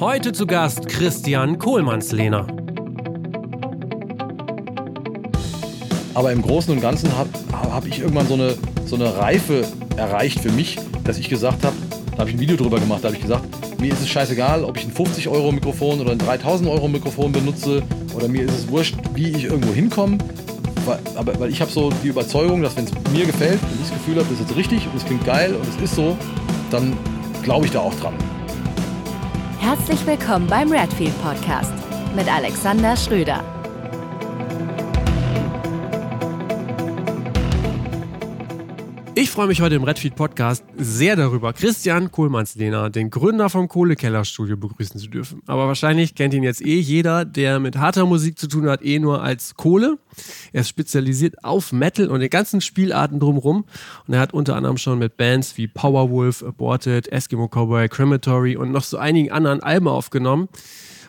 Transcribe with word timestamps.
Heute 0.00 0.30
zu 0.30 0.46
Gast 0.46 0.88
Christian 0.88 1.58
Kohlmannslehner. 1.58 2.46
Aber 6.14 6.30
im 6.30 6.40
Großen 6.40 6.72
und 6.72 6.80
Ganzen 6.80 7.10
habe 7.18 7.30
hab 7.50 7.84
ich 7.84 7.98
irgendwann 7.98 8.28
so 8.28 8.34
eine, 8.34 8.54
so 8.86 8.94
eine 8.94 9.16
Reife 9.16 9.66
erreicht 9.96 10.38
für 10.38 10.52
mich, 10.52 10.78
dass 11.02 11.18
ich 11.18 11.28
gesagt 11.28 11.64
habe, 11.64 11.74
da 12.12 12.18
habe 12.18 12.30
ich 12.30 12.36
ein 12.36 12.38
Video 12.40 12.56
drüber 12.56 12.78
gemacht, 12.78 13.02
da 13.02 13.08
habe 13.08 13.16
ich 13.16 13.22
gesagt, 13.22 13.42
mir 13.80 13.92
ist 13.92 14.00
es 14.00 14.08
scheißegal, 14.08 14.62
ob 14.62 14.76
ich 14.76 14.84
ein 14.84 14.92
50 14.92 15.26
Euro 15.26 15.50
Mikrofon 15.50 16.00
oder 16.00 16.12
ein 16.12 16.18
3000 16.18 16.70
Euro 16.70 16.86
Mikrofon 16.86 17.32
benutze 17.32 17.82
oder 18.14 18.28
mir 18.28 18.44
ist 18.44 18.54
es 18.56 18.68
wurscht, 18.68 18.94
wie 19.14 19.30
ich 19.30 19.46
irgendwo 19.46 19.72
hinkomme. 19.72 20.18
Weil, 20.86 21.00
aber, 21.16 21.40
weil 21.40 21.50
ich 21.50 21.60
habe 21.60 21.72
so 21.72 21.90
die 22.04 22.08
Überzeugung, 22.08 22.62
dass 22.62 22.76
wenn 22.76 22.84
es 22.84 22.92
mir 23.12 23.26
gefällt 23.26 23.60
und 23.60 23.72
ich 23.74 23.88
das 23.88 23.98
Gefühl 23.98 24.14
habe, 24.14 24.26
das 24.30 24.34
ist 24.34 24.48
jetzt 24.48 24.56
richtig 24.56 24.86
und 24.86 24.96
es 24.96 25.04
klingt 25.04 25.26
geil 25.26 25.56
und 25.56 25.66
es 25.68 25.82
ist 25.82 25.96
so, 25.96 26.16
dann 26.70 26.96
glaube 27.42 27.66
ich 27.66 27.72
da 27.72 27.80
auch 27.80 27.94
dran. 27.94 28.14
Herzlich 29.68 30.06
willkommen 30.06 30.46
beim 30.46 30.72
Redfield 30.72 31.12
Podcast 31.22 31.74
mit 32.16 32.26
Alexander 32.26 32.96
Schröder. 32.96 33.57
Ich 39.20 39.30
freue 39.30 39.48
mich 39.48 39.60
heute 39.60 39.74
im 39.74 39.82
Redfeed 39.82 40.14
Podcast 40.14 40.64
sehr 40.76 41.16
darüber, 41.16 41.52
Christian 41.52 42.12
Kohlmannslehner, 42.12 42.88
den 42.88 43.10
Gründer 43.10 43.50
vom 43.50 43.66
Kohlekellerstudio, 43.66 44.56
begrüßen 44.56 45.00
zu 45.00 45.08
dürfen. 45.08 45.42
Aber 45.48 45.66
wahrscheinlich 45.66 46.14
kennt 46.14 46.34
ihn 46.34 46.44
jetzt 46.44 46.64
eh 46.64 46.78
jeder, 46.78 47.24
der 47.24 47.58
mit 47.58 47.78
harter 47.78 48.06
Musik 48.06 48.38
zu 48.38 48.46
tun 48.46 48.68
hat, 48.68 48.84
eh 48.84 49.00
nur 49.00 49.20
als 49.20 49.56
Kohle. 49.56 49.98
Er 50.52 50.60
ist 50.60 50.68
spezialisiert 50.68 51.42
auf 51.42 51.72
Metal 51.72 52.10
und 52.10 52.20
den 52.20 52.30
ganzen 52.30 52.60
Spielarten 52.60 53.18
drumherum. 53.18 53.64
Und 54.06 54.14
er 54.14 54.20
hat 54.20 54.34
unter 54.34 54.54
anderem 54.54 54.76
schon 54.76 55.00
mit 55.00 55.16
Bands 55.16 55.56
wie 55.56 55.66
Powerwolf, 55.66 56.44
Aborted, 56.44 57.10
Eskimo 57.10 57.48
Cowboy, 57.48 57.88
Crematory 57.88 58.56
und 58.56 58.70
noch 58.70 58.84
so 58.84 58.98
einigen 58.98 59.32
anderen 59.32 59.60
Alben 59.64 59.88
aufgenommen. 59.88 60.48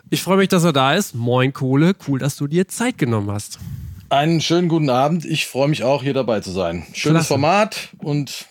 Ich 0.10 0.24
freue 0.24 0.38
mich, 0.38 0.48
dass 0.48 0.64
er 0.64 0.74
da 0.74 0.96
ist. 0.96 1.14
Moin 1.14 1.54
Kohle, 1.54 1.94
cool, 2.08 2.18
dass 2.18 2.38
du 2.38 2.48
dir 2.48 2.68
Zeit 2.68 2.98
genommen 2.98 3.30
hast. 3.30 3.60
Einen 4.10 4.42
schönen 4.42 4.70
guten 4.70 4.90
Abend. 4.90 5.24
Ich 5.26 5.46
freue 5.46 5.68
mich 5.68 5.84
auch, 5.84 6.02
hier 6.02 6.16
dabei 6.16 6.40
zu 6.40 6.52
sein. 6.52 6.84
Schönes 6.94 7.28
Klasse. 7.28 7.28
Format 7.28 7.90
und 8.00 8.48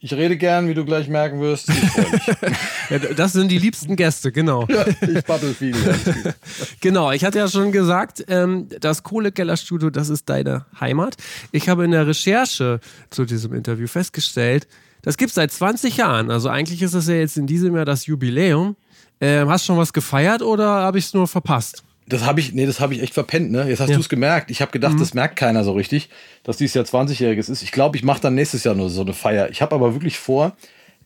ich 0.00 0.14
rede 0.14 0.36
gern, 0.36 0.68
wie 0.68 0.74
du 0.74 0.84
gleich 0.84 1.06
merken 1.08 1.40
wirst. 1.40 1.68
Ich 1.68 1.90
freue 1.90 2.10
mich. 2.10 2.56
Ja, 2.90 2.98
das 2.98 3.32
sind 3.32 3.48
die 3.48 3.58
liebsten 3.58 3.96
Gäste, 3.96 4.32
genau. 4.32 4.66
ja, 4.68 4.84
ich 4.86 5.24
babbel 5.24 5.54
viel. 5.54 5.74
Genau, 6.80 7.10
ich 7.12 7.24
hatte 7.24 7.38
ja 7.38 7.48
schon 7.48 7.72
gesagt, 7.72 8.24
ähm, 8.28 8.68
das 8.80 9.02
Kohlekellerstudio, 9.02 9.88
das 9.88 10.08
ist 10.08 10.28
deine 10.28 10.66
Heimat. 10.78 11.16
Ich 11.52 11.68
habe 11.68 11.84
in 11.84 11.92
der 11.92 12.06
Recherche 12.06 12.80
zu 13.08 13.24
diesem 13.24 13.54
Interview 13.54 13.86
festgestellt, 13.86 14.66
das 15.02 15.16
gibt 15.16 15.30
es 15.30 15.36
seit 15.36 15.52
20 15.52 15.96
Jahren. 15.96 16.30
Also 16.30 16.48
eigentlich 16.48 16.82
ist 16.82 16.94
es 16.94 17.06
ja 17.06 17.14
jetzt 17.14 17.36
in 17.36 17.46
diesem 17.46 17.74
Jahr 17.76 17.84
das 17.84 18.06
Jubiläum. 18.06 18.76
Ähm, 19.20 19.48
hast 19.48 19.64
du 19.64 19.66
schon 19.68 19.78
was 19.78 19.92
gefeiert 19.92 20.42
oder 20.42 20.66
habe 20.66 20.98
ich 20.98 21.06
es 21.06 21.14
nur 21.14 21.28
verpasst? 21.28 21.84
Das 22.08 22.24
habe 22.26 22.40
ich, 22.40 22.52
nee, 22.52 22.66
das 22.66 22.80
habe 22.80 22.94
ich 22.94 23.02
echt 23.02 23.14
verpennt, 23.14 23.50
ne? 23.52 23.68
Jetzt 23.68 23.80
hast 23.80 23.90
Ja. 23.90 23.94
du 23.94 24.00
es 24.00 24.08
gemerkt. 24.08 24.50
Ich 24.50 24.60
habe 24.60 24.72
gedacht, 24.72 25.00
das 25.00 25.14
merkt 25.14 25.36
keiner 25.36 25.62
so 25.64 25.72
richtig, 25.72 26.08
dass 26.42 26.56
dieses 26.56 26.74
Jahr 26.74 26.84
20-Jähriges 26.84 27.48
ist. 27.48 27.62
Ich 27.62 27.72
glaube, 27.72 27.96
ich 27.96 28.02
mache 28.02 28.20
dann 28.20 28.34
nächstes 28.34 28.64
Jahr 28.64 28.74
nur 28.74 28.90
so 28.90 29.02
eine 29.02 29.12
Feier. 29.12 29.50
Ich 29.50 29.62
habe 29.62 29.74
aber 29.74 29.94
wirklich 29.94 30.18
vor, 30.18 30.56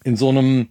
in 0.04 0.16
so 0.16 0.30
einem 0.30 0.68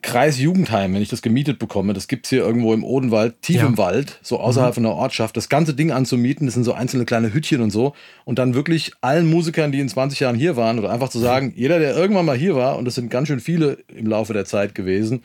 Kreis 0.00 0.38
Jugendheim, 0.38 0.94
wenn 0.94 1.02
ich 1.02 1.08
das 1.08 1.22
gemietet 1.22 1.58
bekomme, 1.58 1.92
das 1.92 2.06
gibt's 2.06 2.30
hier 2.30 2.38
irgendwo 2.38 2.72
im 2.72 2.84
Odenwald, 2.84 3.42
tief 3.42 3.56
Ja. 3.56 3.66
im 3.66 3.76
Wald, 3.78 4.20
so 4.22 4.38
außerhalb 4.38 4.72
von 4.72 4.84
der 4.84 4.92
Ortschaft, 4.92 5.36
das 5.36 5.48
ganze 5.48 5.74
Ding 5.74 5.90
anzumieten, 5.90 6.46
das 6.46 6.54
sind 6.54 6.62
so 6.62 6.72
einzelne 6.72 7.04
kleine 7.04 7.34
Hütchen 7.34 7.60
und 7.60 7.70
so, 7.70 7.94
und 8.24 8.38
dann 8.38 8.54
wirklich 8.54 8.92
allen 9.00 9.28
Musikern, 9.28 9.72
die 9.72 9.80
in 9.80 9.88
20 9.88 10.20
Jahren 10.20 10.36
hier 10.36 10.54
waren, 10.56 10.78
oder 10.78 10.90
einfach 10.92 11.08
zu 11.08 11.18
sagen, 11.18 11.52
jeder, 11.56 11.80
der 11.80 11.96
irgendwann 11.96 12.26
mal 12.26 12.36
hier 12.36 12.54
war, 12.54 12.78
und 12.78 12.84
das 12.84 12.94
sind 12.94 13.10
ganz 13.10 13.26
schön 13.26 13.40
viele 13.40 13.78
im 13.88 14.06
Laufe 14.06 14.32
der 14.32 14.44
Zeit 14.44 14.76
gewesen, 14.76 15.22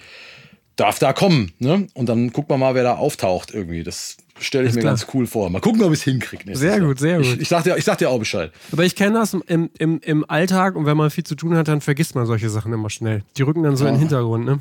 darf 0.75 0.99
da 0.99 1.13
kommen. 1.13 1.51
Ne? 1.59 1.87
Und 1.93 2.09
dann 2.09 2.31
guckt 2.31 2.49
man 2.49 2.59
mal, 2.59 2.75
wer 2.75 2.83
da 2.83 2.95
auftaucht 2.95 3.53
irgendwie. 3.53 3.83
Das 3.83 4.17
stelle 4.39 4.63
ich 4.65 4.69
Ist 4.69 4.75
mir 4.75 4.81
klar. 4.81 4.93
ganz 4.93 5.07
cool 5.13 5.27
vor. 5.27 5.49
Mal 5.49 5.59
gucken, 5.59 5.83
ob 5.83 5.91
ich 5.93 5.99
es 5.99 6.03
hinkriege. 6.03 6.55
Sehr 6.57 6.79
gut, 6.79 6.99
sehr 6.99 7.17
gut. 7.17 7.25
Ich, 7.27 7.41
ich, 7.41 7.47
sag 7.47 7.63
dir, 7.63 7.77
ich 7.77 7.83
sag 7.85 7.97
dir 7.99 8.09
auch 8.09 8.17
Bescheid. 8.19 8.51
Aber 8.71 8.83
ich 8.83 8.95
kenne 8.95 9.13
das 9.19 9.33
im, 9.47 9.69
im, 9.77 9.99
im 10.01 10.29
Alltag 10.29 10.75
und 10.75 10.85
wenn 10.85 10.97
man 10.97 11.09
viel 11.11 11.23
zu 11.23 11.35
tun 11.35 11.55
hat, 11.55 11.67
dann 11.67 11.81
vergisst 11.81 12.15
man 12.15 12.25
solche 12.25 12.49
Sachen 12.49 12.73
immer 12.73 12.89
schnell. 12.89 13.23
Die 13.37 13.43
rücken 13.43 13.63
dann 13.63 13.75
so 13.75 13.85
in 13.85 13.91
den 13.91 13.95
Ja. 13.95 13.99
Hintergrund, 14.01 14.45
ne? 14.45 14.59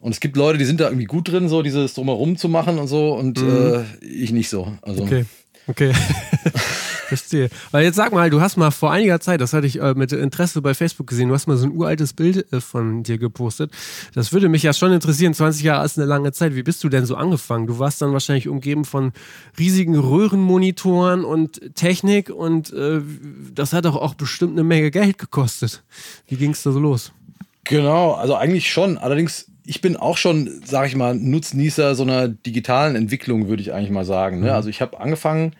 Und 0.00 0.12
es 0.12 0.20
gibt 0.20 0.36
Leute, 0.36 0.58
die 0.58 0.66
sind 0.66 0.80
da 0.80 0.84
irgendwie 0.88 1.06
gut 1.06 1.28
drin, 1.32 1.48
so 1.48 1.62
dieses 1.62 1.94
Drumherum 1.94 2.36
zu 2.36 2.50
machen 2.50 2.78
und 2.78 2.88
so. 2.88 3.14
Und 3.14 3.38
äh, 3.40 3.84
ich 4.02 4.32
nicht 4.32 4.50
so. 4.50 4.76
Also, 4.82 5.02
Mhm. 5.04 5.08
Okay, 5.08 5.24
okay. 5.66 5.92
Verstehe. 7.16 7.50
Weil 7.70 7.84
jetzt 7.84 7.96
sag 7.96 8.12
mal, 8.12 8.30
du 8.30 8.40
hast 8.40 8.56
mal 8.56 8.70
vor 8.70 8.92
einiger 8.92 9.20
Zeit, 9.20 9.40
das 9.40 9.52
hatte 9.52 9.66
ich 9.66 9.80
äh, 9.80 9.94
mit 9.94 10.12
Interesse 10.12 10.62
bei 10.62 10.74
Facebook 10.74 11.06
gesehen, 11.06 11.28
du 11.28 11.34
hast 11.34 11.46
mal 11.46 11.56
so 11.56 11.66
ein 11.66 11.72
uraltes 11.72 12.12
Bild 12.12 12.52
äh, 12.52 12.60
von 12.60 13.02
dir 13.02 13.18
gepostet. 13.18 13.70
Das 14.14 14.32
würde 14.32 14.48
mich 14.48 14.62
ja 14.62 14.72
schon 14.72 14.92
interessieren. 14.92 15.34
20 15.34 15.62
Jahre 15.62 15.84
ist 15.84 15.98
eine 15.98 16.06
lange 16.06 16.32
Zeit. 16.32 16.54
Wie 16.54 16.62
bist 16.62 16.82
du 16.84 16.88
denn 16.88 17.06
so 17.06 17.16
angefangen? 17.16 17.66
Du 17.66 17.78
warst 17.78 18.02
dann 18.02 18.12
wahrscheinlich 18.12 18.48
umgeben 18.48 18.84
von 18.84 19.12
riesigen 19.58 19.96
Röhrenmonitoren 19.96 21.24
und 21.24 21.74
Technik 21.74 22.30
und 22.30 22.72
äh, 22.72 23.00
das 23.54 23.72
hat 23.72 23.84
doch 23.84 23.96
auch 23.96 24.14
bestimmt 24.14 24.52
eine 24.52 24.64
Menge 24.64 24.90
Geld 24.90 25.18
gekostet. 25.18 25.82
Wie 26.28 26.36
ging 26.36 26.50
es 26.50 26.62
da 26.62 26.72
so 26.72 26.78
los? 26.78 27.12
Genau, 27.64 28.12
also 28.12 28.34
eigentlich 28.34 28.70
schon. 28.70 28.98
Allerdings, 28.98 29.46
ich 29.64 29.80
bin 29.80 29.96
auch 29.96 30.16
schon, 30.16 30.60
sag 30.64 30.86
ich 30.86 30.96
mal, 30.96 31.14
Nutznießer 31.14 31.94
so 31.94 32.02
einer 32.02 32.28
digitalen 32.28 32.94
Entwicklung, 32.94 33.48
würde 33.48 33.62
ich 33.62 33.72
eigentlich 33.72 33.90
mal 33.90 34.04
sagen. 34.04 34.40
Ne? 34.40 34.54
Also 34.54 34.68
ich 34.68 34.82
habe 34.82 35.00
angefangen 35.00 35.54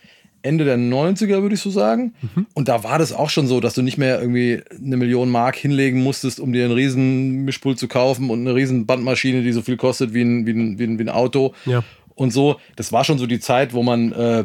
Ende 0.44 0.64
der 0.64 0.76
90er, 0.76 1.42
würde 1.42 1.54
ich 1.54 1.60
so 1.60 1.70
sagen. 1.70 2.14
Und 2.52 2.68
da 2.68 2.84
war 2.84 2.98
das 2.98 3.12
auch 3.12 3.30
schon 3.30 3.46
so, 3.46 3.60
dass 3.60 3.74
du 3.74 3.82
nicht 3.82 3.98
mehr 3.98 4.20
irgendwie 4.20 4.60
eine 4.78 4.96
Million 4.96 5.30
Mark 5.30 5.56
hinlegen 5.56 6.02
musstest, 6.02 6.38
um 6.38 6.52
dir 6.52 6.64
einen 6.64 6.74
riesen 6.74 7.44
Mischpult 7.44 7.78
zu 7.78 7.88
kaufen 7.88 8.30
und 8.30 8.40
eine 8.40 8.54
riesen 8.54 8.86
Bandmaschine, 8.86 9.42
die 9.42 9.52
so 9.52 9.62
viel 9.62 9.76
kostet 9.76 10.12
wie 10.14 10.22
ein, 10.22 10.46
wie 10.46 10.52
ein, 10.52 10.78
wie 10.78 10.84
ein, 10.84 10.98
wie 10.98 11.04
ein 11.04 11.08
Auto. 11.08 11.54
Ja. 11.64 11.82
Und 12.14 12.32
so, 12.32 12.56
das 12.76 12.92
war 12.92 13.04
schon 13.04 13.18
so 13.18 13.26
die 13.26 13.40
Zeit, 13.40 13.72
wo 13.72 13.82
man 13.82 14.12
äh, 14.12 14.44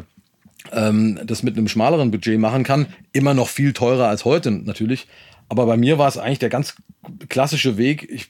ähm, 0.72 1.20
das 1.24 1.42
mit 1.42 1.56
einem 1.56 1.68
schmaleren 1.68 2.10
Budget 2.10 2.38
machen 2.38 2.64
kann. 2.64 2.86
Immer 3.12 3.34
noch 3.34 3.48
viel 3.48 3.72
teurer 3.72 4.08
als 4.08 4.24
heute 4.24 4.50
natürlich. 4.50 5.06
Aber 5.48 5.66
bei 5.66 5.76
mir 5.76 5.98
war 5.98 6.08
es 6.08 6.16
eigentlich 6.16 6.38
der 6.38 6.48
ganz 6.48 6.76
klassische 7.28 7.76
Weg. 7.76 8.08
Ich 8.10 8.28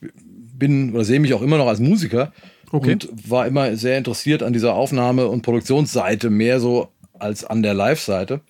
bin 0.58 0.92
oder 0.92 1.04
sehe 1.04 1.20
mich 1.20 1.34
auch 1.34 1.42
immer 1.42 1.58
noch 1.58 1.68
als 1.68 1.80
Musiker 1.80 2.32
Okay. 2.72 2.92
und 2.92 3.08
war 3.28 3.46
immer 3.46 3.74
sehr 3.76 3.98
interessiert 3.98 4.42
an 4.44 4.52
dieser 4.52 4.74
Aufnahme- 4.74 5.26
und 5.26 5.42
Produktionsseite, 5.42 6.30
mehr 6.30 6.60
so 6.60 6.88
als 7.20 7.44
an 7.44 7.62
der 7.62 7.74
Live-Seite. 7.74 8.40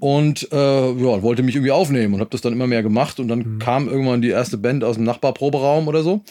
Und 0.00 0.52
äh, 0.52 0.56
ja, 0.56 1.22
wollte 1.22 1.42
mich 1.42 1.54
irgendwie 1.54 1.70
aufnehmen 1.70 2.14
und 2.14 2.20
habe 2.20 2.30
das 2.30 2.40
dann 2.40 2.52
immer 2.52 2.66
mehr 2.66 2.82
gemacht. 2.82 3.20
Und 3.20 3.28
dann 3.28 3.58
kam 3.58 3.88
irgendwann 3.88 4.22
die 4.22 4.30
erste 4.30 4.58
Band 4.58 4.84
aus 4.84 4.96
dem 4.96 5.04
Nachbarproberaum 5.04 5.88
oder 5.88 6.02
so. 6.02 6.22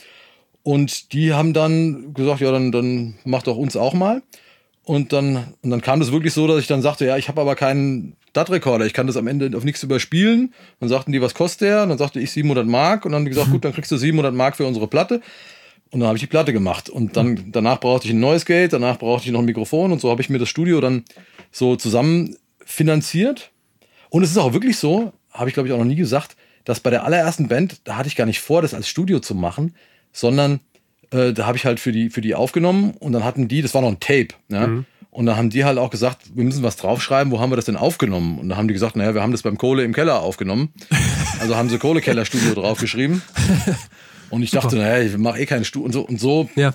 Und 0.64 1.12
die 1.14 1.34
haben 1.34 1.54
dann 1.54 2.14
gesagt, 2.14 2.42
ja, 2.42 2.52
dann, 2.52 2.72
dann 2.72 3.16
mach 3.26 3.44
doch 3.44 3.58
uns 3.58 3.76
auch 3.76 3.94
mal. 3.94 4.22
Und 4.86 5.14
dann, 5.14 5.54
und 5.62 5.70
dann 5.70 5.82
kam 5.82 6.00
das 6.00 6.12
wirklich 6.12 6.34
so, 6.34 6.46
dass 6.48 6.60
ich 6.60 6.68
dann 6.68 6.82
sagte, 6.82 7.06
ja, 7.06 7.18
ich 7.18 7.30
habe 7.30 7.40
aber 7.40 7.56
keinen 7.56 8.16
DAT-Rekorder, 8.34 8.86
ich 8.86 8.94
kann 8.94 9.08
das 9.08 9.16
am 9.16 9.28
Ende 9.28 9.56
auf 9.56 9.64
nichts 9.64 9.84
überspielen. 9.84 10.54
Dann 10.80 10.90
sagten 10.90 11.12
die, 11.12 11.22
was 11.22 11.36
kostet 11.36 11.62
der? 11.70 11.84
Und 11.84 11.90
dann 11.90 11.98
sagte 11.98 12.20
ich 12.20 12.32
700 12.32 12.66
Mark. 12.66 13.06
Und 13.06 13.12
dann 13.12 13.20
haben 13.20 13.26
die 13.26 13.32
gesagt, 13.32 13.52
gut, 13.52 13.64
dann 13.64 13.74
kriegst 13.74 13.92
du 13.92 13.98
700 13.98 14.34
Mark 14.34 14.58
für 14.58 14.66
unsere 14.66 14.88
Platte. 14.88 15.22
Und 15.94 16.00
dann 16.00 16.08
habe 16.08 16.18
ich 16.18 16.24
die 16.24 16.28
Platte 16.28 16.54
gemacht. 16.54 16.90
Und 16.90 17.18
dann, 17.18 17.52
danach 17.52 17.80
brauchte 17.80 18.08
ich 18.08 18.14
ein 18.14 18.20
neues 18.20 18.46
Geld, 18.46 18.74
danach 18.74 18.98
brauchte 18.98 19.28
ich 19.28 19.32
noch 19.32 19.42
ein 19.42 19.46
Mikrofon. 19.46 19.92
Und 19.92 20.02
so 20.02 20.10
habe 20.10 20.24
ich 20.24 20.30
mir 20.30 20.40
das 20.40 20.50
Studio 20.50 20.82
dann 20.82 21.04
so 21.52 21.76
zusammen 21.76 22.36
finanziert. 22.66 23.52
Und 24.10 24.24
es 24.24 24.32
ist 24.32 24.38
auch 24.38 24.54
wirklich 24.54 24.78
so, 24.78 25.14
habe 25.30 25.50
ich 25.50 25.54
glaube 25.54 25.70
ich 25.70 25.74
auch 25.74 25.78
noch 25.78 25.86
nie 25.86 25.96
gesagt, 25.96 26.36
dass 26.66 26.80
bei 26.80 26.90
der 26.90 27.06
allerersten 27.06 27.48
Band, 27.48 27.82
da 27.84 27.96
hatte 27.96 28.08
ich 28.08 28.16
gar 28.16 28.26
nicht 28.26 28.40
vor, 28.40 28.64
das 28.64 28.74
als 28.74 28.88
Studio 28.88 29.20
zu 29.20 29.36
machen, 29.36 29.76
sondern 30.12 30.62
äh, 31.12 31.32
da 31.32 31.46
habe 31.46 31.58
ich 31.58 31.66
halt 31.66 31.80
für 31.80 31.92
die, 31.92 32.10
für 32.10 32.22
die 32.22 32.34
aufgenommen 32.34 32.96
und 33.00 33.12
dann 33.12 33.24
hatten 33.24 33.48
die, 33.48 33.62
das 33.62 33.76
war 33.76 33.82
noch 33.84 33.90
ein 33.90 34.00
Tape, 34.00 34.30
ja? 34.50 34.84
Und 35.12 35.28
dann 35.28 35.38
haben 35.38 35.52
die 35.52 35.64
halt 35.64 35.78
auch 35.78 35.92
gesagt, 35.92 36.36
wir 36.36 36.44
müssen 36.44 36.64
was 36.64 36.76
draufschreiben, 36.76 37.32
wo 37.32 37.40
haben 37.40 37.52
wir 37.52 37.56
das 37.56 37.66
denn 37.66 37.76
aufgenommen? 37.76 38.40
Und 38.40 38.50
dann 38.50 38.58
haben 38.58 38.68
die 38.68 38.74
gesagt, 38.74 38.96
naja, 38.96 39.14
wir 39.14 39.22
haben 39.22 39.32
das 39.32 39.44
beim 39.44 39.60
Kohle 39.60 39.84
im 39.84 39.94
Keller 39.94 40.22
aufgenommen. 40.22 40.74
Also 41.40 41.56
haben 41.56 41.70
sie 41.70 41.78
Kohlekellerstudio 41.78 42.56
draufgeschrieben. 42.56 43.22
Und 44.34 44.42
ich 44.42 44.50
dachte, 44.50 44.78
naja, 44.78 45.04
ich 45.06 45.16
mache 45.16 45.40
eh 45.40 45.46
kein 45.46 45.64
Studio 45.64 45.86
und 45.86 45.92
so 45.94 46.02
und 46.02 46.20
so 46.20 46.50
Ja. 46.56 46.74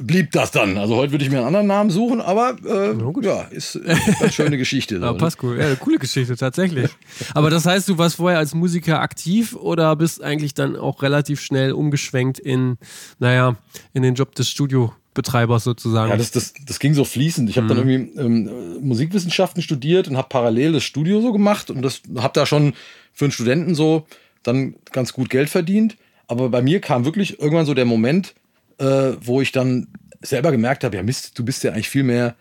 blieb 0.00 0.32
das 0.32 0.50
dann. 0.50 0.76
Also 0.76 0.96
heute 0.96 1.12
würde 1.12 1.24
ich 1.24 1.30
mir 1.30 1.36
einen 1.38 1.46
anderen 1.46 1.68
Namen 1.68 1.90
suchen, 1.90 2.20
aber 2.20 2.56
äh, 2.66 3.24
ja, 3.24 3.42
ist 3.42 3.76
äh, 3.76 3.94
eine 4.20 4.32
schöne 4.32 4.58
Geschichte. 4.58 4.96
so, 4.98 5.04
Ja, 5.04 5.12
ne? 5.12 5.18
passt 5.18 5.38
gut. 5.38 5.58
Ja, 5.58 5.76
coole 5.76 5.98
Geschichte, 5.98 6.36
tatsächlich. 6.36 6.90
Aber 7.34 7.50
das 7.50 7.66
heißt, 7.66 7.88
du 7.88 7.98
warst 7.98 8.16
vorher 8.16 8.40
als 8.40 8.54
Musiker 8.54 9.00
aktiv 9.00 9.54
oder 9.54 9.94
bist 9.94 10.24
eigentlich 10.24 10.54
dann 10.54 10.74
auch 10.74 11.02
relativ 11.02 11.40
schnell 11.40 11.70
umgeschwenkt 11.70 12.40
in, 12.40 12.78
naja, 13.20 13.54
in 13.92 14.02
den 14.02 14.14
Job 14.14 14.34
des 14.34 14.48
Studiobetreibers 14.48 15.62
sozusagen? 15.62 16.10
Ja, 16.10 16.16
das, 16.16 16.32
das, 16.32 16.52
das 16.66 16.80
ging 16.80 16.94
so 16.94 17.04
fließend. 17.04 17.48
Ich 17.48 17.58
habe 17.58 17.68
dann 17.68 17.76
irgendwie 17.78 18.18
ähm, 18.20 18.48
äh, 18.48 18.80
Musikwissenschaften 18.80 19.62
studiert 19.62 20.08
und 20.08 20.16
habe 20.16 20.26
parallel 20.28 20.72
das 20.72 20.82
Studio 20.82 21.20
so 21.20 21.30
gemacht 21.32 21.70
und 21.70 21.82
das 21.82 22.02
habe 22.16 22.32
da 22.34 22.44
schon 22.44 22.72
für 23.12 23.26
einen 23.26 23.32
Studenten 23.32 23.76
so 23.76 24.04
dann 24.42 24.74
ganz 24.90 25.12
gut 25.12 25.30
Geld 25.30 25.48
verdient. 25.48 25.96
Aber 26.32 26.48
bei 26.48 26.62
mir 26.62 26.80
kam 26.80 27.04
wirklich 27.04 27.38
irgendwann 27.38 27.66
so 27.66 27.74
der 27.74 27.84
Moment, 27.84 28.34
äh, 28.78 29.12
wo 29.20 29.42
ich 29.42 29.52
dann 29.52 29.88
selber 30.22 30.50
gemerkt 30.50 30.82
habe, 30.82 30.96
ja 30.96 31.02
Mist, 31.02 31.38
du 31.38 31.44
bist 31.44 31.62
ja 31.62 31.72
eigentlich 31.72 31.90
viel 31.90 32.04
mehr 32.04 32.36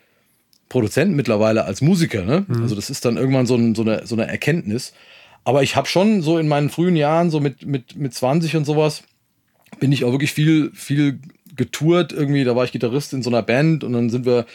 Produzent 0.70 1.14
mittlerweile 1.14 1.66
als 1.66 1.82
Musiker. 1.82 2.24
Ne? 2.24 2.46
Also 2.62 2.74
das 2.74 2.90
ist 2.90 3.04
dann 3.04 3.18
irgendwann 3.18 3.48
so, 3.48 3.56
ein, 3.56 3.76
so, 3.76 3.82
eine, 3.82 4.08
so 4.08 4.16
eine 4.16 4.28
Erkenntnis. 4.28 4.94
Aber 5.44 5.62
ich 5.62 5.76
habe 5.76 5.90
schon 5.90 6.22
so 6.22 6.38
in 6.38 6.48
meinen 6.48 6.70
frühen 6.70 6.96
Jahren, 6.96 7.30
so 7.32 7.42
mit, 7.42 7.66
mit, 7.66 7.98
mit 7.98 8.14
20 8.14 8.56
und 8.56 8.64
sowas, 8.64 9.04
bin 9.82 9.92
ich 9.92 10.06
auch 10.06 10.12
wirklich 10.12 10.32
viel, 10.32 10.72
viel 10.74 11.20
getourt 11.58 12.14
irgendwie, 12.14 12.46
da 12.46 12.56
war 12.56 12.64
ich 12.64 12.72
Gitarrist 12.72 13.12
in 13.12 13.24
so 13.24 13.30
einer 13.30 13.42
Band 13.42 13.84
und 13.84 13.92
dann 13.92 14.10
sind 14.10 14.26
wir, 14.26 14.46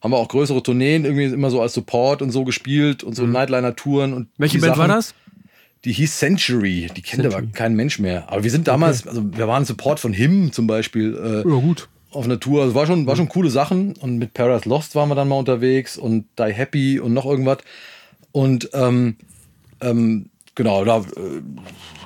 haben 0.00 0.12
wir 0.12 0.16
auch 0.16 0.28
größere 0.28 0.62
Tourneen 0.62 1.04
irgendwie 1.04 1.24
immer 1.24 1.50
so 1.50 1.60
als 1.60 1.74
Support 1.74 2.22
und 2.22 2.30
so 2.30 2.44
gespielt 2.44 3.04
und 3.04 3.14
so 3.14 3.26
mhm. 3.26 3.32
Nightliner-Touren 3.32 4.14
und. 4.14 4.28
Welche 4.38 4.58
Band 4.58 4.76
Sachen. 4.76 4.88
war 4.88 4.96
das? 4.96 5.14
Die 5.86 5.92
hieß 5.92 6.18
Century, 6.18 6.88
die 6.96 7.00
kennt 7.00 7.22
Century. 7.22 7.42
aber 7.42 7.46
kein 7.52 7.76
Mensch 7.76 8.00
mehr. 8.00 8.24
Aber 8.28 8.42
wir 8.42 8.50
sind 8.50 8.66
damals, 8.66 9.02
okay. 9.02 9.10
also 9.10 9.38
wir 9.38 9.46
waren 9.46 9.64
Support 9.64 10.00
von 10.00 10.12
Him 10.12 10.50
zum 10.50 10.66
Beispiel. 10.66 11.14
Äh, 11.14 11.48
ja, 11.48 11.60
gut. 11.60 11.88
Auf 12.10 12.24
einer 12.24 12.40
Tour. 12.40 12.62
Also 12.62 12.74
war 12.74 12.86
schon, 12.86 13.06
war 13.06 13.14
schon 13.14 13.28
coole 13.28 13.50
Sachen. 13.50 13.94
Und 13.94 14.18
mit 14.18 14.34
Paradise 14.34 14.68
Lost 14.68 14.96
waren 14.96 15.08
wir 15.08 15.14
dann 15.14 15.28
mal 15.28 15.36
unterwegs 15.36 15.96
und 15.96 16.26
Die 16.40 16.52
Happy 16.52 16.98
und 16.98 17.14
noch 17.14 17.24
irgendwas. 17.24 17.58
Und 18.32 18.68
ähm, 18.72 19.14
ähm, 19.80 20.28
genau, 20.56 20.84
da, 20.84 20.98
äh, 20.98 21.40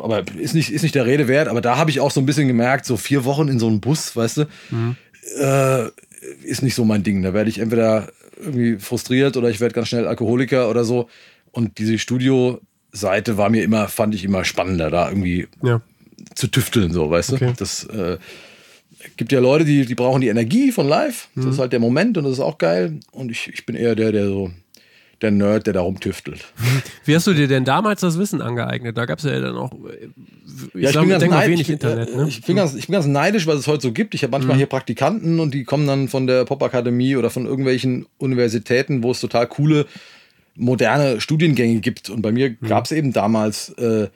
aber 0.02 0.24
ist 0.36 0.52
nicht, 0.52 0.70
ist 0.72 0.82
nicht 0.82 0.94
der 0.94 1.06
Rede 1.06 1.26
wert. 1.26 1.48
Aber 1.48 1.62
da 1.62 1.78
habe 1.78 1.88
ich 1.88 2.00
auch 2.00 2.10
so 2.10 2.20
ein 2.20 2.26
bisschen 2.26 2.48
gemerkt, 2.48 2.84
so 2.84 2.98
vier 2.98 3.24
Wochen 3.24 3.48
in 3.48 3.58
so 3.58 3.66
einem 3.66 3.80
Bus, 3.80 4.14
weißt 4.14 4.36
du, 4.36 4.46
mhm. 4.68 4.96
äh, 5.40 5.86
ist 6.44 6.62
nicht 6.62 6.74
so 6.74 6.84
mein 6.84 7.02
Ding. 7.02 7.22
Da 7.22 7.32
werde 7.32 7.48
ich 7.48 7.60
entweder 7.60 8.12
irgendwie 8.38 8.76
frustriert 8.76 9.38
oder 9.38 9.48
ich 9.48 9.58
werde 9.58 9.74
ganz 9.74 9.88
schnell 9.88 10.06
Alkoholiker 10.06 10.68
oder 10.68 10.84
so. 10.84 11.08
Und 11.50 11.78
diese 11.78 11.98
Studio 11.98 12.60
Seite 12.92 13.36
war 13.36 13.50
mir 13.50 13.62
immer, 13.62 13.88
fand 13.88 14.14
ich 14.14 14.24
immer 14.24 14.44
spannender, 14.44 14.90
da 14.90 15.08
irgendwie 15.08 15.48
ja. 15.62 15.80
zu 16.34 16.48
tüfteln, 16.48 16.92
so, 16.92 17.10
weißt 17.10 17.32
okay. 17.34 17.46
du? 17.46 17.52
Das 17.52 17.84
äh, 17.84 18.18
gibt 19.16 19.32
ja 19.32 19.40
Leute, 19.40 19.64
die, 19.64 19.86
die 19.86 19.94
brauchen 19.94 20.20
die 20.20 20.28
Energie 20.28 20.72
von 20.72 20.88
live. 20.88 21.28
Mhm. 21.34 21.42
Das 21.42 21.54
ist 21.54 21.60
halt 21.60 21.72
der 21.72 21.80
Moment 21.80 22.18
und 22.18 22.24
das 22.24 22.34
ist 22.34 22.40
auch 22.40 22.58
geil. 22.58 23.00
Und 23.12 23.30
ich, 23.30 23.48
ich 23.48 23.66
bin 23.66 23.76
eher 23.76 23.94
der, 23.94 24.12
der 24.12 24.26
so, 24.26 24.50
der 25.22 25.30
Nerd, 25.30 25.66
der 25.66 25.74
da 25.74 25.80
rumtüftelt. 25.82 26.44
Wie 27.04 27.14
hast 27.14 27.26
du 27.26 27.34
dir 27.34 27.46
denn 27.46 27.64
damals 27.64 28.00
das 28.00 28.18
Wissen 28.18 28.40
angeeignet? 28.40 28.96
Da 28.96 29.04
gab 29.04 29.18
es 29.18 29.24
ja 29.24 29.38
dann 29.38 29.56
auch, 29.56 29.72
ich, 30.74 30.82
ja, 30.82 30.90
ich, 30.90 30.98
bin 30.98 31.08
ganz 31.08 31.24
neidisch, 31.24 31.68
Internet, 31.68 32.16
ne? 32.16 32.26
ich, 32.28 32.42
bin 32.42 32.56
ganz, 32.56 32.74
ich 32.74 32.86
bin 32.86 32.94
ganz 32.94 33.06
neidisch, 33.06 33.46
was 33.46 33.58
es 33.58 33.66
heute 33.66 33.82
so 33.82 33.92
gibt. 33.92 34.14
Ich 34.14 34.22
habe 34.22 34.32
manchmal 34.32 34.54
mhm. 34.54 34.58
hier 34.58 34.66
Praktikanten 34.66 35.40
und 35.40 35.52
die 35.52 35.64
kommen 35.64 35.86
dann 35.86 36.08
von 36.08 36.26
der 36.26 36.44
Popakademie 36.44 37.16
oder 37.16 37.30
von 37.30 37.46
irgendwelchen 37.46 38.06
Universitäten, 38.18 39.02
wo 39.02 39.10
es 39.10 39.20
total 39.20 39.46
coole 39.46 39.86
moderne 40.54 41.20
Studiengänge 41.20 41.80
gibt. 41.80 42.10
Und 42.10 42.22
bei 42.22 42.32
mir 42.32 42.50
mhm. 42.50 42.66
gab 42.66 42.84
es 42.84 42.92
eben 42.92 43.12
damals 43.12 43.70
äh, 43.70 44.08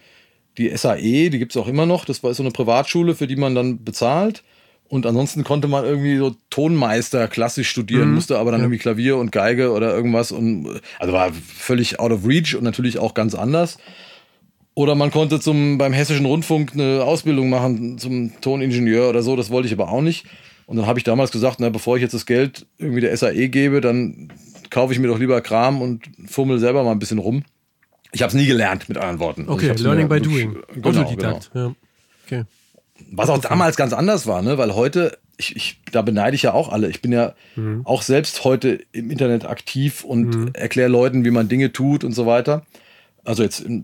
die 0.59 0.75
SAE, 0.77 1.31
die 1.31 1.39
gibt 1.39 1.53
es 1.53 1.57
auch 1.57 1.69
immer 1.69 1.87
noch. 1.87 2.05
Das 2.05 2.23
war 2.23 2.33
so 2.35 2.43
eine 2.43 2.53
Privatschule, 2.53 3.15
für 3.15 3.27
die 3.27 3.37
man 3.37 3.55
dann 3.55 3.85
bezahlt. 3.85 4.43
Und 4.89 5.07
ansonsten 5.07 5.45
konnte 5.45 5.67
man 5.67 5.85
irgendwie 5.85 6.19
so 6.19 6.37
Tonmeister 6.51 7.27
klassisch 7.27 7.69
studieren, 7.69 8.09
mhm. 8.09 8.15
musste 8.15 8.39
aber 8.39 8.51
dann 8.51 8.61
ja. 8.61 8.67
irgendwie 8.67 8.79
Klavier 8.79 9.17
und 9.17 9.33
Geige 9.33 9.73
oder 9.73 9.95
irgendwas. 9.95 10.31
Und, 10.31 10.81
also 10.99 11.13
war 11.13 11.33
völlig 11.33 11.99
out 11.99 12.13
of 12.13 12.27
reach 12.27 12.55
und 12.55 12.65
natürlich 12.65 12.99
auch 12.99 13.15
ganz 13.15 13.35
anders. 13.35 13.79
Oder 14.75 14.95
man 14.95 15.11
konnte 15.11 15.41
zum, 15.41 15.79
beim 15.79 15.93
Hessischen 15.93 16.27
Rundfunk 16.27 16.73
eine 16.75 17.03
Ausbildung 17.05 17.49
machen 17.49 17.99
zum 17.99 18.33
Toningenieur 18.41 19.09
oder 19.09 19.23
so. 19.23 19.37
Das 19.37 19.51
wollte 19.51 19.67
ich 19.67 19.73
aber 19.73 19.89
auch 19.89 20.03
nicht. 20.03 20.27
Und 20.67 20.77
dann 20.77 20.87
habe 20.87 20.99
ich 20.99 21.05
damals 21.05 21.31
gesagt, 21.31 21.61
na, 21.61 21.71
bevor 21.71 21.97
ich 21.97 22.03
jetzt 22.03 22.15
das 22.15 22.27
Geld 22.27 22.67
irgendwie 22.79 23.01
der 23.01 23.17
SAE 23.17 23.49
gebe, 23.49 23.81
dann 23.81 24.33
kaufe 24.75 24.93
ich 24.93 24.99
mir 24.99 25.07
doch 25.07 25.21
lieber 25.21 25.41
Kram 25.41 25.81
und 25.81 26.03
fummel 26.27 26.59
selber 26.59 26.83
mal 26.83 26.91
ein 26.91 26.99
bisschen 26.99 27.19
rum. 27.19 27.45
Ich 28.11 28.23
habe 28.23 28.29
es 28.29 28.35
nie 28.35 28.47
gelernt, 28.47 28.89
mit 28.89 28.99
anderen 28.99 29.21
Worten. 29.21 29.49
Okay, 29.49 29.71
also 29.71 29.85
learning 29.85 30.09
by 30.09 30.21
doing. 30.21 30.59
Genau, 30.75 30.89
Autodidakt. 30.89 31.53
Genau. 31.53 31.69
Ja. 31.69 31.75
Okay. 32.27 32.45
Was 33.13 33.29
auch 33.29 33.39
damals 33.39 33.77
ganz 33.77 33.93
anders 33.93 34.27
war, 34.27 34.43
ne? 34.43 34.59
weil 34.59 34.75
heute, 34.75 35.17
ich, 35.37 35.55
ich, 35.55 35.81
da 35.93 36.03
beneide 36.03 36.35
ich 36.35 36.43
ja 36.43 36.55
auch 36.55 36.71
alle. 36.71 36.91
Ich 36.91 37.01
bin 37.01 37.13
ja 37.13 37.35
mhm. 37.55 37.83
auch 37.85 38.03
selbst 38.03 38.43
heute 38.43 38.81
im 38.91 39.13
Internet 39.13 39.45
aktiv 39.45 40.03
und 40.03 40.35
mhm. 40.35 40.51
erkläre 40.55 40.89
Leuten, 40.89 41.25
wie 41.25 41.31
man 41.31 41.49
Dinge 41.49 41.73
tut 41.73 42.03
und 42.03 42.13
so 42.13 42.27
weiter. 42.27 42.67
Also 43.25 43.45
jetzt 43.45 43.65
äh, 43.65 43.83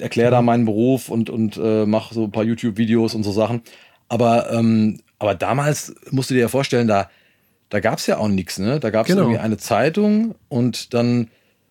erkläre 0.00 0.30
da 0.30 0.40
mhm. 0.40 0.46
meinen 0.46 0.64
Beruf 0.64 1.10
und, 1.10 1.28
und 1.28 1.58
äh, 1.62 1.84
mache 1.84 2.14
so 2.14 2.24
ein 2.24 2.32
paar 2.32 2.44
YouTube-Videos 2.44 3.14
und 3.14 3.22
so 3.22 3.32
Sachen. 3.32 3.60
Aber, 4.08 4.50
ähm, 4.50 5.00
aber 5.18 5.34
damals 5.34 5.94
musst 6.10 6.30
du 6.30 6.34
dir 6.34 6.40
ja 6.40 6.48
vorstellen, 6.48 6.88
da, 6.88 7.10
da 7.72 7.80
gab 7.80 7.98
es 7.98 8.06
ja 8.06 8.18
auch 8.18 8.28
nichts, 8.28 8.58
ne? 8.58 8.80
Da 8.80 8.90
gab 8.90 9.06
es 9.06 9.12
genau. 9.12 9.22
irgendwie 9.22 9.40
eine 9.40 9.56
Zeitung 9.56 10.34
und 10.50 10.92
dann, 10.92 11.28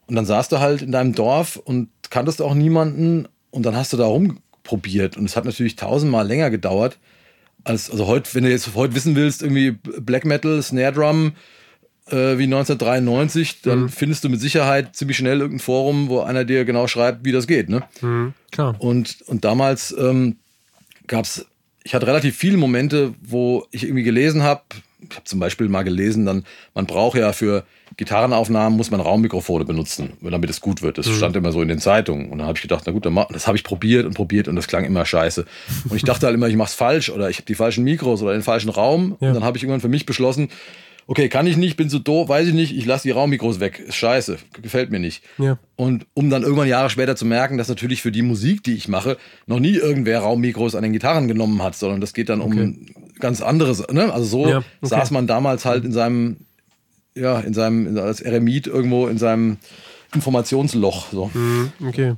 und 0.08 0.16
dann 0.16 0.26
saßt 0.26 0.52
du 0.52 0.60
halt 0.60 0.82
in 0.82 0.92
deinem 0.92 1.14
Dorf 1.14 1.58
und 1.58 1.90
kanntest 2.10 2.42
auch 2.42 2.56
niemanden 2.56 3.28
und 3.52 3.68
dann 3.68 3.76
hast 3.76 3.94
du 3.94 3.98
da 3.98 4.08
rumprobiert. 4.08 5.16
Und 5.16 5.26
es 5.26 5.36
hat 5.36 5.46
natürlich 5.46 5.76
tausendmal 5.76 6.26
länger 6.26 6.50
gedauert. 6.50 6.98
Als, 7.66 7.92
also 7.92 8.08
heute, 8.08 8.34
wenn 8.34 8.44
du 8.44 8.50
jetzt 8.50 8.74
heute 8.74 8.96
wissen 8.96 9.16
willst, 9.16 9.44
irgendwie 9.44 9.78
Black 10.00 10.26
Metal, 10.26 10.60
Snare 10.64 10.92
Drum, 10.92 11.34
äh, 12.08 12.40
wie 12.40 12.46
1993, 12.46 13.62
dann 13.62 13.82
mhm. 13.82 13.90
findest 13.90 14.24
du 14.24 14.30
mit 14.30 14.42
Sicherheit 14.42 14.96
ziemlich 14.96 15.18
schnell 15.18 15.42
irgendein 15.42 15.64
Forum, 15.64 16.10
wo 16.10 16.22
einer 16.22 16.46
dir 16.46 16.66
genau 16.66 16.88
schreibt, 16.88 17.26
wie 17.26 17.32
das 17.32 17.46
geht. 17.46 17.70
Ne? 17.70 17.84
Mhm, 18.02 18.34
klar. 18.52 18.76
Und, 18.80 19.22
und 19.28 19.46
damals 19.46 19.96
ähm, 19.96 20.38
gab 21.06 21.26
es, 21.26 21.46
ich 21.84 21.94
hatte 21.94 22.08
relativ 22.08 22.36
viele 22.36 22.58
Momente, 22.58 23.14
wo 23.22 23.68
ich 23.70 23.84
irgendwie 23.84 24.02
gelesen 24.02 24.42
habe, 24.42 24.64
ich 25.10 25.16
habe 25.16 25.26
zum 25.26 25.40
Beispiel 25.40 25.68
mal 25.68 25.84
gelesen, 25.84 26.26
dann, 26.26 26.46
man 26.74 26.86
braucht 26.86 27.18
ja 27.18 27.34
für 27.34 27.64
Gitarrenaufnahmen 27.98 28.78
muss 28.78 28.90
man 28.90 29.02
Raummikrofone 29.02 29.66
benutzen, 29.66 30.14
damit 30.22 30.50
es 30.50 30.62
gut 30.62 30.82
wird. 30.82 30.98
Das 30.98 31.08
mhm. 31.08 31.16
stand 31.16 31.36
immer 31.36 31.52
so 31.52 31.62
in 31.62 31.68
den 31.68 31.80
Zeitungen. 31.80 32.30
Und 32.32 32.38
dann 32.38 32.48
habe 32.48 32.58
ich 32.58 32.62
gedacht, 32.62 32.84
na 32.86 32.94
gut, 32.94 33.06
dann 33.06 33.14
mach, 33.14 33.28
das 33.28 33.48
habe 33.48 33.58
ich 33.58 33.64
probiert 33.64 34.06
und 34.06 34.14
probiert 34.14 34.48
und 34.48 34.56
das 34.56 34.68
klang 34.68 34.86
immer 34.86 35.06
scheiße. 35.06 35.46
Und 35.90 35.96
ich 35.96 36.04
dachte 36.04 36.26
halt 36.26 36.36
immer, 36.36 36.48
ich 36.48 36.56
mache 36.56 36.70
es 36.70 36.74
falsch 36.74 37.10
oder 37.10 37.30
ich 37.30 37.38
habe 37.38 37.46
die 37.46 37.56
falschen 37.56 37.84
Mikros 37.84 38.22
oder 38.22 38.32
den 38.32 38.44
falschen 38.44 38.70
Raum. 38.70 39.18
Ja. 39.20 39.30
Und 39.30 39.34
dann 39.36 39.44
habe 39.44 39.58
ich 39.58 39.64
irgendwann 39.64 39.82
für 39.82 39.90
mich 39.90 40.06
beschlossen, 40.06 40.50
okay, 41.08 41.30
kann 41.30 41.48
ich 41.48 41.58
nicht, 41.58 41.78
bin 41.78 41.90
zu 41.90 42.00
doof, 42.00 42.30
weiß 42.30 42.48
ich 42.48 42.54
nicht, 42.54 42.76
ich 42.76 42.86
lasse 42.86 43.04
die 43.04 43.12
Raummikros 43.12 43.60
weg. 43.60 43.80
Ist 43.80 43.96
scheiße, 43.96 44.38
gefällt 44.62 44.92
mir 44.92 45.00
nicht. 45.00 45.24
Ja. 45.38 45.58
Und 45.76 46.06
um 46.14 46.30
dann 46.30 46.44
irgendwann 46.44 46.68
Jahre 46.68 46.90
später 46.90 47.16
zu 47.16 47.26
merken, 47.26 47.58
dass 47.58 47.68
natürlich 47.68 48.02
für 48.02 48.12
die 48.12 48.22
Musik, 48.22 48.64
die 48.64 48.76
ich 48.76 48.88
mache, 48.88 49.18
noch 49.48 49.60
nie 49.60 49.76
irgendwer 49.76 50.20
Raummikros 50.20 50.76
an 50.76 50.84
den 50.84 50.94
Gitarren 50.94 51.28
genommen 51.28 51.62
hat, 51.64 51.76
sondern 51.76 52.02
das 52.02 52.14
geht 52.14 52.30
dann 52.30 52.42
okay. 52.42 52.62
um 52.62 52.86
ganz 53.20 53.42
anderes. 53.42 53.86
Ne? 53.92 54.12
Also 54.12 54.26
so 54.26 54.48
ja, 54.48 54.58
okay. 54.58 54.66
saß 54.82 55.12
man 55.12 55.28
damals 55.28 55.66
halt 55.66 55.86
in 55.86 55.92
seinem, 55.92 56.38
ja, 57.16 57.40
in 57.40 57.54
seinem, 57.54 57.98
als 57.98 58.22
Eremit 58.22 58.68
irgendwo 58.68 59.08
in 59.08 59.18
seinem 59.18 59.58
Informationsloch. 60.14 61.08
So. 61.12 61.32
Mhm, 61.34 61.72
okay. 61.88 62.16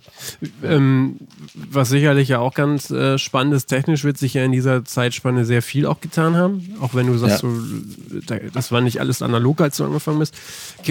Ähm, 0.64 1.18
was 1.54 1.90
sicherlich 1.90 2.30
ja 2.30 2.40
auch 2.40 2.56
ganz 2.56 2.90
äh, 2.90 3.20
spannend 3.20 3.54
ist, 3.54 3.68
technisch 3.68 4.04
wird 4.04 4.18
sich 4.18 4.34
ja 4.34 4.44
in 4.44 4.52
dieser 4.52 4.84
Zeitspanne 4.84 5.46
sehr 5.46 5.62
viel 5.62 5.86
auch 5.86 6.02
getan 6.02 6.36
haben. 6.36 6.76
Auch 6.82 6.96
wenn 6.96 7.06
du 7.06 7.18
sagst, 7.18 7.44
ja. 7.44 7.50
so, 7.50 8.32
das 8.54 8.72
war 8.72 8.82
nicht 8.82 9.00
alles 9.00 9.22
analog, 9.22 9.62
als 9.62 9.78
du 9.78 9.86
angefangen 9.86 10.20
bist. 10.20 10.36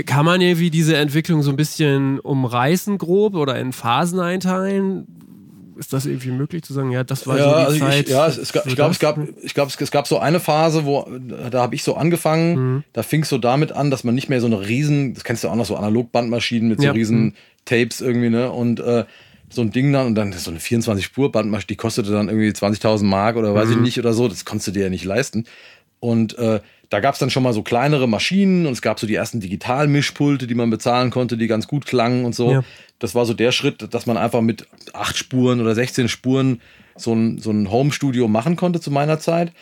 Kann 0.07 0.25
man 0.25 0.41
irgendwie 0.41 0.71
diese 0.71 0.97
Entwicklung 0.97 1.43
so 1.43 1.51
ein 1.51 1.57
bisschen 1.57 2.21
umreißen 2.21 2.99
grob 2.99 3.35
oder 3.35 3.59
in 3.59 3.73
Phasen 3.73 4.21
einteilen? 4.21 5.22
Ist 5.79 5.93
das 5.93 6.07
irgendwie 6.07 6.31
möglich 6.31 6.63
zu 6.63 6.73
sagen, 6.73 6.91
ja, 6.91 7.05
das 7.05 7.27
war 7.27 7.39
ja, 7.39 7.45
so 7.45 7.51
die 7.51 7.57
also 7.57 7.79
Zeit? 7.79 8.05
Ich, 8.07 8.13
ja, 8.13 8.27
es, 8.27 8.37
es, 8.39 8.53
ich 8.67 8.75
glaube, 8.75 8.93
es 8.93 8.99
gab, 8.99 9.19
ich 9.43 9.55
glaube, 9.55 9.73
es, 9.79 9.91
gab 9.91 10.07
so 10.07 10.19
eine 10.19 10.41
Phase, 10.41 10.85
wo 10.85 11.07
da 11.51 11.63
habe 11.63 11.75
ich 11.75 11.83
so 11.83 11.97
angefangen. 11.97 12.55
Mhm. 12.55 12.85
Da 12.93 13.03
fing 13.03 13.23
es 13.23 13.29
so 13.29 13.39
damit 13.39 13.73
an, 13.73 13.91
dass 13.91 14.05
man 14.05 14.15
nicht 14.15 14.29
mehr 14.29 14.41
so 14.41 14.47
eine 14.47 14.67
riesen, 14.67 15.15
das 15.15 15.25
kennst 15.25 15.45
du 15.45 15.49
auch 15.49 15.55
noch 15.55 15.67
so 15.67 15.77
Analogbandmaschinen 15.77 16.69
mit 16.69 16.81
so 16.81 16.87
ja. 16.87 16.93
riesen 16.93 17.25
mhm. 17.25 17.35
Tapes 17.65 18.01
irgendwie, 18.01 18.31
ne? 18.31 18.51
Und 18.51 18.81
äh, 18.81 19.05
so 19.51 19.63
ein 19.63 19.71
Ding 19.71 19.93
dann 19.93 20.07
und 20.07 20.15
dann 20.15 20.33
so 20.33 20.51
eine 20.51 20.61
24 20.61 21.05
Spur 21.05 21.31
Bandmaschine, 21.31 21.69
die 21.69 21.77
kostete 21.77 22.11
dann 22.11 22.29
irgendwie 22.29 22.49
20.000 22.49 23.05
Mark 23.05 23.37
oder 23.37 23.55
weiß 23.55 23.69
mhm. 23.69 23.75
ich 23.75 23.81
nicht 23.81 23.99
oder 23.99 24.15
so. 24.15 24.29
Das 24.29 24.45
konntest 24.45 24.69
du 24.69 24.73
dir 24.73 24.85
ja 24.85 24.91
nicht 24.91 25.05
leisten. 25.05 25.45
Und 26.01 26.37
äh, 26.39 26.61
da 26.93 27.01
gab 27.01 27.15
es 27.15 27.21
dann 27.21 27.31
schon 27.31 27.43
mal 27.43 27.55
so 27.55 27.63
kleinere 27.63 28.07
Maschinen 28.07 28.67
und 28.67 28.73
es 28.75 28.83
gab 28.83 29.01
so 29.01 29.07
die 29.07 29.15
ersten 29.15 29.41
Digitalmischpulte, 29.41 30.47
die 30.47 30.55
man 30.55 30.69
bezahlen 30.69 31.11
konnte, 31.11 31.39
die 31.39 31.47
ganz 31.47 31.67
gut 31.67 31.87
klangen 31.87 32.27
und 32.27 32.35
so. 32.35 32.53
Ja. 32.53 32.65
Das 32.99 33.15
war 33.15 33.25
so 33.25 33.33
der 33.33 33.51
Schritt, 33.51 33.95
dass 33.95 34.05
man 34.05 34.19
einfach 34.19 34.43
mit 34.43 34.67
acht 34.93 35.17
Spuren 35.17 35.63
oder 35.63 35.75
16 35.75 36.09
Spuren 36.09 36.61
so 36.95 37.15
ein, 37.15 37.39
so 37.39 37.51
ein 37.51 37.71
Home-Studio 37.71 38.29
machen 38.29 38.57
konnte 38.57 38.79
zu 38.79 38.91
meiner 38.91 39.19
Zeit. 39.19 39.53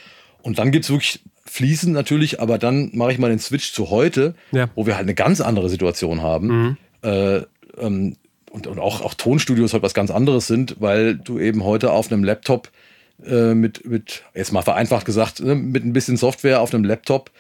Und 0.43 0.59
dann 0.59 0.73
gibt 0.73 0.87
es 0.87 0.91
wirklich 0.91 1.21
fließend 1.45 1.93
natürlich, 1.93 2.41
aber 2.41 2.59
dann 2.59 2.91
mache 2.95 3.13
ich 3.13 3.19
mal 3.19 3.31
den 3.31 3.39
Switch 3.39 3.73
zu 3.73 3.91
heute, 3.91 4.35
ja. 4.51 4.69
wo 4.75 4.87
wir 4.87 4.97
halt 4.97 5.05
eine 5.05 5.15
ganz 5.15 5.41
andere 5.41 5.69
Situation 5.69 6.23
haben. 6.23 6.49
Mhm. 6.49 6.77
Äh, 7.03 7.43
ähm, 7.79 8.17
und, 8.51 8.67
und 8.67 8.81
auch, 8.81 9.03
auch 9.03 9.15
Tonstudios 9.15 9.73
halt 9.73 9.85
was 9.85 9.95
ganz 9.95 10.11
anderes 10.11 10.49
sind, 10.49 10.79
weil 10.81 11.15
du 11.15 11.39
eben 11.39 11.63
heute 11.63 11.93
auf 11.93 12.11
einem 12.11 12.25
Laptop 12.25 12.71
äh, 13.27 13.55
mit, 13.55 13.87
mit, 13.87 14.23
jetzt 14.35 14.53
mal 14.53 14.63
vereinfacht 14.63 15.07
gesagt, 15.07 15.41
ne, 15.41 15.55
mit 15.55 15.85
ein 15.85 15.93
bisschen 15.93 16.17
Software 16.17 16.61
auf 16.61 16.75
einem 16.75 16.85
Laptop 16.85 17.31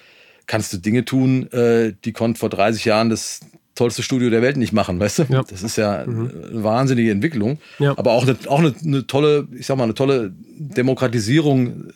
kannst 0.47 0.73
du 0.73 0.79
Dinge 0.79 1.05
tun, 1.05 1.51
äh, 1.53 1.93
die 2.05 2.13
konnte 2.13 2.41
vor 2.41 2.49
30 2.49 2.85
Jahren 2.85 3.09
das 3.11 3.41
tollste 3.75 4.03
Studio 4.03 4.31
der 4.31 4.43
Welt 4.43 4.57
nicht 4.57 4.73
machen, 4.73 5.01
weißt 5.01 5.21
du? 5.21 5.23
Ja. 5.31 5.43
Das 5.43 5.63
ist 5.63 5.77
ja 5.77 6.05
mhm. 6.05 6.31
eine 6.51 6.65
wahnsinnige 6.65 7.11
Entwicklung. 7.11 7.59
Ja. 7.79 7.97
Aber 7.97 8.13
auch, 8.13 8.25
eine, 8.25 8.37
auch 8.47 8.59
eine, 8.59 8.75
eine, 8.85 9.07
tolle, 9.07 9.49
ich 9.53 9.67
sag 9.67 9.77
mal, 9.77 9.85
eine 9.85 9.95
tolle 9.95 10.33
Demokratisierung 10.59 11.91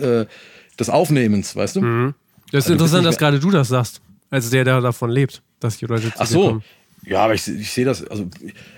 äh, 0.00 0.26
des 0.78 0.90
Aufnehmens, 0.90 1.54
weißt 1.54 1.76
du? 1.76 1.82
Mhm. 1.82 2.14
Das 2.50 2.64
ist 2.64 2.70
also 2.70 2.72
interessant, 2.72 3.06
dass 3.06 3.18
gerade 3.18 3.38
du 3.38 3.50
das 3.50 3.68
sagst, 3.68 4.00
als 4.30 4.50
der, 4.50 4.64
der 4.64 4.80
davon 4.80 5.10
lebt, 5.10 5.42
dass 5.60 5.76
die 5.76 5.86
Leute 5.86 6.10
zu 6.10 6.18
Ach 6.18 6.26
so, 6.26 6.46
kommen. 6.48 6.64
Ja, 7.06 7.20
aber 7.24 7.34
ich, 7.34 7.48
ich 7.48 7.72
sehe 7.72 7.84
das, 7.84 8.06
also 8.06 8.26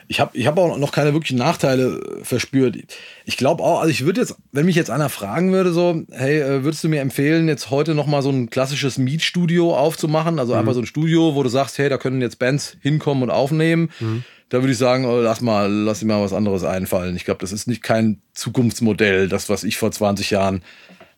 ich 0.09 0.21
habe 0.21 0.37
ich 0.37 0.47
hab 0.47 0.57
auch 0.59 0.79
noch 0.79 0.93
keine 0.93 1.13
wirklichen 1.13 1.39
Nachteile 1.39 2.01
verspürt. 2.23 2.77
Ich 3.25 3.37
glaube 3.37 3.63
auch, 3.63 3.81
also 3.81 3.91
ich 3.91 4.05
würde 4.05 4.21
jetzt, 4.21 4.37
wenn 4.53 4.67
mich 4.67 4.77
jetzt 4.77 4.91
einer 4.91 5.09
fragen 5.09 5.53
würde, 5.53 5.73
so, 5.73 6.03
hey, 6.11 6.41
äh, 6.41 6.65
würdest 6.65 6.85
du 6.85 6.89
mir 6.89 7.01
empfehlen, 7.01 7.49
jetzt 7.49 7.71
heute 7.71 7.95
nochmal 7.95 8.23
so 8.23 8.31
ein 8.31 8.49
klassisches 8.51 8.99
Mietstudio 8.99 9.77
aufzumachen? 9.77 10.39
Also 10.39 10.53
mhm. 10.53 10.61
einfach 10.61 10.75
so 10.75 10.81
ein 10.81 10.87
Studio, 10.87 11.35
wo 11.35 11.43
du 11.43 11.49
sagst, 11.49 11.79
hey, 11.79 11.89
da 11.89 11.99
können 11.99 12.21
jetzt 12.21 12.39
Bands 12.39 12.77
hinkommen 12.81 13.23
und 13.25 13.31
aufnehmen. 13.31 13.91
Mhm. 14.01 14.25
Da 14.51 14.61
würde 14.61 14.73
ich 14.73 14.79
sagen, 14.79 15.07
oh, 15.07 15.19
lass 15.21 15.41
mal, 15.41 15.71
lass 15.71 16.01
dir 16.01 16.07
mal 16.07 16.23
was 16.23 16.35
anderes 16.35 16.63
einfallen. 16.63 17.17
Ich 17.17 17.25
glaube, 17.25 17.41
das 17.41 17.53
ist 17.53 17.67
nicht 17.67 17.83
kein 17.83 18.21
Zukunftsmodell, 18.35 19.29
das, 19.29 19.49
was 19.49 19.65
ich 19.65 19.79
vor 19.79 19.91
20 19.91 20.31
Jahren 20.31 20.63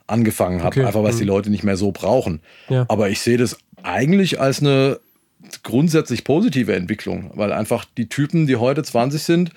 angefangen 0.07 0.61
habe, 0.61 0.69
Okay. 0.69 0.85
einfach 0.85 1.03
weil 1.03 1.11
es 1.11 1.17
die 1.17 1.23
Mhm. 1.25 1.29
Leute 1.31 1.51
nicht 1.51 1.65
mehr 1.65 1.77
so 1.77 1.91
brauchen. 1.91 2.41
Ja. 2.69 2.85
Aber 2.89 3.09
ich 3.11 3.21
sehe 3.21 3.37
das 3.39 3.59
eigentlich 3.83 4.41
als 4.41 4.61
eine 4.61 5.01
grundsätzlich 5.63 6.25
positive 6.25 6.75
Entwicklung, 6.75 7.31
weil 7.35 7.53
einfach 7.53 7.85
die 7.97 8.09
Typen, 8.09 8.47
die 8.47 8.57
heute 8.57 8.83
20 8.83 9.23
sind, 9.23 9.51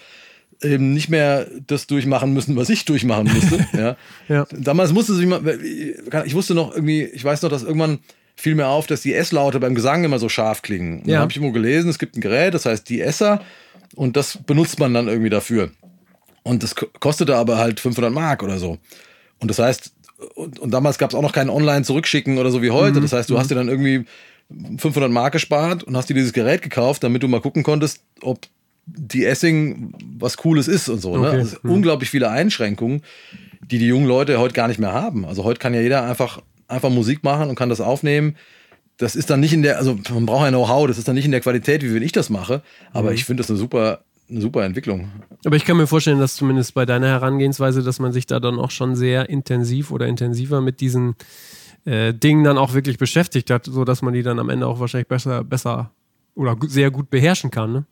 eben 0.61 0.93
nicht 0.93 1.09
mehr 1.09 1.47
das 1.67 1.87
durchmachen 1.87 2.33
müssen, 2.33 2.55
was 2.55 2.69
ich 2.69 2.85
durchmachen 2.85 3.25
musste. 3.33 3.67
ja. 3.77 3.95
Ja. 4.27 4.45
Damals 4.51 4.91
musste 4.93 5.13
sich 5.13 5.25
mal, 5.27 5.41
ich 6.25 6.33
wusste 6.33 6.53
noch 6.55 6.73
irgendwie, 6.73 7.03
ich 7.03 7.23
weiß 7.23 7.41
noch, 7.43 7.49
dass 7.49 7.63
irgendwann 7.63 7.99
fiel 8.35 8.55
mir 8.55 8.67
auf, 8.67 8.87
dass 8.87 9.01
die 9.01 9.13
S-Laute 9.13 9.59
beim 9.59 9.75
Gesang 9.75 10.03
immer 10.03 10.19
so 10.19 10.29
scharf 10.29 10.61
klingen. 10.61 11.01
Und 11.01 11.07
Ja. 11.07 11.13
Dann 11.15 11.21
habe 11.23 11.31
ich 11.31 11.37
irgendwo 11.37 11.53
gelesen, 11.53 11.89
es 11.89 11.99
gibt 11.99 12.15
ein 12.17 12.21
Gerät, 12.21 12.53
das 12.53 12.65
heißt 12.65 12.87
die 12.89 13.01
Esser 13.01 13.41
und 13.95 14.15
das 14.17 14.37
benutzt 14.45 14.79
man 14.79 14.93
dann 14.93 15.07
irgendwie 15.07 15.29
dafür. 15.29 15.71
Und 16.43 16.63
das 16.63 16.75
ko- 16.75 16.87
kostete 16.99 17.35
aber 17.35 17.57
halt 17.57 17.79
500 17.79 18.11
Mark 18.11 18.41
oder 18.43 18.57
so. 18.57 18.77
Und 19.39 19.49
das 19.49 19.59
heißt, 19.59 19.91
und, 20.33 20.57
und 20.59 20.71
damals 20.71 20.97
gab 20.97 21.11
es 21.11 21.15
auch 21.15 21.21
noch 21.21 21.33
kein 21.33 21.49
Online-Zurückschicken 21.49 22.37
oder 22.39 22.49
so 22.49 22.61
wie 22.63 22.71
heute. 22.71 23.01
Das 23.01 23.13
heißt, 23.13 23.29
du 23.29 23.37
hast 23.37 23.51
dir 23.51 23.55
dann 23.55 23.67
irgendwie 23.67 24.05
500 24.49 25.11
Mark 25.11 25.33
gespart 25.33 25.83
und 25.83 25.97
hast 25.97 26.09
dir 26.09 26.13
dieses 26.13 26.33
Gerät 26.33 26.61
gekauft, 26.61 27.03
damit 27.03 27.23
du 27.23 27.27
mal 27.27 27.41
gucken 27.41 27.63
konntest, 27.63 28.01
ob 28.21 28.39
die 28.85 29.25
Essing 29.25 29.93
was 30.17 30.37
Cooles 30.37 30.67
ist 30.67 30.87
und 30.87 31.01
so. 31.01 31.17
Ne? 31.17 31.27
Okay. 31.27 31.37
Also 31.39 31.57
unglaublich 31.63 32.09
viele 32.09 32.29
Einschränkungen, 32.29 33.01
die 33.69 33.79
die 33.79 33.87
jungen 33.87 34.07
Leute 34.07 34.39
heute 34.39 34.53
gar 34.53 34.69
nicht 34.69 34.79
mehr 34.79 34.93
haben. 34.93 35.25
Also 35.25 35.43
heute 35.43 35.59
kann 35.59 35.73
ja 35.73 35.81
jeder 35.81 36.03
einfach, 36.03 36.41
einfach 36.67 36.89
Musik 36.89 37.23
machen 37.23 37.49
und 37.49 37.55
kann 37.55 37.69
das 37.69 37.81
aufnehmen. 37.81 38.37
Das 38.95 39.15
ist 39.15 39.29
dann 39.29 39.41
nicht 39.41 39.53
in 39.53 39.61
der, 39.61 39.77
also 39.77 39.99
man 40.09 40.25
braucht 40.25 40.45
ja 40.45 40.49
Know-how, 40.49 40.87
das 40.87 40.97
ist 40.97 41.07
dann 41.07 41.15
nicht 41.15 41.25
in 41.25 41.31
der 41.31 41.41
Qualität, 41.41 41.83
wie 41.83 41.93
wenn 41.93 42.01
ich 42.01 42.13
das 42.13 42.29
mache. 42.29 42.63
Aber 42.93 43.13
ich 43.13 43.25
finde 43.25 43.41
das 43.41 43.49
eine 43.49 43.59
super, 43.59 43.99
eine 44.29 44.41
super 44.41 44.63
Entwicklung. 44.63 45.11
Aber 45.45 45.57
ich 45.57 45.65
kann 45.65 45.77
mir 45.77 45.85
vorstellen, 45.85 46.19
dass 46.19 46.35
zumindest 46.35 46.73
bei 46.73 46.85
deiner 46.85 47.07
Herangehensweise, 47.07 47.83
dass 47.83 47.99
man 47.99 48.13
sich 48.13 48.25
da 48.25 48.39
dann 48.39 48.57
auch 48.57 48.71
schon 48.71 48.95
sehr 48.95 49.29
intensiv 49.29 49.91
oder 49.91 50.07
intensiver 50.07 50.61
mit 50.61 50.79
diesen 50.79 51.15
äh, 51.87 52.13
Dingen 52.13 52.43
dann 52.43 52.57
auch 52.57 52.73
wirklich 52.73 52.97
beschäftigt 52.97 53.49
hat, 53.49 53.65
sodass 53.65 54.01
man 54.01 54.13
die 54.13 54.21
dann 54.23 54.39
am 54.39 54.49
Ende 54.49 54.67
auch 54.67 54.79
wahrscheinlich 54.79 55.07
besser, 55.07 55.43
besser 55.43 55.91
oder 56.35 56.55
sehr 56.67 56.91
gut 56.91 57.09
beherrschen 57.09 57.49
kann. 57.49 57.71
Ne? 57.73 57.85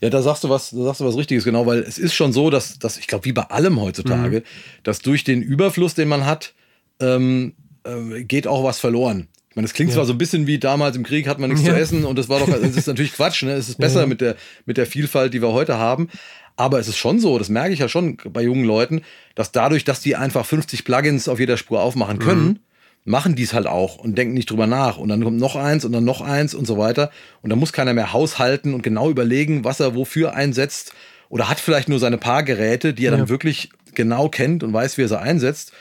Ja, 0.00 0.10
da 0.10 0.22
sagst 0.22 0.44
du 0.44 0.48
was, 0.48 0.70
da 0.70 0.82
sagst 0.82 1.00
du 1.00 1.04
was 1.04 1.16
Richtiges, 1.16 1.44
genau, 1.44 1.66
weil 1.66 1.80
es 1.80 1.98
ist 1.98 2.14
schon 2.14 2.32
so, 2.32 2.50
dass, 2.50 2.78
dass 2.78 2.96
ich 2.96 3.06
glaube, 3.06 3.24
wie 3.24 3.32
bei 3.32 3.42
allem 3.42 3.80
heutzutage, 3.80 4.42
dass 4.84 5.00
durch 5.00 5.24
den 5.24 5.42
Überfluss, 5.42 5.94
den 5.94 6.08
man 6.08 6.24
hat, 6.24 6.54
ähm, 7.00 7.54
äh, 7.84 8.22
geht 8.24 8.46
auch 8.46 8.64
was 8.64 8.78
verloren. 8.78 9.28
Ich 9.50 9.56
meine, 9.56 9.66
das 9.66 9.74
klingt 9.74 9.90
Ja. 9.90 9.96
zwar 9.96 10.06
so 10.06 10.12
ein 10.12 10.18
bisschen 10.18 10.46
wie 10.46 10.58
damals 10.58 10.96
im 10.96 11.02
Krieg 11.02 11.28
hat 11.28 11.38
man 11.38 11.50
nichts 11.50 11.64
Ja. 11.66 11.74
zu 11.74 11.78
essen 11.80 12.04
und 12.06 12.18
das 12.18 12.28
war 12.28 12.38
doch, 12.40 12.48
das 12.48 12.76
ist 12.76 12.86
natürlich 12.86 13.12
Quatsch, 13.16 13.42
ne? 13.42 13.52
Es 13.52 13.68
ist 13.68 13.78
besser 13.78 14.00
Ja. 14.00 14.06
mit 14.06 14.20
der, 14.20 14.36
mit 14.64 14.76
der 14.76 14.86
Vielfalt, 14.86 15.34
die 15.34 15.42
wir 15.42 15.52
heute 15.52 15.76
haben. 15.78 16.08
Aber 16.56 16.78
es 16.78 16.86
ist 16.88 16.96
schon 16.96 17.18
so, 17.18 17.38
das 17.38 17.48
merke 17.48 17.72
ich 17.72 17.80
ja 17.80 17.88
schon 17.88 18.16
bei 18.30 18.42
jungen 18.42 18.64
Leuten, 18.64 19.02
dass 19.34 19.52
dadurch, 19.52 19.84
dass 19.84 20.00
die 20.00 20.16
einfach 20.16 20.46
50 20.46 20.84
Plugins 20.84 21.28
auf 21.28 21.38
jeder 21.40 21.56
Spur 21.56 21.80
aufmachen 21.82 22.18
können, 22.18 22.60
machen 23.04 23.34
die 23.34 23.42
es 23.42 23.52
halt 23.52 23.66
auch 23.66 23.96
und 23.96 24.16
denken 24.16 24.34
nicht 24.34 24.50
drüber 24.50 24.66
nach. 24.66 24.96
Und 24.98 25.08
dann 25.08 25.22
kommt 25.24 25.38
noch 25.38 25.56
eins 25.56 25.84
und 25.84 25.92
dann 25.92 26.04
noch 26.04 26.20
eins 26.20 26.54
und 26.54 26.66
so 26.66 26.78
weiter. 26.78 27.10
Und 27.42 27.50
da 27.50 27.56
muss 27.56 27.72
keiner 27.72 27.94
mehr 27.94 28.12
haushalten 28.12 28.74
und 28.74 28.82
genau 28.82 29.10
überlegen, 29.10 29.64
was 29.64 29.80
er 29.80 29.94
wofür 29.94 30.34
einsetzt. 30.34 30.92
Oder 31.28 31.48
hat 31.48 31.58
vielleicht 31.60 31.88
nur 31.88 31.98
seine 31.98 32.18
paar 32.18 32.42
Geräte, 32.42 32.94
die 32.94 33.06
er 33.06 33.12
Ja. 33.12 33.18
dann 33.18 33.28
wirklich 33.28 33.70
genau 33.94 34.28
kennt 34.28 34.62
und 34.62 34.72
weiß, 34.72 34.98
wie 34.98 35.02
er 35.02 35.08
sie 35.08 35.18
einsetzt. 35.20 35.72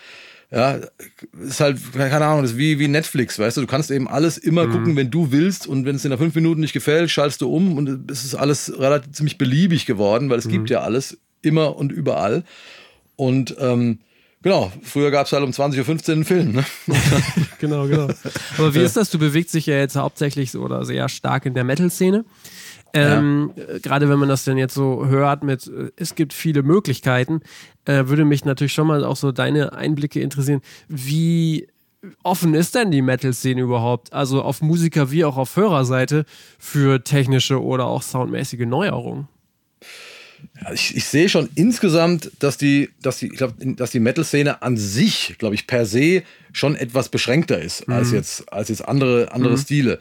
Ja, 0.54 0.80
ist 1.42 1.62
halt, 1.62 1.78
keine 1.94 2.25
Ahnung, 2.25 2.42
das 2.42 2.51
ist 2.51 2.58
wie, 2.58 2.78
wie 2.78 2.90
Netflix, 2.90 3.40
weißt 3.40 3.56
du, 3.56 3.62
du 3.62 3.68
kannst 3.68 3.90
eben 3.90 4.10
alles 4.10 4.38
immer 4.38 4.68
gucken, 4.68 4.98
wenn 4.98 5.10
du 5.10 5.32
willst 5.32 5.66
und 5.66 5.86
wenn 5.86 5.96
es 5.96 6.01
dir 6.01 6.10
nach 6.10 6.18
fünf 6.18 6.36
Minuten 6.36 6.60
nicht 6.60 6.74
gefällt, 6.74 7.10
schaltest 7.10 7.40
du 7.40 7.50
um 7.50 7.78
und 7.78 8.12
es 8.12 8.25
ist 8.25 8.36
alles 8.36 8.78
relativ 8.78 9.13
ziemlich 9.13 9.38
beliebig 9.38 9.86
geworden, 9.86 10.30
weil 10.30 10.40
es 10.40 10.50
gibt 10.50 10.70
ja 10.70 10.82
alles 10.82 11.20
immer 11.42 11.78
und 11.78 11.94
überall. 11.94 12.44
Und 13.16 13.56
ähm, 13.60 14.00
genau, 14.41 14.71
früher 14.83 15.12
gab 15.12 15.25
es 15.27 15.33
halt 15.33 15.43
um 15.43 15.51
20.15 15.51 15.79
Uhr 16.10 16.13
einen 16.15 16.25
Film. 16.25 16.51
Ne? 16.53 16.65
Genau, 17.60 17.86
genau. 17.88 18.07
Aber 18.57 18.74
wie 18.74 18.79
ist 18.79 18.98
das? 18.98 19.12
Du 19.12 19.19
bewegst 19.19 19.53
dich 19.53 19.67
ja 19.67 19.75
jetzt 19.75 19.95
hauptsächlich 19.95 20.55
oder 20.55 20.83
sehr 20.83 21.07
stark 21.10 21.45
in 21.45 21.53
der 21.53 21.63
Metal-Szene. 21.63 22.25
Ähm, 22.93 23.51
äh, 23.55 23.79
Gerade 23.79 24.10
wenn 24.10 24.17
man 24.19 24.27
das 24.29 24.43
denn 24.43 24.57
jetzt 24.57 24.74
so 24.74 25.05
hört 25.05 25.43
mit, 25.43 25.67
äh, 25.67 25.91
es 25.95 26.15
gibt 26.15 26.33
viele 26.33 26.63
Möglichkeiten, 26.63 27.41
äh, 27.86 28.07
würde 28.07 28.25
mich 28.25 28.43
natürlich 28.43 28.74
schon 28.74 28.88
mal 28.88 29.05
auch 29.05 29.15
so 29.15 29.31
deine 29.31 29.74
Einblicke 29.74 30.19
interessieren. 30.19 30.62
Wie 30.89 31.67
offen 32.24 32.53
ist 32.55 32.74
denn 32.75 32.89
die 32.91 33.01
Metal-Szene 33.03 33.62
überhaupt? 33.62 34.12
Also 34.12 34.41
auf 34.41 34.62
Musiker- 34.62 35.12
wie 35.12 35.24
auch 35.24 35.38
auf 35.38 35.55
Hörerseite 35.55 36.25
für 36.60 37.03
technische 37.03 37.62
oder 37.63 37.86
auch 37.86 38.01
soundmäßige 38.01 38.65
Neuerungen? 38.65 39.27
Ich, 40.74 40.95
ich 40.95 41.05
sehe 41.05 41.29
schon 41.29 41.50
insgesamt, 41.55 42.31
dass 42.39 42.57
die, 42.57 42.89
dass 43.01 43.19
die, 43.19 43.27
ich 43.27 43.38
glaube, 43.38 43.53
dass 43.75 43.91
die 43.91 44.00
Metal-Szene 44.00 44.62
an 44.62 44.77
sich, 44.77 45.36
glaube 45.38 45.55
ich, 45.55 45.67
per 45.67 45.86
se 45.86 46.24
schon 46.53 46.75
etwas 46.75 47.10
beschränkter 47.10 47.60
ist 47.60 47.88
als 47.89 48.12
jetzt, 48.12 48.51
als 48.51 48.69
jetzt 48.69 48.88
andere, 48.88 49.31
andere 49.31 49.57
Stile. 49.57 50.00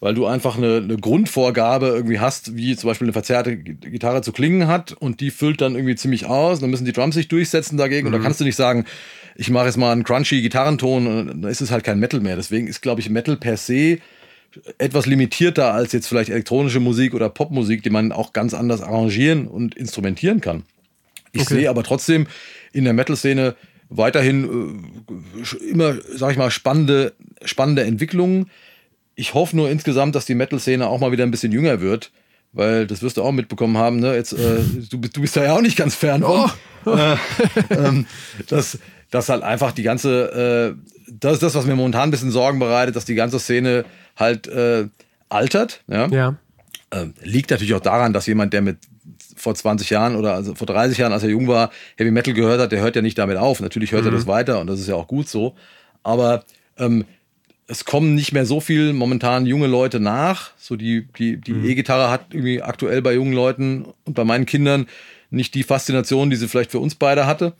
Weil 0.00 0.14
du 0.14 0.26
einfach 0.26 0.56
eine, 0.56 0.76
eine 0.76 0.96
Grundvorgabe 0.96 1.88
irgendwie 1.88 2.20
hast, 2.20 2.56
wie 2.56 2.74
zum 2.74 2.88
Beispiel 2.88 3.06
eine 3.06 3.12
verzerrte 3.12 3.56
Gitarre 3.56 4.22
zu 4.22 4.32
klingen 4.32 4.66
hat 4.66 4.92
und 4.92 5.20
die 5.20 5.30
füllt 5.30 5.60
dann 5.60 5.74
irgendwie 5.74 5.94
ziemlich 5.94 6.26
aus. 6.26 6.60
Dann 6.60 6.70
müssen 6.70 6.86
die 6.86 6.92
Drums 6.92 7.14
sich 7.14 7.28
durchsetzen 7.28 7.76
dagegen 7.76 8.06
und 8.06 8.12
da 8.12 8.18
kannst 8.18 8.40
du 8.40 8.44
nicht 8.44 8.56
sagen, 8.56 8.86
ich 9.36 9.50
mache 9.50 9.66
jetzt 9.66 9.76
mal 9.76 9.92
einen 9.92 10.04
crunchy 10.04 10.42
Gitarrenton 10.42 11.06
und 11.06 11.26
dann 11.26 11.50
ist 11.50 11.60
es 11.60 11.70
halt 11.70 11.84
kein 11.84 11.98
Metal 12.00 12.20
mehr. 12.20 12.36
Deswegen 12.36 12.66
ist, 12.66 12.80
glaube 12.80 13.00
ich, 13.00 13.10
Metal 13.10 13.36
per 13.36 13.56
se 13.56 13.98
etwas 14.78 15.06
limitierter 15.06 15.72
als 15.72 15.92
jetzt 15.92 16.06
vielleicht 16.08 16.30
elektronische 16.30 16.80
Musik 16.80 17.14
oder 17.14 17.28
Popmusik, 17.28 17.82
die 17.82 17.90
man 17.90 18.12
auch 18.12 18.32
ganz 18.32 18.52
anders 18.54 18.80
arrangieren 18.82 19.46
und 19.46 19.74
instrumentieren 19.76 20.40
kann. 20.40 20.64
Ich 21.32 21.42
Okay. 21.42 21.54
sehe 21.54 21.70
aber 21.70 21.82
trotzdem 21.84 22.26
in 22.72 22.84
der 22.84 22.92
Metal-Szene 22.92 23.54
weiterhin 23.88 24.82
äh, 25.42 25.70
immer, 25.70 25.96
sag 26.14 26.32
ich 26.32 26.38
mal, 26.38 26.50
spannende, 26.50 27.12
spannende 27.44 27.84
Entwicklungen. 27.84 28.50
Ich 29.14 29.34
hoffe 29.34 29.56
nur 29.56 29.70
insgesamt, 29.70 30.14
dass 30.14 30.26
die 30.26 30.34
Metal-Szene 30.34 30.86
auch 30.88 30.98
mal 31.00 31.12
wieder 31.12 31.24
ein 31.24 31.30
bisschen 31.30 31.52
jünger 31.52 31.80
wird, 31.80 32.10
weil 32.52 32.86
das 32.86 33.02
wirst 33.02 33.16
du 33.16 33.22
auch 33.22 33.32
mitbekommen 33.32 33.76
haben. 33.76 34.00
Ne? 34.00 34.14
Jetzt, 34.14 34.32
äh, 34.32 34.36
du, 34.90 34.98
bist- 34.98 35.16
du 35.16 35.20
bist 35.20 35.36
da 35.36 35.44
ja 35.44 35.54
auch 35.54 35.60
nicht 35.60 35.76
ganz 35.76 35.94
fern 35.94 36.22
von. 36.22 36.50
Äh, 36.86 37.16
ähm, 37.70 38.06
dass, 38.48 38.78
dass 39.10 39.28
halt 39.28 39.42
einfach 39.42 39.72
die 39.72 39.82
ganze, 39.82 40.76
äh, 40.76 40.99
das 41.10 41.34
ist 41.34 41.42
das, 41.42 41.54
was 41.54 41.66
mir 41.66 41.76
momentan 41.76 42.08
ein 42.08 42.10
bisschen 42.10 42.30
Sorgen 42.30 42.58
bereitet, 42.58 42.96
dass 42.96 43.04
die 43.04 43.14
ganze 43.14 43.38
Szene 43.38 43.84
halt 44.16 44.46
äh, 44.46 44.88
altert. 45.28 45.82
Ja? 45.86 46.06
Ja. 46.08 46.36
Ähm, 46.92 47.14
liegt 47.22 47.50
natürlich 47.50 47.74
auch 47.74 47.80
daran, 47.80 48.12
dass 48.12 48.26
jemand, 48.26 48.52
der 48.52 48.62
mit 48.62 48.78
vor 49.36 49.54
20 49.54 49.90
Jahren 49.90 50.16
oder 50.16 50.34
also 50.34 50.54
vor 50.54 50.66
30 50.66 50.98
Jahren, 50.98 51.12
als 51.12 51.22
er 51.22 51.30
jung 51.30 51.48
war, 51.48 51.70
Heavy 51.96 52.10
Metal 52.10 52.34
gehört 52.34 52.60
hat, 52.60 52.72
der 52.72 52.80
hört 52.80 52.96
ja 52.96 53.02
nicht 53.02 53.18
damit 53.18 53.36
auf. 53.36 53.60
Natürlich 53.60 53.92
hört 53.92 54.04
er 54.04 54.10
das 54.10 54.26
weiter 54.26 54.60
und 54.60 54.66
das 54.66 54.80
ist 54.80 54.88
ja 54.88 54.94
auch 54.94 55.06
gut 55.06 55.28
so. 55.28 55.54
Aber 56.02 56.44
ähm, 56.78 57.04
es 57.66 57.84
kommen 57.84 58.14
nicht 58.14 58.32
mehr 58.32 58.44
so 58.44 58.60
viel 58.60 58.92
momentan 58.92 59.46
junge 59.46 59.66
Leute 59.66 60.00
nach. 60.00 60.50
So 60.58 60.76
die, 60.76 61.06
die, 61.18 61.36
die 61.36 61.52
E-Gitarre 61.52 62.10
hat 62.10 62.26
irgendwie 62.30 62.62
aktuell 62.62 63.00
bei 63.00 63.14
jungen 63.14 63.32
Leuten 63.32 63.86
und 64.04 64.14
bei 64.14 64.24
meinen 64.24 64.44
Kindern 64.44 64.86
nicht 65.30 65.54
die 65.54 65.62
Faszination, 65.62 66.30
die 66.30 66.36
sie 66.36 66.48
vielleicht 66.48 66.72
für 66.72 66.80
uns 66.80 66.96
beide 66.96 67.26
hatte. 67.26 67.54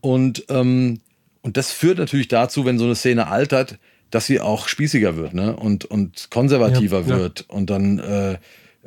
Und, 0.00 0.44
ähm, 0.48 1.00
und 1.42 1.56
das 1.56 1.72
führt 1.72 1.98
natürlich 1.98 2.28
dazu, 2.28 2.64
wenn 2.64 2.78
so 2.78 2.84
eine 2.84 2.94
Szene 2.94 3.28
altert, 3.28 3.78
dass 4.10 4.26
sie 4.26 4.40
auch 4.40 4.68
spießiger 4.68 5.16
wird 5.16 5.34
ne? 5.34 5.56
und, 5.56 5.84
und 5.84 6.28
konservativer 6.30 7.00
Ja, 7.02 7.06
ja. 7.06 7.18
wird. 7.18 7.44
Und 7.48 7.70
dann, 7.70 7.98
äh, 7.98 8.38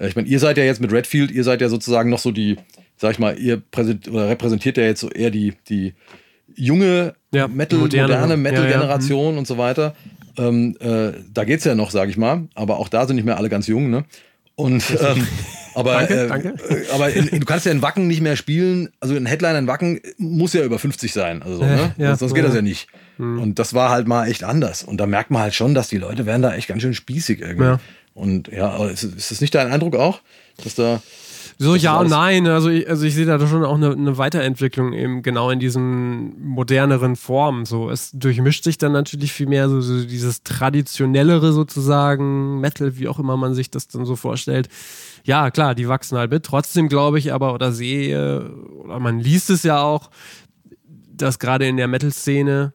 ich 0.06 0.16
meine, 0.16 0.28
ihr 0.28 0.40
seid 0.40 0.58
ja 0.58 0.64
jetzt 0.64 0.82
mit 0.82 0.92
Redfield, 0.92 1.32
ihr 1.32 1.44
seid 1.44 1.62
ja 1.62 1.70
sozusagen 1.70 2.10
noch 2.10 2.20
so 2.20 2.32
die, 2.32 2.58
sag 2.98 3.12
ich 3.12 3.20
mal, 3.20 3.38
ihr 3.40 3.62
oder 4.10 4.30
repräsentiert 4.30 4.78
ja 4.78 4.84
jetzt 4.84 5.00
so 5.00 5.10
eher 5.10 5.32
die, 5.32 5.54
die 5.70 5.94
junge 6.56 7.16
Ja, 7.32 7.48
Metal, 7.48 7.80
moderne, 7.80 8.14
moderne 8.14 8.34
ja, 8.34 8.38
Metal-Generation 8.38 9.38
und 9.38 9.48
so 9.48 9.58
weiter. 9.58 9.96
Ähm, 10.38 10.76
äh, 10.80 11.14
da 11.34 11.44
geht's 11.46 11.64
ja 11.64 11.76
noch, 11.76 11.92
sage 11.92 12.12
ich 12.12 12.18
mal. 12.18 12.48
Aber 12.54 12.78
auch 12.80 12.90
da 12.90 13.08
sind 13.08 13.16
nicht 13.16 13.26
mehr 13.26 13.38
alle 13.38 13.50
ganz 13.50 13.68
jung, 13.68 13.90
ne? 13.90 14.06
Und 14.56 14.84
ähm, 15.02 15.28
aber, 15.76 15.94
Danke, 15.94 16.26
äh, 16.26 16.28
danke. 16.28 16.54
äh, 16.70 16.92
aber 16.94 17.10
in, 17.12 17.28
in, 17.28 17.40
du 17.40 17.46
kannst 17.46 17.66
ja 17.66 17.72
in 17.72 17.82
Wacken 17.82 18.08
nicht 18.08 18.22
mehr 18.22 18.36
spielen. 18.36 18.90
Also 19.00 19.16
ein 19.16 19.26
Headliner 19.26 19.58
in 19.58 19.68
Wacken 19.68 20.02
muss 20.18 20.54
ja 20.54 20.64
über 20.64 20.78
50 20.78 21.12
sein. 21.12 21.42
Also 21.42 21.58
so, 21.58 21.64
ne? 21.64 21.94
Ja, 21.98 22.10
sonst, 22.10 22.20
sonst 22.20 22.36
geht 22.36 22.46
das 22.46 22.56
ja 22.56 22.62
nicht. 22.62 22.88
Und 23.18 23.60
das 23.60 23.74
war 23.74 23.90
halt 23.90 24.08
mal 24.08 24.28
echt 24.28 24.44
anders. 24.44 24.84
Und 24.84 24.98
da 24.98 25.06
merkt 25.06 25.30
man 25.32 25.42
halt 25.44 25.54
schon, 25.54 25.74
dass 25.74 25.88
die 25.88 25.98
Leute 25.98 26.26
werden 26.26 26.42
da 26.42 26.54
echt 26.54 26.68
ganz 26.68 26.82
schön 26.82 26.94
spießig 26.94 27.42
irgendwie. 27.42 27.66
Ja. 27.66 27.80
Und 28.16 28.48
ja, 28.50 28.86
ist, 28.88 29.04
ist 29.04 29.32
das 29.32 29.42
nicht 29.42 29.56
dein 29.56 29.72
Eindruck 29.72 29.96
auch, 29.96 30.22
dass 30.64 30.76
da 30.76 31.02
So, 31.58 31.76
ja 31.76 32.00
und 32.00 32.10
nein. 32.10 32.48
Also 32.48 32.70
ich, 32.70 32.90
also 32.90 33.06
ich 33.06 33.14
sehe 33.16 33.26
da 33.26 33.40
schon 33.48 33.64
auch 33.64 33.76
eine, 33.76 33.92
eine 33.92 34.18
Weiterentwicklung 34.18 34.94
eben 34.94 35.22
genau 35.22 35.50
in 35.50 35.60
diesen 35.60 36.42
moderneren 36.42 37.16
Formen. 37.16 37.66
So, 37.66 37.90
es 37.90 38.12
durchmischt 38.12 38.64
sich 38.64 38.78
dann 38.78 38.92
natürlich 38.92 39.34
viel 39.34 39.48
mehr 39.48 39.70
so, 39.70 39.82
so 39.82 40.04
dieses 40.04 40.44
traditionellere 40.44 41.54
sozusagen, 41.54 42.60
Metal, 42.60 42.98
wie 42.98 43.08
auch 43.08 43.20
immer 43.20 43.38
man 43.38 43.54
sich 43.54 43.72
das 43.72 43.88
dann 43.88 44.06
so 44.06 44.16
vorstellt. 44.16 44.70
Ja, 45.24 45.52
klar, 45.52 45.76
die 45.76 45.88
wachsen 45.88 46.18
halt 46.18 46.32
mit. 46.32 46.44
Trotzdem 46.44 46.90
glaube 46.90 47.20
ich 47.20 47.34
aber 47.34 47.54
oder 47.54 47.72
sehe, 47.72 48.52
oder 48.84 49.00
man 49.00 49.20
liest 49.20 49.50
es 49.50 49.64
ja 49.64 49.82
auch, 49.82 50.10
dass 51.16 51.40
gerade 51.40 51.68
in 51.68 51.78
der 51.78 51.88
Metal-Szene 51.88 52.74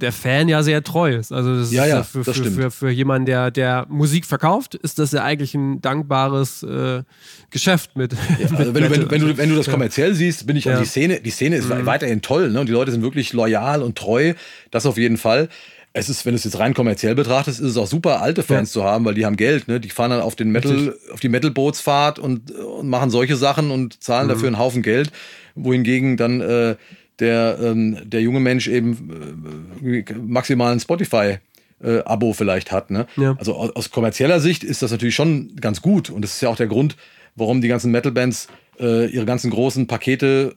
der 0.00 0.12
Fan 0.12 0.48
ja 0.48 0.62
sehr 0.62 0.82
treu 0.82 1.14
ist. 1.14 1.32
Also 1.32 1.56
das 1.58 1.72
Ja, 1.72 1.84
ist 1.84 1.90
ja, 1.90 2.02
für, 2.02 2.22
das 2.22 2.36
für, 2.36 2.50
für, 2.50 2.70
für 2.70 2.90
jemanden, 2.90 3.26
der, 3.26 3.50
der 3.50 3.86
Musik 3.88 4.24
verkauft, 4.26 4.74
ist 4.74 4.98
das 4.98 5.12
ja 5.12 5.22
eigentlich 5.24 5.54
ein 5.54 5.80
dankbares 5.80 6.62
äh, 6.62 7.02
Geschäft 7.50 7.96
mit. 7.96 8.14
Also 8.40 8.72
mit 8.72 8.74
wenn, 8.74 8.82
du, 8.84 8.90
wenn, 8.90 9.10
wenn, 9.10 9.20
du, 9.20 9.36
wenn 9.38 9.48
du 9.50 9.56
das 9.56 9.68
kommerziell 9.68 10.14
siehst, 10.14 10.46
bin 10.46 10.56
ich, 10.56 10.64
Ja. 10.66 10.78
die 10.78 10.86
Szene, 10.86 11.20
die 11.20 11.30
Szene 11.30 11.56
ist 11.56 11.68
weiterhin 11.68 12.22
toll, 12.22 12.50
ne? 12.50 12.60
Und 12.60 12.68
die 12.68 12.72
Leute 12.72 12.90
sind 12.92 13.02
wirklich 13.02 13.32
loyal 13.32 13.82
und 13.82 13.96
treu. 13.96 14.34
Das 14.70 14.86
auf 14.86 14.96
jeden 14.98 15.16
Fall. 15.16 15.48
Es 15.92 16.10
ist, 16.10 16.26
wenn 16.26 16.32
du 16.32 16.36
es 16.36 16.44
jetzt 16.44 16.58
rein 16.58 16.74
kommerziell 16.74 17.14
betrachtest, 17.14 17.58
ist 17.58 17.70
es 17.70 17.76
auch 17.78 17.86
super, 17.86 18.20
alte 18.20 18.42
Fans 18.42 18.70
zu 18.70 18.84
haben, 18.84 19.06
weil 19.06 19.14
die 19.14 19.24
haben 19.24 19.36
Geld, 19.36 19.66
ne? 19.66 19.80
Die 19.80 19.88
fahren 19.88 20.10
dann 20.10 20.20
auf 20.20 20.36
den 20.36 20.50
Metal, 20.50 20.94
auf 21.10 21.20
die 21.20 21.30
Metal-Bootsfahrt 21.30 22.18
und, 22.18 22.50
und 22.50 22.88
machen 22.88 23.08
solche 23.08 23.36
Sachen 23.36 23.70
und 23.70 24.02
zahlen 24.02 24.28
dafür 24.28 24.48
einen 24.48 24.58
Haufen 24.58 24.82
Geld, 24.82 25.10
wohingegen 25.54 26.18
dann 26.18 26.42
äh, 26.42 26.76
der, 27.18 27.58
ähm, 27.62 27.98
der 28.04 28.20
junge 28.20 28.40
Mensch 28.40 28.68
eben 28.68 29.34
äh, 29.82 30.14
maximal 30.14 30.72
ein 30.72 30.80
Spotify 30.80 31.38
äh, 31.82 31.98
Abo 32.04 32.32
vielleicht 32.32 32.72
hat. 32.72 32.90
Ne? 32.90 33.06
Ja. 33.16 33.36
Also 33.38 33.54
aus, 33.54 33.74
aus 33.74 33.90
kommerzieller 33.90 34.40
Sicht 34.40 34.64
ist 34.64 34.82
das 34.82 34.90
natürlich 34.90 35.14
schon 35.14 35.56
ganz 35.56 35.82
gut. 35.82 36.10
Und 36.10 36.22
das 36.22 36.34
ist 36.34 36.40
ja 36.40 36.48
auch 36.48 36.56
der 36.56 36.66
Grund, 36.66 36.96
warum 37.34 37.60
die 37.60 37.68
ganzen 37.68 37.90
Metal-Bands 37.90 38.48
äh, 38.80 39.06
ihre 39.06 39.24
ganzen 39.24 39.50
großen 39.50 39.86
Pakete 39.86 40.56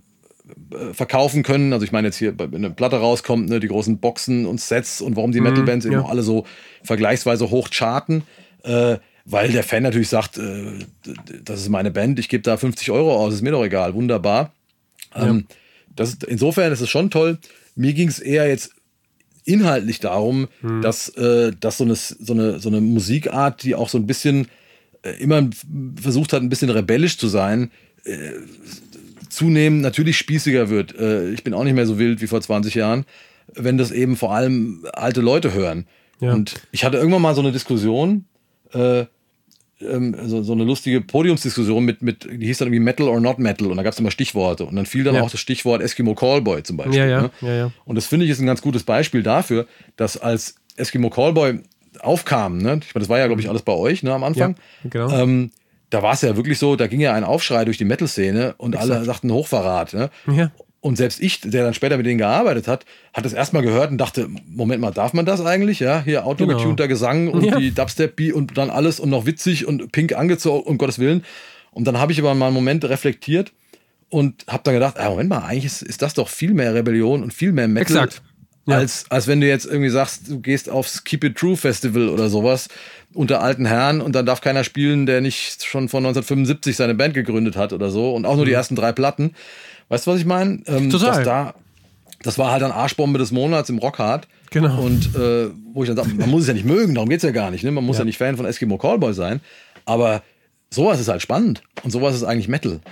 äh, 0.71 0.93
verkaufen 0.93 1.43
können. 1.43 1.73
Also 1.73 1.85
ich 1.85 1.91
meine 1.91 2.07
jetzt 2.07 2.17
hier, 2.17 2.37
wenn 2.37 2.55
eine 2.55 2.71
Platte 2.71 2.97
rauskommt, 2.97 3.49
ne, 3.49 3.59
die 3.59 3.67
großen 3.67 3.99
Boxen 3.99 4.45
und 4.45 4.59
Sets 4.59 5.01
und 5.01 5.15
warum 5.15 5.31
die 5.31 5.41
Metal-Bands 5.41 5.85
eben 5.85 5.95
ja. 5.95 6.01
auch 6.01 6.09
alle 6.09 6.23
so 6.23 6.45
vergleichsweise 6.83 7.49
hoch 7.49 7.69
charten. 7.69 8.23
Äh, 8.63 8.97
weil 9.25 9.51
der 9.51 9.63
Fan 9.63 9.83
natürlich 9.83 10.09
sagt, 10.09 10.37
äh, 10.37 10.79
das 11.43 11.61
ist 11.61 11.69
meine 11.69 11.91
Band, 11.91 12.17
ich 12.17 12.29
gebe 12.29 12.41
da 12.41 12.57
50 12.57 12.89
Euro 12.89 13.15
aus, 13.15 13.33
ist 13.33 13.41
mir 13.43 13.51
doch 13.51 13.63
egal, 13.63 13.93
wunderbar. 13.93 14.53
Ähm, 15.15 15.45
das 15.95 16.09
ist, 16.09 16.23
insofern 16.23 16.71
ist 16.71 16.81
es 16.81 16.89
schon 16.89 17.09
toll. 17.09 17.37
Mir 17.75 17.93
ging 17.93 18.07
es 18.07 18.19
eher 18.19 18.47
jetzt 18.47 18.71
inhaltlich 19.45 19.99
darum, 19.99 20.47
dass, 20.81 21.09
äh, 21.09 21.51
dass 21.59 21.77
so, 21.77 21.83
eine, 21.83 21.95
so, 21.95 22.33
eine, 22.33 22.59
so 22.59 22.69
eine 22.69 22.81
Musikart, 22.81 23.63
die 23.63 23.73
auch 23.73 23.89
so 23.89 23.97
ein 23.97 24.05
bisschen 24.05 24.47
äh, 25.01 25.11
immer 25.21 25.49
versucht 25.99 26.33
hat, 26.33 26.41
ein 26.41 26.49
bisschen 26.49 26.69
rebellisch 26.69 27.17
zu 27.17 27.27
sein, 27.27 27.71
äh, 28.03 28.31
zunehmend 29.29 29.81
natürlich 29.81 30.17
spießiger 30.17 30.69
wird. 30.69 30.97
Äh, 30.97 31.31
ich 31.31 31.43
bin 31.43 31.53
auch 31.53 31.63
nicht 31.63 31.73
mehr 31.73 31.85
so 31.85 31.97
wild 31.97 32.21
wie 32.21 32.27
vor 32.27 32.41
20 32.41 32.75
Jahren, 32.75 33.05
wenn 33.53 33.77
das 33.77 33.91
eben 33.91 34.17
vor 34.17 34.33
allem 34.33 34.85
alte 34.93 35.21
Leute 35.21 35.53
hören. 35.53 35.87
Ja. 36.19 36.33
Und 36.33 36.61
ich 36.71 36.83
hatte 36.83 36.97
irgendwann 36.97 37.21
mal 37.21 37.35
so 37.35 37.41
eine 37.41 37.51
Diskussion, 37.51 38.25
äh, 38.73 39.05
ähm, 39.81 40.15
so, 40.25 40.43
so 40.43 40.53
eine 40.53 40.63
lustige 40.63 41.01
Podiumsdiskussion 41.01 41.83
mit, 41.85 42.01
mit, 42.01 42.25
die 42.31 42.45
hieß 42.47 42.57
dann 42.59 42.67
irgendwie 42.67 42.83
Metal 42.83 43.07
or 43.07 43.19
Not 43.21 43.39
Metal 43.39 43.67
und 43.67 43.77
da 43.77 43.83
gab 43.83 43.93
es 43.93 43.99
immer 43.99 44.11
Stichworte 44.11 44.65
und 44.65 44.75
dann 44.75 44.85
fiel 44.85 45.03
dann 45.03 45.15
Ja. 45.15 45.21
auch 45.21 45.31
das 45.31 45.39
Stichwort 45.39 45.81
Eskimo 45.81 46.15
Callboy 46.15 46.63
zum 46.63 46.77
Beispiel. 46.77 46.97
Ja, 46.97 47.05
ja, 47.05 47.21
ne? 47.23 47.31
ja, 47.41 47.53
ja. 47.55 47.71
Und 47.85 47.95
das 47.95 48.05
finde 48.07 48.25
ich 48.25 48.31
ist 48.31 48.39
ein 48.39 48.45
ganz 48.45 48.61
gutes 48.61 48.83
Beispiel 48.83 49.23
dafür, 49.23 49.67
dass 49.95 50.17
als 50.17 50.55
Eskimo 50.75 51.09
Callboy 51.09 51.59
aufkam, 52.01 52.57
ne? 52.57 52.79
ich 52.85 52.93
meine, 52.95 53.01
das 53.03 53.09
war 53.09 53.19
ja, 53.19 53.27
glaube 53.27 53.41
ich, 53.41 53.49
alles 53.49 53.61
bei 53.61 53.73
euch 53.73 54.03
ne, 54.03 54.13
am 54.13 54.23
Anfang, 54.23 54.55
Ja, 54.83 54.89
genau. 54.89 55.09
ähm, 55.11 55.51
da 55.89 56.03
war 56.03 56.13
es 56.13 56.21
ja 56.21 56.35
wirklich 56.35 56.59
so, 56.59 56.75
da 56.75 56.87
ging 56.87 56.99
ja 56.99 57.13
ein 57.13 57.23
Aufschrei 57.23 57.65
durch 57.65 57.77
die 57.77 57.85
Metal-Szene 57.85 58.53
und 58.57 58.75
alle 58.75 58.91
Exakt. 58.91 59.05
sagten 59.05 59.31
Hochverrat. 59.33 59.93
Ne? 59.93 60.09
Ja. 60.31 60.51
Und 60.81 60.95
selbst 60.95 61.19
ich, 61.21 61.41
der 61.41 61.65
dann 61.65 61.73
später 61.73 61.97
mit 61.97 62.05
denen 62.05 62.17
gearbeitet 62.19 62.67
hat, 62.67 62.85
hat 63.13 63.25
das 63.25 63.33
erstmal 63.33 63.63
gehört 63.63 63.91
und 63.91 63.97
dachte, 63.97 64.29
Moment 64.47 64.81
mal, 64.81 64.91
darf 64.91 65.11
man 65.11 65.25
das 65.25 65.45
eigentlich? 65.45 65.79
Ja, 65.81 66.01
hier 66.03 66.25
autogetunter 66.25 66.87
Gesang 66.87 67.27
und 67.27 67.41
Genau. 67.41 67.53
Ja. 67.55 67.59
die 67.59 67.71
Dubstep-Beat 67.71 68.33
und 68.33 68.57
dann 68.57 68.69
alles 68.69 68.99
und 69.01 69.09
noch 69.09 69.25
witzig 69.25 69.65
und 69.67 69.91
pink 69.91 70.13
angezogen, 70.13 70.63
um 70.65 70.77
Gottes 70.77 70.97
Willen. 70.99 71.25
Und 71.71 71.85
dann 71.85 71.97
habe 71.97 72.13
ich 72.13 72.19
aber 72.19 72.33
mal 72.33 72.47
einen 72.47 72.55
Moment 72.55 72.85
reflektiert 72.85 73.51
und 74.07 74.45
habe 74.47 74.63
dann 74.63 74.73
gedacht, 74.73 74.97
ah, 74.99 75.09
Moment 75.09 75.29
mal, 75.29 75.39
eigentlich 75.39 75.65
ist, 75.65 75.81
ist 75.81 76.01
das 76.01 76.13
doch 76.13 76.29
viel 76.29 76.53
mehr 76.53 76.73
Rebellion 76.73 77.23
und 77.23 77.33
viel 77.33 77.51
mehr 77.51 77.67
Metal. 77.67 77.81
Exakt. 77.97 78.21
Ja. 78.65 78.77
Als, 78.77 79.05
als 79.09 79.27
wenn 79.27 79.41
du 79.41 79.47
jetzt 79.47 79.65
irgendwie 79.65 79.89
sagst, 79.89 80.29
du 80.29 80.39
gehst 80.41 80.69
aufs 80.69 81.03
Keep 81.03 81.23
It 81.23 81.37
True 81.37 81.57
Festival 81.57 82.07
oder 82.07 82.29
sowas 82.29 82.67
unter 83.13 83.41
alten 83.41 83.65
Herren 83.65 83.99
und 83.99 84.13
dann 84.13 84.25
darf 84.27 84.41
keiner 84.41 84.63
spielen, 84.63 85.07
der 85.07 85.21
nicht 85.21 85.63
schon 85.65 85.89
von 85.89 86.05
1975 86.05 86.75
seine 86.77 86.93
Band 86.93 87.15
gegründet 87.15 87.55
hat 87.57 87.73
oder 87.73 87.89
so 87.89 88.13
und 88.13 88.25
auch 88.25 88.35
nur 88.35 88.45
die 88.45 88.51
ersten 88.53 88.75
drei 88.75 88.91
Platten. 88.91 89.33
Weißt 89.89 90.07
du, 90.07 90.11
was 90.11 90.19
ich 90.19 90.25
meine? 90.25 90.61
Ähm. 90.67 90.89
Total. 90.89 91.23
Da, 91.23 91.53
das 92.23 92.37
war 92.37 92.51
halt 92.51 92.61
dann 92.61 92.71
Arschbombe 92.71 93.19
des 93.19 93.31
Monats 93.31 93.69
im 93.69 93.77
Rockhard. 93.77 94.27
Genau. 94.51 94.81
Und 94.81 95.15
äh, 95.15 95.49
wo 95.73 95.83
ich 95.83 95.89
dann 95.89 95.97
sage, 95.97 96.09
man 96.15 96.29
muss 96.29 96.43
es 96.43 96.47
ja 96.47 96.53
nicht 96.53 96.65
mögen, 96.65 96.95
darum 96.95 97.09
geht's 97.09 97.23
ja 97.23 97.31
gar 97.31 97.51
nicht. 97.51 97.63
Ne? 97.63 97.71
Man 97.71 97.83
muss 97.83 97.97
ja. 97.97 98.01
Ja. 98.01 98.05
nicht 98.05 98.17
Fan 98.17 98.37
von 98.37 98.45
Eskimo 98.45 98.77
Callboy 98.77 99.13
sein. 99.13 99.41
Aber 99.85 100.23
sowas 100.71 100.99
ist 100.99 101.07
halt 101.07 101.21
spannend. 101.21 101.63
Und 101.83 101.91
sowas 101.91 102.15
ist 102.15 102.23
eigentlich 102.23 102.47
Metal. 102.47 102.79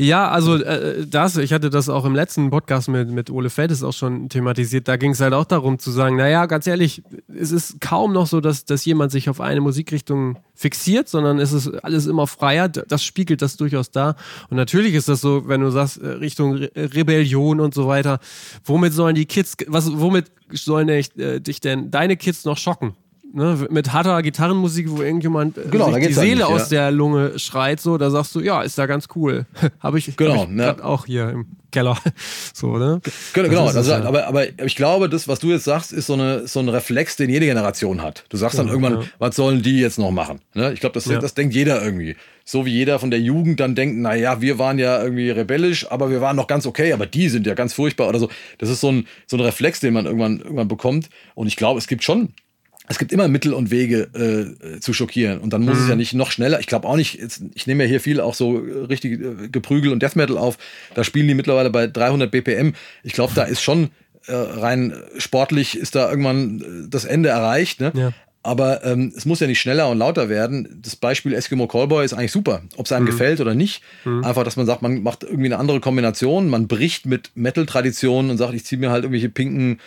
Ja, 0.00 0.30
also 0.30 0.54
äh, 0.54 1.04
das, 1.08 1.36
ich 1.38 1.52
hatte 1.52 1.70
das 1.70 1.88
auch 1.88 2.04
im 2.04 2.14
letzten 2.14 2.50
Podcast 2.50 2.88
mit, 2.88 3.10
mit 3.10 3.30
Ole 3.30 3.50
Feldes 3.50 3.82
auch 3.82 3.92
schon 3.92 4.28
thematisiert. 4.28 4.86
Da 4.86 4.96
ging 4.96 5.10
es 5.10 5.20
halt 5.20 5.34
auch 5.34 5.44
darum 5.44 5.80
zu 5.80 5.90
sagen, 5.90 6.14
naja, 6.14 6.46
ganz 6.46 6.68
ehrlich, 6.68 7.02
es 7.26 7.50
ist 7.50 7.80
kaum 7.80 8.12
noch 8.12 8.28
so, 8.28 8.40
dass, 8.40 8.64
dass 8.64 8.84
jemand 8.84 9.10
sich 9.10 9.28
auf 9.28 9.40
eine 9.40 9.60
Musikrichtung 9.60 10.38
fixiert, 10.54 11.08
sondern 11.08 11.40
es 11.40 11.52
ist 11.52 11.66
alles 11.82 12.06
immer 12.06 12.28
freier. 12.28 12.68
Das 12.68 13.02
spiegelt 13.02 13.42
das 13.42 13.56
durchaus 13.56 13.90
da. 13.90 14.14
Und 14.50 14.56
natürlich 14.56 14.94
ist 14.94 15.08
das 15.08 15.20
so, 15.20 15.48
wenn 15.48 15.62
du 15.62 15.70
sagst, 15.70 15.98
äh, 16.00 16.06
Richtung 16.06 16.54
Re 16.54 16.70
Rebellion 16.76 17.58
und 17.58 17.74
so 17.74 17.88
weiter, 17.88 18.20
womit 18.64 18.92
sollen 18.92 19.16
die 19.16 19.26
Kids, 19.26 19.56
was, 19.66 19.90
womit 19.98 20.26
sollen 20.52 20.88
äh, 20.88 21.40
dich 21.40 21.58
denn 21.58 21.90
deine 21.90 22.16
Kids 22.16 22.44
noch 22.44 22.56
schocken? 22.56 22.94
Ne, 23.30 23.66
mit 23.68 23.92
harter 23.92 24.22
Gitarrenmusik, 24.22 24.86
wo 24.90 25.02
irgendjemand 25.02 25.58
äh, 25.58 25.64
Genau, 25.70 25.92
sich 25.92 26.06
die 26.06 26.12
Seele 26.14 26.30
nicht, 26.36 26.38
ja. 26.40 26.46
aus 26.46 26.70
der 26.70 26.90
Lunge 26.90 27.38
schreit, 27.38 27.78
so, 27.78 27.98
da 27.98 28.10
sagst 28.10 28.34
du, 28.34 28.40
ja, 28.40 28.62
ist 28.62 28.78
da 28.78 28.86
ganz 28.86 29.06
cool. 29.16 29.44
Habe 29.80 29.98
ich, 29.98 30.16
Genau, 30.16 30.42
hab 30.42 30.48
ich 30.48 30.54
ne? 30.54 30.62
grad 30.64 30.80
auch 30.80 31.04
hier 31.04 31.28
im 31.30 31.46
Keller. 31.70 31.98
So, 32.54 32.78
ne? 32.78 33.00
Genau, 33.34 33.48
genau. 33.50 33.66
Also, 33.66 33.80
es, 33.80 33.88
ja. 33.88 34.02
aber, 34.02 34.26
aber 34.26 34.46
ich 34.64 34.74
glaube, 34.74 35.08
das, 35.10 35.28
was 35.28 35.38
du 35.40 35.50
jetzt 35.50 35.64
sagst, 35.64 35.92
ist 35.92 36.06
so, 36.06 36.14
eine, 36.14 36.48
so 36.48 36.58
ein 36.60 36.68
Reflex, 36.70 37.16
den 37.16 37.28
jede 37.28 37.44
Generation 37.46 38.02
hat. 38.02 38.24
Du 38.30 38.38
sagst 38.38 38.58
dann 38.58 38.66
Ja, 38.66 38.72
irgendwann, 38.72 39.02
ja. 39.02 39.06
was 39.18 39.36
sollen 39.36 39.60
die 39.62 39.78
jetzt 39.78 39.98
noch 39.98 40.10
machen? 40.10 40.40
Ne? 40.54 40.72
Ich 40.72 40.80
glaube, 40.80 40.94
das, 40.94 41.04
Ja. 41.04 41.18
das 41.18 41.34
denkt 41.34 41.54
jeder 41.54 41.84
irgendwie. 41.84 42.16
So 42.44 42.64
wie 42.64 42.70
jeder 42.72 42.98
von 42.98 43.10
der 43.10 43.20
Jugend 43.20 43.60
dann 43.60 43.74
denkt, 43.74 43.96
na 43.98 44.14
ja, 44.14 44.40
wir 44.40 44.58
waren 44.58 44.78
ja 44.78 45.02
irgendwie 45.02 45.30
rebellisch, 45.30 45.88
aber 45.92 46.10
wir 46.10 46.22
waren 46.22 46.34
noch 46.34 46.46
ganz 46.46 46.64
okay, 46.66 46.94
aber 46.94 47.04
die 47.04 47.28
sind 47.28 47.46
ja 47.46 47.52
ganz 47.54 47.74
furchtbar 47.74 48.08
oder 48.08 48.18
so. 48.18 48.30
Das 48.56 48.70
ist 48.70 48.80
so 48.80 48.90
ein, 48.90 49.06
so 49.26 49.36
ein 49.36 49.40
Reflex, 49.40 49.80
den 49.80 49.92
man 49.92 50.06
irgendwann, 50.06 50.40
irgendwann 50.40 50.68
bekommt. 50.68 51.10
Und 51.34 51.46
ich 51.46 51.56
glaube, 51.56 51.78
es 51.78 51.86
gibt 51.86 52.02
schon 52.02 52.30
es 52.88 52.98
gibt 52.98 53.12
immer 53.12 53.28
Mittel 53.28 53.52
und 53.52 53.70
Wege 53.70 54.56
äh, 54.74 54.80
zu 54.80 54.92
schockieren 54.92 55.38
und 55.40 55.52
dann 55.52 55.62
muss 55.62 55.76
Mhm. 55.76 55.82
es 55.84 55.88
ja 55.90 55.96
nicht 55.96 56.14
noch 56.14 56.30
schneller. 56.30 56.58
Ich 56.60 56.66
glaube 56.66 56.88
auch 56.88 56.96
nicht, 56.96 57.14
jetzt, 57.20 57.42
ich 57.54 57.66
nehme 57.66 57.84
ja 57.84 57.88
hier 57.88 58.00
viel 58.00 58.20
auch 58.20 58.34
so 58.34 58.64
äh, 58.64 58.84
richtig 58.86 59.20
äh, 59.20 59.48
Geprügel 59.48 59.92
und 59.92 60.02
Death 60.02 60.16
Metal 60.16 60.38
auf. 60.38 60.58
Da 60.94 61.04
spielen 61.04 61.28
die 61.28 61.34
mittlerweile 61.34 61.70
bei 61.70 61.86
300 61.86 62.30
BPM. 62.30 62.72
Ich 63.02 63.12
glaube, 63.12 63.32
da 63.34 63.42
ist 63.44 63.60
schon 63.62 63.90
äh, 64.26 64.32
rein 64.34 64.94
sportlich 65.18 65.76
ist 65.78 65.94
da 65.94 66.08
irgendwann 66.10 66.60
äh, 66.60 66.88
das 66.88 67.04
Ende 67.04 67.28
erreicht. 67.28 67.80
Ne? 67.80 67.92
Ja. 67.94 68.12
Aber 68.42 68.84
ähm, 68.84 69.12
es 69.14 69.26
muss 69.26 69.40
ja 69.40 69.46
nicht 69.46 69.60
schneller 69.60 69.90
und 69.90 69.98
lauter 69.98 70.28
werden. 70.30 70.80
Das 70.82 70.96
Beispiel 70.96 71.34
Eskimo 71.34 71.66
Callboy 71.66 72.04
ist 72.04 72.14
eigentlich 72.14 72.32
super, 72.32 72.62
ob 72.76 72.86
es 72.86 72.92
einem 72.92 73.04
Mhm. 73.04 73.10
gefällt 73.10 73.40
oder 73.40 73.54
nicht. 73.54 73.82
Einfach, 74.04 74.44
dass 74.44 74.56
man 74.56 74.64
sagt, 74.64 74.80
man 74.80 75.02
macht 75.02 75.24
irgendwie 75.24 75.46
eine 75.46 75.58
andere 75.58 75.80
Kombination, 75.80 76.48
man 76.48 76.68
bricht 76.68 77.04
mit 77.04 77.30
Metal-Traditionen 77.34 78.30
und 78.30 78.38
sagt, 78.38 78.54
ich 78.54 78.64
ziehe 78.64 78.78
mir 78.80 78.90
halt 78.90 79.04
irgendwelche 79.04 79.28
pinken 79.28 79.80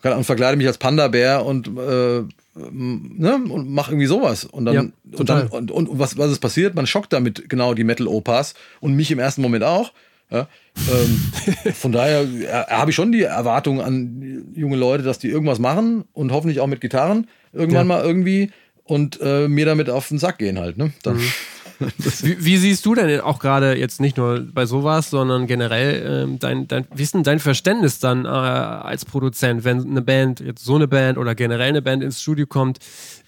keine 0.00 0.14
Ahnung, 0.14 0.24
verkleide 0.24 0.56
mich 0.56 0.66
als 0.68 0.78
Panda-Bär 0.78 1.44
und, 1.44 1.66
äh, 1.76 2.22
ne, 2.70 3.34
und 3.48 3.70
mach 3.70 3.88
irgendwie 3.88 4.06
sowas. 4.06 4.44
Und 4.44 4.64
dann, 4.66 4.74
Ja, 4.74 4.82
und, 5.18 5.28
dann 5.28 5.46
und, 5.48 5.70
und 5.70 5.98
was, 5.98 6.16
was 6.18 6.30
ist 6.32 6.40
passiert? 6.40 6.74
Man 6.74 6.86
schockt 6.86 7.12
damit 7.12 7.48
genau 7.48 7.74
die 7.74 7.84
Metal-Opas 7.84 8.54
und 8.80 8.94
mich 8.94 9.10
im 9.10 9.18
ersten 9.18 9.42
Moment 9.42 9.64
auch. 9.64 9.92
Ja, 10.30 10.46
ähm, 10.76 11.72
von 11.74 11.92
daher 11.92 12.20
äh, 12.22 12.46
habe 12.70 12.90
ich 12.90 12.94
schon 12.96 13.12
die 13.12 13.22
Erwartung 13.22 13.80
an 13.80 14.44
junge 14.54 14.76
Leute, 14.76 15.02
dass 15.02 15.18
die 15.18 15.28
irgendwas 15.28 15.58
machen 15.58 16.04
und 16.12 16.32
hoffentlich 16.32 16.60
auch 16.60 16.66
mit 16.66 16.80
Gitarren 16.82 17.26
irgendwann 17.52 17.88
Ja. 17.88 17.96
mal 17.96 18.04
irgendwie 18.04 18.50
und 18.84 19.18
äh, 19.22 19.48
mir 19.48 19.64
damit 19.64 19.88
auf 19.88 20.08
den 20.08 20.18
Sack 20.18 20.36
gehen 20.38 20.58
halt. 20.58 20.76
Ne? 20.76 20.92
Dann, 21.02 21.16
Mhm. 21.16 21.32
Wie, 22.22 22.44
wie 22.44 22.56
siehst 22.56 22.84
du 22.86 22.94
denn 22.94 23.20
auch 23.20 23.38
gerade 23.38 23.78
jetzt 23.78 24.00
nicht 24.00 24.16
nur 24.16 24.40
bei 24.40 24.66
sowas, 24.66 25.10
sondern 25.10 25.46
generell 25.46 26.24
ähm, 26.24 26.38
dein, 26.38 26.66
dein, 26.66 26.86
denn 26.90 27.22
dein 27.22 27.38
Verständnis 27.38 28.00
dann 28.00 28.24
äh, 28.24 28.28
als 28.28 29.04
Produzent, 29.04 29.64
wenn 29.64 29.88
eine 29.88 30.02
Band, 30.02 30.40
jetzt 30.40 30.64
so 30.64 30.74
eine 30.74 30.88
Band 30.88 31.18
oder 31.18 31.34
generell 31.34 31.68
eine 31.68 31.82
Band 31.82 32.02
ins 32.02 32.20
Studio 32.20 32.46
kommt, 32.46 32.78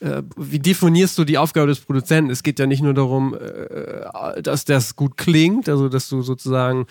äh, 0.01 0.23
wie 0.37 0.59
definierst 0.59 1.17
du 1.19 1.25
die 1.25 1.39
Aufgabe 1.39 1.69
des 1.69 1.81
Produzenten? 1.81 2.31
Es 2.31 2.43
geht 2.43 2.59
ja 2.59 2.67
nicht 2.67 2.83
nur 2.83 2.95
darum, 2.95 3.35
äh, 3.35 4.43
dass 4.43 4.65
das 4.65 4.97
gut 4.97 5.17
klingt, 5.17 5.69
also 5.69 5.89
dass 5.89 6.09
du 6.09 6.23
sozusagen 6.23 6.87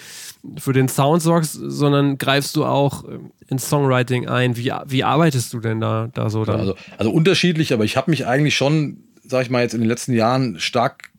für 0.58 0.74
den 0.74 0.88
Sound 0.88 1.22
sorgst, 1.22 1.54
sondern 1.54 2.18
greifst 2.18 2.56
du 2.56 2.66
auch 2.66 3.04
äh, 3.04 3.20
ins 3.48 3.68
Songwriting 3.70 4.28
ein. 4.28 4.56
Wie, 4.56 4.72
wie 4.86 5.04
arbeitest 5.04 5.54
du 5.54 5.60
denn 5.60 5.80
da, 5.80 6.10
da 6.14 6.30
so 6.30 6.46
dann? 6.46 6.60
Also, 6.60 6.76
also 6.98 7.12
unterschiedlich, 7.12 7.74
aber 7.74 7.84
ich 7.84 7.98
habe 7.98 8.12
mich 8.12 8.28
eigentlich 8.28 8.56
schon, 8.56 9.04
sag 9.26 9.44
ich 9.44 9.50
mal, 9.50 9.62
jetzt 9.62 9.74
in 9.74 9.82
den 9.82 9.90
letzten 9.90 10.14
Jahren 10.14 10.60
stark 10.60 11.10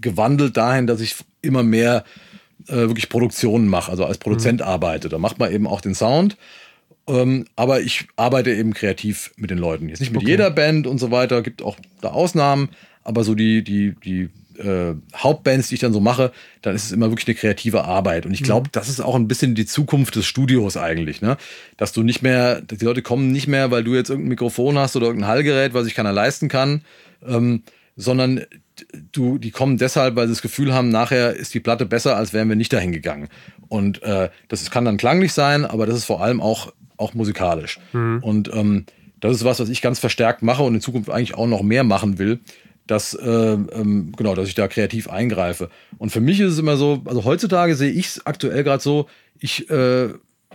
gewandelt 0.00 0.56
dahin, 0.56 0.86
dass 0.86 1.00
ich 1.00 1.16
immer 1.42 1.62
mehr 1.62 2.04
äh, 2.68 2.74
wirklich 2.74 3.08
Produktionen 3.08 3.68
mache, 3.68 3.90
also 3.90 4.04
als 4.04 4.18
Produzent 4.18 4.62
arbeite. 4.62 5.08
Da 5.08 5.18
macht 5.18 5.38
man 5.38 5.52
eben 5.52 5.66
auch 5.66 5.80
den 5.80 5.94
Sound. 5.94 6.36
Ähm, 7.08 7.46
aber 7.56 7.80
ich 7.80 8.06
arbeite 8.16 8.52
eben 8.52 8.74
kreativ 8.74 9.32
mit 9.36 9.50
den 9.50 9.58
Leuten. 9.58 9.88
Jetzt 9.88 10.00
nicht 10.00 10.12
mit 10.12 10.22
Okay. 10.22 10.30
jeder 10.30 10.50
Band 10.50 10.86
und 10.86 10.98
so 10.98 11.10
weiter, 11.10 11.42
gibt 11.42 11.62
auch 11.62 11.76
da 12.00 12.10
Ausnahmen, 12.10 12.68
aber 13.02 13.24
so 13.24 13.34
die, 13.34 13.64
die, 13.64 13.94
die 14.04 14.28
äh, 14.60 14.94
Hauptbands, 15.16 15.68
die 15.68 15.74
ich 15.74 15.80
dann 15.80 15.92
so 15.92 16.00
mache, 16.00 16.32
dann 16.62 16.74
ist 16.74 16.84
es 16.84 16.92
immer 16.92 17.10
wirklich 17.10 17.26
eine 17.26 17.34
kreative 17.34 17.84
Arbeit. 17.84 18.26
Und 18.26 18.34
ich 18.34 18.42
glaube, 18.42 18.68
mhm. 18.68 18.72
das 18.72 18.88
ist 18.88 19.00
auch 19.00 19.14
ein 19.14 19.26
bisschen 19.26 19.54
die 19.54 19.66
Zukunft 19.66 20.14
des 20.16 20.26
Studios 20.26 20.76
eigentlich, 20.76 21.22
ne? 21.22 21.36
Dass 21.76 21.92
du 21.92 22.02
nicht 22.02 22.22
mehr, 22.22 22.60
die 22.60 22.84
Leute 22.84 23.02
kommen 23.02 23.32
nicht 23.32 23.48
mehr, 23.48 23.70
weil 23.70 23.82
du 23.82 23.94
jetzt 23.94 24.10
irgendein 24.10 24.30
Mikrofon 24.30 24.78
hast 24.78 24.96
oder 24.96 25.06
irgendein 25.06 25.30
Hallgerät, 25.30 25.74
was 25.74 25.84
sich 25.84 25.94
keiner 25.94 26.12
leisten 26.12 26.48
kann, 26.48 26.82
ähm, 27.26 27.62
sondern 27.96 28.42
du, 29.12 29.38
die 29.38 29.50
kommen 29.50 29.76
deshalb, 29.76 30.16
weil 30.16 30.26
sie 30.26 30.32
das 30.32 30.42
Gefühl 30.42 30.72
haben, 30.74 30.88
nachher 30.88 31.34
ist 31.34 31.54
die 31.54 31.60
Platte 31.60 31.86
besser, 31.86 32.16
als 32.16 32.32
wären 32.32 32.48
wir 32.48 32.56
nicht 32.56 32.72
dahin 32.72 32.92
gegangen. 32.92 33.28
Und 33.68 34.02
äh, 34.02 34.30
das 34.48 34.70
kann 34.70 34.84
dann 34.84 34.96
klanglich 34.96 35.32
sein, 35.32 35.64
aber 35.64 35.86
das 35.86 35.96
ist 35.96 36.04
vor 36.04 36.22
allem 36.22 36.40
auch, 36.40 36.72
auch 36.96 37.14
musikalisch. 37.14 37.78
Mhm. 37.92 38.18
Und 38.22 38.52
ähm, 38.52 38.86
das 39.20 39.36
ist 39.36 39.44
was, 39.44 39.60
was 39.60 39.68
ich 39.68 39.82
ganz 39.82 39.98
verstärkt 39.98 40.42
mache 40.42 40.62
und 40.62 40.74
in 40.74 40.80
Zukunft 40.80 41.10
eigentlich 41.10 41.34
auch 41.34 41.46
noch 41.46 41.62
mehr 41.62 41.84
machen 41.84 42.18
will, 42.18 42.40
dass, 42.86 43.14
äh, 43.14 43.28
ähm, 43.28 44.12
genau, 44.16 44.34
dass 44.34 44.48
ich 44.48 44.54
da 44.54 44.66
kreativ 44.66 45.08
eingreife. 45.08 45.70
Und 45.98 46.10
für 46.10 46.20
mich 46.20 46.40
ist 46.40 46.52
es 46.52 46.58
immer 46.58 46.76
so, 46.76 47.02
also 47.04 47.24
heutzutage 47.24 47.76
sehe 47.76 47.92
ich 47.92 48.06
es 48.06 48.26
aktuell 48.26 48.64
gerade 48.64 48.82
so, 48.82 49.06
ich 49.38 49.70
äh, 49.70 50.08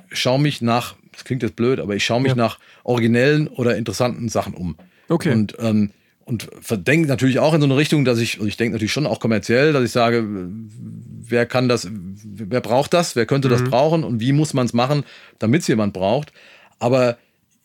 schaue 0.10 0.40
mich 0.40 0.62
nach, 0.62 0.96
das 1.14 1.24
klingt 1.24 1.44
jetzt 1.44 1.56
blöd, 1.56 1.80
aber 1.80 1.96
ich 1.96 2.04
schaue 2.04 2.22
mich 2.22 2.32
ja. 2.32 2.36
nach 2.36 2.60
originellen 2.84 3.48
oder 3.48 3.78
interessanten 3.78 4.28
Sachen 4.28 4.54
um. 4.54 4.76
Okay. 5.08 5.32
Und 5.32 5.56
ähm, 5.60 5.92
und 6.26 6.50
denke 6.72 7.08
natürlich 7.08 7.40
auch 7.40 7.54
in 7.54 7.62
so 7.62 7.66
eine 7.66 7.78
Richtung, 7.78 8.04
dass 8.04 8.20
ich, 8.20 8.36
also 8.36 8.48
ich 8.48 8.58
denke 8.58 8.74
natürlich 8.74 8.92
schon 8.92 9.06
auch 9.06 9.20
kommerziell, 9.20 9.74
dass 9.74 9.84
ich 9.84 9.92
sage, 9.92 10.28
wer 10.28 11.46
kann 11.46 11.70
das, 11.70 11.88
wer 11.92 12.62
braucht 12.62 12.94
das, 12.94 13.16
wer 13.16 13.28
könnte 13.28 13.48
mhm. 13.48 13.52
das 13.52 13.64
brauchen 13.64 14.04
und 14.04 14.20
wie 14.20 14.34
muss 14.34 14.54
man 14.54 14.66
es 14.66 14.74
machen, 14.74 15.04
damit 15.38 15.62
es 15.62 15.68
jemand 15.68 15.94
braucht. 15.94 16.34
Aber 16.80 17.18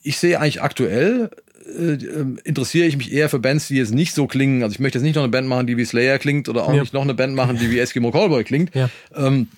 ich 0.03 0.19
sehe 0.19 0.39
eigentlich 0.39 0.63
aktuell, 0.63 1.31
äh, 1.67 1.97
interessiere 2.45 2.87
ich 2.87 2.99
mich 2.99 3.13
eher 3.13 3.31
für 3.31 3.39
Bands, 3.39 3.69
die 3.69 3.77
jetzt 3.77 3.95
nicht 3.95 4.15
so 4.15 4.27
klingen. 4.27 4.63
Also 4.63 4.75
ich 4.75 4.81
möchte 4.81 4.99
jetzt 4.99 5.05
nicht 5.05 5.17
noch 5.17 5.23
eine 5.23 5.33
Band 5.33 5.49
machen, 5.49 5.67
die 5.67 5.79
wie 5.79 5.85
Slayer 5.87 6.19
klingt 6.19 6.49
oder 6.49 6.65
auch 6.65 6.75
ja. 6.75 6.81
nicht 6.81 6.93
noch 6.93 7.03
eine 7.03 7.15
Band 7.15 7.35
machen, 7.35 7.59
die 7.59 7.71
wie 7.71 7.79
Eskimo 7.79 8.11
Callboy 8.11 8.45
klingt 8.45 8.75
ja. 8.75 8.91
ähm, 9.15 9.49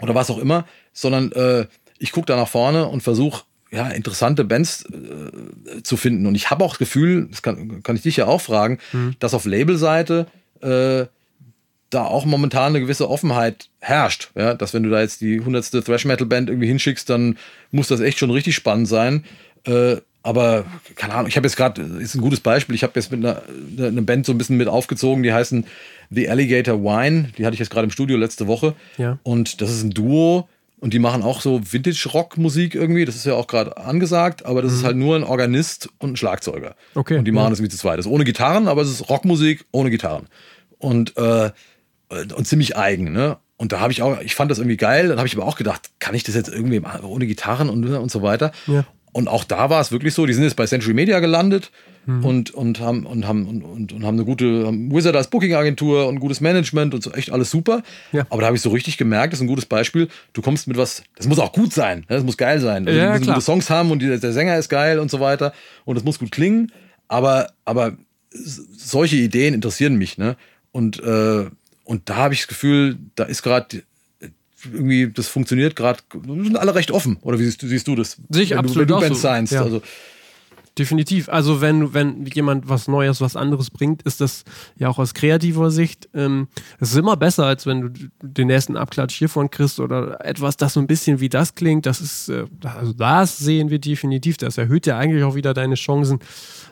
oder 0.00 0.14
was 0.14 0.30
auch 0.30 0.38
immer, 0.38 0.66
sondern 0.92 1.32
äh, 1.32 1.66
ich 1.98 2.12
gucke 2.12 2.26
da 2.26 2.36
nach 2.36 2.48
vorne 2.48 2.86
und 2.86 3.02
versuche 3.02 3.42
ja, 3.72 3.88
interessante 3.88 4.44
Bands 4.44 4.84
äh, 4.84 5.82
zu 5.82 5.96
finden. 5.96 6.26
Und 6.26 6.34
ich 6.34 6.50
habe 6.50 6.62
auch 6.62 6.72
das 6.72 6.78
Gefühl, 6.78 7.28
das 7.30 7.42
kann, 7.42 7.82
kann 7.82 7.96
ich 7.96 8.02
dich 8.02 8.16
ja 8.16 8.26
auch 8.26 8.40
fragen, 8.40 8.78
mhm. 8.92 9.16
dass 9.18 9.34
auf 9.34 9.46
Labelseite 9.46 10.26
äh, 10.60 11.06
da 11.90 12.04
auch 12.04 12.24
momentan 12.24 12.72
eine 12.72 12.80
gewisse 12.80 13.08
Offenheit 13.08 13.68
herrscht. 13.80 14.30
Ja? 14.34 14.54
Dass 14.54 14.74
wenn 14.74 14.82
du 14.82 14.90
da 14.90 15.00
jetzt 15.00 15.22
die 15.22 15.40
hundertste 15.40 15.82
Thrash 15.82 16.04
Metal 16.04 16.26
Band 16.26 16.50
irgendwie 16.50 16.68
hinschickst, 16.68 17.08
dann 17.08 17.38
muss 17.70 17.88
das 17.88 18.00
echt 18.00 18.18
schon 18.18 18.30
richtig 18.30 18.54
spannend 18.54 18.88
sein. 18.88 19.24
Äh, 19.64 19.96
aber 20.22 20.66
keine 20.94 21.14
Ahnung, 21.14 21.28
ich 21.28 21.36
habe 21.36 21.46
jetzt 21.46 21.56
gerade, 21.56 21.82
ist 21.82 22.14
ein 22.14 22.20
gutes 22.20 22.40
Beispiel, 22.40 22.74
ich 22.74 22.84
habe 22.84 22.92
jetzt 22.94 23.10
mit 23.10 23.24
einer, 23.24 23.42
einer 23.78 24.02
Band 24.02 24.24
so 24.24 24.32
ein 24.32 24.38
bisschen 24.38 24.56
mit 24.56 24.68
aufgezogen, 24.68 25.22
die 25.22 25.32
heißen 25.32 25.64
The 26.10 26.28
Alligator 26.28 26.80
Wine, 26.82 27.30
die 27.36 27.44
hatte 27.44 27.54
ich 27.54 27.60
jetzt 27.60 27.70
gerade 27.70 27.86
im 27.86 27.90
Studio 27.90 28.16
letzte 28.16 28.46
Woche. 28.46 28.74
Ja. 28.98 29.18
Und 29.24 29.60
das 29.60 29.70
ist 29.70 29.82
ein 29.82 29.90
Duo, 29.90 30.48
und 30.82 30.92
die 30.92 30.98
machen 30.98 31.22
auch 31.22 31.40
so 31.42 31.60
Vintage-Rock-Musik 31.62 32.74
irgendwie. 32.74 33.04
Das 33.04 33.14
ist 33.14 33.24
ja 33.24 33.34
auch 33.34 33.46
gerade 33.46 33.76
angesagt, 33.76 34.44
aber 34.44 34.62
das 34.62 34.72
mhm. 34.72 34.78
ist 34.78 34.84
halt 34.84 34.96
nur 34.96 35.14
ein 35.14 35.22
Organist 35.22 35.88
und 35.98 36.14
ein 36.14 36.16
Schlagzeuger. 36.16 36.74
Okay. 36.96 37.18
Und 37.18 37.24
die 37.24 37.30
machen 37.30 37.44
ja. 37.44 37.50
das 37.50 37.60
irgendwie 37.60 37.70
zu 37.70 37.78
zweit. 37.78 38.00
Das 38.00 38.06
ist 38.06 38.10
ohne 38.10 38.24
Gitarren, 38.24 38.66
aber 38.66 38.82
es 38.82 38.90
ist 38.90 39.08
Rockmusik 39.08 39.64
ohne 39.70 39.90
Gitarren. 39.90 40.26
Und, 40.78 41.16
äh, 41.16 41.52
und 42.10 42.48
ziemlich 42.48 42.76
eigen, 42.76 43.12
ne? 43.12 43.38
Und 43.58 43.70
da 43.70 43.78
habe 43.78 43.92
ich 43.92 44.02
auch, 44.02 44.20
ich 44.22 44.34
fand 44.34 44.50
das 44.50 44.58
irgendwie 44.58 44.76
geil. 44.76 45.06
Dann 45.06 45.18
habe 45.18 45.28
ich 45.28 45.36
aber 45.36 45.46
auch 45.46 45.54
gedacht, 45.54 45.88
kann 46.00 46.16
ich 46.16 46.24
das 46.24 46.34
jetzt 46.34 46.48
irgendwie 46.48 46.82
ohne 47.04 47.28
Gitarren 47.28 47.70
und, 47.70 47.86
und 47.86 48.10
so 48.10 48.22
weiter? 48.22 48.50
Ja. 48.66 48.84
Und 49.12 49.28
auch 49.28 49.44
da 49.44 49.70
war 49.70 49.80
es 49.80 49.92
wirklich 49.92 50.14
so, 50.14 50.26
die 50.26 50.34
sind 50.34 50.42
jetzt 50.42 50.56
bei 50.56 50.66
Century 50.66 50.94
Media 50.94 51.20
gelandet 51.20 51.70
mhm. 52.06 52.24
und, 52.24 52.50
und 52.52 52.80
haben, 52.80 53.06
und, 53.06 53.26
haben, 53.26 53.46
und, 53.46 53.62
und, 53.62 53.92
und 53.92 54.04
haben 54.04 54.16
eine 54.16 54.24
gute 54.24 54.66
haben 54.66 54.92
Wizard 54.92 55.16
als 55.16 55.28
Booking-Agentur 55.28 56.06
und 56.06 56.20
gutes 56.20 56.40
Management 56.40 56.94
und 56.94 57.02
so 57.02 57.12
echt 57.12 57.30
alles 57.30 57.50
super. 57.50 57.82
Ja. 58.12 58.26
Aber 58.30 58.40
da 58.40 58.46
habe 58.46 58.56
ich 58.56 58.62
so 58.62 58.70
richtig 58.70 58.98
gemerkt, 58.98 59.32
das 59.32 59.40
ist 59.40 59.44
ein 59.44 59.48
gutes 59.48 59.66
Beispiel, 59.66 60.08
du 60.32 60.42
kommst 60.42 60.68
mit 60.68 60.76
was, 60.76 61.02
das 61.16 61.26
muss 61.26 61.38
auch 61.38 61.52
gut 61.52 61.72
sein, 61.72 62.00
ne? 62.00 62.16
das 62.16 62.24
muss 62.24 62.36
geil 62.36 62.60
sein. 62.60 62.86
Also 62.86 62.98
ja, 62.98 63.12
die 63.12 63.18
müssen 63.18 63.32
gute 63.32 63.44
Songs 63.44 63.70
haben 63.70 63.90
und 63.90 64.00
die, 64.00 64.18
der 64.18 64.32
Sänger 64.32 64.56
ist 64.58 64.68
geil 64.68 64.98
und 64.98 65.10
so 65.10 65.20
weiter 65.20 65.52
und 65.84 65.96
das 65.96 66.04
muss 66.04 66.18
gut 66.18 66.30
klingen. 66.30 66.72
Aber, 67.08 67.52
aber 67.64 67.96
solche 68.30 69.16
Ideen 69.16 69.54
interessieren 69.54 69.96
mich. 69.96 70.18
Ne? 70.18 70.36
Und, 70.70 71.02
äh, 71.02 71.46
und 71.84 72.08
da 72.08 72.16
habe 72.16 72.34
ich 72.34 72.40
das 72.40 72.48
Gefühl, 72.48 72.96
da 73.14 73.24
ist 73.24 73.42
gerade 73.42 73.82
irgendwie, 74.64 75.10
das 75.10 75.28
funktioniert 75.28 75.76
gerade, 75.76 76.00
sind 76.12 76.56
alle 76.56 76.74
recht 76.74 76.90
offen. 76.90 77.16
Oder 77.22 77.38
wie 77.38 77.44
siehst, 77.44 77.60
siehst 77.60 77.88
du 77.88 77.96
das? 77.96 78.16
Sehe 78.28 78.42
ich 78.42 78.56
absolut 78.56 78.88
du, 78.88 78.94
wenn 78.94 79.00
du 79.00 79.06
Ben 79.06 79.14
so. 79.14 79.20
Science, 79.20 79.50
ja. 79.50 79.62
also 79.62 79.82
Definitiv. 80.78 81.28
Also 81.28 81.60
wenn, 81.60 81.92
wenn 81.92 82.24
jemand 82.24 82.66
was 82.66 82.88
Neues, 82.88 83.20
was 83.20 83.36
anderes 83.36 83.70
bringt, 83.70 84.02
ist 84.02 84.22
das 84.22 84.44
ja 84.78 84.88
auch 84.88 84.98
aus 84.98 85.12
kreativer 85.12 85.70
Sicht. 85.70 86.08
Ähm, 86.14 86.48
es 86.80 86.92
ist 86.92 86.96
immer 86.96 87.16
besser, 87.18 87.44
als 87.44 87.66
wenn 87.66 87.80
du 87.82 87.90
den 88.22 88.46
nächsten 88.46 88.78
Abklatsch 88.78 89.14
hiervon 89.14 89.50
kriegst 89.50 89.80
oder 89.80 90.24
etwas, 90.24 90.56
das 90.56 90.72
so 90.72 90.80
ein 90.80 90.86
bisschen 90.86 91.20
wie 91.20 91.28
das 91.28 91.54
klingt. 91.54 91.84
Das 91.84 92.00
ist, 92.00 92.30
äh, 92.30 92.46
also 92.64 92.94
das 92.94 93.36
sehen 93.36 93.68
wir 93.68 93.80
definitiv. 93.80 94.38
Das 94.38 94.56
erhöht 94.56 94.86
ja 94.86 94.96
eigentlich 94.96 95.24
auch 95.24 95.34
wieder 95.34 95.52
deine 95.52 95.74
Chancen, 95.74 96.20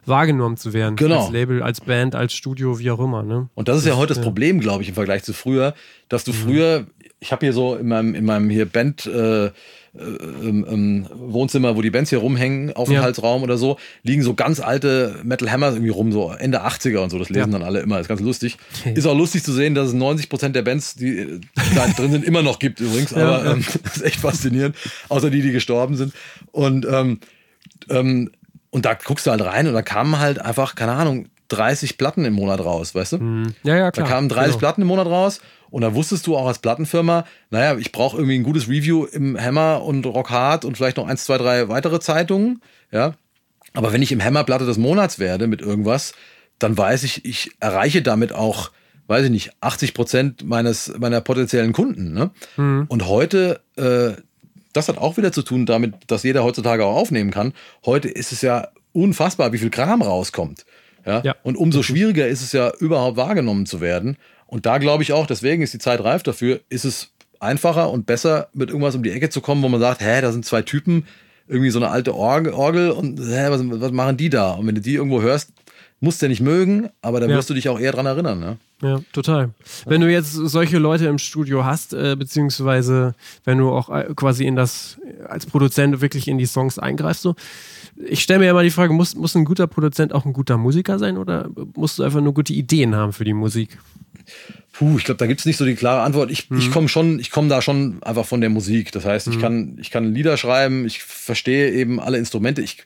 wahrgenommen 0.06 0.56
zu 0.56 0.72
werden. 0.72 0.96
Genau. 0.96 1.24
Als 1.24 1.30
Label, 1.30 1.62
als 1.62 1.82
Band, 1.82 2.14
als 2.14 2.32
Studio, 2.32 2.78
wie 2.78 2.90
auch 2.90 3.00
immer. 3.00 3.22
Ne? 3.22 3.50
Und 3.54 3.68
das 3.68 3.76
ist 3.78 3.86
ja 3.86 3.96
heute 3.96 4.14
das 4.14 4.22
Problem, 4.22 4.60
glaube 4.60 4.82
ich, 4.82 4.88
im 4.88 4.94
Vergleich 4.94 5.24
zu 5.24 5.34
früher, 5.34 5.74
dass 6.08 6.24
du 6.24 6.32
mhm. 6.32 6.36
früher, 6.36 6.86
ich 7.20 7.32
habe 7.32 7.44
hier 7.44 7.52
so 7.52 7.74
in 7.74 7.88
meinem, 7.88 8.14
in 8.14 8.24
meinem 8.24 8.48
hier 8.48 8.64
Band, 8.64 9.04
äh, 9.04 9.50
ähm, 9.98 10.64
ähm, 10.70 11.06
Wohnzimmer, 11.12 11.76
wo 11.76 11.82
die 11.82 11.90
Bands 11.90 12.10
hier 12.10 12.20
rumhängen, 12.20 12.72
Aufenthaltsraum 12.74 13.40
ja. 13.40 13.44
oder 13.44 13.58
so, 13.58 13.76
liegen 14.04 14.22
so 14.22 14.34
ganz 14.34 14.60
alte 14.60 15.16
Metal 15.24 15.50
Hammers 15.50 15.74
irgendwie 15.74 15.90
rum, 15.90 16.12
so 16.12 16.30
Ende 16.30 16.64
80er 16.64 16.98
und 16.98 17.10
so. 17.10 17.18
Das 17.18 17.28
lesen 17.28 17.52
ja. 17.52 17.58
dann 17.58 17.66
alle 17.66 17.80
immer, 17.80 17.96
das 17.96 18.04
ist 18.04 18.08
ganz 18.08 18.20
lustig. 18.20 18.56
Ist 18.94 19.06
auch 19.06 19.16
lustig 19.16 19.42
zu 19.42 19.52
sehen, 19.52 19.74
dass 19.74 19.88
es 19.88 19.94
90 19.94 20.28
Prozent 20.28 20.54
der 20.54 20.62
Bands, 20.62 20.94
die 20.94 21.18
äh, 21.18 21.40
da 21.74 21.86
drin 21.96 22.12
sind, 22.12 22.24
immer 22.24 22.42
noch 22.42 22.58
gibt 22.58 22.80
übrigens. 22.80 23.12
Aber 23.12 23.44
ja, 23.44 23.52
ähm, 23.52 23.64
das 23.82 23.96
ist 23.96 24.02
echt 24.02 24.20
faszinierend. 24.20 24.76
Außer 25.08 25.30
die, 25.30 25.42
die 25.42 25.52
gestorben 25.52 25.96
sind. 25.96 26.12
Und, 26.52 26.86
ähm, 26.86 27.18
ähm, 27.88 28.30
und 28.70 28.84
da 28.84 28.94
guckst 28.94 29.26
du 29.26 29.32
halt 29.32 29.42
rein 29.42 29.66
und 29.66 29.74
da 29.74 29.82
kamen 29.82 30.18
halt 30.18 30.40
einfach, 30.40 30.76
keine 30.76 30.92
Ahnung, 30.92 31.26
30 31.48 31.98
Platten 31.98 32.24
im 32.24 32.34
Monat 32.34 32.60
raus, 32.60 32.94
weißt 32.94 33.12
du? 33.12 33.18
Mhm. 33.18 33.54
Ja, 33.64 33.76
ja, 33.76 33.90
klar. 33.90 34.06
Da 34.06 34.12
kamen 34.12 34.28
30 34.28 34.46
genau. 34.46 34.58
Platten 34.58 34.82
im 34.82 34.88
Monat 34.88 35.06
raus 35.06 35.40
und 35.70 35.82
da 35.82 35.94
wusstest 35.94 36.26
du 36.26 36.36
auch 36.36 36.46
als 36.46 36.58
Plattenfirma, 36.58 37.24
naja, 37.50 37.78
ich 37.78 37.92
brauche 37.92 38.16
irgendwie 38.16 38.36
ein 38.38 38.42
gutes 38.42 38.68
Review 38.68 39.04
im 39.04 39.40
Hammer 39.40 39.82
und 39.82 40.06
Rock 40.06 40.30
Hard 40.30 40.64
und 40.64 40.76
vielleicht 40.76 40.96
noch 40.96 41.06
eins, 41.06 41.24
zwei, 41.24 41.38
drei 41.38 41.68
weitere 41.68 42.00
Zeitungen, 42.00 42.60
ja. 42.90 43.14
Aber 43.72 43.92
wenn 43.92 44.02
ich 44.02 44.10
im 44.10 44.22
Hammer 44.22 44.42
Platte 44.44 44.66
des 44.66 44.78
Monats 44.78 45.18
werde 45.18 45.46
mit 45.46 45.60
irgendwas, 45.60 46.12
dann 46.58 46.76
weiß 46.76 47.04
ich, 47.04 47.24
ich 47.24 47.52
erreiche 47.60 48.02
damit 48.02 48.32
auch, 48.32 48.72
weiß 49.06 49.24
ich 49.24 49.30
nicht, 49.30 49.52
80 49.60 49.94
Prozent 49.94 50.44
meines, 50.44 50.92
meiner 50.98 51.20
potenziellen 51.20 51.72
Kunden, 51.72 52.12
ne? 52.12 52.30
Mhm. 52.56 52.86
Und 52.88 53.06
heute, 53.06 53.60
äh, 53.76 54.20
das 54.72 54.88
hat 54.88 54.98
auch 54.98 55.16
wieder 55.16 55.32
zu 55.32 55.42
tun 55.42 55.66
damit, 55.66 55.94
dass 56.08 56.22
jeder 56.22 56.44
heutzutage 56.44 56.84
auch 56.84 56.96
aufnehmen 56.96 57.30
kann. 57.30 57.52
Heute 57.84 58.08
ist 58.08 58.32
es 58.32 58.42
ja 58.42 58.68
unfassbar, 58.92 59.52
wie 59.52 59.58
viel 59.58 59.70
Kram 59.70 60.02
rauskommt. 60.02 60.64
Ja? 61.06 61.22
ja? 61.24 61.36
Und 61.42 61.56
umso 61.56 61.82
schwieriger 61.82 62.28
ist 62.28 62.42
es 62.42 62.52
ja, 62.52 62.72
überhaupt 62.78 63.16
wahrgenommen 63.16 63.66
zu 63.66 63.80
werden. 63.80 64.16
Und 64.50 64.66
da 64.66 64.78
glaube 64.78 65.04
ich 65.04 65.12
auch, 65.12 65.26
deswegen 65.26 65.62
ist 65.62 65.74
die 65.74 65.78
Zeit 65.78 66.02
reif 66.02 66.24
dafür, 66.24 66.60
ist 66.68 66.84
es 66.84 67.12
einfacher 67.38 67.90
und 67.90 68.04
besser, 68.06 68.48
mit 68.52 68.68
irgendwas 68.68 68.96
um 68.96 69.02
die 69.02 69.12
Ecke 69.12 69.30
zu 69.30 69.40
kommen, 69.40 69.62
wo 69.62 69.68
man 69.68 69.80
sagt, 69.80 70.00
hä, 70.00 70.20
da 70.20 70.32
sind 70.32 70.44
zwei 70.44 70.62
Typen, 70.62 71.06
irgendwie 71.46 71.70
so 71.70 71.78
eine 71.78 71.88
alte 71.88 72.14
Orgel 72.16 72.90
und 72.90 73.20
hä, 73.20 73.46
was, 73.48 73.60
was 73.64 73.92
machen 73.92 74.16
die 74.16 74.28
da? 74.28 74.52
Und 74.52 74.66
wenn 74.66 74.74
du 74.74 74.80
die 74.80 74.94
irgendwo 74.94 75.22
hörst, 75.22 75.52
musst 76.00 76.20
du 76.20 76.26
ja 76.26 76.30
nicht 76.30 76.40
mögen, 76.40 76.88
aber 77.00 77.20
da 77.20 77.26
ja. 77.26 77.36
wirst 77.36 77.48
du 77.48 77.54
dich 77.54 77.68
auch 77.68 77.78
eher 77.78 77.92
dran 77.92 78.06
erinnern. 78.06 78.40
Ne? 78.40 78.56
Ja, 78.82 79.00
total. 79.12 79.50
Wenn 79.86 80.00
du 80.00 80.10
jetzt 80.10 80.32
solche 80.32 80.78
Leute 80.78 81.06
im 81.06 81.18
Studio 81.18 81.64
hast, 81.64 81.92
äh, 81.92 82.16
beziehungsweise 82.16 83.14
wenn 83.44 83.58
du 83.58 83.70
auch 83.70 83.88
äh, 83.90 84.08
quasi 84.16 84.46
in 84.46 84.56
das, 84.56 84.98
als 85.28 85.46
Produzent 85.46 86.00
wirklich 86.00 86.26
in 86.26 86.38
die 86.38 86.46
Songs 86.46 86.78
eingreifst, 86.78 87.22
so, 87.22 87.36
ich 87.96 88.20
stelle 88.20 88.40
mir 88.40 88.46
ja 88.46 88.54
mal 88.54 88.64
die 88.64 88.70
Frage, 88.70 88.92
muss, 88.94 89.14
muss 89.14 89.36
ein 89.36 89.44
guter 89.44 89.68
Produzent 89.68 90.12
auch 90.12 90.24
ein 90.24 90.32
guter 90.32 90.56
Musiker 90.56 90.98
sein 90.98 91.18
oder 91.18 91.50
musst 91.76 91.98
du 91.98 92.02
einfach 92.02 92.20
nur 92.20 92.34
gute 92.34 92.54
Ideen 92.54 92.96
haben 92.96 93.12
für 93.12 93.24
die 93.24 93.34
Musik? 93.34 93.78
Puh, 94.72 94.98
ich 94.98 95.04
glaube, 95.04 95.18
da 95.18 95.26
gibt 95.26 95.40
es 95.40 95.46
nicht 95.46 95.56
so 95.56 95.64
die 95.64 95.74
klare 95.74 96.02
Antwort. 96.02 96.30
Ich, 96.30 96.48
mhm. 96.50 96.58
ich 96.58 96.70
komme 96.70 96.88
schon, 96.88 97.18
ich 97.18 97.30
komme 97.30 97.48
da 97.48 97.60
schon 97.60 98.02
einfach 98.02 98.24
von 98.24 98.40
der 98.40 98.50
Musik. 98.50 98.92
Das 98.92 99.04
heißt, 99.04 99.28
ich 99.28 99.36
mhm. 99.36 99.40
kann, 99.40 99.78
ich 99.80 99.90
kann 99.90 100.14
Lieder 100.14 100.36
schreiben, 100.36 100.86
ich 100.86 101.02
verstehe 101.02 101.70
eben 101.70 102.00
alle 102.00 102.18
Instrumente. 102.18 102.62
Ich, 102.62 102.84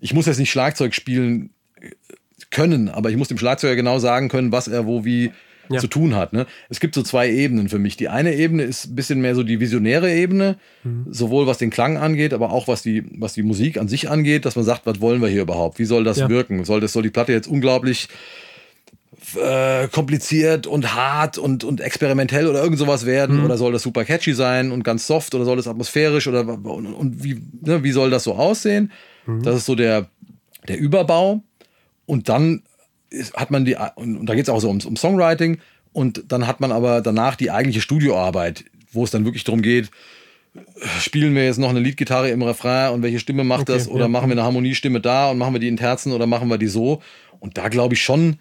ich 0.00 0.14
muss 0.14 0.26
jetzt 0.26 0.38
nicht 0.38 0.50
Schlagzeug 0.50 0.94
spielen 0.94 1.50
können, 2.50 2.88
aber 2.88 3.10
ich 3.10 3.16
muss 3.16 3.28
dem 3.28 3.38
Schlagzeuger 3.38 3.76
genau 3.76 3.98
sagen 3.98 4.28
können, 4.28 4.52
was 4.52 4.68
er 4.68 4.86
wo 4.86 5.04
wie 5.04 5.32
ja. 5.68 5.80
zu 5.80 5.88
tun 5.88 6.14
hat. 6.14 6.32
Ne? 6.32 6.46
Es 6.68 6.80
gibt 6.80 6.94
so 6.94 7.02
zwei 7.02 7.30
Ebenen 7.30 7.68
für 7.68 7.78
mich. 7.78 7.96
Die 7.96 8.08
eine 8.08 8.34
Ebene 8.34 8.62
ist 8.62 8.86
ein 8.86 8.94
bisschen 8.94 9.20
mehr 9.20 9.34
so 9.34 9.42
die 9.42 9.60
visionäre 9.60 10.12
Ebene, 10.12 10.56
mhm. 10.84 11.06
sowohl 11.10 11.46
was 11.46 11.58
den 11.58 11.70
Klang 11.70 11.96
angeht, 11.96 12.32
aber 12.32 12.52
auch 12.52 12.68
was 12.68 12.82
die, 12.82 13.04
was 13.18 13.34
die 13.34 13.42
Musik 13.42 13.78
an 13.78 13.88
sich 13.88 14.08
angeht, 14.08 14.44
dass 14.44 14.56
man 14.56 14.64
sagt, 14.64 14.86
was 14.86 15.00
wollen 15.00 15.20
wir 15.20 15.28
hier 15.28 15.42
überhaupt? 15.42 15.78
Wie 15.78 15.84
soll 15.84 16.04
das 16.04 16.18
ja. 16.18 16.28
wirken? 16.28 16.64
Soll, 16.64 16.80
das, 16.80 16.92
soll 16.92 17.02
die 17.02 17.10
Platte 17.10 17.32
jetzt 17.32 17.48
unglaublich 17.48 18.08
äh, 19.34 19.88
kompliziert 19.88 20.66
und 20.66 20.94
hart 20.94 21.38
und, 21.38 21.64
und 21.64 21.80
experimentell 21.80 22.46
oder 22.46 22.62
irgend 22.62 22.78
sowas 22.78 23.06
werden? 23.06 23.38
Mhm. 23.38 23.44
Oder 23.44 23.58
soll 23.58 23.72
das 23.72 23.82
super 23.82 24.04
catchy 24.04 24.34
sein 24.34 24.70
und 24.70 24.84
ganz 24.84 25.06
soft 25.06 25.34
oder 25.34 25.44
soll 25.44 25.56
das 25.56 25.68
atmosphärisch 25.68 26.26
oder 26.28 26.46
und, 26.46 26.86
und 26.86 27.24
wie, 27.24 27.42
ne, 27.60 27.82
wie 27.82 27.92
soll 27.92 28.10
das 28.10 28.24
so 28.24 28.34
aussehen? 28.34 28.92
Mhm. 29.26 29.42
Das 29.42 29.56
ist 29.56 29.66
so 29.66 29.74
der, 29.74 30.08
der 30.68 30.78
Überbau. 30.78 31.42
Und 32.06 32.28
dann 32.28 32.62
ist, 33.10 33.34
hat 33.34 33.50
man 33.50 33.64
die, 33.64 33.76
und, 33.96 34.16
und 34.16 34.26
da 34.26 34.34
geht 34.34 34.44
es 34.44 34.48
auch 34.48 34.60
so 34.60 34.70
um, 34.70 34.80
um 34.80 34.96
Songwriting. 34.96 35.58
Und 35.92 36.24
dann 36.28 36.46
hat 36.46 36.60
man 36.60 36.72
aber 36.72 37.00
danach 37.00 37.36
die 37.36 37.50
eigentliche 37.50 37.80
Studioarbeit, 37.80 38.64
wo 38.92 39.04
es 39.04 39.10
dann 39.10 39.24
wirklich 39.24 39.44
darum 39.44 39.62
geht, 39.62 39.90
spielen 41.00 41.34
wir 41.34 41.44
jetzt 41.44 41.58
noch 41.58 41.70
eine 41.70 41.80
Leadgitarre 41.80 42.30
im 42.30 42.42
Refrain 42.42 42.92
und 42.92 43.02
welche 43.02 43.18
Stimme 43.18 43.44
macht 43.44 43.62
Okay, 43.62 43.72
das? 43.72 43.88
Oder 43.88 44.02
ja. 44.02 44.08
machen 44.08 44.28
wir 44.28 44.32
eine 44.32 44.44
Harmoniestimme 44.44 45.00
da 45.00 45.30
und 45.30 45.38
machen 45.38 45.54
wir 45.54 45.58
die 45.58 45.68
in 45.68 45.76
Terzen 45.76 46.12
oder 46.12 46.26
machen 46.26 46.48
wir 46.48 46.58
die 46.58 46.66
so? 46.66 47.02
Und 47.40 47.58
da 47.58 47.68
glaube 47.68 47.94
ich 47.94 48.02
schon, 48.02 48.38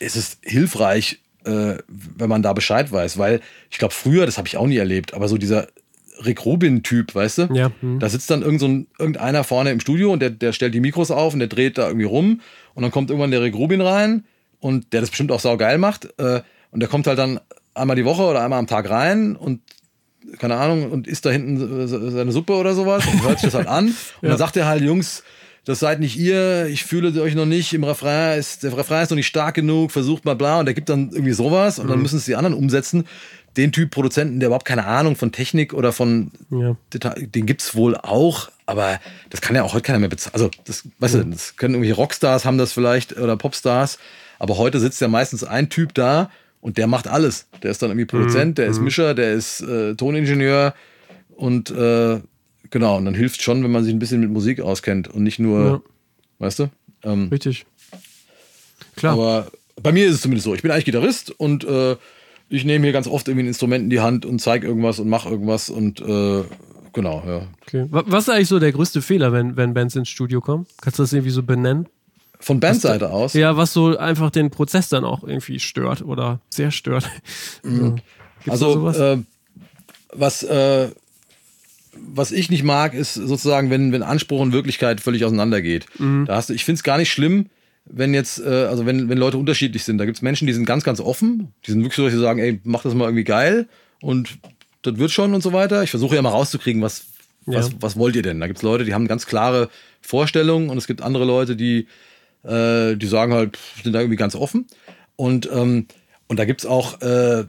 ist 0.00 0.16
es 0.16 0.38
hilfreich, 0.42 1.20
äh, 1.44 1.74
wenn 1.86 2.28
man 2.28 2.42
da 2.42 2.52
Bescheid 2.52 2.90
weiß, 2.90 3.18
weil 3.18 3.40
ich 3.70 3.78
glaube, 3.78 3.94
früher, 3.94 4.26
das 4.26 4.38
habe 4.38 4.48
ich 4.48 4.56
auch 4.56 4.66
nie 4.66 4.76
erlebt, 4.76 5.14
aber 5.14 5.28
so 5.28 5.38
dieser 5.38 5.68
Rick 6.24 6.44
Rubin-Typ, 6.44 7.14
weißt 7.14 7.38
du? 7.38 7.42
Ja, 7.54 7.70
hm. 7.80 7.98
Da 7.98 8.08
sitzt 8.08 8.30
dann 8.30 8.42
irgend 8.42 8.60
so 8.60 8.68
ein, 8.68 8.86
irgendeiner 8.98 9.44
vorne 9.44 9.70
im 9.70 9.80
Studio 9.80 10.12
und 10.12 10.20
der, 10.20 10.30
der 10.30 10.52
stellt 10.52 10.74
die 10.74 10.80
Mikros 10.80 11.10
auf 11.10 11.32
und 11.32 11.38
der 11.38 11.48
dreht 11.48 11.78
da 11.78 11.86
irgendwie 11.86 12.06
rum 12.06 12.40
und 12.74 12.82
dann 12.82 12.90
kommt 12.90 13.10
irgendwann 13.10 13.30
der 13.30 13.42
Rick 13.42 13.54
Rubin 13.54 13.80
rein 13.80 14.24
und 14.58 14.92
der 14.92 15.00
das 15.00 15.10
bestimmt 15.10 15.32
auch 15.32 15.40
saugeil 15.40 15.78
macht 15.78 16.08
äh, 16.18 16.42
und 16.72 16.80
der 16.80 16.88
kommt 16.88 17.06
halt 17.06 17.18
dann 17.18 17.40
einmal 17.74 17.96
die 17.96 18.04
Woche 18.04 18.22
oder 18.22 18.42
einmal 18.42 18.58
am 18.58 18.66
Tag 18.66 18.90
rein 18.90 19.36
und 19.36 19.60
keine 20.38 20.56
Ahnung, 20.56 20.90
und 20.90 21.06
isst 21.06 21.24
da 21.24 21.30
hinten 21.30 21.88
seine 21.88 22.32
Suppe 22.32 22.54
oder 22.54 22.74
sowas 22.74 23.06
und 23.06 23.22
hört 23.22 23.40
sich 23.40 23.50
das 23.50 23.54
halt 23.54 23.66
an. 23.66 23.86
Und 24.20 24.28
dann 24.28 24.36
sagt 24.36 24.56
er 24.56 24.66
halt, 24.66 24.82
Jungs, 24.82 25.24
das 25.64 25.80
seid 25.80 26.00
nicht 26.00 26.16
ihr, 26.16 26.66
ich 26.66 26.84
fühle 26.84 27.20
euch 27.20 27.34
noch 27.34 27.46
nicht, 27.46 27.72
im 27.74 27.84
Refrain 27.84 28.38
ist, 28.38 28.62
der 28.62 28.76
Refrain 28.76 29.02
ist 29.02 29.10
noch 29.10 29.16
nicht 29.16 29.26
stark 29.26 29.54
genug, 29.54 29.90
versucht 29.92 30.24
mal 30.24 30.34
bla, 30.34 30.60
und 30.60 30.66
der 30.66 30.74
gibt 30.74 30.88
dann 30.88 31.10
irgendwie 31.10 31.32
sowas 31.32 31.78
und 31.78 31.88
dann 31.88 32.00
müssen 32.00 32.16
es 32.16 32.24
die 32.24 32.36
anderen 32.36 32.54
umsetzen. 32.54 33.04
Den 33.56 33.72
Typ 33.72 33.90
Produzenten, 33.90 34.38
der 34.38 34.46
überhaupt 34.46 34.64
keine 34.64 34.86
Ahnung 34.86 35.16
von 35.16 35.32
Technik 35.32 35.74
oder 35.74 35.92
von 35.92 36.30
Ja. 36.50 36.76
Detail, 36.94 37.26
den 37.26 37.46
gibt's 37.46 37.74
wohl 37.74 37.96
auch, 37.96 38.48
aber 38.64 39.00
das 39.28 39.40
kann 39.40 39.56
ja 39.56 39.64
auch 39.64 39.74
heute 39.74 39.82
keiner 39.82 39.98
mehr 39.98 40.08
bezahlen. 40.08 40.34
Also, 40.34 40.50
das, 40.64 40.84
weißt 41.00 41.14
du, 41.14 41.24
das 41.24 41.56
können 41.56 41.74
irgendwelche 41.74 41.96
Rockstars 41.96 42.44
haben 42.44 42.58
das 42.58 42.72
vielleicht 42.72 43.16
oder 43.18 43.36
Popstars, 43.36 43.98
aber 44.38 44.56
heute 44.56 44.78
sitzt 44.78 45.00
ja 45.00 45.08
meistens 45.08 45.42
ein 45.42 45.68
Typ 45.68 45.94
da 45.94 46.30
und 46.60 46.78
der 46.78 46.86
macht 46.86 47.08
alles. 47.08 47.46
Der 47.62 47.72
ist 47.72 47.82
dann 47.82 47.90
irgendwie 47.90 48.06
Produzent, 48.06 48.58
der 48.58 48.68
ist 48.68 48.80
Mischer, 48.80 49.14
der 49.14 49.32
ist 49.32 49.60
äh, 49.62 49.94
Toningenieur 49.96 50.74
und 51.36 51.70
äh, 51.70 52.20
genau, 52.70 52.96
und 52.96 53.04
dann 53.04 53.14
hilft 53.14 53.42
schon, 53.42 53.62
wenn 53.64 53.70
man 53.70 53.84
sich 53.84 53.92
ein 53.92 53.98
bisschen 53.98 54.20
mit 54.20 54.30
Musik 54.30 54.60
auskennt 54.60 55.08
und 55.08 55.22
nicht 55.22 55.38
nur, 55.38 55.64
Ja. 55.64 55.80
weißt 56.38 56.58
du? 56.60 56.70
Ähm, 57.04 57.28
Richtig. 57.30 57.66
Klar. 58.96 59.14
aber 59.14 59.50
bei 59.82 59.92
mir 59.92 60.06
ist 60.06 60.16
es 60.16 60.20
zumindest 60.22 60.44
so. 60.44 60.54
Ich 60.54 60.62
bin 60.62 60.70
eigentlich 60.70 60.84
Gitarrist 60.84 61.30
und 61.30 61.64
äh, 61.64 61.96
ich 62.48 62.64
nehme 62.64 62.84
hier 62.84 62.92
ganz 62.92 63.06
oft 63.06 63.28
irgendwie 63.28 63.44
ein 63.44 63.48
Instrument 63.48 63.84
in 63.84 63.90
die 63.90 64.00
Hand 64.00 64.26
und 64.26 64.40
zeige 64.40 64.66
irgendwas 64.66 64.98
und 64.98 65.08
mache 65.08 65.28
irgendwas 65.30 65.70
und 65.70 66.00
äh, 66.00 66.42
genau, 66.92 67.22
ja. 67.26 67.42
okay. 67.62 67.86
Wa- 67.90 68.02
Was 68.06 68.24
ist 68.24 68.30
eigentlich 68.30 68.48
so 68.48 68.58
der 68.58 68.72
größte 68.72 69.00
Fehler, 69.02 69.32
wenn, 69.32 69.56
wenn 69.56 69.72
Bands 69.72 69.94
ins 69.96 70.08
Studio 70.08 70.40
kommen? 70.40 70.66
Kannst 70.82 70.98
du 70.98 71.02
das 71.04 71.12
irgendwie 71.12 71.30
so 71.30 71.42
benennen? 71.42 71.86
Von 72.40 72.58
Bandseite 72.58 73.10
aus. 73.10 73.34
Ja, 73.34 73.56
was 73.56 73.72
so 73.72 73.96
einfach 73.98 74.30
den 74.30 74.50
Prozess 74.50 74.88
dann 74.88 75.04
auch 75.04 75.22
irgendwie 75.24 75.60
stört 75.60 76.02
oder 76.02 76.40
sehr 76.50 76.70
stört. 76.70 77.08
Da 77.62 78.52
also 78.52 78.72
sowas? 78.72 78.98
äh, 78.98 79.18
was, 80.12 80.42
äh, 80.42 80.88
was 81.96 82.32
ich 82.32 82.50
nicht 82.50 82.62
mag, 82.62 82.94
ist 82.94 83.14
sozusagen, 83.14 83.70
wenn, 83.70 83.92
wenn 83.92 84.02
Anspruch 84.02 84.40
und 84.40 84.52
Wirklichkeit 84.52 85.00
völlig 85.00 85.24
auseinandergeht. 85.24 85.86
Mhm. 85.98 86.24
Da 86.26 86.36
hast 86.36 86.50
du, 86.50 86.54
ich 86.54 86.64
finde 86.64 86.76
es 86.78 86.82
gar 86.82 86.98
nicht 86.98 87.10
schlimm, 87.10 87.46
wenn 87.84 88.14
jetzt, 88.14 88.38
äh, 88.40 88.48
also 88.48 88.86
wenn, 88.86 89.08
wenn 89.08 89.18
Leute 89.18 89.38
unterschiedlich 89.38 89.84
sind. 89.84 89.98
Da 89.98 90.04
gibt 90.04 90.18
es 90.18 90.22
Menschen, 90.22 90.46
die 90.46 90.52
sind 90.52 90.66
ganz, 90.66 90.84
ganz 90.84 91.00
offen. 91.00 91.52
Die 91.66 91.72
sind 91.72 91.80
wirklich 91.80 91.96
so, 91.96 92.04
dass 92.04 92.12
sie 92.12 92.20
sagen, 92.20 92.38
ey, 92.38 92.60
mach 92.64 92.82
das 92.82 92.94
mal 92.94 93.04
irgendwie 93.04 93.24
geil 93.24 93.68
und 94.00 94.38
das 94.82 94.96
wird 94.98 95.10
schon 95.10 95.34
und 95.34 95.42
so 95.42 95.52
weiter. 95.52 95.82
Ich 95.82 95.90
versuche 95.90 96.14
ja 96.14 96.22
mal 96.22 96.30
rauszukriegen, 96.30 96.80
was, 96.82 97.06
was, 97.46 97.68
Ja. 97.68 97.74
was 97.80 97.96
wollt 97.96 98.16
ihr 98.16 98.22
denn? 98.22 98.40
Da 98.40 98.46
gibt 98.46 98.58
es 98.58 98.62
Leute, 98.62 98.84
die 98.84 98.94
haben 98.94 99.08
ganz 99.08 99.26
klare 99.26 99.68
Vorstellungen 100.00 100.70
und 100.70 100.78
es 100.78 100.86
gibt 100.86 101.02
andere 101.02 101.24
Leute, 101.24 101.56
die, 101.56 101.86
äh, 102.44 102.96
die 102.96 103.06
sagen 103.06 103.32
halt, 103.34 103.58
sind 103.82 103.92
da 103.92 104.00
irgendwie 104.00 104.16
ganz 104.16 104.34
offen. 104.34 104.66
Und, 105.16 105.48
ähm, 105.52 105.86
und 106.28 106.38
da 106.38 106.44
gibt 106.44 106.60
es 106.62 106.66
auch, 106.66 107.00
äh, 107.02 107.44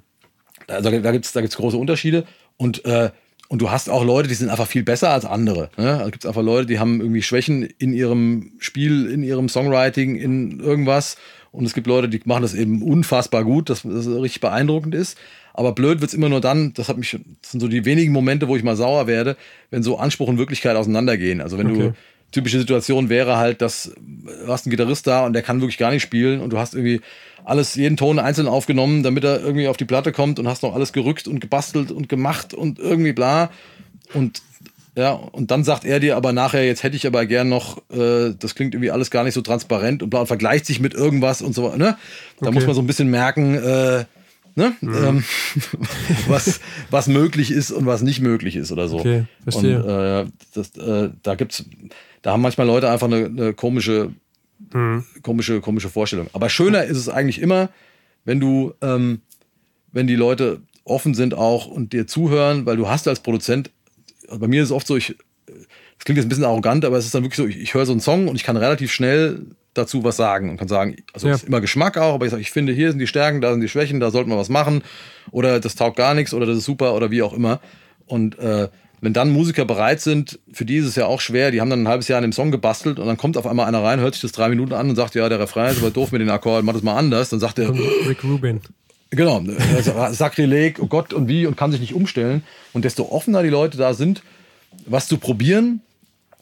also 0.68 0.90
da 0.90 1.12
gibt 1.12 1.26
es 1.26 1.32
da 1.34 1.42
gibt's 1.42 1.58
große 1.58 1.78
Unterschiede. 1.78 2.26
Und, 2.58 2.84
äh, 2.86 3.12
und 3.52 3.62
du 3.62 3.70
hast 3.70 3.90
auch 3.90 4.06
Leute, 4.06 4.30
die 4.30 4.34
sind 4.36 4.48
einfach 4.50 4.66
viel 4.66 4.84
besser 4.84 5.10
als 5.10 5.26
andere. 5.26 5.72
Ne? 5.76 5.98
Da 6.00 6.06
gibt 6.10 6.24
es 6.24 6.26
einfach 6.26 6.42
Leute, 6.42 6.68
die 6.68 6.80
haben 6.80 7.02
irgendwie 7.02 7.22
Schwächen 7.22 7.64
in 7.80 7.92
ihrem 7.92 8.54
Spiel, 8.60 9.12
in 9.12 9.24
ihrem 9.24 9.50
Songwriting, 9.50 10.16
in 10.16 10.62
irgendwas. 10.62 11.18
Und 11.52 11.66
es 11.66 11.74
gibt 11.74 11.86
Leute, 11.86 12.08
die 12.08 12.22
machen 12.24 12.44
das 12.44 12.54
eben 12.54 12.82
unfassbar 12.82 13.44
gut, 13.44 13.70
dass 13.70 13.82
das 13.82 14.08
richtig 14.08 14.40
beeindruckend 14.40 14.96
ist. 14.96 15.18
Aber 15.54 15.74
blöd 15.74 16.00
wird's 16.00 16.14
immer 16.14 16.30
nur 16.30 16.40
dann, 16.40 16.74
das 16.76 16.88
hat 16.88 16.98
mich, 16.98 17.12
das 17.42 17.52
sind 17.52 17.60
so 17.60 17.68
die 17.68 17.84
wenigen 17.84 18.14
Momente, 18.14 18.48
wo 18.48 18.56
ich 18.56 18.64
mal 18.64 18.78
sauer 18.78 19.06
werde, 19.06 19.36
wenn 19.70 19.84
so 19.84 19.98
Anspruch 19.98 20.30
und 20.30 20.38
Wirklichkeit 20.38 20.78
auseinandergehen. 20.78 21.42
Also 21.42 21.58
wenn 21.58 21.72
Okay. 21.72 21.78
du 21.90 21.94
typische 22.32 22.60
Situation 22.60 23.10
wäre 23.10 23.38
halt, 23.38 23.62
dass 23.62 23.92
du 23.98 24.48
hast 24.48 24.66
einen 24.66 24.72
Gitarrist 24.72 25.08
da 25.08 25.26
und 25.26 25.34
der 25.34 25.42
kann 25.42 25.62
wirklich 25.62 25.78
gar 25.78 25.92
nicht 25.92 26.02
spielen 26.04 26.40
und 26.40 26.52
du 26.52 26.58
hast 26.58 26.74
irgendwie 26.74 27.02
alles, 27.44 27.76
jeden 27.76 27.98
Ton 27.98 28.20
einzeln 28.20 28.48
aufgenommen, 28.48 29.04
damit 29.04 29.24
er 29.24 29.42
irgendwie 29.42 29.68
auf 29.68 29.78
die 29.78 29.86
Platte 29.86 30.12
kommt 30.12 30.40
und 30.40 30.48
hast 30.48 30.64
noch 30.64 30.76
alles 30.76 30.94
gerückt 30.94 31.28
und 31.28 31.40
gebastelt 31.40 31.92
und 31.92 32.08
gemacht 32.08 32.54
und 32.54 32.80
irgendwie 32.80 33.14
bla. 33.14 33.50
Und 34.14 34.42
ja, 34.96 35.12
und 35.12 35.52
dann 35.52 35.64
sagt 35.64 35.86
er 35.86 36.00
dir 36.00 36.18
aber 36.18 36.34
nachher, 36.34 36.66
jetzt 36.66 36.84
hätte 36.84 36.98
ich 36.98 37.08
aber 37.08 37.26
gern 37.26 37.48
noch, 37.50 37.78
äh, 37.92 38.34
das 38.38 38.56
klingt 38.56 38.74
irgendwie 38.76 38.92
alles 38.92 39.10
gar 39.10 39.24
nicht 39.24 39.34
so 39.34 39.42
transparent 39.42 40.04
und 40.04 40.10
bla 40.10 40.20
und 40.22 40.28
vergleicht 40.28 40.66
sich 40.66 40.80
mit 40.80 40.94
irgendwas 40.94 41.42
und 41.42 41.56
so, 41.56 41.76
ne? 41.76 41.98
Da 42.40 42.48
Okay. 42.48 42.52
muss 42.54 42.66
man 42.66 42.76
so 42.76 42.82
ein 42.82 42.88
bisschen 42.88 43.10
merken, 43.10 43.56
äh, 43.56 44.06
ne? 44.56 44.74
Ähm, 44.82 45.24
was, 46.28 46.60
was 46.90 47.08
möglich 47.08 47.52
ist 47.52 47.72
und 47.72 47.86
was 47.86 48.02
nicht 48.02 48.20
möglich 48.20 48.58
ist 48.58 48.72
oder 48.72 48.88
so. 48.90 49.00
Okay, 49.00 49.24
verstehe. 49.44 49.82
Und 49.82 50.28
äh, 50.28 50.32
das, 50.54 50.76
äh, 50.78 51.10
da 51.24 51.36
gibt's, 51.36 51.64
da 52.22 52.32
haben 52.34 52.42
manchmal 52.42 52.68
Leute 52.68 52.90
einfach 52.90 53.08
eine, 53.08 53.26
eine 53.26 53.54
komische, 53.54 54.12
Mhm. 54.74 55.04
komische, 55.24 55.60
komische 55.60 55.90
Vorstellung. 55.90 56.28
Aber 56.34 56.48
schöner 56.48 56.84
ist 56.84 56.98
es 56.98 57.10
eigentlich 57.10 57.42
immer, 57.42 57.70
wenn 58.26 58.40
du, 58.40 58.74
ähm, 58.82 59.22
wenn 59.92 60.06
die 60.06 60.16
Leute 60.16 60.62
offen 60.84 61.16
sind 61.16 61.34
auch 61.34 61.66
und 61.66 61.94
dir 61.94 62.06
zuhören, 62.06 62.68
weil 62.68 62.78
du 62.78 62.88
hast 62.88 63.08
als 63.08 63.22
Produzent, 63.22 63.72
also 64.28 64.40
bei 64.40 64.48
mir 64.48 64.62
ist 64.62 64.68
es 64.70 64.72
oft 64.72 64.86
so, 64.86 64.96
ich, 64.96 65.16
das 65.48 66.06
klingt 66.06 66.18
jetzt 66.18 66.28
ein 66.28 66.30
bisschen 66.30 66.44
arrogant, 66.46 66.86
aber 66.86 66.96
es 66.98 67.06
ist 67.06 67.16
dann 67.16 67.24
wirklich 67.24 67.38
so, 67.38 67.48
ich, 67.48 67.60
ich 67.60 67.74
höre 67.74 67.88
so 67.88 67.92
einen 67.92 68.02
Song 68.02 68.28
und 68.28 68.36
ich 68.36 68.44
kann 68.44 68.56
relativ 68.56 68.92
schnell 68.92 69.48
dazu 69.74 70.04
was 70.04 70.16
sagen 70.18 70.50
und 70.52 70.58
kann 70.58 70.68
sagen, 70.68 70.96
also 71.14 71.28
Ja. 71.28 71.34
es 71.34 71.42
ist 71.42 71.48
immer 71.48 71.60
Geschmack 71.62 71.98
auch, 71.98 72.14
aber 72.14 72.26
ich 72.26 72.32
sage, 72.32 72.42
ich 72.42 72.52
finde, 72.52 72.72
hier 72.74 72.92
sind 72.92 73.00
die 73.00 73.08
Stärken, 73.08 73.42
da 73.42 73.52
sind 73.52 73.62
die 73.62 73.70
Schwächen, 73.70 74.00
da 74.00 74.12
sollte 74.12 74.30
man 74.30 74.38
was 74.38 74.50
machen 74.50 74.84
oder 75.32 75.60
das 75.60 75.74
taugt 75.76 75.98
gar 75.98 76.14
nichts 76.14 76.36
oder 76.36 76.46
das 76.46 76.58
ist 76.60 76.66
super 76.66 76.94
oder 76.94 77.10
wie 77.10 77.24
auch 77.24 77.34
immer. 77.34 77.62
Und 78.06 78.38
äh, 78.38 78.70
wenn 79.02 79.14
dann 79.14 79.32
Musiker 79.32 79.66
bereit 79.66 80.00
sind, 80.00 80.40
für 80.54 80.64
die 80.64 80.78
ist 80.78 80.86
es 80.86 80.96
ja 80.96 81.08
auch 81.08 81.20
schwer, 81.20 81.50
die 81.50 81.60
haben 81.60 81.72
dann 81.72 81.84
ein 81.84 81.88
halbes 81.88 82.08
Jahr 82.08 82.18
an 82.18 82.24
dem 82.24 82.32
Song 82.32 82.52
gebastelt 82.52 83.00
und 83.00 83.08
dann 83.08 83.18
kommt 83.18 83.36
auf 83.36 83.48
einmal 83.48 83.66
einer 83.66 83.84
rein, 83.84 84.00
hört 84.00 84.14
sich 84.14 84.22
das 84.22 84.32
drei 84.32 84.48
Minuten 84.48 84.74
an 84.74 84.90
und 84.90 84.96
sagt, 84.96 85.16
ja, 85.16 85.28
der 85.28 85.40
Refrain 85.40 85.72
ist 85.72 85.80
aber 85.80 85.90
doof 85.90 86.12
mit 86.12 86.22
den 86.22 86.30
Akkorden, 86.30 86.66
mach 86.66 86.74
das 86.74 86.84
mal 86.84 86.96
anders. 86.96 87.30
Dann 87.30 87.40
sagt 87.40 87.58
er, 87.58 87.74
Rick 88.08 88.24
Rubin. 88.24 88.62
Genau, 89.10 89.44
also 89.76 89.94
Sakrileg, 90.14 90.78
oh 90.80 90.86
Gott 90.86 91.14
und 91.14 91.28
wie 91.28 91.46
und 91.46 91.58
kann 91.58 91.72
sich 91.72 91.82
nicht 91.82 91.94
umstellen. 91.94 92.44
Und 92.72 92.86
desto 92.86 93.12
offener 93.12 93.44
die 93.44 93.50
Leute 93.50 93.78
da 93.78 93.94
sind, 93.94 94.22
was 94.86 95.08
zu 95.08 95.18
probieren, 95.18 95.82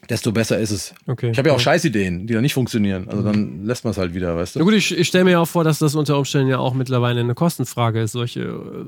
desto 0.10 0.32
besser 0.32 0.60
ist 0.60 0.72
es. 0.72 0.94
Okay. 1.08 1.32
Ich 1.32 1.38
habe 1.38 1.50
ja 1.50 1.56
auch 1.56 1.60
Scheißideen, 1.60 2.28
die 2.28 2.34
dann 2.34 2.44
nicht 2.44 2.54
funktionieren. 2.54 3.08
Also 3.08 3.24
dann 3.24 3.66
lässt 3.66 3.86
man 3.86 3.92
es 3.92 3.98
halt 3.98 4.14
wieder, 4.14 4.36
weißt 4.36 4.56
Na 4.56 4.60
du? 4.60 4.66
gut, 4.66 4.74
ich, 4.74 4.96
ich 4.96 5.08
stelle 5.08 5.24
mir 5.24 5.32
ja 5.32 5.40
auch 5.40 5.48
vor, 5.48 5.64
dass 5.64 5.80
das 5.80 5.96
unter 5.96 6.18
Umständen 6.18 6.50
ja 6.50 6.60
auch 6.60 6.74
mittlerweile 6.74 7.22
eine 7.22 7.34
Kostenfrage 7.36 8.02
ist, 8.02 8.12
solche 8.12 8.86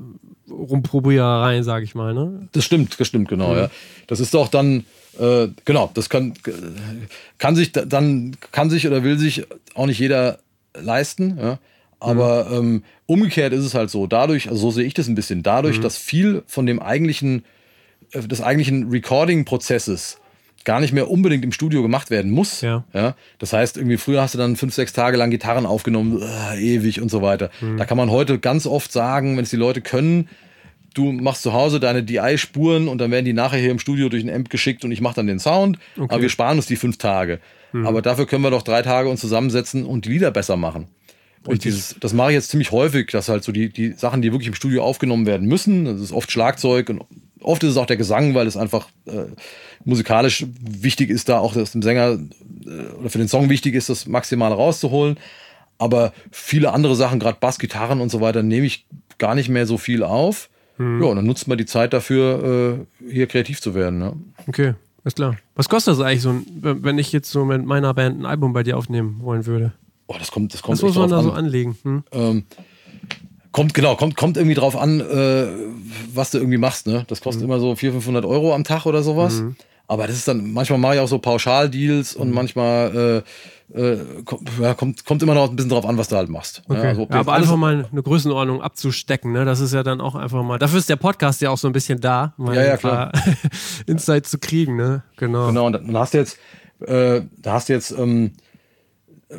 Rumprobierereien, 0.62 1.64
sage 1.64 1.84
ich 1.84 1.94
mal. 1.94 2.14
Ne? 2.14 2.48
Das 2.52 2.64
stimmt, 2.64 2.98
das 2.98 3.06
stimmt, 3.08 3.28
genau, 3.28 3.54
ja. 3.56 3.70
Das 4.06 4.20
ist 4.20 4.34
doch 4.34 4.48
dann, 4.48 4.84
äh, 5.18 5.48
genau, 5.64 5.90
das 5.94 6.08
kann, 6.08 6.34
kann 7.38 7.56
sich 7.56 7.72
da- 7.72 7.84
dann, 7.84 8.36
kann 8.50 8.70
sich 8.70 8.86
oder 8.86 9.02
will 9.04 9.18
sich 9.18 9.44
auch 9.74 9.86
nicht 9.86 9.98
jeder 9.98 10.38
leisten, 10.74 11.38
ja. 11.40 11.58
Aber 12.00 12.48
ähm, 12.50 12.82
umgekehrt 13.06 13.52
ist 13.52 13.64
es 13.64 13.74
halt 13.74 13.88
so, 13.88 14.08
dadurch, 14.08 14.48
also 14.48 14.60
so 14.60 14.70
sehe 14.72 14.84
ich 14.84 14.94
das 14.94 15.06
ein 15.06 15.14
bisschen, 15.14 15.44
dadurch, 15.44 15.78
dass 15.80 15.98
viel 15.98 16.42
von 16.48 16.66
dem 16.66 16.80
eigentlichen, 16.82 17.44
äh, 18.12 18.20
des 18.22 18.40
eigentlichen 18.40 18.90
Recording-Prozesses 18.90 20.18
gar 20.64 20.80
nicht 20.80 20.92
mehr 20.92 21.10
unbedingt 21.10 21.44
im 21.44 21.52
Studio 21.52 21.80
gemacht 21.82 22.10
werden 22.10 22.30
muss. 22.32 22.60
Ja. 22.60 22.84
Ja, 22.92 23.14
das 23.38 23.52
heißt, 23.52 23.76
irgendwie 23.76 23.96
früher 23.96 24.20
hast 24.22 24.34
du 24.34 24.38
dann 24.38 24.56
fünf, 24.56 24.74
sechs 24.74 24.92
Tage 24.92 25.16
lang 25.16 25.30
Gitarren 25.30 25.64
aufgenommen, 25.66 26.20
äh, 26.22 26.60
ewig 26.60 27.00
und 27.00 27.08
so 27.10 27.20
weiter. 27.22 27.50
Da 27.76 27.84
kann 27.84 27.96
man 27.96 28.10
heute 28.10 28.38
ganz 28.40 28.66
oft 28.66 28.92
sagen, 28.92 29.36
wenn 29.36 29.44
es 29.44 29.50
die 29.50 29.56
Leute 29.56 29.80
können, 29.80 30.28
du 30.94 31.12
machst 31.12 31.42
zu 31.42 31.52
Hause 31.52 31.80
deine 31.80 32.02
DI-Spuren 32.02 32.88
und 32.88 32.98
dann 32.98 33.10
werden 33.10 33.24
die 33.24 33.32
nachher 33.32 33.58
hier 33.58 33.70
im 33.70 33.78
Studio 33.78 34.08
durch 34.08 34.22
ein 34.22 34.30
Amp 34.30 34.50
geschickt 34.50 34.84
und 34.84 34.92
ich 34.92 35.00
mache 35.00 35.16
dann 35.16 35.26
den 35.26 35.38
Sound. 35.38 35.78
Aber 35.96 36.22
wir 36.22 36.28
sparen 36.28 36.58
uns 36.58 36.66
die 36.66 36.76
fünf 36.76 36.98
Tage. 36.98 37.40
Aber 37.86 38.02
dafür 38.02 38.26
können 38.26 38.42
wir 38.42 38.50
doch 38.50 38.62
drei 38.62 38.82
Tage 38.82 39.08
uns 39.08 39.20
zusammensetzen 39.20 39.84
und 39.86 40.04
die 40.04 40.10
Lieder 40.10 40.30
besser 40.30 40.56
machen. 40.56 40.88
Und 41.46 41.64
dieses, 41.64 41.96
das 41.98 42.12
mache 42.12 42.30
ich 42.30 42.34
jetzt 42.34 42.50
ziemlich 42.50 42.70
häufig, 42.70 43.08
dass 43.10 43.28
halt 43.28 43.42
so 43.42 43.50
die, 43.50 43.70
die 43.70 43.92
Sachen, 43.92 44.22
die 44.22 44.30
wirklich 44.30 44.48
im 44.48 44.54
Studio 44.54 44.84
aufgenommen 44.84 45.26
werden 45.26 45.48
müssen, 45.48 45.86
das 45.86 46.00
ist 46.00 46.12
oft 46.12 46.30
Schlagzeug 46.30 46.88
und 46.88 47.02
oft 47.40 47.64
ist 47.64 47.70
es 47.70 47.76
auch 47.76 47.86
der 47.86 47.96
Gesang, 47.96 48.34
weil 48.34 48.46
es 48.46 48.56
einfach 48.56 48.88
äh, 49.06 49.24
musikalisch 49.84 50.46
wichtig 50.60 51.10
ist, 51.10 51.28
da 51.28 51.38
auch 51.38 51.54
dass 51.54 51.72
dem 51.72 51.82
Sänger 51.82 52.18
äh, 52.64 52.92
oder 52.98 53.10
für 53.10 53.18
den 53.18 53.28
Song 53.28 53.48
wichtig 53.48 53.74
ist, 53.74 53.88
das 53.88 54.06
Maximale 54.06 54.54
rauszuholen. 54.54 55.16
Aber 55.78 56.12
viele 56.30 56.72
andere 56.72 56.94
Sachen, 56.94 57.18
gerade 57.18 57.38
Bass, 57.40 57.58
Gitarren 57.58 58.00
und 58.00 58.10
so 58.10 58.20
weiter, 58.20 58.44
nehme 58.44 58.66
ich 58.66 58.86
gar 59.18 59.34
nicht 59.34 59.48
mehr 59.48 59.66
so 59.66 59.78
viel 59.78 60.04
auf. 60.04 60.48
Ja, 60.78 61.06
und 61.06 61.16
dann 61.16 61.26
nutzt 61.26 61.48
man 61.48 61.58
die 61.58 61.66
Zeit 61.66 61.92
dafür, 61.92 62.86
äh, 63.00 63.10
hier 63.10 63.26
kreativ 63.26 63.60
zu 63.60 63.74
werden. 63.74 63.98
Ne? 63.98 64.16
Okay, 64.46 64.74
ist 65.04 65.16
klar. 65.16 65.36
Was 65.54 65.68
kostet 65.68 65.92
das 65.92 66.00
eigentlich 66.00 66.22
so, 66.22 66.40
wenn 66.46 66.98
ich 66.98 67.12
jetzt 67.12 67.30
so 67.30 67.44
mit 67.44 67.64
meiner 67.64 67.92
Band 67.94 68.20
ein 68.20 68.26
Album 68.26 68.52
bei 68.52 68.62
dir 68.62 68.76
aufnehmen 68.76 69.20
wollen 69.22 69.46
würde? 69.46 69.72
Oh, 70.06 70.16
das 70.18 70.30
kommt, 70.30 70.54
das 70.54 70.62
kommt 70.62 70.78
Was 70.78 70.82
muss 70.82 70.96
man 70.96 71.10
da 71.10 71.22
so 71.22 71.32
an. 71.32 71.44
anlegen? 71.44 71.76
Hm? 71.82 72.04
Ähm, 72.12 72.44
Kommt, 73.52 73.74
genau, 73.74 73.96
kommt, 73.96 74.16
kommt 74.16 74.38
irgendwie 74.38 74.54
drauf 74.54 74.76
an, 74.76 75.00
äh, 75.00 75.46
was 76.14 76.30
du 76.30 76.38
irgendwie 76.38 76.56
machst, 76.56 76.86
ne? 76.86 77.04
Das 77.08 77.20
kostet 77.20 77.42
mhm. 77.42 77.50
immer 77.50 77.60
so 77.60 77.76
400, 77.76 78.02
500 78.02 78.24
Euro 78.24 78.54
am 78.54 78.64
Tag 78.64 78.86
oder 78.86 79.02
sowas. 79.02 79.42
Mhm. 79.42 79.56
Aber 79.92 80.06
das 80.06 80.16
ist 80.16 80.26
dann, 80.26 80.54
manchmal 80.54 80.78
mache 80.78 80.94
ich 80.94 81.00
auch 81.00 81.06
so 81.06 81.18
Pauschaldeals 81.18 82.16
und 82.16 82.28
mhm. 82.28 82.34
manchmal 82.34 83.22
äh, 83.74 83.92
äh, 83.92 83.98
kommt, 84.24 85.04
kommt, 85.04 85.22
immer 85.22 85.34
noch 85.34 85.50
ein 85.50 85.54
bisschen 85.54 85.68
drauf 85.68 85.84
an, 85.84 85.98
was 85.98 86.08
du 86.08 86.16
halt 86.16 86.30
machst. 86.30 86.62
Okay. 86.66 86.80
Ja, 86.80 86.88
also, 86.88 87.02
ja, 87.10 87.20
aber 87.20 87.34
einfach 87.34 87.56
mal 87.56 87.86
eine 87.92 88.02
Größenordnung 88.02 88.62
abzustecken, 88.62 89.32
ne? 89.32 89.44
Das 89.44 89.60
ist 89.60 89.74
ja 89.74 89.82
dann 89.82 90.00
auch 90.00 90.14
einfach 90.14 90.42
mal. 90.42 90.58
Dafür 90.58 90.78
ist 90.78 90.88
der 90.88 90.96
Podcast 90.96 91.42
ja 91.42 91.50
auch 91.50 91.58
so 91.58 91.68
ein 91.68 91.74
bisschen 91.74 92.00
da, 92.00 92.32
mal 92.38 92.56
ja, 92.56 92.62
ja, 92.64 92.76
klar. 92.78 93.12
Insight 93.86 94.26
zu 94.26 94.38
kriegen, 94.38 94.76
ne? 94.76 95.02
Genau. 95.18 95.48
Genau, 95.48 95.66
und 95.66 95.74
dann 95.74 95.94
hast 95.98 96.14
du 96.14 96.18
jetzt, 96.18 96.38
äh, 96.86 97.20
da 97.36 97.52
hast 97.52 97.68
du 97.68 97.74
jetzt 97.74 97.90
ähm, 97.90 98.32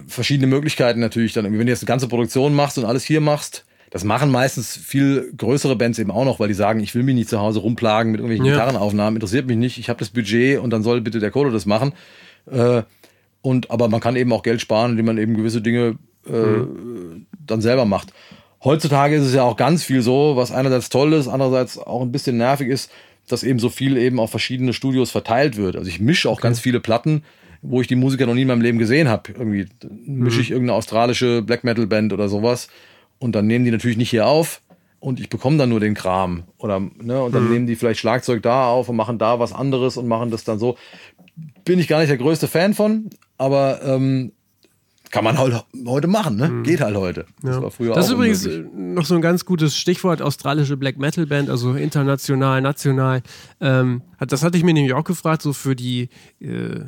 verschiedene 0.05 0.45
Möglichkeiten 0.45 0.99
natürlich 0.99 1.33
dann. 1.33 1.45
Wenn 1.45 1.65
du 1.65 1.71
jetzt 1.71 1.81
eine 1.81 1.87
ganze 1.87 2.07
Produktion 2.07 2.53
machst 2.53 2.77
und 2.77 2.85
alles 2.85 3.03
hier 3.03 3.21
machst, 3.21 3.65
das 3.93 4.03
machen 4.03 4.31
meistens 4.31 4.75
viel 4.75 5.31
größere 5.37 5.75
Bands 5.75 5.99
eben 5.99 6.09
auch 6.09 6.25
noch, 6.25 6.39
weil 6.39 6.47
die 6.47 6.55
sagen, 6.55 6.79
ich 6.79 6.95
will 6.95 7.03
mich 7.03 7.13
nicht 7.13 7.29
zu 7.29 7.39
Hause 7.39 7.59
rumplagen 7.59 8.11
mit 8.11 8.21
irgendwelchen 8.21 8.47
ja. 8.47 8.53
Gitarrenaufnahmen, 8.53 9.17
interessiert 9.17 9.45
mich 9.45 9.55
nicht, 9.55 9.77
ich 9.77 9.87
habe 9.87 9.99
das 9.99 10.09
Budget 10.09 10.57
und 10.57 10.71
dann 10.71 10.81
soll 10.81 10.99
bitte 10.99 11.19
der 11.19 11.29
Kodo 11.29 11.51
das 11.51 11.67
machen. 11.67 11.93
Äh, 12.49 12.81
und, 13.43 13.69
aber 13.69 13.89
man 13.89 13.99
kann 13.99 14.15
eben 14.15 14.33
auch 14.33 14.41
Geld 14.41 14.61
sparen, 14.61 14.91
indem 14.91 15.05
man 15.05 15.19
eben 15.19 15.37
gewisse 15.37 15.61
Dinge 15.61 15.99
äh, 16.27 16.31
mhm. 16.31 17.27
dann 17.45 17.61
selber 17.61 17.85
macht. 17.85 18.13
Heutzutage 18.63 19.15
ist 19.15 19.25
es 19.25 19.35
ja 19.35 19.43
auch 19.43 19.57
ganz 19.57 19.83
viel 19.83 20.01
so, 20.01 20.35
was 20.35 20.51
einerseits 20.51 20.89
toll 20.89 21.13
ist, 21.13 21.27
andererseits 21.27 21.77
auch 21.77 22.01
ein 22.01 22.11
bisschen 22.11 22.37
nervig 22.37 22.69
ist, 22.69 22.91
dass 23.27 23.43
eben 23.43 23.59
so 23.59 23.69
viel 23.69 23.97
eben 23.97 24.19
auf 24.19 24.31
verschiedene 24.31 24.73
Studios 24.73 25.11
verteilt 25.11 25.55
wird. 25.55 25.75
Also 25.75 25.87
ich 25.87 25.99
mische 25.99 26.29
auch 26.29 26.39
okay. 26.39 26.47
ganz 26.47 26.59
viele 26.59 26.79
Platten, 26.79 27.21
wo 27.61 27.79
ich 27.79 27.85
die 27.85 27.95
Musiker 27.95 28.25
noch 28.25 28.33
nie 28.33 28.41
in 28.41 28.47
meinem 28.47 28.61
Leben 28.61 28.79
gesehen 28.79 29.07
habe. 29.07 29.33
Irgendwie 29.33 29.67
mische 30.07 30.41
ich 30.41 30.49
mhm. 30.49 30.55
irgendeine 30.55 30.77
australische 30.79 31.43
Black 31.43 31.63
Metal 31.63 31.85
Band 31.85 32.11
oder 32.11 32.27
sowas 32.27 32.69
und 33.23 33.31
dann 33.33 33.47
nehmen 33.47 33.63
die 33.63 33.71
natürlich 33.71 33.95
nicht 33.95 34.09
hier 34.09 34.27
auf 34.27 34.61
und 34.99 35.17
ich 35.21 35.29
bekomme 35.29 35.57
dann 35.57 35.69
nur 35.69 35.79
den 35.79 35.93
Kram. 35.93 36.43
Oder, 36.57 36.81
ne, 36.81 37.23
und 37.23 37.33
dann 37.33 37.45
mhm. 37.45 37.51
nehmen 37.51 37.67
die 37.67 37.77
vielleicht 37.77 38.01
Schlagzeug 38.01 38.43
da 38.43 38.67
auf 38.67 38.89
und 38.89 38.97
machen 38.97 39.17
da 39.17 39.39
was 39.39 39.53
anderes 39.53 39.95
und 39.95 40.09
machen 40.09 40.29
das 40.29 40.43
dann 40.43 40.59
so. 40.59 40.77
Bin 41.63 41.79
ich 41.79 41.87
gar 41.87 41.99
nicht 41.99 42.09
der 42.09 42.17
größte 42.17 42.49
Fan 42.49 42.73
von, 42.73 43.09
aber 43.37 43.81
ähm, 43.81 44.33
kann 45.09 45.23
man 45.23 45.37
halt 45.37 45.63
heute 45.87 46.07
machen, 46.07 46.35
ne? 46.35 46.49
Mhm. 46.49 46.63
Geht 46.63 46.81
halt 46.81 46.97
heute. 46.97 47.25
Das 47.41 47.55
ja. 47.55 47.61
war 47.61 47.71
früher 47.71 47.93
Das 47.93 48.07
ist 48.07 48.11
übrigens 48.11 48.45
unmöglich. 48.45 48.73
noch 48.73 49.05
so 49.05 49.15
ein 49.15 49.21
ganz 49.21 49.45
gutes 49.45 49.77
Stichwort, 49.77 50.21
australische 50.21 50.75
Black 50.75 50.97
Metal 50.97 51.25
Band, 51.25 51.49
also 51.49 51.75
international, 51.75 52.61
national. 52.61 53.21
Ähm, 53.61 54.01
das 54.19 54.43
hatte 54.43 54.57
ich 54.57 54.65
mir 54.65 54.73
nämlich 54.73 54.93
auch 54.93 55.05
gefragt, 55.05 55.43
so 55.43 55.53
für 55.53 55.77
die 55.77 56.09
äh, 56.41 56.81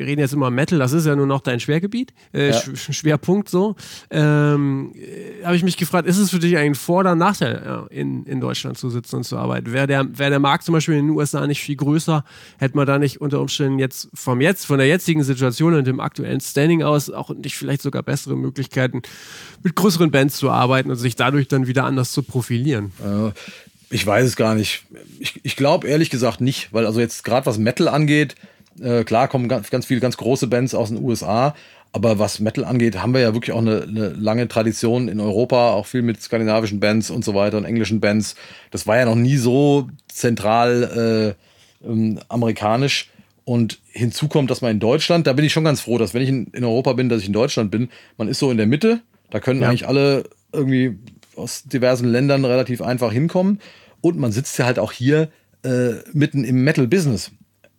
wir 0.00 0.06
reden 0.06 0.20
jetzt 0.22 0.32
immer 0.32 0.50
Metal, 0.50 0.78
das 0.78 0.92
ist 0.92 1.06
ja 1.06 1.14
nur 1.14 1.26
noch 1.26 1.42
dein 1.42 1.60
Schwergebiet, 1.60 2.14
äh, 2.32 2.48
ja. 2.48 2.54
Sch 2.54 2.94
Schwerpunkt 2.94 3.50
so. 3.50 3.76
Ähm, 4.10 4.94
äh, 4.94 5.44
Habe 5.44 5.56
ich 5.56 5.62
mich 5.62 5.76
gefragt, 5.76 6.08
ist 6.08 6.16
es 6.16 6.30
für 6.30 6.38
dich 6.38 6.56
ein 6.56 6.74
Vor- 6.74 7.00
oder 7.00 7.14
Nachteil, 7.14 7.62
ja, 7.62 7.86
in, 7.90 8.24
in 8.24 8.40
Deutschland 8.40 8.78
zu 8.78 8.88
sitzen 8.88 9.16
und 9.16 9.24
zu 9.24 9.36
arbeiten? 9.36 9.74
Wäre 9.74 9.86
der, 9.86 10.18
wär 10.18 10.30
der 10.30 10.38
Markt 10.38 10.64
zum 10.64 10.72
Beispiel 10.72 10.94
in 10.94 11.08
den 11.08 11.16
USA 11.16 11.46
nicht 11.46 11.60
viel 11.60 11.76
größer, 11.76 12.24
hätte 12.56 12.76
man 12.78 12.86
da 12.86 12.98
nicht 12.98 13.20
unter 13.20 13.42
Umständen 13.42 13.78
jetzt 13.78 14.08
vom 14.14 14.40
jetzt, 14.40 14.64
von 14.64 14.78
der 14.78 14.88
jetzigen 14.88 15.22
Situation 15.22 15.74
und 15.74 15.86
dem 15.86 16.00
aktuellen 16.00 16.40
Standing 16.40 16.82
aus 16.82 17.10
auch 17.10 17.28
nicht 17.34 17.56
vielleicht 17.56 17.82
sogar 17.82 18.02
bessere 18.02 18.36
Möglichkeiten, 18.36 19.02
mit 19.62 19.76
größeren 19.76 20.10
Bands 20.10 20.38
zu 20.38 20.48
arbeiten 20.48 20.90
und 20.90 20.96
sich 20.96 21.14
dadurch 21.14 21.46
dann 21.46 21.66
wieder 21.66 21.84
anders 21.84 22.12
zu 22.12 22.22
profilieren? 22.22 22.92
Äh, 23.04 23.32
ich 23.90 24.06
weiß 24.06 24.26
es 24.26 24.36
gar 24.36 24.54
nicht. 24.54 24.84
Ich, 25.18 25.40
ich 25.42 25.56
glaube 25.56 25.88
ehrlich 25.88 26.08
gesagt 26.08 26.40
nicht, 26.40 26.72
weil 26.72 26.86
also 26.86 27.00
jetzt 27.00 27.22
gerade 27.22 27.44
was 27.44 27.58
Metal 27.58 27.88
angeht, 27.88 28.36
äh, 28.80 29.04
klar 29.04 29.28
kommen 29.28 29.48
ganz, 29.48 29.70
ganz 29.70 29.86
viele 29.86 30.00
ganz 30.00 30.16
große 30.16 30.46
Bands 30.46 30.74
aus 30.74 30.88
den 30.88 31.02
USA, 31.02 31.54
aber 31.92 32.18
was 32.18 32.38
Metal 32.38 32.64
angeht, 32.64 33.02
haben 33.02 33.14
wir 33.14 33.20
ja 33.20 33.34
wirklich 33.34 33.52
auch 33.52 33.60
eine, 33.60 33.82
eine, 33.82 34.08
lange 34.10 34.46
Tradition 34.46 35.08
in 35.08 35.18
Europa, 35.18 35.70
auch 35.72 35.86
viel 35.86 36.02
mit 36.02 36.22
skandinavischen 36.22 36.78
Bands 36.78 37.10
und 37.10 37.24
so 37.24 37.34
weiter 37.34 37.56
und 37.56 37.64
englischen 37.64 38.00
Bands. 38.00 38.36
Das 38.70 38.86
war 38.86 38.96
ja 38.96 39.06
noch 39.06 39.16
nie 39.16 39.36
so 39.36 39.88
zentral 40.06 41.36
äh, 41.82 41.86
ähm, 41.86 42.20
amerikanisch. 42.28 43.10
Und 43.44 43.80
hinzu 43.88 44.28
kommt, 44.28 44.50
dass 44.50 44.60
man 44.60 44.70
in 44.70 44.78
Deutschland, 44.78 45.26
da 45.26 45.32
bin 45.32 45.44
ich 45.44 45.52
schon 45.52 45.64
ganz 45.64 45.80
froh, 45.80 45.98
dass 45.98 46.14
wenn 46.14 46.22
ich 46.22 46.28
in, 46.28 46.46
in 46.52 46.62
Europa 46.62 46.92
bin, 46.92 47.08
dass 47.08 47.22
ich 47.22 47.26
in 47.26 47.32
Deutschland 47.32 47.72
bin. 47.72 47.88
Man 48.16 48.28
ist 48.28 48.38
so 48.38 48.52
in 48.52 48.56
der 48.56 48.66
Mitte, 48.66 49.00
da 49.30 49.40
können 49.40 49.60
ja. 49.60 49.68
eigentlich 49.68 49.88
alle 49.88 50.24
irgendwie 50.52 50.96
aus 51.34 51.64
diversen 51.64 52.08
Ländern 52.08 52.44
relativ 52.44 52.82
einfach 52.82 53.10
hinkommen. 53.10 53.58
Und 54.00 54.18
man 54.18 54.30
sitzt 54.30 54.56
ja 54.58 54.66
halt 54.66 54.78
auch 54.78 54.92
hier 54.92 55.30
äh, 55.64 55.94
mitten 56.12 56.44
im 56.44 56.62
Metal-Business. 56.62 57.32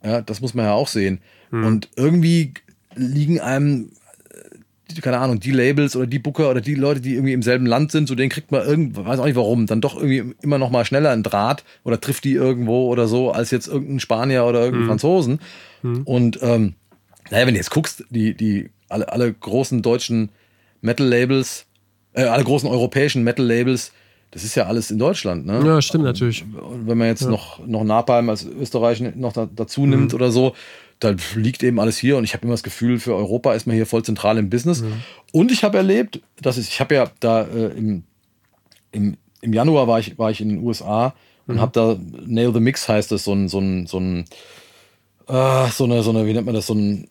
Ja, 0.04 0.22
das 0.22 0.42
muss 0.42 0.54
man 0.54 0.66
ja 0.66 0.74
auch 0.74 0.88
sehen. 0.88 1.20
Hm. 1.52 1.66
Und 1.66 1.90
irgendwie 1.96 2.54
liegen 2.96 3.40
einem, 3.40 3.92
äh, 4.30 5.02
keine 5.02 5.20
Ahnung, 5.20 5.40
die 5.40 5.52
Labels 5.52 5.96
oder 5.96 6.08
die 6.08 6.20
Booker 6.20 6.50
oder 6.50 6.62
die 6.62 6.76
Leute, 6.76 7.02
die 7.02 7.14
irgendwie 7.14 7.34
im 7.34 7.44
selben 7.44 7.66
Land 7.66 7.92
sind, 7.92 8.08
zu 8.08 8.16
denen 8.16 8.30
kriegt 8.30 8.52
man 8.52 8.66
irgendwie, 8.66 9.06
weiß 9.06 9.20
auch 9.20 9.26
nicht 9.26 9.36
warum, 9.36 9.68
dann 9.68 9.82
doch 9.82 9.96
irgendwie 9.96 10.36
immer 10.42 10.58
noch 10.58 10.72
mal 10.72 10.86
schneller 10.86 11.12
einen 11.12 11.24
Draht 11.24 11.64
oder 11.84 12.02
trifft 12.02 12.24
die 12.24 12.34
irgendwo 12.34 12.88
oder 12.88 13.08
so, 13.08 13.32
als 13.32 13.52
jetzt 13.52 13.68
irgendein 13.68 14.00
Spanier 14.00 14.46
oder 14.46 14.60
irgendein 14.62 14.82
hm. 14.82 14.90
Franzosen. 14.90 15.40
Hm. 15.82 16.04
Und 16.04 16.40
ähm, 16.42 16.74
naja, 17.30 17.46
wenn 17.46 17.54
du 17.54 17.60
jetzt 17.60 17.72
guckst, 17.72 18.04
die, 18.10 18.34
die, 18.34 18.70
alle, 18.90 19.12
alle 19.12 19.32
großen 19.32 19.82
deutschen 19.82 20.30
Metal-Labels, 20.82 21.66
äh, 22.14 22.24
alle 22.24 22.44
großen 22.44 22.70
europäischen 22.70 23.24
Metal-Labels, 23.24 23.94
das 24.32 24.46
ist 24.46 24.56
ja 24.56 24.66
alles 24.66 24.92
in 24.92 24.98
Deutschland, 24.98 25.46
ne? 25.46 25.62
Ja, 25.66 25.82
stimmt 25.82 26.06
natürlich. 26.06 26.44
Und 26.44 26.88
wenn 26.88 26.98
man 26.98 27.08
jetzt 27.08 27.24
ja. 27.24 27.30
noch, 27.30 27.66
noch 27.68 27.84
Napalm 27.84 28.30
als 28.30 28.46
Österreich 28.46 29.02
noch 29.16 29.34
da, 29.34 29.48
dazu 29.54 29.86
nimmt 29.86 30.14
mhm. 30.14 30.16
oder 30.16 30.32
so, 30.32 30.56
dann 31.00 31.18
liegt 31.36 31.64
eben 31.64 31.80
alles 31.80 31.98
hier 31.98 32.18
und 32.18 32.24
ich 32.24 32.34
habe 32.34 32.44
immer 32.44 32.54
das 32.54 32.64
Gefühl, 32.64 33.00
für 33.00 33.16
Europa 33.16 33.54
ist 33.54 33.68
man 33.68 33.76
hier 33.76 33.86
voll 33.86 34.04
zentral 34.04 34.38
im 34.38 34.50
Business. 34.50 34.82
Mhm. 34.82 34.94
Und 35.34 35.52
ich 35.52 35.64
habe 35.64 35.78
erlebt, 35.78 36.22
dass 36.42 36.58
ich, 36.58 36.70
ich 36.70 36.80
habe 36.80 36.96
ja 36.96 37.12
da 37.20 37.42
äh, 37.42 37.78
im, 37.78 38.04
im, 38.92 39.18
im 39.42 39.54
Januar 39.54 39.88
war 39.88 40.00
ich, 40.00 40.18
war 40.18 40.32
ich 40.32 40.40
in 40.40 40.50
den 40.50 40.64
USA 40.64 41.14
und 41.48 41.56
mhm. 41.56 41.60
habe 41.60 41.72
da 41.74 41.98
Nail 42.26 42.54
the 42.54 42.60
Mix 42.60 42.88
heißt 42.88 43.12
das, 43.12 43.26
so 43.26 43.34
ein, 43.34 43.50
so 43.50 43.60
ein, 43.60 43.88
so 43.88 44.00
ein, 44.00 44.26
äh, 45.28 45.70
so 45.72 45.84
eine, 45.84 46.04
so 46.04 46.12
eine, 46.12 46.26
wie 46.26 46.34
nennt 46.34 46.46
man 46.46 46.56
das, 46.56 46.68
so 46.68 46.76
ein, 46.76 47.10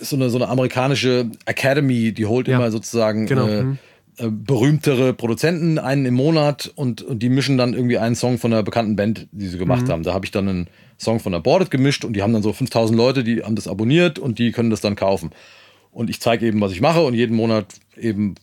so 0.00 0.16
eine, 0.16 0.28
so 0.28 0.36
eine 0.36 0.48
amerikanische 0.48 1.30
Academy, 1.46 2.12
die 2.12 2.26
holt 2.26 2.48
ja. 2.48 2.56
immer 2.56 2.70
sozusagen 2.70 3.26
genau. 3.26 3.46
äh, 3.46 3.62
mhm. 3.62 3.78
Äh, 4.18 4.30
berühmtere 4.30 5.12
Produzenten, 5.12 5.78
einen 5.78 6.06
im 6.06 6.14
Monat 6.14 6.72
und, 6.74 7.02
und 7.02 7.22
die 7.22 7.28
mischen 7.28 7.58
dann 7.58 7.74
irgendwie 7.74 7.98
einen 7.98 8.14
Song 8.14 8.38
von 8.38 8.50
einer 8.50 8.62
bekannten 8.62 8.96
Band, 8.96 9.28
die 9.30 9.46
sie 9.46 9.58
gemacht 9.58 9.88
mhm. 9.88 9.92
haben. 9.92 10.02
Da 10.04 10.14
habe 10.14 10.24
ich 10.24 10.30
dann 10.30 10.48
einen 10.48 10.68
Song 10.98 11.20
von 11.20 11.34
Aborted 11.34 11.70
gemischt 11.70 12.02
und 12.02 12.14
die 12.14 12.22
haben 12.22 12.32
dann 12.32 12.42
so 12.42 12.54
5000 12.54 12.96
Leute, 12.96 13.24
die 13.24 13.42
haben 13.42 13.56
das 13.56 13.68
abonniert 13.68 14.18
und 14.18 14.38
die 14.38 14.52
können 14.52 14.70
das 14.70 14.80
dann 14.80 14.96
kaufen. 14.96 15.32
Und 15.92 16.08
ich 16.08 16.18
zeige 16.20 16.46
eben, 16.46 16.62
was 16.62 16.72
ich 16.72 16.80
mache 16.80 17.02
und 17.02 17.12
jeden 17.12 17.36
Monat 17.36 17.74
eben 17.94 18.36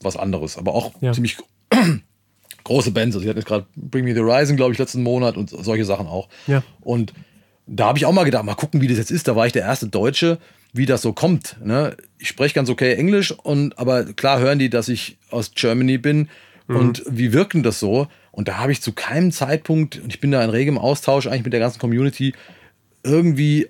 was 0.00 0.16
anderes. 0.16 0.56
Aber 0.56 0.74
auch 0.74 0.92
ja. 1.02 1.12
ziemlich 1.12 1.36
große 2.64 2.92
Bands. 2.92 3.14
Also 3.14 3.24
ich 3.24 3.28
hatte 3.28 3.40
jetzt 3.40 3.48
gerade 3.48 3.66
Bring 3.76 4.06
Me 4.06 4.14
the 4.14 4.20
Horizon, 4.20 4.56
glaube 4.56 4.72
ich, 4.72 4.78
letzten 4.78 5.02
Monat 5.02 5.36
und 5.36 5.50
solche 5.50 5.84
Sachen 5.84 6.06
auch. 6.06 6.28
Ja. 6.46 6.62
Und 6.80 7.12
da 7.66 7.88
habe 7.88 7.98
ich 7.98 8.06
auch 8.06 8.12
mal 8.12 8.24
gedacht, 8.24 8.44
mal 8.44 8.54
gucken, 8.54 8.80
wie 8.80 8.88
das 8.88 8.96
jetzt 8.96 9.10
ist. 9.10 9.28
Da 9.28 9.36
war 9.36 9.46
ich 9.46 9.52
der 9.52 9.62
erste 9.62 9.88
Deutsche, 9.88 10.38
wie 10.78 10.86
das 10.86 11.02
so 11.02 11.12
kommt. 11.12 11.56
Ne? 11.62 11.96
Ich 12.18 12.28
spreche 12.28 12.54
ganz 12.54 12.70
okay 12.70 12.94
Englisch 12.94 13.32
und 13.32 13.78
aber 13.78 14.04
klar 14.04 14.40
hören 14.40 14.58
die, 14.58 14.70
dass 14.70 14.88
ich 14.88 15.18
aus 15.30 15.52
Germany 15.54 15.98
bin 15.98 16.28
mhm. 16.66 16.76
und 16.76 17.02
wie 17.06 17.34
wirken 17.34 17.62
das 17.62 17.78
so? 17.78 18.08
Und 18.32 18.48
da 18.48 18.58
habe 18.58 18.72
ich 18.72 18.80
zu 18.80 18.92
keinem 18.92 19.32
Zeitpunkt, 19.32 19.98
und 19.98 20.14
ich 20.14 20.20
bin 20.20 20.30
da 20.30 20.42
in 20.44 20.50
regem 20.50 20.78
Austausch 20.78 21.26
eigentlich 21.26 21.44
mit 21.44 21.52
der 21.52 21.60
ganzen 21.60 21.80
Community, 21.80 22.34
irgendwie 23.02 23.68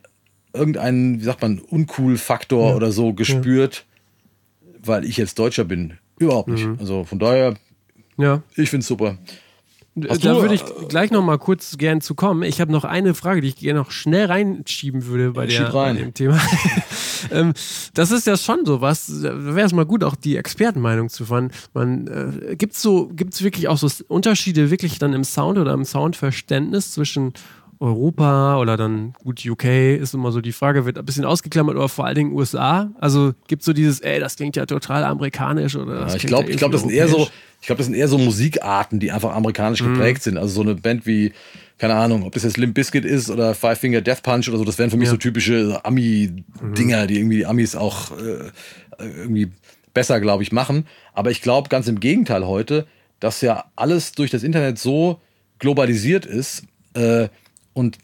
irgendeinen, 0.52 1.20
wie 1.20 1.24
sagt 1.24 1.42
man, 1.42 1.58
Uncool-Faktor 1.58 2.70
ja. 2.70 2.76
oder 2.76 2.92
so 2.92 3.14
gespürt, 3.14 3.86
ja. 4.60 4.78
weil 4.84 5.04
ich 5.04 5.16
jetzt 5.16 5.38
Deutscher 5.38 5.64
bin. 5.64 5.94
Überhaupt 6.18 6.48
nicht. 6.48 6.66
Mhm. 6.66 6.76
Also 6.80 7.04
von 7.04 7.18
daher, 7.18 7.54
ja. 8.18 8.42
ich 8.56 8.70
finde 8.70 8.82
es 8.82 8.88
super. 8.88 9.16
Hast 10.08 10.24
da 10.24 10.36
würde 10.40 10.54
ich 10.54 10.64
gleich 10.88 11.10
noch 11.10 11.22
mal 11.22 11.38
kurz 11.38 11.78
gern 11.78 12.00
zu 12.00 12.14
kommen. 12.14 12.42
Ich 12.42 12.60
habe 12.60 12.72
noch 12.72 12.84
eine 12.84 13.14
Frage, 13.14 13.40
die 13.40 13.48
ich 13.48 13.56
gerne 13.56 13.80
noch 13.80 13.90
schnell 13.90 14.26
reinschieben 14.26 15.06
würde 15.06 15.32
bei, 15.32 15.46
der, 15.46 15.70
bei 15.70 15.92
dem 15.92 16.14
Thema. 16.14 16.40
ähm, 17.30 17.52
das 17.94 18.10
ist 18.10 18.26
ja 18.26 18.36
schon 18.36 18.64
so 18.64 18.80
was, 18.80 19.06
da 19.06 19.54
wäre 19.54 19.66
es 19.66 19.72
mal 19.72 19.86
gut, 19.86 20.04
auch 20.04 20.16
die 20.16 20.36
Expertenmeinung 20.36 21.08
zu 21.08 21.26
fahren. 21.26 21.50
Man, 21.74 22.06
äh, 22.06 22.56
gibt 22.56 22.74
es 22.74 22.82
so, 22.82 23.08
gibt's 23.08 23.42
wirklich 23.42 23.68
auch 23.68 23.78
so 23.78 23.88
Unterschiede 24.08 24.70
wirklich 24.70 24.98
dann 24.98 25.12
im 25.12 25.24
Sound 25.24 25.58
oder 25.58 25.72
im 25.72 25.84
Soundverständnis 25.84 26.92
zwischen 26.92 27.32
Europa 27.80 28.58
oder 28.58 28.76
dann, 28.76 29.14
gut, 29.22 29.44
UK 29.44 29.64
ist 29.64 30.14
immer 30.14 30.32
so 30.32 30.40
die 30.40 30.52
Frage, 30.52 30.84
wird 30.84 30.98
ein 30.98 31.04
bisschen 31.04 31.24
ausgeklammert, 31.24 31.76
oder 31.76 31.88
vor 31.88 32.06
allen 32.06 32.16
Dingen 32.16 32.32
USA. 32.32 32.90
Also 33.00 33.34
gibt 33.46 33.62
es 33.62 33.66
so 33.66 33.72
dieses, 33.72 34.00
ey, 34.00 34.18
das 34.18 34.36
klingt 34.36 34.56
ja 34.56 34.66
total 34.66 35.04
amerikanisch 35.04 35.76
oder 35.76 36.08
ja, 36.08 36.14
Ich 36.14 36.26
glaube, 36.26 36.50
ja 36.50 36.56
glaub, 36.56 36.72
das 36.72 36.80
sind 36.80 36.90
eher 36.90 37.08
so, 37.08 37.28
ich 37.60 37.66
glaube, 37.66 37.78
das 37.78 37.86
sind 37.86 37.94
eher 37.94 38.08
so 38.08 38.18
Musikarten, 38.18 38.98
die 38.98 39.12
einfach 39.12 39.34
amerikanisch 39.34 39.82
mhm. 39.82 39.94
geprägt 39.94 40.22
sind. 40.22 40.38
Also 40.38 40.54
so 40.54 40.60
eine 40.62 40.74
Band 40.74 41.06
wie, 41.06 41.32
keine 41.78 41.94
Ahnung, 41.94 42.24
ob 42.24 42.32
das 42.32 42.42
jetzt 42.42 42.56
Limp 42.56 42.74
Bizkit 42.74 43.04
ist 43.04 43.30
oder 43.30 43.54
Five 43.54 43.78
Finger 43.78 44.00
Death 44.00 44.22
Punch 44.22 44.48
oder 44.48 44.58
so, 44.58 44.64
das 44.64 44.78
wären 44.78 44.90
für 44.90 44.96
mich 44.96 45.06
ja. 45.06 45.12
so 45.12 45.16
typische 45.16 45.80
Ami-Dinger, 45.84 47.02
mhm. 47.04 47.06
die 47.06 47.18
irgendwie 47.18 47.36
die 47.36 47.46
Amis 47.46 47.76
auch 47.76 48.10
äh, 48.18 48.50
irgendwie 48.98 49.52
besser, 49.94 50.20
glaube 50.20 50.42
ich, 50.42 50.50
machen. 50.50 50.86
Aber 51.12 51.30
ich 51.30 51.42
glaube 51.42 51.68
ganz 51.68 51.86
im 51.86 52.00
Gegenteil 52.00 52.46
heute, 52.46 52.86
dass 53.20 53.40
ja 53.40 53.64
alles 53.76 54.12
durch 54.12 54.30
das 54.30 54.42
Internet 54.42 54.78
so 54.78 55.20
globalisiert 55.58 56.26
ist, 56.26 56.64
äh, 56.94 57.28
und 57.78 57.98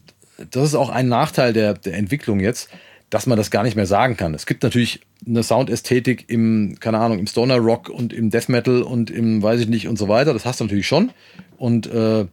das 0.52 0.68
ist 0.68 0.74
auch 0.76 0.88
ein 0.88 1.08
Nachteil 1.08 1.52
der, 1.52 1.74
der 1.74 1.94
Entwicklung 1.94 2.38
jetzt, 2.38 2.68
dass 3.10 3.26
man 3.26 3.36
das 3.36 3.50
gar 3.50 3.64
nicht 3.64 3.74
mehr 3.74 3.86
sagen 3.86 4.16
kann. 4.16 4.32
Es 4.32 4.46
gibt 4.46 4.62
natürlich 4.62 5.00
eine 5.26 5.42
Soundästhetik 5.42 6.26
im, 6.28 6.76
keine 6.78 6.98
Ahnung, 6.98 7.18
im 7.18 7.26
Stoner 7.26 7.56
Rock 7.56 7.88
und 7.88 8.12
im 8.12 8.30
Death 8.30 8.48
Metal 8.48 8.82
und 8.82 9.10
im, 9.10 9.42
weiß 9.42 9.60
ich 9.60 9.66
nicht, 9.66 9.88
und 9.88 9.98
so 9.98 10.08
weiter. 10.08 10.32
Das 10.32 10.44
hast 10.44 10.60
du 10.60 10.64
natürlich 10.64 10.86
schon. 10.86 11.10
Und, 11.56 11.88
äh, 11.88 12.26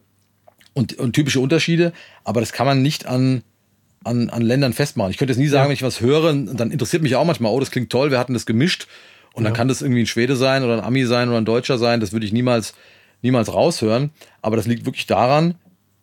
und, 0.72 0.98
und 0.98 1.12
typische 1.14 1.40
Unterschiede, 1.40 1.92
aber 2.22 2.38
das 2.38 2.52
kann 2.52 2.66
man 2.66 2.80
nicht 2.80 3.06
an, 3.06 3.42
an, 4.04 4.30
an 4.30 4.42
Ländern 4.42 4.72
festmachen. 4.72 5.10
Ich 5.10 5.18
könnte 5.18 5.32
jetzt 5.32 5.40
nie 5.40 5.48
sagen, 5.48 5.64
ja. 5.64 5.68
wenn 5.68 5.74
ich 5.74 5.82
was 5.82 6.00
höre, 6.00 6.32
dann 6.32 6.70
interessiert 6.70 7.02
mich 7.02 7.16
auch 7.16 7.24
manchmal, 7.24 7.52
oh, 7.52 7.58
das 7.58 7.72
klingt 7.72 7.90
toll, 7.90 8.12
wir 8.12 8.20
hatten 8.20 8.34
das 8.34 8.46
gemischt. 8.46 8.86
Und 9.34 9.42
ja. 9.42 9.50
dann 9.50 9.56
kann 9.56 9.66
das 9.66 9.82
irgendwie 9.82 10.02
ein 10.02 10.06
Schwede 10.06 10.36
sein 10.36 10.62
oder 10.62 10.74
ein 10.74 10.84
Ami 10.84 11.04
sein 11.06 11.28
oder 11.28 11.38
ein 11.38 11.44
Deutscher 11.44 11.76
sein. 11.76 11.98
Das 11.98 12.12
würde 12.12 12.24
ich 12.24 12.32
niemals, 12.32 12.74
niemals 13.20 13.52
raushören. 13.52 14.10
Aber 14.42 14.56
das 14.56 14.66
liegt 14.66 14.84
wirklich 14.86 15.06
daran, 15.06 15.56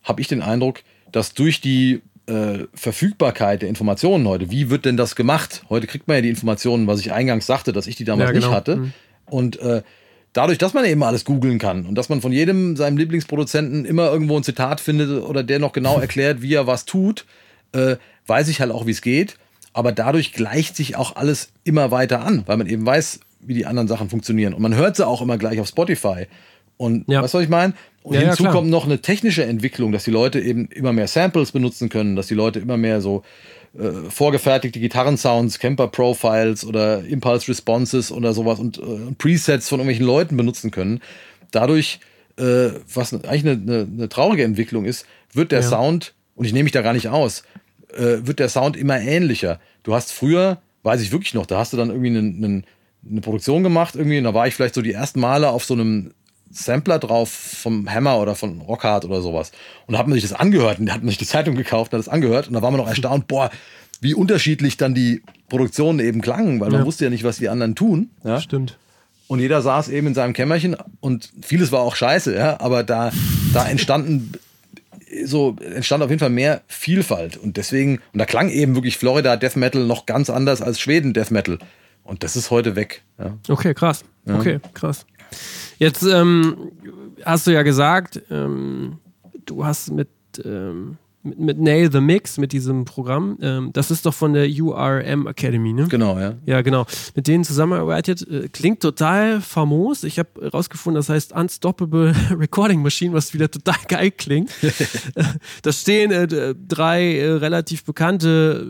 habe 0.03 0.21
ich 0.21 0.27
den 0.27 0.41
Eindruck, 0.41 0.81
dass 1.11 1.33
durch 1.33 1.61
die 1.61 2.01
äh, 2.27 2.65
Verfügbarkeit 2.73 3.61
der 3.61 3.69
Informationen 3.69 4.27
heute, 4.27 4.51
wie 4.51 4.69
wird 4.69 4.85
denn 4.85 4.97
das 4.97 5.15
gemacht? 5.15 5.63
Heute 5.69 5.87
kriegt 5.87 6.07
man 6.07 6.15
ja 6.17 6.21
die 6.21 6.29
Informationen, 6.29 6.87
was 6.87 6.99
ich 6.99 7.11
eingangs 7.11 7.45
sagte, 7.45 7.73
dass 7.73 7.87
ich 7.87 7.95
die 7.95 8.05
damals 8.05 8.29
ja, 8.29 8.33
genau. 8.33 8.47
nicht 8.47 8.55
hatte. 8.55 8.75
Mhm. 8.75 8.93
Und 9.25 9.59
äh, 9.59 9.81
dadurch, 10.33 10.57
dass 10.57 10.73
man 10.73 10.85
eben 10.85 11.03
alles 11.03 11.25
googeln 11.25 11.59
kann 11.59 11.85
und 11.85 11.95
dass 11.95 12.09
man 12.09 12.21
von 12.21 12.31
jedem 12.31 12.75
seinem 12.75 12.97
Lieblingsproduzenten 12.97 13.85
immer 13.85 14.11
irgendwo 14.11 14.37
ein 14.37 14.43
Zitat 14.43 14.79
findet 14.79 15.23
oder 15.23 15.43
der 15.43 15.59
noch 15.59 15.73
genau 15.73 15.99
erklärt, 15.99 16.41
wie 16.41 16.53
er 16.53 16.67
was 16.67 16.85
tut, 16.85 17.25
äh, 17.73 17.97
weiß 18.27 18.47
ich 18.47 18.61
halt 18.61 18.71
auch, 18.71 18.85
wie 18.85 18.91
es 18.91 19.01
geht. 19.01 19.37
Aber 19.73 19.91
dadurch 19.91 20.33
gleicht 20.33 20.75
sich 20.75 20.95
auch 20.95 21.15
alles 21.15 21.51
immer 21.63 21.91
weiter 21.91 22.21
an, 22.21 22.43
weil 22.47 22.57
man 22.57 22.67
eben 22.67 22.85
weiß, 22.85 23.19
wie 23.41 23.53
die 23.53 23.65
anderen 23.65 23.87
Sachen 23.87 24.09
funktionieren. 24.09 24.53
Und 24.53 24.61
man 24.61 24.75
hört 24.75 24.95
sie 24.95 25.07
auch 25.07 25.21
immer 25.21 25.37
gleich 25.37 25.59
auf 25.59 25.67
Spotify. 25.67 26.27
Und 26.77 27.09
ja. 27.09 27.21
was 27.21 27.33
ich 27.33 27.49
meine? 27.49 27.73
Und 28.03 28.15
ja, 28.15 28.21
hinzu 28.21 28.45
ja, 28.45 28.51
kommt 28.51 28.69
noch 28.69 28.85
eine 28.85 29.01
technische 29.01 29.43
Entwicklung, 29.43 29.91
dass 29.91 30.05
die 30.05 30.11
Leute 30.11 30.39
eben 30.39 30.67
immer 30.67 30.93
mehr 30.93 31.07
Samples 31.07 31.51
benutzen 31.51 31.89
können, 31.89 32.15
dass 32.15 32.27
die 32.27 32.33
Leute 32.33 32.59
immer 32.59 32.77
mehr 32.77 33.01
so 33.01 33.23
äh, 33.77 34.09
vorgefertigte 34.09 34.79
Gitarrensounds, 34.79 35.59
Camper-Profiles 35.59 36.65
oder 36.65 37.03
Impulse-Responses 37.05 38.11
oder 38.11 38.33
sowas 38.33 38.59
und 38.59 38.77
äh, 38.77 39.13
Presets 39.17 39.67
von 39.67 39.79
irgendwelchen 39.79 40.05
Leuten 40.05 40.37
benutzen 40.37 40.71
können. 40.71 41.01
Dadurch, 41.51 41.99
äh, 42.37 42.69
was 42.93 43.13
eigentlich 43.13 43.45
eine, 43.45 43.51
eine, 43.51 43.87
eine, 43.91 44.09
traurige 44.09 44.43
Entwicklung 44.43 44.85
ist, 44.85 45.05
wird 45.33 45.51
der 45.51 45.61
Sound, 45.61 46.13
und 46.35 46.45
ich 46.45 46.53
nehme 46.53 46.63
mich 46.63 46.71
da 46.71 46.81
gar 46.81 46.93
nicht 46.93 47.09
aus, 47.09 47.43
äh, 47.93 48.17
wird 48.21 48.39
der 48.39 48.49
Sound 48.49 48.77
immer 48.77 48.99
ähnlicher. 48.99 49.59
Du 49.83 49.93
hast 49.93 50.11
früher, 50.11 50.61
weiß 50.83 51.01
ich 51.01 51.11
wirklich 51.11 51.33
noch, 51.33 51.45
da 51.45 51.59
hast 51.59 51.73
du 51.73 51.77
dann 51.77 51.89
irgendwie 51.89 52.07
einen, 52.07 52.43
einen 52.43 52.65
eine 53.07 53.21
Produktion 53.21 53.63
gemacht 53.63 53.95
irgendwie 53.95 54.17
und 54.17 54.25
da 54.25 54.33
war 54.33 54.47
ich 54.47 54.55
vielleicht 54.55 54.75
so 54.75 54.81
die 54.81 54.91
ersten 54.91 55.19
Male 55.19 55.49
auf 55.49 55.63
so 55.63 55.73
einem 55.73 56.11
Sampler 56.51 56.99
drauf 56.99 57.29
vom 57.29 57.89
Hammer 57.89 58.19
oder 58.19 58.35
von 58.35 58.61
Rockhard 58.61 59.05
oder 59.05 59.21
sowas. 59.21 59.51
Und 59.85 59.93
da 59.93 59.99
hat 59.99 60.07
man 60.07 60.13
sich 60.13 60.23
das 60.23 60.33
angehört 60.33 60.79
und 60.79 60.87
da 60.87 60.93
hat 60.93 61.01
man 61.01 61.09
sich 61.09 61.17
die 61.17 61.25
Zeitung 61.25 61.55
gekauft, 61.55 61.93
hat 61.93 61.99
das 61.99 62.09
angehört 62.09 62.47
und 62.47 62.53
da 62.53 62.61
war 62.61 62.71
man 62.71 62.79
noch 62.79 62.87
erstaunt, 62.87 63.27
boah, 63.27 63.49
wie 64.01 64.13
unterschiedlich 64.13 64.77
dann 64.77 64.93
die 64.93 65.21
Produktionen 65.49 65.99
eben 65.99 66.21
klangen, 66.21 66.59
weil 66.59 66.69
man 66.69 66.85
wusste 66.85 67.05
ja 67.05 67.09
nicht, 67.09 67.23
was 67.23 67.37
die 67.37 67.49
anderen 67.49 67.75
tun. 67.75 68.09
Ja? 68.23 68.39
Stimmt. 68.39 68.77
Und 69.27 69.39
jeder 69.39 69.61
saß 69.61 69.89
eben 69.89 70.07
in 70.07 70.13
seinem 70.15 70.33
Kämmerchen 70.33 70.75
und 71.01 71.31
vieles 71.41 71.71
war 71.71 71.81
auch 71.81 71.95
scheiße, 71.95 72.35
ja, 72.35 72.59
aber 72.59 72.83
da, 72.83 73.11
da 73.53 73.67
entstanden 73.67 74.31
so 75.23 75.55
entstand 75.59 76.03
auf 76.03 76.09
jeden 76.09 76.19
Fall 76.19 76.29
mehr 76.29 76.61
Vielfalt 76.67 77.37
und 77.37 77.57
deswegen 77.57 77.99
und 78.13 78.19
da 78.19 78.25
klang 78.25 78.49
eben 78.49 78.75
wirklich 78.75 78.97
Florida 78.97 79.37
Death 79.37 79.55
Metal 79.55 79.83
noch 79.83 80.05
ganz 80.05 80.29
anders 80.29 80.61
als 80.61 80.79
Schweden 80.79 81.13
Death 81.13 81.31
Metal 81.31 81.59
und 82.03 82.23
das 82.23 82.35
ist 82.35 82.51
heute 82.51 82.75
weg. 82.75 83.03
Ja. 83.17 83.37
Okay, 83.47 83.73
krass. 83.73 84.03
Ja. 84.25 84.37
Okay, 84.37 84.59
krass. 84.73 85.05
Jetzt 85.77 86.03
ähm, 86.03 86.71
hast 87.25 87.47
du 87.47 87.51
ja 87.51 87.63
gesagt, 87.63 88.21
ähm, 88.29 88.97
du 89.45 89.65
hast 89.65 89.91
mit, 89.91 90.09
ähm, 90.43 90.97
mit, 91.23 91.39
mit, 91.39 91.59
Nail 91.59 91.91
the 91.91 91.99
Mix, 91.99 92.37
mit 92.37 92.53
diesem 92.53 92.85
Programm, 92.85 93.37
ähm, 93.41 93.71
das 93.73 93.91
ist 93.91 94.05
doch 94.05 94.13
von 94.13 94.33
der 94.33 94.47
URM 94.47 95.27
Academy, 95.27 95.73
ne? 95.73 95.87
Genau, 95.87 96.19
ja. 96.19 96.35
Ja, 96.45 96.61
genau. 96.61 96.85
Mit 97.15 97.27
denen 97.27 97.43
zusammengearbeitet. 97.43 98.27
Äh, 98.29 98.49
klingt 98.49 98.81
total 98.81 99.41
famos. 99.41 100.03
Ich 100.03 100.19
habe 100.19 100.29
herausgefunden, 100.41 100.95
das 100.95 101.09
heißt 101.09 101.33
Unstoppable 101.33 102.13
Recording 102.31 102.81
Machine, 102.81 103.13
was 103.13 103.33
wieder 103.33 103.51
total 103.51 103.79
geil 103.87 104.11
klingt. 104.11 104.51
da 105.61 105.71
stehen 105.71 106.11
äh, 106.11 106.55
drei 106.55 107.17
äh, 107.17 107.31
relativ 107.31 107.83
bekannte 107.83 108.65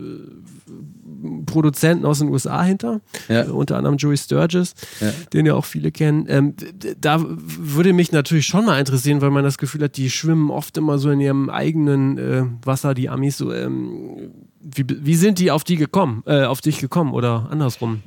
Produzenten 1.46 2.04
aus 2.06 2.18
den 2.18 2.28
USA 2.28 2.62
hinter, 2.62 3.00
ja. 3.28 3.42
äh, 3.42 3.48
unter 3.48 3.76
anderem 3.76 3.96
Joey 3.96 4.16
Sturgis, 4.16 4.74
ja. 5.00 5.12
den 5.32 5.46
ja 5.46 5.54
auch 5.54 5.64
viele 5.64 5.92
kennen. 5.92 6.26
Ähm, 6.28 6.54
da 7.00 7.18
würde 7.22 7.92
mich 7.92 8.12
natürlich 8.12 8.46
schon 8.46 8.66
mal 8.66 8.78
interessieren, 8.78 9.20
weil 9.20 9.30
man 9.30 9.44
das 9.44 9.58
Gefühl 9.58 9.84
hat, 9.84 9.96
die 9.96 10.10
schwimmen 10.10 10.50
oft 10.50 10.76
immer 10.76 10.98
so 10.98 11.10
in 11.10 11.20
ihrem 11.20 11.50
eigenen 11.50 12.18
äh, 12.18 12.44
Wasser, 12.64 12.94
die 12.94 13.08
Amis. 13.08 13.38
So, 13.38 13.52
ähm, 13.52 14.30
wie, 14.60 14.84
wie 14.88 15.14
sind 15.14 15.38
die 15.38 15.50
auf 15.50 15.64
die 15.64 15.76
gekommen, 15.76 16.22
äh, 16.26 16.44
auf 16.44 16.60
dich 16.60 16.78
gekommen 16.78 17.12
oder 17.12 17.48
andersrum? 17.50 18.02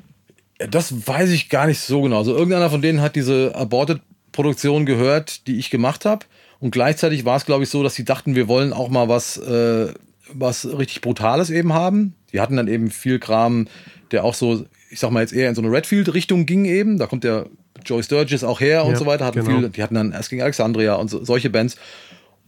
Das 0.57 1.07
weiß 1.07 1.31
ich 1.31 1.49
gar 1.49 1.67
nicht 1.67 1.79
so 1.79 2.01
genau. 2.01 2.19
Also 2.19 2.33
irgendeiner 2.33 2.69
von 2.69 2.81
denen 2.81 3.01
hat 3.01 3.15
diese 3.15 3.53
Aborted-Produktion 3.55 4.85
gehört, 4.85 5.47
die 5.47 5.57
ich 5.57 5.69
gemacht 5.69 6.05
habe. 6.05 6.25
Und 6.59 6.71
gleichzeitig 6.71 7.25
war 7.25 7.35
es, 7.35 7.45
glaube 7.45 7.63
ich, 7.63 7.69
so, 7.69 7.83
dass 7.83 7.95
sie 7.95 8.05
dachten, 8.05 8.35
wir 8.35 8.47
wollen 8.47 8.71
auch 8.71 8.89
mal 8.89 9.09
was, 9.09 9.37
äh, 9.37 9.93
was 10.31 10.65
richtig 10.65 11.01
Brutales 11.01 11.49
eben 11.49 11.73
haben. 11.73 12.15
Die 12.33 12.41
hatten 12.41 12.57
dann 12.57 12.67
eben 12.67 12.89
viel 12.89 13.19
Kram, 13.19 13.67
der 14.11 14.23
auch 14.23 14.33
so, 14.33 14.65
ich 14.89 14.99
sag 14.99 15.11
mal 15.11 15.21
jetzt 15.21 15.33
eher 15.33 15.49
in 15.49 15.55
so 15.55 15.61
eine 15.61 15.71
Redfield-Richtung 15.71 16.45
ging 16.45 16.65
eben. 16.65 16.97
Da 16.97 17.07
kommt 17.07 17.23
der 17.23 17.45
Joey 17.85 18.03
Sturgis 18.03 18.43
auch 18.43 18.59
her 18.59 18.85
und 18.85 18.97
so 18.97 19.05
weiter. 19.05 19.25
Hatten 19.25 19.43
genau. 19.43 19.59
viel, 19.59 19.69
die 19.69 19.83
hatten 19.83 19.95
dann 19.95 20.13
Asking 20.13 20.41
Alexandria 20.41 20.95
und 20.95 21.09
so, 21.09 21.23
solche 21.23 21.49
Bands 21.49 21.77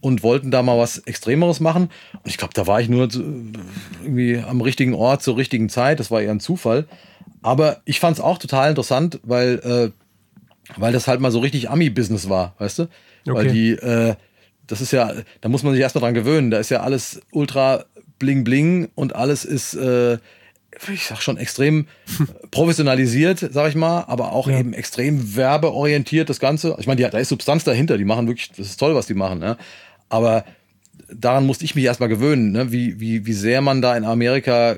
und 0.00 0.22
wollten 0.22 0.50
da 0.50 0.62
mal 0.62 0.78
was 0.78 0.98
Extremeres 0.98 1.60
machen. 1.60 1.90
Und 2.12 2.26
ich 2.26 2.36
glaube, 2.36 2.54
da 2.54 2.66
war 2.66 2.80
ich 2.80 2.88
nur 2.88 3.08
irgendwie 4.02 4.38
am 4.38 4.60
richtigen 4.60 4.94
Ort 4.94 5.22
zur 5.22 5.36
richtigen 5.36 5.68
Zeit. 5.68 6.00
Das 6.00 6.10
war 6.10 6.20
eher 6.20 6.30
ein 6.30 6.40
Zufall. 6.40 6.86
Aber 7.42 7.80
ich 7.84 8.00
fand 8.00 8.16
es 8.16 8.22
auch 8.22 8.38
total 8.38 8.70
interessant, 8.70 9.20
weil, 9.22 9.58
äh, 9.64 10.78
weil 10.78 10.92
das 10.92 11.08
halt 11.08 11.20
mal 11.20 11.30
so 11.30 11.40
richtig 11.40 11.70
Ami-Business 11.70 12.28
war, 12.28 12.54
weißt 12.58 12.80
du? 12.80 12.82
Okay. 12.82 12.90
Weil 13.34 13.48
die, 13.48 13.70
äh, 13.72 14.14
das 14.66 14.80
ist 14.80 14.92
ja, 14.92 15.12
da 15.40 15.48
muss 15.48 15.62
man 15.62 15.72
sich 15.72 15.82
erstmal 15.82 16.02
dran 16.02 16.14
gewöhnen. 16.14 16.50
Da 16.50 16.58
ist 16.58 16.70
ja 16.70 16.80
alles 16.80 17.20
ultra 17.30 17.84
bling 18.18 18.44
bling 18.44 18.88
und 18.94 19.14
alles 19.14 19.44
ist, 19.44 19.74
äh, 19.74 20.18
ich 20.92 21.06
sag 21.06 21.22
schon, 21.22 21.36
extrem 21.36 21.86
professionalisiert, 22.50 23.38
sag 23.38 23.68
ich 23.68 23.74
mal, 23.74 24.04
aber 24.08 24.32
auch 24.32 24.48
ja. 24.48 24.58
eben 24.58 24.72
extrem 24.72 25.36
werbeorientiert, 25.36 26.28
das 26.28 26.40
Ganze. 26.40 26.76
Ich 26.78 26.86
meine, 26.86 27.08
da 27.08 27.18
ist 27.18 27.28
Substanz 27.28 27.64
dahinter, 27.64 27.98
die 27.98 28.04
machen 28.04 28.26
wirklich, 28.26 28.50
das 28.50 28.68
ist 28.68 28.76
toll, 28.78 28.94
was 28.94 29.06
die 29.06 29.14
machen, 29.14 29.38
ne? 29.38 29.56
Aber 30.08 30.44
daran 31.12 31.46
musste 31.46 31.64
ich 31.64 31.74
mich 31.74 31.84
erstmal 31.84 32.08
gewöhnen, 32.08 32.52
ne? 32.52 32.72
wie, 32.72 33.00
wie, 33.00 33.26
wie 33.26 33.32
sehr 33.32 33.60
man 33.60 33.82
da 33.82 33.96
in 33.96 34.04
Amerika 34.04 34.76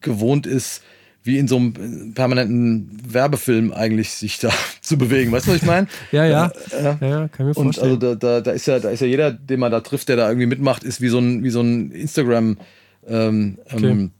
gewohnt 0.00 0.46
ist, 0.46 0.82
wie 1.24 1.38
in 1.38 1.46
so 1.46 1.56
einem 1.56 2.14
permanenten 2.14 2.98
Werbefilm 3.06 3.72
eigentlich 3.72 4.10
sich 4.12 4.38
da 4.38 4.50
zu 4.80 4.98
bewegen. 4.98 5.30
Weißt 5.32 5.46
du, 5.46 5.50
was 5.52 5.58
ich 5.58 5.66
meine? 5.66 5.86
ja, 6.12 6.26
ja. 6.26 6.52
Äh, 6.70 6.82
ja, 6.82 6.98
ja, 7.00 7.28
kann 7.28 7.46
mir 7.46 7.54
vorstellen. 7.54 7.92
Und 7.92 8.04
also 8.04 8.14
da, 8.14 8.14
da, 8.14 8.40
da, 8.40 8.50
ist 8.50 8.66
ja, 8.66 8.78
da 8.78 8.90
ist 8.90 9.00
ja 9.00 9.06
jeder, 9.06 9.30
den 9.30 9.60
man 9.60 9.70
da 9.70 9.80
trifft, 9.80 10.08
der 10.08 10.16
da 10.16 10.28
irgendwie 10.28 10.46
mitmacht, 10.46 10.82
ist 10.84 11.00
wie 11.00 11.08
so 11.08 11.18
ein, 11.18 11.44
wie 11.44 11.50
so 11.50 11.60
ein 11.60 11.92
Instagram, 11.92 12.58
ähm, 13.06 13.58
okay. 13.72 13.86
ähm, 13.86 14.10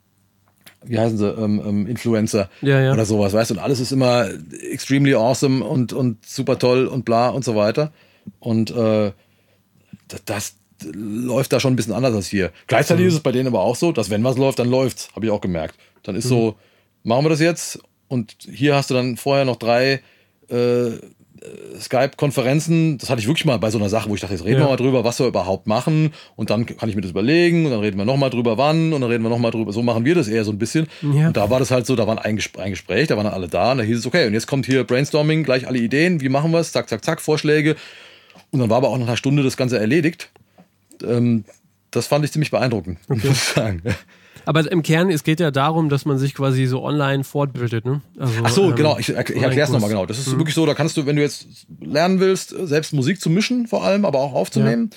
wie 0.84 0.98
heißen 0.98 1.18
sie, 1.18 1.28
ähm, 1.28 1.62
ähm, 1.64 1.86
Influencer 1.86 2.48
ja, 2.60 2.80
ja. 2.80 2.92
oder 2.92 3.04
sowas, 3.04 3.32
weißt 3.32 3.50
du? 3.50 3.54
Und 3.54 3.60
alles 3.60 3.80
ist 3.80 3.92
immer 3.92 4.28
extremely 4.70 5.14
awesome 5.14 5.64
und, 5.64 5.92
und 5.92 6.24
super 6.26 6.58
toll 6.58 6.86
und 6.86 7.04
bla 7.04 7.28
und 7.28 7.44
so 7.44 7.56
weiter. 7.56 7.92
Und 8.38 8.70
äh, 8.70 9.12
das, 10.08 10.24
das 10.24 10.54
läuft 10.94 11.52
da 11.52 11.60
schon 11.60 11.72
ein 11.72 11.76
bisschen 11.76 11.92
anders 11.94 12.14
als 12.14 12.26
hier. 12.26 12.50
Gleichzeitig 12.66 13.02
mhm. 13.02 13.08
ist 13.08 13.14
es 13.14 13.20
bei 13.20 13.32
denen 13.32 13.48
aber 13.48 13.60
auch 13.60 13.76
so, 13.76 13.92
dass 13.92 14.10
wenn 14.10 14.24
was 14.24 14.36
läuft, 14.36 14.58
dann 14.58 14.68
läuft's, 14.68 15.10
habe 15.14 15.26
ich 15.26 15.32
auch 15.32 15.40
gemerkt. 15.40 15.76
Dann 16.02 16.16
ist 16.16 16.26
mhm. 16.26 16.30
so, 16.30 16.56
machen 17.04 17.24
wir 17.24 17.30
das 17.30 17.40
jetzt. 17.40 17.78
Und 18.08 18.36
hier 18.50 18.74
hast 18.74 18.90
du 18.90 18.94
dann 18.94 19.16
vorher 19.16 19.44
noch 19.44 19.56
drei 19.56 20.00
äh, 20.48 20.90
Skype-Konferenzen. 21.80 22.98
Das 22.98 23.10
hatte 23.10 23.20
ich 23.20 23.26
wirklich 23.26 23.44
mal 23.44 23.58
bei 23.58 23.70
so 23.70 23.78
einer 23.78 23.88
Sache, 23.88 24.08
wo 24.08 24.14
ich 24.14 24.20
dachte, 24.20 24.34
jetzt 24.34 24.44
reden 24.44 24.60
ja. 24.60 24.66
wir 24.66 24.70
mal 24.70 24.76
drüber, 24.76 25.04
was 25.04 25.18
wir 25.18 25.26
überhaupt 25.26 25.66
machen. 25.66 26.12
Und 26.36 26.50
dann 26.50 26.66
kann 26.66 26.88
ich 26.88 26.94
mir 26.94 27.00
das 27.00 27.10
überlegen. 27.10 27.64
Und 27.64 27.72
dann 27.72 27.80
reden 27.80 27.96
wir 27.96 28.04
nochmal 28.04 28.30
drüber, 28.30 28.58
wann. 28.58 28.92
Und 28.92 29.00
dann 29.00 29.10
reden 29.10 29.22
wir 29.22 29.30
nochmal 29.30 29.50
drüber. 29.50 29.72
So 29.72 29.82
machen 29.82 30.04
wir 30.04 30.14
das 30.14 30.28
eher 30.28 30.44
so 30.44 30.52
ein 30.52 30.58
bisschen. 30.58 30.86
Ja. 31.00 31.28
Und 31.28 31.36
da 31.36 31.50
war 31.50 31.58
das 31.58 31.70
halt 31.70 31.86
so, 31.86 31.96
da 31.96 32.06
war 32.06 32.24
ein, 32.24 32.36
Gespräch, 32.36 32.64
ein 32.64 32.70
Gespräch, 32.70 33.08
da 33.08 33.16
waren 33.16 33.26
alle 33.26 33.48
da. 33.48 33.72
Und 33.72 33.78
da 33.78 33.84
hieß 33.84 33.98
es, 33.98 34.06
okay, 34.06 34.26
und 34.26 34.34
jetzt 34.34 34.46
kommt 34.46 34.66
hier 34.66 34.84
Brainstorming, 34.84 35.42
gleich 35.42 35.66
alle 35.66 35.78
Ideen. 35.78 36.20
Wie 36.20 36.28
machen 36.28 36.50
wir 36.52 36.60
es? 36.60 36.72
Zack, 36.72 36.88
zack, 36.88 37.04
zack, 37.04 37.20
Vorschläge. 37.20 37.76
Und 38.50 38.60
dann 38.60 38.70
war 38.70 38.76
aber 38.78 38.90
auch 38.90 38.98
nach 38.98 39.06
einer 39.06 39.16
Stunde 39.16 39.42
das 39.42 39.56
Ganze 39.56 39.78
erledigt. 39.78 40.30
Ähm, 41.02 41.44
das 41.90 42.06
fand 42.06 42.24
ich 42.24 42.32
ziemlich 42.32 42.50
beeindruckend, 42.50 42.98
okay. 43.08 43.26
muss 43.26 43.36
ich 43.36 43.42
sagen. 43.42 43.82
Aber 44.44 44.70
im 44.70 44.82
Kern, 44.82 45.10
es 45.10 45.24
geht 45.24 45.40
ja 45.40 45.50
darum, 45.50 45.88
dass 45.88 46.04
man 46.04 46.18
sich 46.18 46.34
quasi 46.34 46.66
so 46.66 46.82
online 46.82 47.24
fortbildet. 47.24 47.84
Ne? 47.84 48.00
Also, 48.18 48.34
Ach 48.42 48.50
so, 48.50 48.70
ähm, 48.70 48.76
genau. 48.76 48.98
Ich, 48.98 49.08
ich 49.08 49.16
erkläre 49.16 49.60
es 49.60 49.70
nochmal 49.70 49.90
genau. 49.90 50.06
Das 50.06 50.18
ist 50.18 50.32
mhm. 50.32 50.38
wirklich 50.38 50.54
so, 50.54 50.66
da 50.66 50.74
kannst 50.74 50.96
du, 50.96 51.06
wenn 51.06 51.16
du 51.16 51.22
jetzt 51.22 51.46
lernen 51.80 52.20
willst, 52.20 52.50
selbst 52.50 52.92
Musik 52.92 53.20
zu 53.20 53.30
mischen 53.30 53.66
vor 53.66 53.84
allem, 53.84 54.04
aber 54.04 54.18
auch 54.18 54.34
aufzunehmen, 54.34 54.90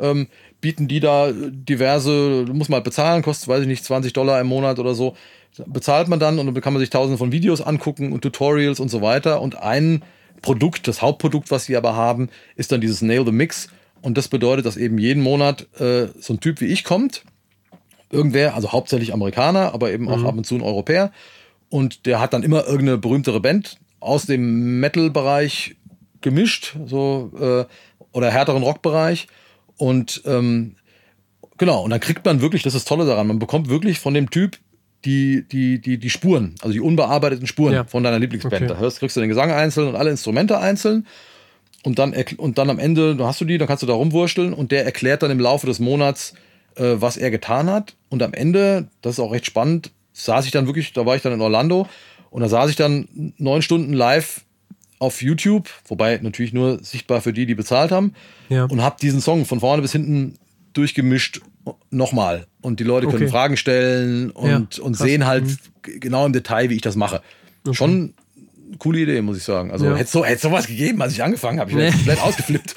ja. 0.00 0.10
ähm, 0.10 0.28
bieten 0.60 0.88
die 0.88 1.00
da 1.00 1.30
diverse, 1.32 2.44
du 2.44 2.54
musst 2.54 2.70
mal 2.70 2.80
bezahlen, 2.80 3.22
kostet, 3.22 3.48
weiß 3.48 3.62
ich 3.62 3.68
nicht, 3.68 3.84
20 3.84 4.12
Dollar 4.12 4.40
im 4.40 4.46
Monat 4.46 4.78
oder 4.78 4.94
so. 4.94 5.14
Bezahlt 5.66 6.08
man 6.08 6.20
dann 6.20 6.38
und 6.38 6.46
dann 6.46 6.60
kann 6.60 6.72
man 6.72 6.80
sich 6.80 6.90
tausende 6.90 7.18
von 7.18 7.32
Videos 7.32 7.60
angucken 7.60 8.12
und 8.12 8.22
Tutorials 8.22 8.80
und 8.80 8.90
so 8.90 9.02
weiter. 9.02 9.40
Und 9.40 9.56
ein 9.58 10.02
Produkt, 10.42 10.86
das 10.86 11.02
Hauptprodukt, 11.02 11.50
was 11.50 11.64
sie 11.64 11.76
aber 11.76 11.96
haben, 11.96 12.28
ist 12.56 12.70
dann 12.70 12.80
dieses 12.80 13.02
Nail 13.02 13.24
the 13.24 13.32
Mix. 13.32 13.68
Und 14.00 14.16
das 14.16 14.28
bedeutet, 14.28 14.66
dass 14.66 14.76
eben 14.76 14.98
jeden 14.98 15.22
Monat 15.22 15.66
äh, 15.80 16.08
so 16.20 16.34
ein 16.34 16.40
Typ 16.40 16.60
wie 16.60 16.66
ich 16.66 16.84
kommt, 16.84 17.24
irgendwer, 18.10 18.54
also 18.54 18.72
hauptsächlich 18.72 19.12
Amerikaner, 19.12 19.74
aber 19.74 19.92
eben 19.92 20.08
auch 20.08 20.18
mhm. 20.18 20.26
ab 20.26 20.36
und 20.36 20.44
zu 20.44 20.54
ein 20.54 20.62
Europäer. 20.62 21.12
Und 21.68 22.06
der 22.06 22.20
hat 22.20 22.32
dann 22.32 22.42
immer 22.42 22.66
irgendeine 22.66 22.98
berühmtere 22.98 23.40
Band 23.40 23.76
aus 24.00 24.26
dem 24.26 24.80
Metal-Bereich 24.80 25.76
gemischt, 26.20 26.76
so 26.86 27.30
äh, 27.38 27.64
oder 28.12 28.30
härteren 28.30 28.62
Rock-Bereich. 28.62 29.28
Und 29.76 30.22
ähm, 30.24 30.76
genau, 31.58 31.82
und 31.82 31.90
dann 31.90 32.00
kriegt 32.00 32.24
man 32.24 32.40
wirklich, 32.40 32.62
das 32.62 32.74
ist 32.74 32.84
das 32.84 32.88
Tolle 32.88 33.06
daran, 33.06 33.26
man 33.26 33.38
bekommt 33.38 33.68
wirklich 33.68 33.98
von 33.98 34.14
dem 34.14 34.30
Typ 34.30 34.58
die, 35.04 35.46
die, 35.46 35.80
die, 35.80 35.98
die 35.98 36.10
Spuren, 36.10 36.54
also 36.60 36.72
die 36.72 36.80
unbearbeiteten 36.80 37.46
Spuren 37.46 37.72
ja. 37.72 37.84
von 37.84 38.02
deiner 38.02 38.18
Lieblingsband. 38.18 38.62
Okay. 38.62 38.66
Da 38.66 38.78
hörst, 38.78 38.98
kriegst 38.98 39.16
du 39.16 39.20
den 39.20 39.28
Gesang 39.28 39.50
einzeln 39.50 39.88
und 39.88 39.96
alle 39.96 40.10
Instrumente 40.10 40.58
einzeln. 40.58 41.06
Und 41.84 42.00
dann, 42.00 42.14
und 42.38 42.58
dann 42.58 42.70
am 42.70 42.80
Ende, 42.80 43.14
da 43.14 43.28
hast 43.28 43.40
du 43.40 43.44
die, 43.44 43.56
dann 43.56 43.68
kannst 43.68 43.84
du 43.84 43.86
da 43.86 43.94
rumwurschteln 43.94 44.52
und 44.52 44.72
der 44.72 44.84
erklärt 44.84 45.22
dann 45.22 45.30
im 45.30 45.38
Laufe 45.38 45.66
des 45.66 45.78
Monats, 45.78 46.34
äh, 46.78 47.00
was 47.00 47.16
er 47.16 47.30
getan 47.30 47.70
hat. 47.70 47.94
Und 48.08 48.22
am 48.22 48.32
Ende, 48.32 48.88
das 49.02 49.14
ist 49.14 49.20
auch 49.20 49.32
recht 49.32 49.46
spannend, 49.46 49.90
saß 50.12 50.46
ich 50.46 50.50
dann 50.50 50.66
wirklich, 50.66 50.92
da 50.92 51.06
war 51.06 51.16
ich 51.16 51.22
dann 51.22 51.32
in 51.32 51.40
Orlando 51.40 51.86
und 52.30 52.42
da 52.42 52.48
saß 52.48 52.70
ich 52.70 52.76
dann 52.76 53.32
neun 53.38 53.62
Stunden 53.62 53.92
live 53.92 54.42
auf 54.98 55.22
YouTube, 55.22 55.68
wobei 55.86 56.18
natürlich 56.22 56.52
nur 56.52 56.82
sichtbar 56.82 57.20
für 57.20 57.32
die, 57.32 57.46
die 57.46 57.54
bezahlt 57.54 57.92
haben, 57.92 58.14
ja. 58.48 58.64
und 58.64 58.82
habe 58.82 58.96
diesen 59.00 59.20
Song 59.20 59.44
von 59.44 59.60
vorne 59.60 59.82
bis 59.82 59.92
hinten 59.92 60.38
durchgemischt 60.72 61.40
nochmal. 61.90 62.46
Und 62.62 62.80
die 62.80 62.84
Leute 62.84 63.06
können 63.06 63.22
okay. 63.22 63.30
Fragen 63.30 63.56
stellen 63.56 64.30
und, 64.30 64.76
ja, 64.76 64.82
und 64.82 64.96
sehen 64.96 65.26
halt 65.26 65.44
mhm. 65.44 66.00
genau 66.00 66.26
im 66.26 66.32
Detail, 66.32 66.70
wie 66.70 66.74
ich 66.74 66.82
das 66.82 66.96
mache. 66.96 67.22
Okay. 67.64 67.74
Schon 67.74 68.14
coole 68.78 69.00
Idee, 69.00 69.22
muss 69.22 69.36
ich 69.36 69.44
sagen. 69.44 69.70
Also 69.70 69.86
ja. 69.86 69.96
hätte 69.96 70.10
so, 70.10 70.24
hätte 70.24 70.42
sowas 70.42 70.66
gegeben, 70.66 71.00
als 71.02 71.12
ich 71.12 71.22
angefangen 71.22 71.60
habe. 71.60 71.70
Ich 71.70 71.76
wäre 71.76 71.90
nee. 71.90 71.96
komplett 71.96 72.22
ausgeflippt. 72.22 72.74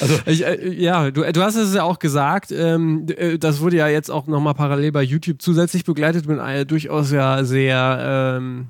Also 0.00 0.18
ich, 0.26 0.44
äh, 0.44 0.72
ja, 0.72 1.10
du, 1.10 1.22
du 1.30 1.42
hast 1.42 1.56
es 1.56 1.74
ja 1.74 1.82
auch 1.82 1.98
gesagt. 1.98 2.52
Ähm, 2.52 3.06
äh, 3.16 3.38
das 3.38 3.60
wurde 3.60 3.76
ja 3.76 3.88
jetzt 3.88 4.10
auch 4.10 4.26
nochmal 4.26 4.54
parallel 4.54 4.92
bei 4.92 5.02
YouTube 5.02 5.40
zusätzlich 5.40 5.84
begleitet 5.84 6.26
mit 6.26 6.38
einer 6.38 6.64
durchaus 6.64 7.12
ja 7.12 7.44
sehr 7.44 8.36
ähm, 8.38 8.68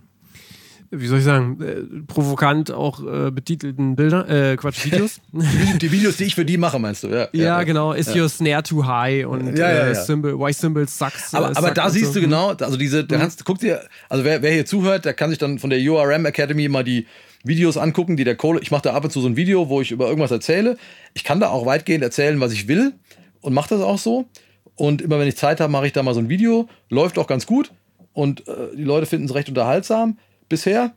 wie 0.95 1.07
soll 1.07 1.19
ich 1.19 1.25
sagen, 1.25 1.59
äh, 1.63 2.03
provokant 2.07 2.71
auch 2.71 3.01
äh, 3.01 3.31
betitelten 3.31 3.97
Bilder, 3.97 4.29
äh, 4.29 4.57
Quatsch, 4.57 4.85
Videos. 4.85 5.21
die 5.33 5.91
Videos, 5.91 6.19
die 6.19 6.25
ich 6.25 6.35
für 6.35 6.45
die 6.45 6.59
mache, 6.59 6.79
meinst 6.79 7.03
du? 7.03 7.09
Ja, 7.09 7.29
ja, 7.33 7.45
ja 7.45 7.63
genau. 7.63 7.95
Is 7.95 8.15
your 8.15 8.29
snare 8.29 8.63
too 8.63 8.87
high 8.87 9.27
und 9.27 9.57
ja, 9.57 9.73
ja, 9.73 9.89
äh, 9.89 9.95
Symbol, 9.95 10.39
why 10.39 10.53
symbol 10.53 10.87
sucks. 10.87 11.35
Aber, 11.35 11.57
aber 11.57 11.71
da 11.71 11.89
siehst 11.89 12.13
so. 12.13 12.15
du 12.15 12.21
genau, 12.21 12.51
also 12.51 12.77
diese, 12.77 13.05
der 13.05 13.19
mhm. 13.19 13.23
kannst, 13.23 13.45
guck 13.47 13.59
dir, 13.59 13.81
also 14.11 14.23
wer, 14.25 14.43
wer 14.43 14.53
hier 14.53 14.67
zuhört, 14.67 15.07
der 15.07 15.15
kann 15.15 15.31
sich 15.31 15.39
dann 15.39 15.59
von 15.59 15.71
der 15.71 15.81
URM 15.81 16.27
Academy 16.27 16.69
mal 16.69 16.85
die 16.85 17.07
Videos 17.43 17.79
angucken, 17.79 18.19
die 18.19 18.25
der 18.25 18.37
Kohle, 18.37 18.61
ich 18.61 18.71
mache 18.71 18.83
da 18.83 18.93
ab 18.93 19.05
und 19.05 19.11
zu 19.11 19.23
so 19.23 19.29
ein 19.29 19.37
Video, 19.37 19.71
wo 19.71 19.81
ich 19.81 19.93
über 19.93 20.07
irgendwas 20.07 20.31
erzähle. 20.31 20.77
Ich 21.15 21.25
kann 21.25 21.41
da 21.41 21.49
auch 21.49 21.65
weitgehend 21.65 22.05
erzählen, 22.05 22.39
was 22.39 22.53
ich 22.53 22.69
will 22.69 22.93
und 23.41 23.55
mache 23.55 23.71
das 23.71 23.81
auch 23.81 23.99
so. 23.99 24.27
Und 24.77 25.01
immer 25.01 25.19
wenn 25.19 25.27
ich 25.27 25.37
Zeit 25.37 25.61
habe, 25.61 25.73
mache 25.73 25.87
ich 25.87 25.93
da 25.93 26.03
mal 26.03 26.15
so 26.15 26.21
ein 26.21 26.29
Video. 26.29 26.69
Läuft 26.91 27.19
auch 27.19 27.27
ganz 27.27 27.47
gut 27.47 27.73
und 28.13 28.47
äh, 28.47 28.77
die 28.77 28.85
Leute 28.85 29.07
finden 29.07 29.25
es 29.25 29.35
recht 29.35 29.49
unterhaltsam 29.49 30.19
bisher. 30.49 30.93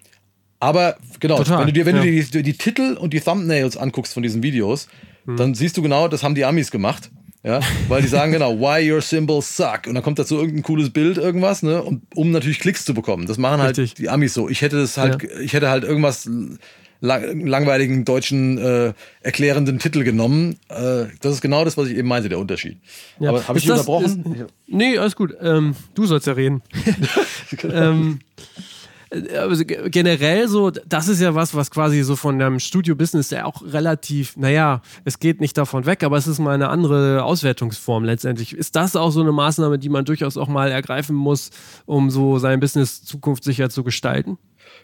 Aber 0.60 0.96
genau, 1.20 1.38
Total, 1.38 1.60
wenn 1.60 1.68
du 1.68 1.74
dir, 1.74 1.86
wenn 1.86 1.96
ja. 1.98 2.02
du 2.02 2.12
dir 2.12 2.24
die, 2.24 2.44
die, 2.44 2.58
Titel 2.58 2.98
und 3.00 3.14
die 3.14 3.20
Thumbnails 3.20 3.78
anguckst 3.78 4.14
von 4.14 4.24
diesen 4.24 4.42
Videos, 4.42 4.88
hm. 5.26 5.38
dann 5.38 5.54
siehst 5.54 5.78
du 5.78 5.82
genau, 5.82 6.08
das 6.08 6.24
haben 6.24 6.36
die 6.36 6.46
Amis 6.46 6.72
gemacht. 6.72 7.12
Ja, 7.44 7.60
weil 7.90 8.02
die 8.02 8.08
sagen 8.08 8.32
genau, 8.32 8.60
why 8.60 8.92
your 8.92 9.02
symbols 9.02 9.56
suck. 9.56 9.82
Und 9.86 9.94
dann 9.94 10.02
kommt 10.02 10.18
dazu 10.18 10.38
irgendein 10.38 10.64
cooles 10.64 10.90
Bild, 10.90 11.18
irgendwas, 11.18 11.62
ne? 11.62 11.84
Und, 11.84 12.02
um 12.16 12.32
natürlich 12.32 12.60
Klicks 12.60 12.86
zu 12.86 12.96
bekommen. 12.96 13.28
Das 13.28 13.38
machen 13.38 13.62
halt 13.62 13.78
Richtig. 13.78 13.94
die 13.94 14.10
Amis 14.10 14.34
so. 14.34 14.50
Ich 14.50 14.64
hätte 14.64 14.78
das 14.78 14.98
halt, 14.98 15.22
ja. 15.22 15.40
ich 15.40 15.54
hätte 15.54 15.70
halt 15.70 15.84
irgendwas 15.84 16.28
lang, 17.02 17.46
langweiligen 17.46 18.04
deutschen 18.04 18.58
äh, 18.58 18.94
erklärenden 19.22 19.78
Titel 19.78 20.04
genommen. 20.04 20.58
Äh, 20.70 21.06
das 21.22 21.34
ist 21.34 21.42
genau 21.42 21.64
das, 21.64 21.78
was 21.78 21.88
ich 21.88 21.98
eben 21.98 22.08
meinte, 22.08 22.30
der 22.30 22.40
Unterschied. 22.40 22.78
Ja. 23.20 23.30
Aber 23.30 23.48
habe 23.48 23.60
ich 23.60 23.66
das, 23.66 23.82
unterbrochen? 23.82 24.34
Ist, 24.34 24.46
nee, 24.68 24.98
alles 24.98 25.16
gut. 25.16 25.36
Ähm, 25.40 25.76
du 25.94 26.06
sollst 26.08 26.26
ja 26.26 26.34
reden. 26.34 26.64
ähm, 27.72 28.20
also 29.38 29.64
generell 29.66 30.48
so, 30.48 30.72
das 30.72 31.08
ist 31.08 31.22
ja 31.22 31.36
was, 31.36 31.56
was 31.56 31.72
quasi 31.72 32.04
so 32.04 32.16
von 32.16 32.40
dem 32.40 32.60
Studio-Business 32.60 33.30
ja 33.30 33.46
auch 33.46 33.62
relativ, 33.62 34.38
naja, 34.38 34.82
es 35.04 35.20
geht 35.20 35.42
nicht 35.42 35.58
davon 35.58 35.86
weg, 35.86 36.04
aber 36.04 36.18
es 36.18 36.28
ist 36.28 36.40
mal 36.40 36.56
eine 36.56 36.70
andere 36.70 37.24
Auswertungsform 37.24 38.04
letztendlich. 38.04 38.54
Ist 38.54 38.76
das 38.76 38.96
auch 38.96 39.12
so 39.12 39.22
eine 39.22 39.32
Maßnahme, 39.32 39.80
die 39.80 39.90
man 39.90 40.06
durchaus 40.06 40.38
auch 40.38 40.48
mal 40.48 40.72
ergreifen 40.72 41.16
muss, 41.16 41.52
um 41.86 42.10
so 42.10 42.40
sein 42.40 42.60
Business 42.60 43.04
zukunftssicher 43.04 43.70
zu 43.70 43.84
gestalten? 43.84 44.38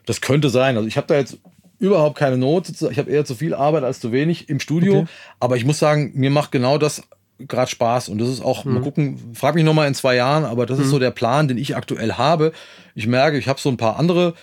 Das 0.05 0.21
könnte 0.21 0.49
sein. 0.49 0.77
Also 0.77 0.87
ich 0.87 0.97
habe 0.97 1.07
da 1.07 1.15
jetzt 1.15 1.37
überhaupt 1.79 2.17
keine 2.17 2.37
Not. 2.37 2.69
Ich 2.69 2.99
habe 2.99 3.09
eher 3.09 3.25
zu 3.25 3.35
viel 3.35 3.53
Arbeit 3.53 3.83
als 3.83 3.99
zu 3.99 4.11
wenig 4.11 4.49
im 4.49 4.59
Studio. 4.59 4.99
Okay. 4.99 5.07
Aber 5.39 5.57
ich 5.57 5.65
muss 5.65 5.79
sagen, 5.79 6.11
mir 6.13 6.29
macht 6.29 6.51
genau 6.51 6.77
das 6.77 7.03
gerade 7.47 7.69
Spaß. 7.69 8.09
Und 8.09 8.19
das 8.19 8.29
ist 8.29 8.41
auch, 8.41 8.65
mhm. 8.65 8.73
mal 8.73 8.81
gucken, 8.81 9.19
frag 9.33 9.55
mich 9.55 9.63
nochmal 9.63 9.87
in 9.87 9.93
zwei 9.93 10.15
Jahren, 10.15 10.45
aber 10.45 10.65
das 10.65 10.77
mhm. 10.77 10.83
ist 10.85 10.89
so 10.89 10.99
der 10.99 11.11
Plan, 11.11 11.47
den 11.47 11.57
ich 11.57 11.75
aktuell 11.75 12.13
habe. 12.13 12.51
Ich 12.95 13.07
merke, 13.07 13.37
ich 13.37 13.47
habe 13.47 13.59
so 13.59 13.69
ein 13.69 13.77
paar 13.77 13.97
andere 13.97 14.33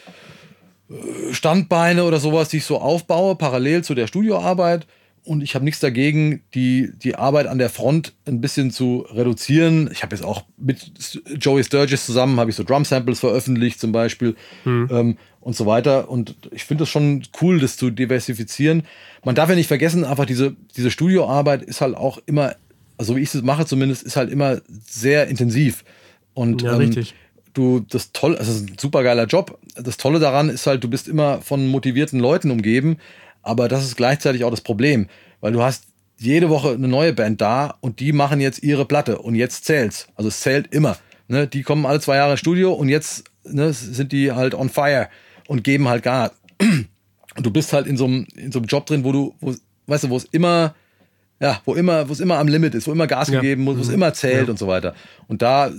äh, 0.90 1.32
Standbeine 1.32 2.04
oder 2.04 2.20
sowas, 2.20 2.48
die 2.48 2.58
ich 2.58 2.64
so 2.64 2.78
aufbaue, 2.78 3.36
parallel 3.36 3.84
zu 3.84 3.94
der 3.94 4.06
Studioarbeit. 4.06 4.86
Und 5.28 5.42
ich 5.42 5.54
habe 5.54 5.64
nichts 5.64 5.80
dagegen, 5.80 6.42
die, 6.54 6.90
die 7.02 7.16
Arbeit 7.16 7.48
an 7.48 7.58
der 7.58 7.68
Front 7.68 8.14
ein 8.24 8.40
bisschen 8.40 8.70
zu 8.70 9.04
reduzieren. 9.10 9.90
Ich 9.92 10.02
habe 10.02 10.16
jetzt 10.16 10.24
auch 10.24 10.44
mit 10.56 10.90
Joey 11.38 11.62
Sturgis 11.62 12.06
zusammen, 12.06 12.40
habe 12.40 12.48
ich 12.48 12.56
so 12.56 12.64
Drum-Samples 12.64 13.20
veröffentlicht 13.20 13.78
zum 13.78 13.92
Beispiel 13.92 14.36
mhm. 14.64 14.88
ähm, 14.90 15.18
und 15.40 15.54
so 15.54 15.66
weiter. 15.66 16.08
Und 16.08 16.36
ich 16.50 16.64
finde 16.64 16.82
das 16.82 16.88
schon 16.88 17.24
cool, 17.42 17.60
das 17.60 17.76
zu 17.76 17.90
diversifizieren. 17.90 18.84
Man 19.22 19.34
darf 19.34 19.50
ja 19.50 19.54
nicht 19.54 19.66
vergessen, 19.66 20.04
einfach 20.04 20.24
diese, 20.24 20.56
diese 20.76 20.90
Studioarbeit 20.90 21.62
ist 21.62 21.82
halt 21.82 21.94
auch 21.94 22.18
immer 22.24 22.54
also 22.98 23.16
wie 23.16 23.20
ich 23.20 23.34
es 23.34 23.42
mache 23.42 23.64
zumindest, 23.64 24.02
ist 24.02 24.16
halt 24.16 24.30
immer 24.30 24.60
sehr 24.86 25.28
intensiv. 25.28 25.84
Und 26.34 26.62
ja, 26.62 26.72
ähm, 26.72 26.78
richtig. 26.78 27.14
du, 27.54 27.80
das 27.80 28.12
toll, 28.12 28.36
also 28.36 28.50
es 28.50 28.58
ist 28.58 28.70
ein 28.70 28.78
super 28.78 29.02
geiler 29.02 29.24
Job. 29.24 29.58
Das 29.76 29.96
Tolle 29.96 30.18
daran 30.18 30.50
ist 30.50 30.66
halt, 30.66 30.84
du 30.84 30.88
bist 30.88 31.08
immer 31.08 31.40
von 31.40 31.66
motivierten 31.68 32.20
Leuten 32.20 32.50
umgeben, 32.50 32.98
aber 33.42 33.68
das 33.68 33.84
ist 33.84 33.96
gleichzeitig 33.96 34.44
auch 34.44 34.50
das 34.50 34.60
Problem, 34.60 35.06
weil 35.40 35.52
du 35.52 35.62
hast 35.62 35.84
jede 36.18 36.48
Woche 36.48 36.72
eine 36.72 36.88
neue 36.88 37.12
Band 37.12 37.40
da 37.40 37.76
und 37.80 38.00
die 38.00 38.12
machen 38.12 38.40
jetzt 38.40 38.62
ihre 38.62 38.84
Platte 38.84 39.18
und 39.18 39.36
jetzt 39.36 39.64
zählt's. 39.64 40.08
Also 40.16 40.28
es 40.28 40.40
zählt 40.40 40.74
immer. 40.74 40.98
Ne? 41.28 41.46
Die 41.46 41.62
kommen 41.62 41.86
alle 41.86 42.00
zwei 42.00 42.16
Jahre 42.16 42.32
ins 42.32 42.40
Studio 42.40 42.72
und 42.72 42.88
jetzt 42.88 43.24
ne, 43.44 43.72
sind 43.72 44.10
die 44.10 44.32
halt 44.32 44.54
on 44.54 44.68
fire 44.68 45.08
und 45.46 45.62
geben 45.62 45.88
halt 45.88 46.02
gar. 46.02 46.32
Und 47.36 47.46
du 47.46 47.52
bist 47.52 47.72
halt 47.72 47.86
in 47.86 47.96
so 47.96 48.06
einem, 48.06 48.26
in 48.34 48.50
so 48.50 48.58
einem 48.58 48.66
Job 48.66 48.86
drin, 48.86 49.04
wo 49.04 49.12
du, 49.12 49.32
wo, 49.38 49.54
weißt 49.86 50.02
du, 50.02 50.10
wo 50.10 50.16
es 50.16 50.24
immer 50.24 50.74
ja, 51.40 51.60
wo 51.64 51.74
immer, 51.74 52.08
wo 52.08 52.12
es 52.12 52.20
immer 52.20 52.38
am 52.38 52.48
Limit 52.48 52.74
ist, 52.74 52.86
wo 52.86 52.92
immer 52.92 53.06
Gas 53.06 53.28
ja. 53.28 53.40
gegeben 53.40 53.62
muss, 53.62 53.76
wo 53.76 53.82
es 53.82 53.88
mhm. 53.88 53.94
immer 53.94 54.12
zählt 54.12 54.46
ja. 54.46 54.50
und 54.50 54.58
so 54.58 54.66
weiter. 54.66 54.94
Und 55.28 55.42
da, 55.42 55.70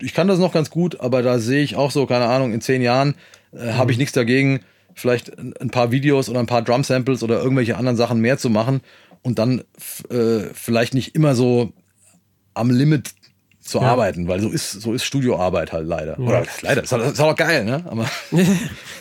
ich 0.00 0.14
kann 0.14 0.28
das 0.28 0.38
noch 0.38 0.52
ganz 0.52 0.70
gut, 0.70 1.00
aber 1.00 1.22
da 1.22 1.38
sehe 1.38 1.62
ich 1.62 1.76
auch 1.76 1.90
so, 1.90 2.06
keine 2.06 2.26
Ahnung, 2.26 2.52
in 2.52 2.60
zehn 2.60 2.82
Jahren 2.82 3.14
äh, 3.52 3.66
mhm. 3.66 3.78
habe 3.78 3.92
ich 3.92 3.98
nichts 3.98 4.12
dagegen, 4.12 4.60
vielleicht 4.94 5.36
ein 5.38 5.70
paar 5.70 5.90
Videos 5.90 6.28
oder 6.28 6.40
ein 6.40 6.46
paar 6.46 6.62
Drum-Samples 6.62 7.22
oder 7.22 7.42
irgendwelche 7.42 7.76
anderen 7.76 7.96
Sachen 7.96 8.20
mehr 8.20 8.38
zu 8.38 8.50
machen 8.50 8.80
und 9.22 9.38
dann 9.38 9.64
äh, 10.10 10.50
vielleicht 10.52 10.94
nicht 10.94 11.14
immer 11.14 11.34
so 11.34 11.72
am 12.52 12.70
Limit 12.70 13.13
zu 13.64 13.78
ja. 13.78 13.84
arbeiten, 13.84 14.28
weil 14.28 14.40
so 14.40 14.50
ist, 14.50 14.72
so 14.72 14.92
ist 14.92 15.04
Studioarbeit 15.04 15.72
halt 15.72 15.86
leider. 15.86 16.18
Ja. 16.20 16.26
Oder 16.26 16.46
leider, 16.60 16.82
ist, 16.82 16.92
ist 16.92 17.20
auch 17.20 17.34
geil, 17.34 17.64
ne? 17.64 17.82
Aber 17.88 18.04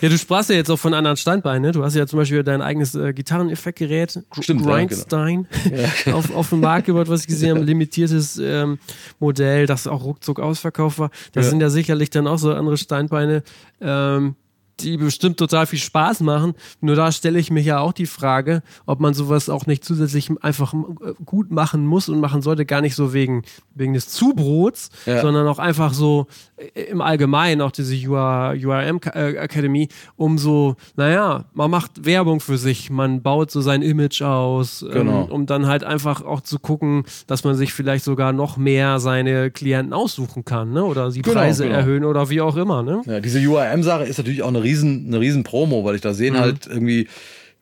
ja, 0.02 0.10
du 0.10 0.18
sprachst 0.18 0.50
ja 0.50 0.56
jetzt 0.56 0.70
auch 0.70 0.80
von 0.80 0.94
anderen 0.94 1.18
Standbeinen, 1.18 1.64
ne? 1.64 1.72
Du 1.74 1.84
hast 1.84 1.96
ja 1.96 2.08
zum 2.08 2.20
Beispiel 2.20 2.44
dein 2.44 2.62
eigenes 2.62 2.96
äh, 2.96 3.14
Gitarreneffektgerät, 3.14 4.24
Stimmt, 4.40 4.64
Grindstein, 4.64 5.48
ja, 5.70 5.90
genau. 6.06 6.18
auf, 6.20 6.34
auf 6.34 6.50
den 6.50 6.62
Markt 6.62 6.86
gebracht, 6.86 7.10
was 7.10 7.22
ich 7.22 7.28
gesehen 7.28 7.56
habe, 7.56 7.66
limitiertes 7.66 8.38
ähm, 8.38 8.80
Modell, 9.20 9.66
das 9.66 9.86
auch 9.86 10.06
ruckzuck 10.06 10.40
ausverkauft 10.40 10.98
war. 10.98 11.10
Das 11.34 11.50
sind 11.50 11.60
ja 11.60 11.70
sicherlich 11.70 12.10
dann 12.10 12.26
auch 12.26 12.38
so 12.38 12.54
andere 12.54 12.78
Standbeine, 12.78 13.44
ähm, 13.82 14.36
die 14.80 14.98
bestimmt 14.98 15.38
total 15.38 15.66
viel 15.68 15.80
Spaß 15.80 16.22
machen. 16.22 16.54
Nur 16.82 16.96
da 16.96 17.12
stelle 17.12 17.40
ich 17.40 17.52
mir 17.52 17.62
ja 17.62 17.80
auch 17.80 17.94
die 17.94 18.06
Frage, 18.06 18.64
ob 18.86 19.00
man 19.00 19.14
sowas 19.14 19.50
auch 19.50 19.66
nicht 19.66 19.84
zusätzlich 19.84 20.30
einfach 20.42 20.74
äh, 20.74 21.14
gut 21.26 21.52
machen 21.52 21.86
muss 21.86 22.10
und 22.10 22.20
machen 22.20 22.42
sollte, 22.42 22.66
gar 22.66 22.82
nicht 22.82 22.96
so 22.96 23.14
wegen, 23.14 23.44
wegen 23.76 23.94
des 23.94 24.10
Zubrots, 24.10 24.90
ja. 25.06 25.22
sondern 25.22 25.48
auch 25.48 25.60
einfach 25.60 25.94
so 25.94 26.28
äh, 26.58 26.84
im 26.84 27.02
Allgemeinen, 27.02 27.62
auch 27.62 27.72
diese 27.72 27.96
UR, 28.08 28.56
URM 28.62 29.00
äh, 29.14 29.36
Academy, 29.36 29.90
um 30.16 30.38
so, 30.38 30.76
naja, 30.96 31.46
man 31.54 31.70
macht 31.70 32.06
Werbung 32.06 32.40
für 32.40 32.58
sich, 32.58 32.90
man 32.90 33.22
baut 33.22 33.52
so 33.52 33.62
sein 33.62 33.82
Image 33.82 34.22
aus, 34.22 34.82
ähm, 34.82 34.92
genau. 34.92 35.24
ähm, 35.26 35.32
um 35.32 35.46
dann 35.46 35.68
halt 35.68 35.84
einfach 35.84 36.24
auch 36.24 36.42
zu 36.42 36.60
gucken, 36.60 37.04
dass 37.28 37.44
man 37.44 37.56
sich 37.56 37.74
vielleicht 37.74 38.04
sogar 38.04 38.34
noch 38.34 38.58
mehr 38.58 39.00
seine 39.00 39.52
Klienten 39.52 39.94
aussuchen 39.94 40.46
kann, 40.46 40.74
ne? 40.74 40.84
Oder 40.84 41.12
die 41.12 41.22
genau, 41.22 41.36
Preise 41.36 41.64
genau. 41.64 41.78
erhöhen 41.78 42.06
oder 42.06 42.30
wie 42.30 42.42
auch 42.42 42.56
immer, 42.56 42.84
ne? 42.84 43.02
Ja, 43.06 43.20
diese 43.20 43.40
URM-Sache 43.40 44.04
ist 44.04 44.18
natürlich 44.18 44.44
auch 44.44 44.48
eine 44.48 44.63
riesen, 44.64 45.06
eine 45.08 45.20
riesen 45.20 45.44
Promo, 45.44 45.84
weil 45.84 45.96
ich 45.96 46.02
da 46.02 46.14
sehen 46.14 46.34
mhm. 46.34 46.40
halt 46.40 46.68
irgendwie 46.68 47.08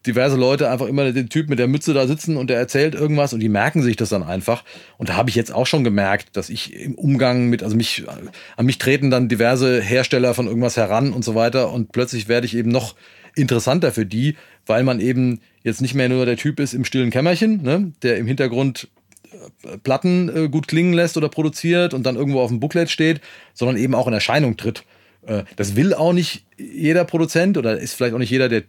diverse 0.05 0.35
Leute 0.35 0.69
einfach 0.69 0.87
immer 0.87 1.11
den 1.11 1.29
Typ 1.29 1.49
mit 1.49 1.59
der 1.59 1.67
Mütze 1.67 1.93
da 1.93 2.07
sitzen 2.07 2.37
und 2.37 2.49
der 2.49 2.57
erzählt 2.57 2.95
irgendwas 2.95 3.33
und 3.33 3.39
die 3.39 3.49
merken 3.49 3.83
sich 3.83 3.95
das 3.95 4.09
dann 4.09 4.23
einfach. 4.23 4.63
Und 4.97 5.09
da 5.09 5.15
habe 5.15 5.29
ich 5.29 5.35
jetzt 5.35 5.53
auch 5.53 5.67
schon 5.67 5.83
gemerkt, 5.83 6.35
dass 6.35 6.49
ich 6.49 6.73
im 6.73 6.95
Umgang 6.95 7.47
mit, 7.47 7.61
also 7.61 7.75
mich, 7.75 8.03
an 8.57 8.65
mich 8.65 8.79
treten 8.79 9.11
dann 9.11 9.29
diverse 9.29 9.81
Hersteller 9.81 10.33
von 10.33 10.47
irgendwas 10.47 10.77
heran 10.77 11.13
und 11.13 11.23
so 11.23 11.35
weiter 11.35 11.71
und 11.71 11.91
plötzlich 11.91 12.27
werde 12.27 12.47
ich 12.47 12.55
eben 12.55 12.71
noch 12.71 12.95
interessanter 13.35 13.91
für 13.91 14.05
die, 14.05 14.35
weil 14.65 14.83
man 14.83 14.99
eben 14.99 15.39
jetzt 15.63 15.81
nicht 15.81 15.93
mehr 15.93 16.09
nur 16.09 16.25
der 16.25 16.37
Typ 16.37 16.59
ist 16.59 16.73
im 16.73 16.85
stillen 16.85 17.11
Kämmerchen, 17.11 17.61
ne, 17.61 17.93
der 18.01 18.17
im 18.17 18.25
Hintergrund 18.25 18.89
äh, 19.63 19.77
Platten 19.77 20.29
äh, 20.35 20.49
gut 20.49 20.67
klingen 20.67 20.93
lässt 20.93 21.15
oder 21.15 21.29
produziert 21.29 21.93
und 21.93 22.03
dann 22.03 22.15
irgendwo 22.15 22.41
auf 22.41 22.49
dem 22.49 22.59
Booklet 22.59 22.89
steht, 22.89 23.21
sondern 23.53 23.77
eben 23.77 23.93
auch 23.93 24.07
in 24.07 24.13
Erscheinung 24.13 24.57
tritt 24.57 24.83
das 25.55 25.75
will 25.75 25.93
auch 25.93 26.13
nicht 26.13 26.45
jeder 26.57 27.05
Produzent 27.05 27.57
oder 27.57 27.77
ist 27.77 27.93
vielleicht 27.93 28.13
auch 28.13 28.19
nicht 28.19 28.31
jeder 28.31 28.49
der 28.49 28.63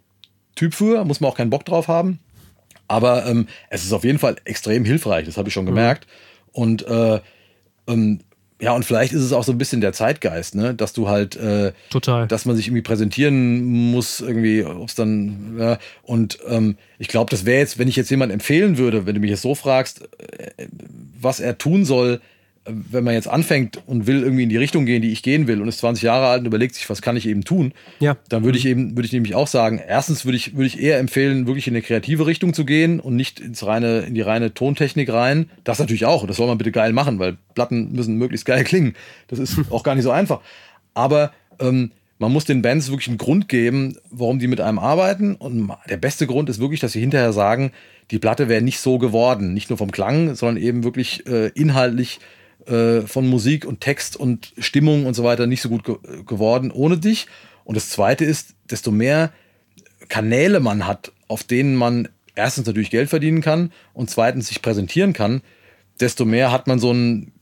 Typ 0.55 0.74
für, 0.74 1.05
muss 1.05 1.20
man 1.20 1.30
auch 1.30 1.36
keinen 1.36 1.50
Bock 1.50 1.64
drauf 1.64 1.88
haben. 1.88 2.18
Aber 2.88 3.26
ähm, 3.26 3.46
es 3.70 3.84
ist 3.84 3.92
auf 3.92 4.05
jeden 4.05 4.18
Fall 4.18 4.36
extrem 4.44 4.84
hilfreich, 4.84 5.24
das 5.24 5.36
habe 5.36 5.48
ich 5.48 5.55
schon 5.55 5.66
gemerkt. 5.66 6.07
Mhm. 6.07 6.62
Und 6.62 6.86
äh, 6.86 7.20
ähm, 7.86 8.20
ja, 8.61 8.72
und 8.72 8.84
vielleicht 8.84 9.12
ist 9.12 9.22
es 9.22 9.32
auch 9.32 9.42
so 9.42 9.50
ein 9.50 9.59
bisschen 9.59 9.80
der 9.80 9.92
Zeitgeist, 9.92 10.55
ne? 10.55 10.72
dass 10.72 10.92
du 10.92 11.09
halt, 11.09 11.34
äh, 11.34 11.72
Total. 11.90 12.28
dass 12.28 12.44
man 12.44 12.55
sich 12.55 12.68
irgendwie 12.68 12.82
präsentieren 12.82 13.64
muss, 13.90 14.20
irgendwie, 14.20 14.62
ob 14.64 14.88
es 14.88 14.94
dann, 14.94 15.57
ja, 15.59 15.78
und 16.03 16.38
ähm, 16.46 16.76
ich 16.98 17.09
glaube, 17.09 17.28
das 17.30 17.44
wäre 17.44 17.59
jetzt, 17.59 17.80
wenn 17.80 17.88
ich 17.88 17.96
jetzt 17.96 18.11
jemand 18.11 18.30
empfehlen 18.30 18.78
würde, 18.78 19.05
wenn 19.05 19.16
du 19.16 19.20
mich 19.20 19.30
jetzt 19.30 19.42
so 19.42 19.57
fragst, 19.57 20.03
äh, 20.03 20.68
was 21.20 21.40
er 21.40 21.59
tun 21.59 21.84
soll, 21.84 22.20
wenn 22.64 23.02
man 23.02 23.14
jetzt 23.14 23.28
anfängt 23.28 23.82
und 23.86 24.06
will 24.06 24.22
irgendwie 24.22 24.44
in 24.44 24.48
die 24.48 24.56
Richtung 24.56 24.86
gehen, 24.86 25.02
die 25.02 25.10
ich 25.10 25.22
gehen 25.22 25.48
will 25.48 25.60
und 25.60 25.66
ist 25.66 25.78
20 25.78 26.02
Jahre 26.04 26.26
alt 26.26 26.40
und 26.40 26.46
überlegt 26.46 26.76
sich, 26.76 26.88
was 26.88 27.02
kann 27.02 27.16
ich 27.16 27.26
eben 27.26 27.44
tun, 27.44 27.72
ja. 27.98 28.16
dann 28.28 28.44
würde 28.44 28.56
ich 28.56 28.66
eben, 28.66 28.96
würde 28.96 29.06
ich 29.06 29.12
nämlich 29.12 29.34
auch 29.34 29.48
sagen, 29.48 29.80
erstens 29.84 30.24
würde 30.24 30.36
ich, 30.36 30.54
würde 30.54 30.66
ich 30.66 30.80
eher 30.80 30.98
empfehlen, 30.98 31.46
wirklich 31.46 31.66
in 31.66 31.74
eine 31.74 31.82
kreative 31.82 32.26
Richtung 32.26 32.54
zu 32.54 32.64
gehen 32.64 33.00
und 33.00 33.16
nicht 33.16 33.40
ins 33.40 33.66
reine, 33.66 34.00
in 34.00 34.14
die 34.14 34.20
reine 34.20 34.54
Tontechnik 34.54 35.12
rein. 35.12 35.50
Das 35.64 35.80
natürlich 35.80 36.04
auch. 36.04 36.26
Das 36.26 36.36
soll 36.36 36.46
man 36.46 36.58
bitte 36.58 36.70
geil 36.70 36.92
machen, 36.92 37.18
weil 37.18 37.36
Platten 37.54 37.92
müssen 37.92 38.16
möglichst 38.16 38.46
geil 38.46 38.62
klingen. 38.64 38.94
Das 39.26 39.40
ist 39.40 39.58
auch 39.70 39.82
gar 39.82 39.96
nicht 39.96 40.04
so 40.04 40.12
einfach. 40.12 40.40
Aber 40.94 41.32
ähm, 41.58 41.90
man 42.18 42.32
muss 42.32 42.44
den 42.44 42.62
Bands 42.62 42.90
wirklich 42.90 43.08
einen 43.08 43.18
Grund 43.18 43.48
geben, 43.48 43.96
warum 44.10 44.38
die 44.38 44.46
mit 44.46 44.60
einem 44.60 44.78
arbeiten. 44.78 45.34
Und 45.34 45.72
der 45.90 45.96
beste 45.96 46.28
Grund 46.28 46.48
ist 46.48 46.60
wirklich, 46.60 46.78
dass 46.78 46.92
sie 46.92 47.00
hinterher 47.00 47.32
sagen, 47.32 47.72
die 48.12 48.20
Platte 48.20 48.48
wäre 48.48 48.62
nicht 48.62 48.78
so 48.78 48.98
geworden. 48.98 49.52
Nicht 49.52 49.70
nur 49.70 49.78
vom 49.78 49.90
Klang, 49.90 50.36
sondern 50.36 50.62
eben 50.62 50.84
wirklich 50.84 51.26
äh, 51.26 51.48
inhaltlich 51.48 52.20
äh, 52.66 53.02
von 53.02 53.28
Musik 53.28 53.64
und 53.64 53.80
Text 53.80 54.16
und 54.16 54.52
Stimmung 54.58 55.06
und 55.06 55.14
so 55.14 55.24
weiter 55.24 55.46
nicht 55.46 55.62
so 55.62 55.68
gut 55.68 55.84
ge 55.84 55.96
geworden 56.26 56.70
ohne 56.70 56.98
dich. 56.98 57.26
Und 57.64 57.76
das 57.76 57.90
Zweite 57.90 58.24
ist, 58.24 58.54
desto 58.70 58.90
mehr 58.90 59.32
Kanäle 60.08 60.60
man 60.60 60.86
hat, 60.86 61.12
auf 61.28 61.44
denen 61.44 61.76
man 61.76 62.08
erstens 62.34 62.66
natürlich 62.66 62.90
Geld 62.90 63.08
verdienen 63.08 63.40
kann 63.40 63.72
und 63.94 64.10
zweitens 64.10 64.48
sich 64.48 64.62
präsentieren 64.62 65.12
kann, 65.12 65.42
desto 66.00 66.24
mehr 66.24 66.50
hat 66.50 66.66
man 66.66 66.78
so 66.78 66.92
ein, 66.92 67.32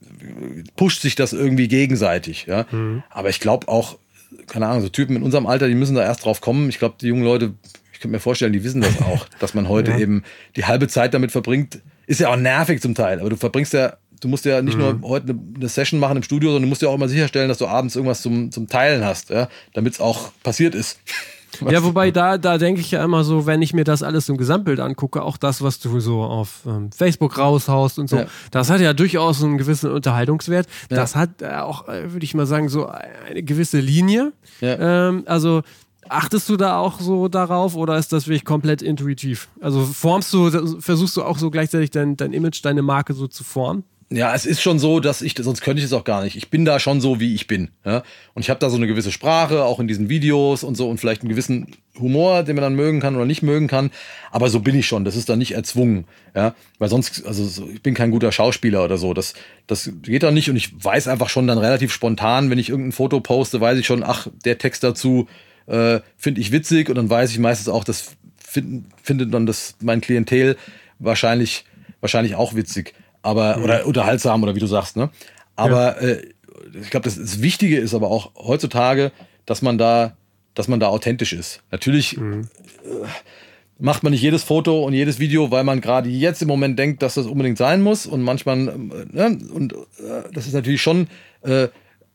pusht 0.77 1.03
sich 1.03 1.15
das 1.15 1.33
irgendwie 1.33 1.69
gegenseitig. 1.69 2.47
Ja? 2.47 2.67
Mhm. 2.71 3.03
Aber 3.11 3.29
ich 3.29 3.41
glaube 3.41 3.69
auch, 3.69 3.99
keine 4.47 4.67
Ahnung, 4.67 4.83
so 4.83 4.89
Typen 4.89 5.17
in 5.17 5.23
unserem 5.23 5.47
Alter, 5.47 5.69
die 5.69 5.75
müssen 5.75 5.95
da 5.95 6.03
erst 6.03 6.25
drauf 6.25 6.41
kommen. 6.41 6.69
Ich 6.69 6.79
glaube, 6.79 6.97
die 7.01 7.09
jungen 7.09 7.25
Leute, 7.25 7.55
ich 7.93 8.01
könnte 8.01 8.13
mir 8.13 8.21
vorstellen, 8.21 8.53
die 8.53 8.65
wissen 8.65 8.81
das 8.81 9.01
auch, 9.03 9.27
dass 9.39 9.55
man 9.55 9.69
heute 9.69 9.93
ja. 9.93 9.99
eben 9.99 10.23
die 10.57 10.65
halbe 10.65 10.89
Zeit 10.89 11.15
damit 11.15 11.33
verbringt. 11.33 11.81
Ist 12.07 12.21
ja 12.21 12.29
auch 12.29 12.37
nervig 12.37 12.81
zum 12.81 12.95
Teil, 12.95 13.21
aber 13.21 13.31
du 13.31 13.37
verbringst 13.37 13.73
ja 13.73 13.97
Du 14.21 14.29
musst 14.29 14.45
ja 14.45 14.63
nicht 14.63 14.77
mhm. 14.77 15.01
nur 15.01 15.09
heute 15.09 15.35
eine, 15.57 15.69
Session 15.69 15.99
machen 15.99 16.19
im 16.19 16.23
Studio, 16.23 16.51
sondern 16.51 16.65
du 16.65 16.69
musst 16.69 16.83
ja 16.83 16.89
auch 16.89 16.95
immer 16.95 17.09
sicherstellen, 17.09 17.49
dass 17.49 17.59
du 17.59 17.67
abends 17.67 17.97
irgendwas 17.97 18.23
zum, 18.23 18.53
zum 18.53 18.69
Teilen 18.69 19.05
hast, 19.05 19.31
ja, 19.31 19.49
damit 19.73 19.95
es 19.95 20.01
auch 20.01 20.31
passiert 20.43 20.75
ist. 20.75 20.99
Ja, 21.69 21.83
wobei 21.83 22.11
da, 22.11 22.39
da 22.39 22.59
denke 22.59 22.81
ich 22.81 22.93
ja 22.93 23.05
immer 23.05 23.25
so, 23.25 23.47
wenn 23.47 23.61
ich 23.61 23.75
mir 23.75 23.85
das 23.85 24.03
alles 24.03 24.29
im 24.29 24.37
Gesamtbild 24.37 24.81
angucke, 24.81 25.23
auch 25.23 25.37
das, 25.37 25.63
was 25.63 25.81
du 25.81 26.01
so 26.01 26.23
auf 26.23 26.61
ähm, 26.67 26.93
Facebook 26.93 27.37
raushaust 27.37 27.99
und 27.99 28.09
so, 28.09 28.19
ja. 28.19 28.27
das 28.51 28.71
hat 28.71 28.81
ja 28.81 28.93
durchaus 28.93 29.43
einen 29.43 29.59
gewissen 29.59 29.91
Unterhaltungswert. 29.91 30.69
Ja. 30.91 30.97
Das 30.97 31.17
hat 31.17 31.43
äh, 31.43 31.57
auch, 31.57 31.89
äh, 31.89 32.13
würde 32.13 32.25
ich 32.25 32.35
mal 32.35 32.47
sagen, 32.47 32.69
so 32.69 32.87
eine 32.87 33.43
gewisse 33.43 33.81
Linie. 33.81 34.33
Ähm, 34.63 35.25
also 35.27 35.63
achtest 36.09 36.49
du 36.49 36.57
da 36.57 36.79
auch 36.79 37.01
so 37.01 37.29
darauf 37.29 37.77
oder 37.77 37.97
ist 37.99 38.13
das 38.13 38.27
wirklich 38.27 38.45
komplett 38.45 38.83
intuitiv? 38.83 39.49
Also 39.61 39.85
formst 39.85 40.33
du, 40.33 40.81
versuchst 40.81 41.17
du 41.17 41.25
auch 41.25 41.39
so 41.39 41.51
gleichzeitig 41.51 41.91
dein, 41.91 42.17
dein 42.17 42.33
Image, 42.33 42.65
deine 42.65 42.83
Marke 42.83 43.13
so 43.13 43.27
zu 43.27 43.45
formen? 43.45 43.85
Ja, 44.13 44.35
es 44.35 44.45
ist 44.45 44.61
schon 44.61 44.81
so, 44.81 44.99
dass 44.99 45.23
ich, 45.23 45.37
sonst 45.39 45.61
könnte 45.61 45.79
ich 45.79 45.85
es 45.85 45.93
auch 45.93 46.03
gar 46.03 46.25
nicht. 46.25 46.35
Ich 46.35 46.51
bin 46.51 46.65
da 46.65 46.81
schon 46.81 47.01
so, 47.01 47.21
wie 47.21 47.33
ich 47.33 47.47
bin. 47.47 47.71
Ja? 47.85 48.03
Und 48.35 48.43
ich 48.43 48.51
habe 48.51 48.59
da 48.59 48.69
so 48.69 48.77
eine 48.77 48.89
gewisse 48.89 49.13
Sprache, 49.13 49.63
auch 49.63 49.79
in 49.79 49.87
diesen 49.87 50.09
Videos 50.09 50.65
und 50.65 50.75
so 50.75 50.91
und 50.91 50.99
vielleicht 50.99 51.23
einen 51.23 51.29
gewissen 51.29 51.69
Humor, 51.97 52.43
den 52.43 52.57
man 52.57 52.63
dann 52.65 52.75
mögen 52.75 52.99
kann 52.99 53.15
oder 53.15 53.25
nicht 53.25 53.45
mögen 53.45 53.69
kann. 53.69 53.93
Aber 54.33 54.51
so 54.51 54.59
bin 54.59 54.75
ich 54.75 54.89
schon. 54.89 55.05
Das 55.05 55.15
ist 55.15 55.29
dann 55.29 55.39
nicht 55.39 55.53
erzwungen. 55.53 56.07
Ja? 56.35 56.57
Weil 56.81 56.89
sonst, 56.89 57.25
also 57.25 57.69
ich 57.73 57.83
bin 57.83 57.95
kein 57.95 58.11
guter 58.11 58.33
Schauspieler 58.33 58.85
oder 58.85 58.99
so. 58.99 59.15
Das, 59.15 59.35
das 59.69 59.93
geht 60.03 60.25
dann 60.25 60.35
nicht. 60.35 60.51
Und 60.51 60.57
ich 60.57 60.73
weiß 60.85 61.07
einfach 61.07 61.29
schon 61.29 61.47
dann 61.47 61.59
relativ 61.59 61.93
spontan, 61.93 62.51
wenn 62.51 62.59
ich 62.59 62.69
irgendein 62.69 62.93
Foto 62.93 63.21
poste, 63.21 63.61
weiß 63.61 63.79
ich 63.79 63.87
schon, 63.87 64.03
ach, 64.03 64.27
der 64.45 64.59
Text 64.59 64.83
dazu 64.83 65.29
äh, 65.67 66.01
finde 66.17 66.41
ich 66.41 66.51
witzig. 66.51 66.89
Und 66.89 66.97
dann 66.97 67.09
weiß 67.09 67.31
ich 67.31 67.39
meistens 67.39 67.69
auch, 67.69 67.85
das 67.85 68.17
find, 68.45 68.87
findet 69.01 69.33
dann 69.33 69.47
das 69.47 69.77
mein 69.81 70.01
Klientel 70.01 70.57
wahrscheinlich, 70.99 71.65
wahrscheinlich 72.01 72.35
auch 72.35 72.57
witzig 72.57 72.93
aber 73.23 73.57
mhm. 73.57 73.65
oder 73.65 73.87
unterhaltsam 73.87 74.43
oder 74.43 74.55
wie 74.55 74.61
du 74.61 74.67
sagst, 74.67 74.97
ne? 74.97 75.11
Aber 75.57 76.03
ja. 76.03 76.09
äh, 76.09 76.23
ich 76.81 76.91
glaube, 76.91 77.05
das, 77.05 77.17
das, 77.17 77.43
Wichtige 77.43 77.79
ist 77.79 77.95
aber 77.95 78.09
auch 78.09 78.33
heutzutage, 78.37 79.13
dass 79.47 79.63
man 79.63 79.79
da, 79.79 80.17
dass 80.55 80.69
man 80.69 80.81
da 80.81 80.89
authentisch 80.89 81.33
ist. 81.33 81.63
Natürlich 81.71 82.17
mhm. 82.17 82.49
äh, 82.85 83.07
macht 83.79 84.03
man 84.03 84.13
nicht 84.13 84.23
jedes 84.23 84.43
Foto 84.43 84.85
und 84.85 84.93
jedes 84.93 85.19
Video, 85.19 85.51
weil 85.51 85.65
man 85.65 85.81
gerade 85.81 86.09
jetzt 86.09 86.43
im 86.43 86.49
Moment 86.49 86.79
denkt, 86.79 87.03
dass 87.03 87.15
das 87.15 87.27
unbedingt 87.27 87.59
sein 87.59 87.83
muss 87.83 88.07
und 88.07 88.23
manchmal 88.23 88.69
äh, 88.69 88.71
ne? 89.11 89.39
und 89.53 89.73
äh, 89.73 89.77
das 90.33 90.47
ist 90.47 90.53
natürlich 90.53 90.83
schon 90.83 91.09
äh, 91.43 91.69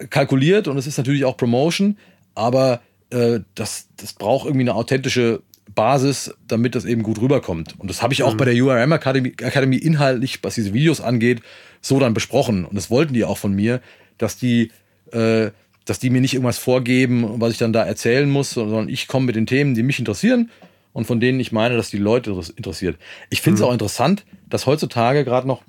kalkuliert 0.09 0.67
und 0.67 0.77
es 0.77 0.87
ist 0.87 0.97
natürlich 0.97 1.25
auch 1.25 1.37
Promotion, 1.37 1.97
aber 2.35 2.81
äh, 3.09 3.39
das, 3.55 3.87
das 3.97 4.13
braucht 4.13 4.45
irgendwie 4.45 4.63
eine 4.63 4.75
authentische 4.75 5.41
Basis, 5.73 6.33
damit 6.47 6.75
das 6.75 6.85
eben 6.85 7.03
gut 7.03 7.19
rüberkommt. 7.19 7.75
Und 7.79 7.89
das 7.89 8.01
habe 8.01 8.13
ich 8.13 8.23
auch 8.23 8.33
mhm. 8.33 8.37
bei 8.37 8.45
der 8.45 8.63
URM 8.63 8.91
Academy, 8.91 9.29
Academy 9.29 9.77
inhaltlich, 9.77 10.39
was 10.43 10.55
diese 10.55 10.73
Videos 10.73 11.01
angeht, 11.01 11.41
so 11.81 11.99
dann 11.99 12.13
besprochen. 12.13 12.65
Und 12.65 12.75
das 12.75 12.89
wollten 12.89 13.13
die 13.13 13.25
auch 13.25 13.37
von 13.37 13.53
mir, 13.53 13.81
dass 14.17 14.37
die, 14.37 14.71
äh, 15.11 15.51
dass 15.85 15.99
die 15.99 16.09
mir 16.09 16.21
nicht 16.21 16.33
irgendwas 16.33 16.57
vorgeben, 16.57 17.41
was 17.41 17.51
ich 17.51 17.57
dann 17.57 17.73
da 17.73 17.83
erzählen 17.83 18.29
muss, 18.29 18.51
sondern 18.51 18.89
ich 18.89 19.07
komme 19.07 19.27
mit 19.27 19.35
den 19.35 19.45
Themen, 19.47 19.75
die 19.75 19.83
mich 19.83 19.99
interessieren 19.99 20.51
und 20.93 21.05
von 21.05 21.19
denen 21.19 21.39
ich 21.39 21.51
meine, 21.51 21.75
dass 21.75 21.89
die 21.89 21.97
Leute 21.97 22.33
das 22.33 22.49
interessiert. 22.49 22.97
Ich 23.29 23.41
finde 23.41 23.55
es 23.55 23.61
mhm. 23.61 23.67
auch 23.67 23.73
interessant, 23.73 24.25
dass 24.49 24.65
heutzutage 24.65 25.25
gerade 25.25 25.47
noch, 25.47 25.63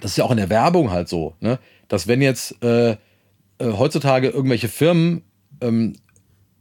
das 0.00 0.12
ist 0.12 0.16
ja 0.16 0.24
auch 0.24 0.30
in 0.30 0.38
der 0.38 0.50
Werbung 0.50 0.90
halt 0.90 1.08
so, 1.08 1.34
ne, 1.40 1.58
dass 1.88 2.08
wenn 2.08 2.22
jetzt 2.22 2.62
äh, 2.62 2.92
äh, 2.92 2.96
heutzutage 3.58 4.28
irgendwelche 4.28 4.68
Firmen 4.68 5.22
ähm, 5.60 5.94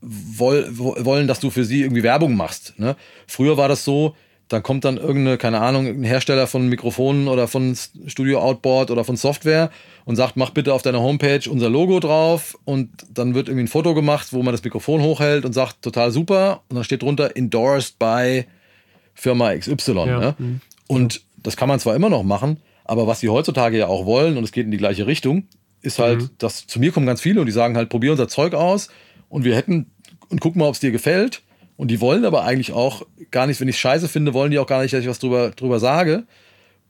woll, 0.04 0.68
wollen, 0.72 1.28
dass 1.28 1.40
du 1.40 1.50
für 1.50 1.66
sie 1.66 1.82
irgendwie 1.82 2.04
Werbung 2.04 2.36
machst. 2.36 2.78
Ne? 2.78 2.96
Früher 3.28 3.58
war 3.58 3.68
das 3.68 3.84
so, 3.84 4.16
dann 4.50 4.62
kommt 4.62 4.86
dann 4.86 4.98
irgendeine, 4.98 5.38
keine 5.38 5.62
Ahnung, 5.62 5.88
ein 5.88 6.04
Hersteller 6.04 6.48
von 6.48 6.68
Mikrofonen 6.68 7.28
oder 7.28 7.48
von 7.48 7.76
Studio 8.08 8.40
Outboard 8.40 8.92
oder 8.92 9.04
von 9.04 9.16
Software 9.16 9.72
und 10.06 10.16
sagt, 10.16 10.36
mach 10.36 10.52
bitte 10.52 10.74
auf 10.74 10.82
deiner 10.82 11.00
Homepage 11.02 11.50
unser 11.50 11.70
Logo 11.70 12.00
drauf 12.00 12.58
und 12.66 12.90
dann 13.12 13.34
wird 13.34 13.48
irgendwie 13.48 13.64
ein 13.64 13.70
Foto 13.70 13.94
gemacht, 13.96 14.28
wo 14.32 14.44
man 14.44 14.54
das 14.54 14.64
Mikrofon 14.64 15.02
hochhält 15.02 15.46
und 15.46 15.54
sagt, 15.54 15.82
total 15.82 16.12
super 16.12 16.62
und 16.70 16.76
dann 16.76 16.84
steht 16.84 17.02
drunter, 17.02 17.36
endorsed 17.36 17.98
by 17.98 18.46
Firma 19.14 19.56
XY. 19.56 19.94
Ja. 19.94 20.20
Ne? 20.20 20.36
Mhm. 20.38 20.62
Und 20.88 21.22
das 21.38 21.58
kann 21.58 21.70
man 21.70 21.80
zwar 21.80 21.96
immer 21.96 22.10
noch 22.10 22.24
machen, 22.24 22.60
aber 22.84 23.08
was 23.08 23.22
sie 23.22 23.30
heutzutage 23.30 23.78
ja 23.78 23.88
auch 23.88 24.06
wollen 24.06 24.38
und 24.38 24.44
es 24.44 24.52
geht 24.52 24.66
in 24.66 24.72
die 24.72 24.78
gleiche 24.78 25.08
Richtung, 25.08 25.48
ist 25.82 26.00
halt, 26.00 26.22
mhm. 26.22 26.30
dass 26.38 26.68
zu 26.68 26.80
mir 26.80 26.92
kommen 26.92 27.06
ganz 27.06 27.22
viele 27.22 27.40
und 27.40 27.46
die 27.46 27.54
sagen 27.54 27.76
halt, 27.78 27.90
probier 27.90 28.12
unser 28.12 28.28
Zeug 28.28 28.54
aus 28.54 28.90
und 29.30 29.46
wir 29.46 29.56
hätten 29.56 29.88
und 30.30 30.42
guck 30.42 30.56
mal, 30.56 30.68
ob 30.68 30.76
es 30.76 30.80
dir 30.80 30.92
gefällt. 30.92 31.42
Und 31.76 31.90
die 31.90 32.02
wollen 32.02 32.24
aber 32.26 32.44
eigentlich 32.44 32.72
auch 32.72 33.06
gar 33.32 33.48
nicht, 33.48 33.60
wenn 33.60 33.68
ich 33.68 33.76
es 33.76 33.80
scheiße 33.80 34.08
finde, 34.08 34.34
wollen 34.34 34.52
die 34.52 34.60
auch 34.60 34.68
gar 34.68 34.82
nicht, 34.82 34.94
dass 34.94 35.02
ich 35.02 35.10
was 35.10 35.20
drüber, 35.20 35.52
drüber 35.52 35.80
sage. 35.80 36.24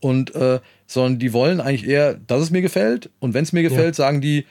Und, 0.02 0.36
äh, 0.36 0.60
sondern 0.86 1.20
die 1.20 1.32
wollen 1.32 1.62
eigentlich 1.62 1.88
eher, 1.88 2.16
dass 2.16 2.42
es 2.42 2.52
mir 2.52 2.62
gefällt. 2.62 3.10
Und 3.20 3.34
wenn 3.34 3.44
es 3.44 3.54
mir 3.54 3.64
gefällt, 3.64 3.98
ja. 3.98 4.04
sagen 4.06 4.20
die, 4.20 4.46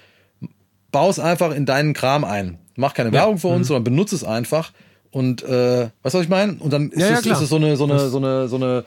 bau 0.91 1.11
es 1.11 1.19
einfach 1.19 1.55
in 1.55 1.67
deinen 1.67 1.93
Kram 1.93 2.25
ein. 2.25 2.59
Mach 2.77 2.95
keine 2.95 3.11
ja. 3.11 3.15
Werbung 3.15 3.39
für 3.39 3.49
uns, 3.49 3.67
mhm. 3.67 3.69
sondern 3.69 3.85
benutze 3.85 4.15
es 4.15 4.25
einfach. 4.25 4.73
Und 5.11 5.43
äh, 5.43 5.91
weißt 6.03 6.15
du, 6.15 6.19
was 6.19 6.23
ich 6.23 6.29
meine? 6.29 6.55
Und 6.55 6.73
dann 6.73 6.91
ist, 6.91 7.01
ja, 7.01 7.19
es, 7.19 7.27
ist 7.27 7.41
es 7.41 7.49
so 7.51 7.57
eine, 7.57 7.77
so 7.77 7.85
eine, 7.85 8.09
so 8.09 8.17
eine, 8.17 8.49
so 8.49 8.57
eine, 8.57 8.85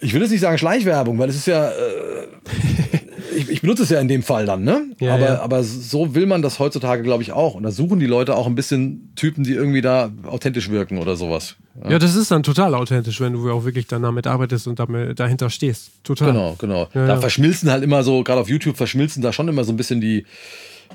ich 0.00 0.12
will 0.12 0.22
jetzt 0.22 0.32
nicht 0.32 0.40
sagen 0.40 0.58
Schleichwerbung, 0.58 1.18
weil 1.18 1.28
es 1.28 1.36
ist 1.36 1.46
ja, 1.46 1.70
äh, 1.70 1.72
ich, 3.36 3.48
ich, 3.48 3.60
benutze 3.60 3.82
es 3.82 3.90
ja 3.90 4.00
in 4.00 4.08
dem 4.08 4.22
Fall 4.22 4.46
dann, 4.46 4.64
ne? 4.64 4.86
Ja, 4.98 5.14
aber, 5.14 5.24
ja. 5.24 5.40
aber 5.40 5.62
so 5.62 6.14
will 6.14 6.26
man 6.26 6.42
das 6.42 6.58
heutzutage, 6.58 7.02
glaube 7.02 7.22
ich, 7.22 7.32
auch. 7.32 7.54
Und 7.54 7.62
da 7.62 7.70
suchen 7.70 8.00
die 8.00 8.06
Leute 8.06 8.36
auch 8.36 8.46
ein 8.46 8.54
bisschen 8.54 9.12
Typen, 9.16 9.44
die 9.44 9.52
irgendwie 9.52 9.80
da 9.80 10.10
authentisch 10.24 10.70
wirken 10.70 10.98
oder 10.98 11.16
sowas. 11.16 11.56
Ja, 11.84 11.92
ja 11.92 11.98
das 11.98 12.16
ist 12.16 12.30
dann 12.30 12.42
total 12.42 12.74
authentisch, 12.74 13.20
wenn 13.20 13.34
du 13.34 13.50
auch 13.50 13.64
wirklich 13.64 13.86
dann 13.86 14.02
damit 14.02 14.26
arbeitest 14.26 14.66
und 14.66 14.78
damit, 14.78 15.18
dahinter 15.20 15.50
stehst. 15.50 15.90
Total. 16.02 16.32
Genau, 16.32 16.56
genau. 16.58 16.88
da 16.92 17.18
verschmilzen 17.18 17.70
halt 17.70 17.82
immer 17.84 18.02
so, 18.02 18.22
gerade 18.24 18.40
auf 18.40 18.48
YouTube 18.48 18.76
verschmilzen 18.76 19.22
da 19.22 19.32
schon 19.32 19.48
immer 19.48 19.64
so 19.64 19.72
ein 19.72 19.76
bisschen 19.76 20.00
die, 20.00 20.24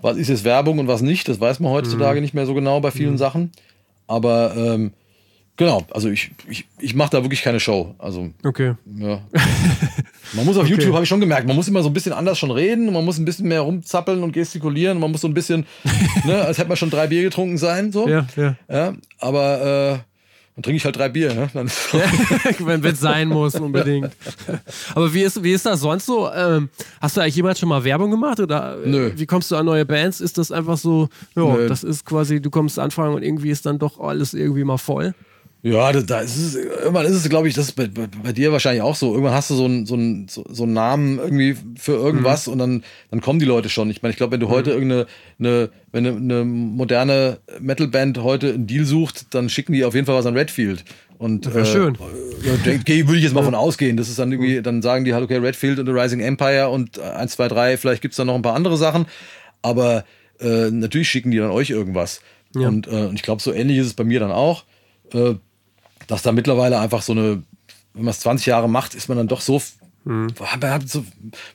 was 0.01 0.17
ist 0.17 0.29
jetzt 0.29 0.43
Werbung 0.43 0.79
und 0.79 0.87
was 0.87 1.01
nicht. 1.01 1.27
Das 1.29 1.39
weiß 1.39 1.59
man 1.59 1.71
heutzutage 1.71 2.19
mhm. 2.19 2.23
nicht 2.23 2.33
mehr 2.33 2.45
so 2.45 2.53
genau 2.53 2.79
bei 2.79 2.91
vielen 2.91 3.13
mhm. 3.13 3.17
Sachen. 3.17 3.51
Aber 4.07 4.53
ähm, 4.57 4.91
Genau, 5.57 5.85
also 5.91 6.09
ich, 6.09 6.31
ich, 6.49 6.65
ich 6.79 6.95
mache 6.95 7.11
da 7.11 7.23
wirklich 7.23 7.43
keine 7.43 7.59
Show. 7.59 7.93
Also, 7.99 8.31
okay. 8.43 8.73
Ja. 8.97 9.21
Man 10.33 10.45
muss 10.45 10.57
auf 10.57 10.63
okay. 10.63 10.71
YouTube, 10.71 10.93
habe 10.93 11.03
ich 11.03 11.09
schon 11.09 11.19
gemerkt, 11.19 11.45
man 11.45 11.57
muss 11.57 11.67
immer 11.67 11.83
so 11.83 11.89
ein 11.89 11.93
bisschen 11.93 12.13
anders 12.13 12.39
schon 12.39 12.51
reden, 12.51 12.93
man 12.93 13.03
muss 13.03 13.17
ein 13.17 13.25
bisschen 13.25 13.49
mehr 13.49 13.61
rumzappeln 13.61 14.23
und 14.23 14.31
gestikulieren, 14.31 14.97
man 14.97 15.11
muss 15.11 15.21
so 15.21 15.27
ein 15.27 15.33
bisschen, 15.33 15.65
ne, 16.23 16.41
als 16.41 16.57
hätte 16.57 16.69
man 16.69 16.77
schon 16.77 16.89
drei 16.89 17.07
Bier 17.07 17.23
getrunken 17.23 17.57
sein, 17.57 17.91
so. 17.91 18.07
Ja, 18.07 18.25
ja. 18.37 18.55
ja 18.69 18.93
aber 19.19 19.99
äh, 19.99 20.11
dann 20.55 20.63
trinke 20.63 20.77
ich 20.77 20.85
halt 20.85 20.97
drei 20.97 21.09
Bier. 21.09 21.33
Ne? 21.33 21.49
Dann 21.53 21.67
Wenn 22.59 22.83
es 22.85 22.99
sein 22.99 23.29
muss, 23.29 23.55
unbedingt. 23.55 24.11
Aber 24.93 25.13
wie 25.13 25.21
ist, 25.23 25.41
wie 25.43 25.53
ist 25.53 25.65
das 25.65 25.79
sonst 25.79 26.05
so? 26.05 26.31
Ähm, 26.31 26.69
hast 26.99 27.15
du 27.15 27.21
eigentlich 27.21 27.35
jemals 27.37 27.59
schon 27.59 27.69
mal 27.69 27.83
Werbung 27.83 28.11
gemacht? 28.11 28.39
Oder 28.39 28.77
äh, 28.83 28.89
Nö. 28.89 29.11
wie 29.15 29.25
kommst 29.25 29.49
du 29.51 29.55
an 29.55 29.65
neue 29.65 29.85
Bands? 29.85 30.19
Ist 30.19 30.37
das 30.37 30.51
einfach 30.51 30.77
so, 30.77 31.09
ja, 31.35 31.67
das 31.67 31.83
ist 31.83 32.05
quasi, 32.05 32.41
du 32.41 32.49
kommst 32.49 32.79
anfangen 32.79 33.15
und 33.15 33.23
irgendwie 33.23 33.49
ist 33.49 33.65
dann 33.65 33.79
doch 33.79 33.99
alles 33.99 34.33
irgendwie 34.33 34.63
mal 34.63 34.77
voll? 34.77 35.13
Ja, 35.63 35.91
da, 35.91 36.01
da 36.01 36.19
ist 36.21 36.37
es, 36.37 36.55
irgendwann 36.55 37.05
ist 37.05 37.13
es, 37.13 37.29
glaube 37.29 37.47
ich, 37.47 37.53
das 37.53 37.65
ist 37.65 37.73
bei, 37.73 37.85
bei, 37.85 38.07
bei 38.23 38.31
dir 38.33 38.51
wahrscheinlich 38.51 38.81
auch 38.81 38.95
so. 38.95 39.11
Irgendwann 39.11 39.35
hast 39.35 39.51
du 39.51 39.55
so 39.55 39.65
einen, 39.65 39.85
so 39.85 39.93
einen, 39.93 40.27
so, 40.27 40.43
so 40.49 40.63
einen 40.63 40.73
Namen 40.73 41.19
irgendwie 41.19 41.55
für 41.77 41.91
irgendwas 41.91 42.47
und 42.47 42.57
dann, 42.57 42.83
dann 43.11 43.21
kommen 43.21 43.37
die 43.37 43.45
Leute 43.45 43.69
schon. 43.69 43.89
Ich 43.91 44.01
meine, 44.01 44.09
ich 44.11 44.17
glaube, 44.17 44.31
wenn 44.33 44.39
du 44.39 44.49
heute 44.49 44.71
irgendeine, 44.71 45.05
eine, 45.37 45.69
wenn 45.91 46.07
eine, 46.07 46.17
eine 46.17 46.45
moderne 46.45 47.37
Metalband 47.59 48.17
heute 48.23 48.53
einen 48.53 48.65
Deal 48.65 48.85
sucht, 48.85 49.35
dann 49.35 49.49
schicken 49.49 49.73
die 49.73 49.85
auf 49.85 49.93
jeden 49.93 50.07
Fall 50.07 50.15
was 50.15 50.25
an 50.25 50.35
Redfield. 50.35 50.83
Und, 51.19 51.45
schön. 51.65 51.95
Ja, 52.43 52.53
denk- 52.65 52.85
geh- 52.85 53.05
würde 53.05 53.17
ich 53.19 53.23
jetzt 53.23 53.35
mal 53.35 53.43
von 53.43 53.53
ausgehen. 53.53 53.97
Das 53.97 54.09
ist 54.09 54.17
dann 54.17 54.31
irgendwie, 54.31 54.63
dann 54.63 54.81
sagen 54.81 55.05
die 55.05 55.13
halt, 55.13 55.23
okay, 55.23 55.37
Redfield 55.37 55.77
und 55.77 55.85
The 55.85 55.91
Rising 55.91 56.21
Empire 56.21 56.69
und 56.69 56.97
1, 56.97 57.33
2, 57.33 57.47
3, 57.49 57.77
vielleicht 57.77 58.01
gibt's 58.01 58.17
da 58.17 58.25
noch 58.25 58.33
ein 58.33 58.41
paar 58.41 58.55
andere 58.55 58.77
Sachen. 58.77 59.05
Aber 59.61 60.05
äh, 60.39 60.71
natürlich 60.71 61.09
schicken 61.09 61.29
die 61.29 61.37
dann 61.37 61.51
euch 61.51 61.69
irgendwas. 61.69 62.21
Ja. 62.55 62.67
Und, 62.67 62.87
äh, 62.87 63.05
und 63.05 63.13
ich 63.13 63.21
glaube, 63.21 63.43
so 63.43 63.53
ähnlich 63.53 63.77
ist 63.77 63.85
es 63.85 63.93
bei 63.93 64.03
mir 64.03 64.19
dann 64.19 64.31
auch. 64.31 64.63
Äh, 65.13 65.35
dass 66.11 66.21
da 66.23 66.31
mittlerweile 66.31 66.79
einfach 66.79 67.01
so 67.01 67.13
eine, 67.13 67.41
wenn 67.93 68.03
man 68.03 68.11
es 68.11 68.19
20 68.19 68.45
Jahre 68.47 68.69
macht, 68.69 68.93
ist 68.95 69.07
man 69.09 69.17
dann 69.17 69.27
doch 69.27 69.41
so, 69.41 69.57
f- 69.57 69.73
man 70.03 70.33
hat 70.63 70.89
so, 70.89 71.05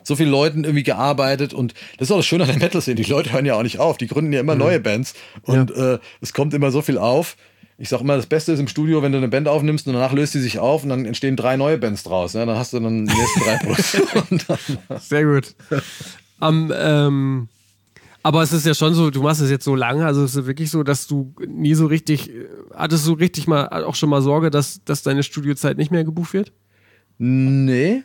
so 0.03 0.15
viele 0.15 0.29
Leuten 0.29 0.63
irgendwie 0.63 0.83
gearbeitet 0.83 1.53
und 1.53 1.73
das 1.97 2.07
ist 2.07 2.11
auch 2.11 2.17
das 2.17 2.25
Schöne 2.25 2.43
an 2.45 2.49
der 2.49 2.59
Metal-Szene. 2.59 2.95
Die 2.95 3.03
Leute 3.11 3.33
hören 3.33 3.45
ja 3.45 3.55
auch 3.55 3.63
nicht 3.63 3.79
auf, 3.79 3.97
die 3.97 4.07
gründen 4.07 4.31
ja 4.33 4.39
immer 4.39 4.55
neue 4.55 4.79
Bands 4.79 5.13
und 5.43 5.69
äh, 5.71 5.99
es 6.21 6.33
kommt 6.33 6.53
immer 6.53 6.71
so 6.71 6.81
viel 6.81 6.97
auf. 6.97 7.35
Ich 7.77 7.89
sag 7.89 8.01
immer, 8.01 8.15
das 8.15 8.25
Beste 8.25 8.53
ist 8.53 8.59
im 8.59 8.67
Studio, 8.67 9.03
wenn 9.03 9.11
du 9.11 9.17
eine 9.19 9.27
Band 9.27 9.47
aufnimmst 9.47 9.85
und 9.85 9.93
danach 9.93 10.11
löst 10.13 10.33
die 10.33 10.39
sich 10.39 10.57
auf 10.59 10.81
und 10.83 10.89
dann 10.89 11.05
entstehen 11.05 11.35
drei 11.35 11.57
neue 11.57 11.77
Bands 11.77 12.03
draus. 12.03 12.33
Ja? 12.33 12.45
Dann 12.45 12.57
hast 12.57 12.73
du 12.73 12.79
dann 12.79 13.05
die 13.05 13.13
nächsten 13.13 13.39
drei 13.41 13.57
Produktionen. 13.63 14.41
Sehr 14.99 15.25
gut. 15.25 15.53
Am, 16.39 16.73
ähm, 16.75 17.49
aber 18.27 18.41
es 18.41 18.51
ist 18.51 18.65
ja 18.65 18.73
schon 18.73 18.93
so, 18.93 19.09
du 19.09 19.21
machst 19.21 19.39
es 19.39 19.49
jetzt 19.49 19.63
so 19.63 19.73
lange, 19.73 20.05
also 20.05 20.21
es 20.21 20.35
ist 20.35 20.45
wirklich 20.45 20.69
so, 20.69 20.83
dass 20.83 21.07
du 21.07 21.33
nie 21.47 21.75
so 21.75 21.85
richtig, 21.85 22.29
äh, 22.29 22.45
hattest 22.75 23.07
du 23.07 23.13
richtig 23.13 23.47
mal 23.47 23.69
auch 23.85 23.95
schon 23.95 24.09
mal 24.09 24.21
Sorge, 24.21 24.51
dass, 24.51 24.83
dass 24.83 25.01
deine 25.01 25.23
Studiozeit 25.23 25.77
nicht 25.77 25.91
mehr 25.91 26.03
gebucht 26.03 26.33
wird? 26.33 26.51
Nee. 27.19 28.03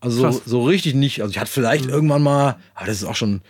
Also 0.00 0.22
Krass. 0.22 0.40
so, 0.46 0.64
richtig 0.64 0.94
nicht. 0.94 1.20
Also 1.20 1.32
ich 1.32 1.38
hatte 1.38 1.50
vielleicht 1.50 1.84
irgendwann 1.84 2.22
mal, 2.22 2.56
ah, 2.74 2.86
das 2.86 2.96
ist 2.96 3.04
auch 3.04 3.14
schon 3.14 3.42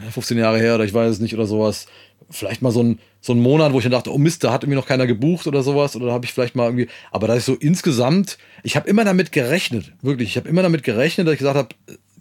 ja, 0.00 0.08
15 0.12 0.38
Jahre 0.38 0.60
her 0.60 0.76
oder 0.76 0.84
ich 0.84 0.94
weiß 0.94 1.10
es 1.10 1.18
nicht 1.18 1.34
oder 1.34 1.46
sowas, 1.46 1.86
vielleicht 2.30 2.62
mal 2.62 2.70
so 2.70 2.84
ein, 2.84 3.00
so 3.20 3.32
ein 3.32 3.40
Monat, 3.40 3.72
wo 3.72 3.78
ich 3.78 3.82
dann 3.82 3.90
dachte, 3.90 4.14
oh 4.14 4.18
Mist, 4.18 4.44
da 4.44 4.52
hat 4.52 4.62
irgendwie 4.62 4.78
noch 4.78 4.86
keiner 4.86 5.08
gebucht 5.08 5.48
oder 5.48 5.64
sowas 5.64 5.96
oder 5.96 6.06
da 6.06 6.12
habe 6.12 6.26
ich 6.26 6.32
vielleicht 6.32 6.54
mal 6.54 6.66
irgendwie, 6.66 6.86
aber 7.10 7.26
da 7.26 7.34
ist 7.34 7.46
so 7.46 7.54
insgesamt, 7.54 8.38
ich 8.62 8.76
habe 8.76 8.88
immer 8.88 9.04
damit 9.04 9.32
gerechnet, 9.32 9.94
wirklich, 10.00 10.28
ich 10.28 10.36
habe 10.36 10.48
immer 10.48 10.62
damit 10.62 10.84
gerechnet, 10.84 11.26
dass 11.26 11.32
ich 11.32 11.40
gesagt 11.40 11.56
habe, 11.56 11.74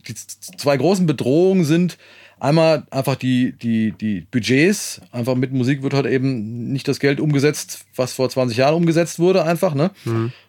die 0.08 0.16
zwei 0.16 0.78
großen 0.78 1.06
Bedrohungen 1.06 1.64
sind 1.64 2.00
einmal 2.40 2.84
einfach 2.92 3.16
die, 3.16 3.54
die, 3.54 3.92
die 3.92 4.22
Budgets, 4.22 5.02
einfach 5.12 5.36
mit 5.36 5.52
Musik 5.52 5.84
wird 5.84 5.94
halt 5.94 6.06
eben 6.06 6.72
nicht 6.72 6.88
das 6.88 7.00
Geld 7.00 7.20
umgesetzt, 7.20 7.86
was 7.96 8.14
vor 8.14 8.30
20 8.30 8.58
Jahren 8.58 8.76
umgesetzt 8.76 9.20
wurde 9.20 9.44
einfach, 9.44 9.74
ne? 9.74 9.92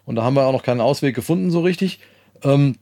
Und 0.05 0.15
da 0.15 0.23
haben 0.23 0.35
wir 0.35 0.45
auch 0.45 0.53
noch 0.53 0.63
keinen 0.63 0.81
Ausweg 0.81 1.15
gefunden 1.15 1.51
so 1.51 1.61
richtig. 1.61 1.99
Ähm, 2.43 2.75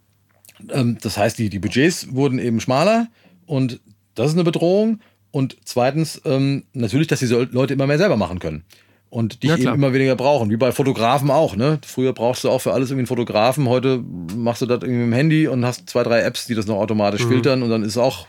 ähm, 0.69 0.97
das 1.01 1.17
heißt, 1.17 1.37
die, 1.37 1.49
die 1.49 1.59
Budgets 1.59 2.13
wurden 2.13 2.39
eben 2.39 2.59
schmaler 2.59 3.07
und 3.45 3.79
das 4.15 4.27
ist 4.27 4.33
eine 4.33 4.43
Bedrohung. 4.43 4.99
Und 5.31 5.57
zweitens, 5.63 6.21
ähm, 6.25 6.63
natürlich, 6.73 7.07
dass 7.07 7.19
diese 7.19 7.47
Leute 7.51 7.73
immer 7.73 7.87
mehr 7.87 7.99
selber 7.99 8.17
machen 8.17 8.39
können. 8.39 8.63
Und 9.11 9.41
dich 9.41 9.49
Ja, 9.49 9.57
eben 9.57 9.73
immer 9.73 9.93
weniger 9.93 10.15
brauchen. 10.15 10.49
Wie 10.51 10.57
bei 10.57 10.71
Fotografen 10.71 11.31
auch, 11.31 11.55
ne? 11.55 11.79
Früher 11.85 12.13
brauchst 12.13 12.43
du 12.43 12.49
auch 12.49 12.59
für 12.59 12.73
alles 12.73 12.89
irgendwie 12.89 13.01
einen 13.01 13.07
Fotografen. 13.07 13.67
Heute 13.67 14.03
machst 14.35 14.61
du 14.61 14.65
das 14.67 14.81
irgendwie 14.81 14.99
mit 14.99 15.07
dem 15.07 15.13
Handy 15.13 15.47
und 15.47 15.65
hast 15.65 15.89
zwei, 15.89 16.03
drei 16.03 16.21
Apps, 16.21 16.45
die 16.45 16.53
das 16.55 16.67
noch 16.67 16.77
automatisch 16.77 17.25
filtern 17.25 17.63
und 17.63 17.69
dann 17.69 17.83
ist 17.83 17.97
auch 17.97 18.27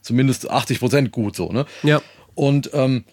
zumindest 0.00 0.50
80 0.50 0.80
Prozent 0.80 1.12
gut 1.12 1.36
so, 1.36 1.50
ne? 1.52 1.66
Ja. 1.82 2.00
Und 2.34 2.70
ähm, 2.72 3.04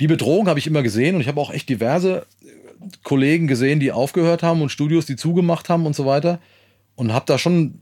die 0.00 0.06
Bedrohung 0.06 0.48
habe 0.48 0.58
ich 0.58 0.66
immer 0.66 0.82
gesehen 0.82 1.14
und 1.14 1.20
ich 1.20 1.28
habe 1.28 1.40
auch 1.40 1.52
echt 1.52 1.68
diverse 1.68 2.26
äh, 2.42 2.46
Kollegen 3.02 3.46
gesehen, 3.46 3.80
die 3.80 3.92
aufgehört 3.92 4.42
haben 4.42 4.62
und 4.62 4.70
Studios, 4.70 5.06
die 5.06 5.16
zugemacht 5.16 5.68
haben 5.68 5.86
und 5.86 5.94
so 5.94 6.06
weiter. 6.06 6.40
Und 6.94 7.12
habe 7.12 7.26
da 7.26 7.38
schon 7.38 7.80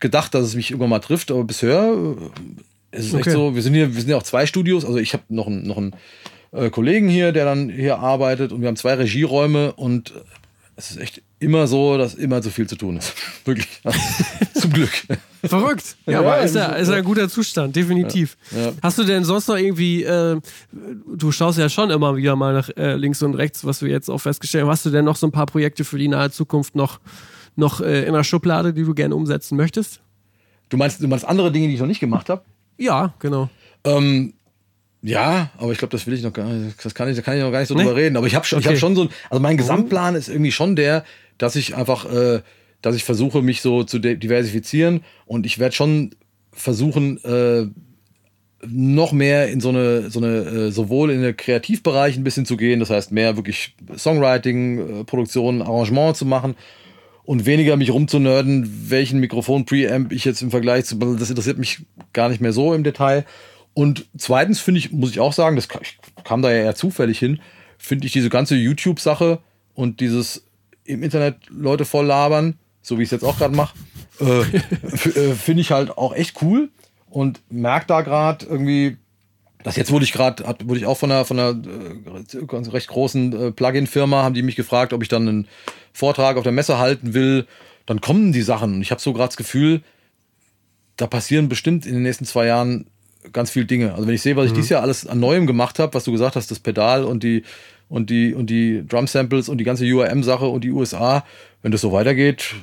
gedacht, 0.00 0.34
dass 0.34 0.44
es 0.44 0.54
mich 0.54 0.70
irgendwann 0.70 0.90
mal 0.90 0.98
trifft, 1.00 1.30
aber 1.30 1.44
bisher 1.44 1.94
äh, 2.92 2.96
ist 2.98 3.06
es 3.06 3.14
echt 3.14 3.26
Okay. 3.26 3.30
so, 3.30 3.54
wir 3.54 3.62
sind 3.62 3.74
hier, 3.74 3.94
wir 3.94 4.00
sind 4.00 4.10
ja 4.10 4.16
auch 4.16 4.22
zwei 4.22 4.46
Studios, 4.46 4.84
also 4.84 4.98
ich 4.98 5.12
habe 5.12 5.24
noch 5.28 5.46
einen, 5.46 5.66
noch 5.66 5.76
einen 5.78 5.94
äh, 6.52 6.70
Kollegen 6.70 7.08
hier, 7.08 7.32
der 7.32 7.44
dann 7.44 7.68
hier 7.70 7.98
arbeitet 7.98 8.52
und 8.52 8.60
wir 8.60 8.68
haben 8.68 8.76
zwei 8.76 8.94
Regieräume 8.94 9.72
und 9.72 10.10
äh, 10.10 10.20
es 10.78 10.90
ist 10.90 10.98
echt 10.98 11.22
immer 11.38 11.66
so, 11.66 11.96
dass 11.96 12.14
immer 12.14 12.42
zu 12.42 12.50
viel 12.50 12.68
zu 12.68 12.76
tun 12.76 12.98
ist. 12.98 13.14
Wirklich. 13.46 13.68
Zum 14.54 14.72
Glück. 14.72 14.90
Verrückt. 15.42 15.96
Ja, 16.04 16.12
Ja, 16.12 16.18
aber 16.20 16.38
ja, 16.38 16.44
ist 16.44 16.54
ja, 16.54 16.66
ist 16.72 16.88
ja 16.88 16.96
ein 16.96 17.04
guter 17.04 17.28
Zustand, 17.30 17.74
definitiv. 17.74 18.36
Ja. 18.54 18.72
Hast 18.82 18.98
du 18.98 19.04
denn 19.04 19.24
sonst 19.24 19.48
noch 19.48 19.56
irgendwie, 19.56 20.02
äh, 20.02 20.38
du 20.72 21.32
schaust 21.32 21.58
ja 21.58 21.70
schon 21.70 21.90
immer 21.90 22.16
wieder 22.16 22.36
mal 22.36 22.52
nach 22.52 22.68
äh, 22.76 22.94
links 22.96 23.22
und 23.22 23.34
rechts, 23.34 23.64
was 23.64 23.80
wir 23.80 23.90
jetzt 23.90 24.10
auch 24.10 24.18
festgestellt 24.18 24.64
haben. 24.64 24.70
Hast 24.70 24.84
du 24.84 24.90
denn 24.90 25.06
noch 25.06 25.16
so 25.16 25.26
ein 25.26 25.32
paar 25.32 25.46
Projekte 25.46 25.82
für 25.84 25.98
die 25.98 26.08
nahe 26.08 26.30
Zukunft 26.30 26.74
noch, 26.74 27.00
noch 27.54 27.80
äh, 27.80 28.04
in 28.04 28.12
der 28.12 28.24
Schublade, 28.24 28.74
die 28.74 28.84
du 28.84 28.92
gerne 28.92 29.14
umsetzen 29.14 29.56
möchtest? 29.56 30.00
Du 30.68 30.76
meinst, 30.76 31.02
du 31.02 31.08
meinst 31.08 31.26
andere 31.26 31.50
Dinge, 31.50 31.68
die 31.68 31.74
ich 31.74 31.80
noch 31.80 31.86
nicht 31.86 32.00
gemacht 32.00 32.28
habe? 32.28 32.42
Ja, 32.76 33.14
genau. 33.18 33.48
Ähm, 33.84 34.34
ja, 35.06 35.50
aber 35.58 35.72
ich 35.72 35.78
glaube, 35.78 35.92
das 35.92 36.06
will 36.06 36.14
ich 36.14 36.22
noch 36.22 36.32
gar 36.32 36.48
nicht, 36.48 36.84
das 36.84 36.94
kann 36.94 37.08
ich, 37.08 37.16
da 37.16 37.22
kann 37.22 37.36
ich 37.36 37.42
noch 37.42 37.52
gar 37.52 37.60
nicht 37.60 37.68
so 37.68 37.74
Nee? 37.74 37.82
drüber 37.84 37.96
reden. 37.96 38.16
Aber 38.16 38.26
ich 38.26 38.34
habe 38.34 38.44
schon, 38.44 38.58
ich 38.58 38.64
Okay. 38.66 38.74
habe 38.74 38.80
schon 38.80 38.96
so, 38.96 39.02
ein- 39.02 39.08
also 39.30 39.40
mein 39.40 39.56
Gesamtplan 39.56 40.14
ist 40.14 40.28
irgendwie 40.28 40.52
schon 40.52 40.74
der, 40.76 41.04
dass 41.38 41.54
ich 41.56 41.74
einfach, 41.76 42.10
äh, 42.12 42.40
dass 42.82 42.96
ich 42.96 43.04
versuche, 43.04 43.42
mich 43.42 43.60
so 43.62 43.84
zu 43.84 43.98
diversifizieren 43.98 45.02
und 45.26 45.46
ich 45.46 45.58
werde 45.58 45.74
schon 45.74 46.10
versuchen, 46.52 47.22
äh, 47.24 47.66
noch 48.66 49.12
mehr 49.12 49.48
in 49.48 49.60
so 49.60 49.68
eine, 49.68 50.10
so 50.10 50.18
eine, 50.18 50.38
äh, 50.38 50.70
sowohl 50.72 51.10
in 51.10 51.20
den 51.22 51.36
Kreativbereich 51.36 52.16
ein 52.16 52.24
bisschen 52.24 52.46
zu 52.46 52.56
gehen, 52.56 52.80
das 52.80 52.90
heißt 52.90 53.12
mehr 53.12 53.36
wirklich 53.36 53.76
Songwriting, 53.96 55.00
äh, 55.00 55.04
Produktion, 55.04 55.62
Arrangement 55.62 56.16
zu 56.16 56.24
machen 56.24 56.56
und 57.24 57.44
weniger 57.46 57.76
mich 57.76 57.90
rumzunörden, 57.92 58.86
welchen 58.90 59.20
Mikrofon-Preamp 59.20 60.10
ich 60.12 60.24
jetzt 60.24 60.42
im 60.42 60.50
Vergleich 60.50 60.86
zu, 60.86 60.96
das 60.96 61.28
interessiert 61.30 61.58
mich 61.58 61.80
gar 62.12 62.28
nicht 62.28 62.40
mehr 62.40 62.52
so 62.52 62.72
im 62.74 62.82
Detail. 62.82 63.24
Und 63.76 64.06
zweitens 64.16 64.58
finde 64.58 64.78
ich, 64.78 64.90
muss 64.90 65.10
ich 65.10 65.20
auch 65.20 65.34
sagen, 65.34 65.54
das 65.54 65.68
kam, 66.24 66.40
da 66.40 66.50
ja 66.50 66.62
eher 66.62 66.74
zufällig 66.74 67.18
hin, 67.18 67.40
finde 67.76 68.06
ich 68.06 68.12
diese 68.12 68.30
ganze 68.30 68.56
YouTube-Sache 68.56 69.38
und 69.74 70.00
dieses 70.00 70.46
im 70.86 71.02
Internet 71.02 71.36
Leute 71.50 71.84
voll 71.84 72.06
labern, 72.06 72.58
so 72.80 72.96
wie 72.96 73.02
ich 73.02 73.08
es 73.08 73.10
jetzt 73.10 73.22
auch 73.22 73.36
gerade 73.36 73.54
mache, 73.54 73.76
äh, 74.18 74.40
äh, 74.40 75.34
finde 75.34 75.60
ich 75.60 75.72
halt 75.72 75.90
auch 75.90 76.14
echt 76.14 76.40
cool 76.40 76.70
und 77.10 77.42
merke 77.50 77.86
da 77.86 78.00
gerade 78.00 78.46
irgendwie, 78.46 78.96
das 79.62 79.76
jetzt 79.76 79.92
wurde 79.92 80.06
ich 80.06 80.12
gerade, 80.14 80.42
wurde 80.64 80.78
ich 80.78 80.86
auch 80.86 80.96
von 80.96 81.12
einer, 81.12 81.26
von 81.26 81.38
einer 81.38 81.50
äh, 81.50 82.70
recht 82.70 82.88
großen 82.88 83.32
äh, 83.34 83.52
Plugin-Firma, 83.52 84.22
haben 84.22 84.34
die 84.34 84.40
mich 84.40 84.56
gefragt, 84.56 84.94
ob 84.94 85.02
ich 85.02 85.10
dann 85.10 85.28
einen 85.28 85.48
Vortrag 85.92 86.38
auf 86.38 86.44
der 86.44 86.52
Messe 86.52 86.78
halten 86.78 87.12
will. 87.12 87.46
Dann 87.84 88.00
kommen 88.00 88.32
die 88.32 88.40
Sachen. 88.40 88.76
Und 88.76 88.80
ich 88.80 88.90
habe 88.90 89.02
so 89.02 89.12
gerade 89.12 89.28
das 89.28 89.36
Gefühl, 89.36 89.82
da 90.96 91.06
passieren 91.06 91.50
bestimmt 91.50 91.84
in 91.84 91.92
den 91.92 92.04
nächsten 92.04 92.24
zwei 92.24 92.46
Jahren 92.46 92.86
ganz 93.32 93.50
viele 93.50 93.66
Dinge. 93.66 93.94
Also 93.94 94.06
wenn 94.06 94.14
ich 94.14 94.22
sehe, 94.22 94.36
was 94.36 94.46
ich 94.46 94.52
dieses 94.52 94.70
Jahr 94.70 94.82
alles 94.82 95.06
an 95.06 95.20
Neuem 95.20 95.46
gemacht 95.46 95.78
habe, 95.78 95.94
was 95.94 96.04
du 96.04 96.12
gesagt 96.12 96.36
hast, 96.36 96.50
das 96.50 96.58
Pedal 96.58 97.04
und 97.04 97.22
die 97.22 97.42
und 97.88 98.10
die 98.10 98.34
und 98.34 98.48
die 98.50 98.84
Drum 98.86 99.06
Samples 99.06 99.48
und 99.48 99.58
die 99.58 99.64
ganze 99.64 99.84
URM-Sache 99.84 100.46
und 100.46 100.62
die 100.64 100.70
USA, 100.70 101.24
wenn 101.62 101.72
das 101.72 101.80
so 101.80 101.92
weitergeht, 101.92 102.54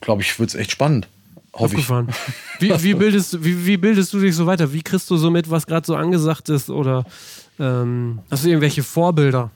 glaube 0.00 0.22
ich, 0.22 0.38
wird 0.38 0.50
es 0.50 0.54
echt 0.54 0.70
spannend. 0.72 1.08
Hoffe 1.52 1.74
ich. 1.76 1.88
Wie, 2.60 2.70
wie, 2.82 2.94
bildest, 2.94 3.32
du- 3.32 3.44
wie, 3.44 3.66
wie 3.66 3.76
bildest 3.76 4.12
du 4.12 4.20
dich 4.20 4.36
so 4.36 4.46
weiter? 4.46 4.72
Wie 4.72 4.82
kriegst 4.82 5.10
du 5.10 5.16
so 5.16 5.30
mit, 5.30 5.50
was 5.50 5.66
gerade 5.66 5.84
so 5.86 5.96
angesagt 5.96 6.48
ist? 6.48 6.70
Oder 6.70 7.04
ähm, 7.58 8.20
hast 8.30 8.44
du 8.44 8.48
irgendwelche 8.48 8.82
Vorbilder? 8.82 9.50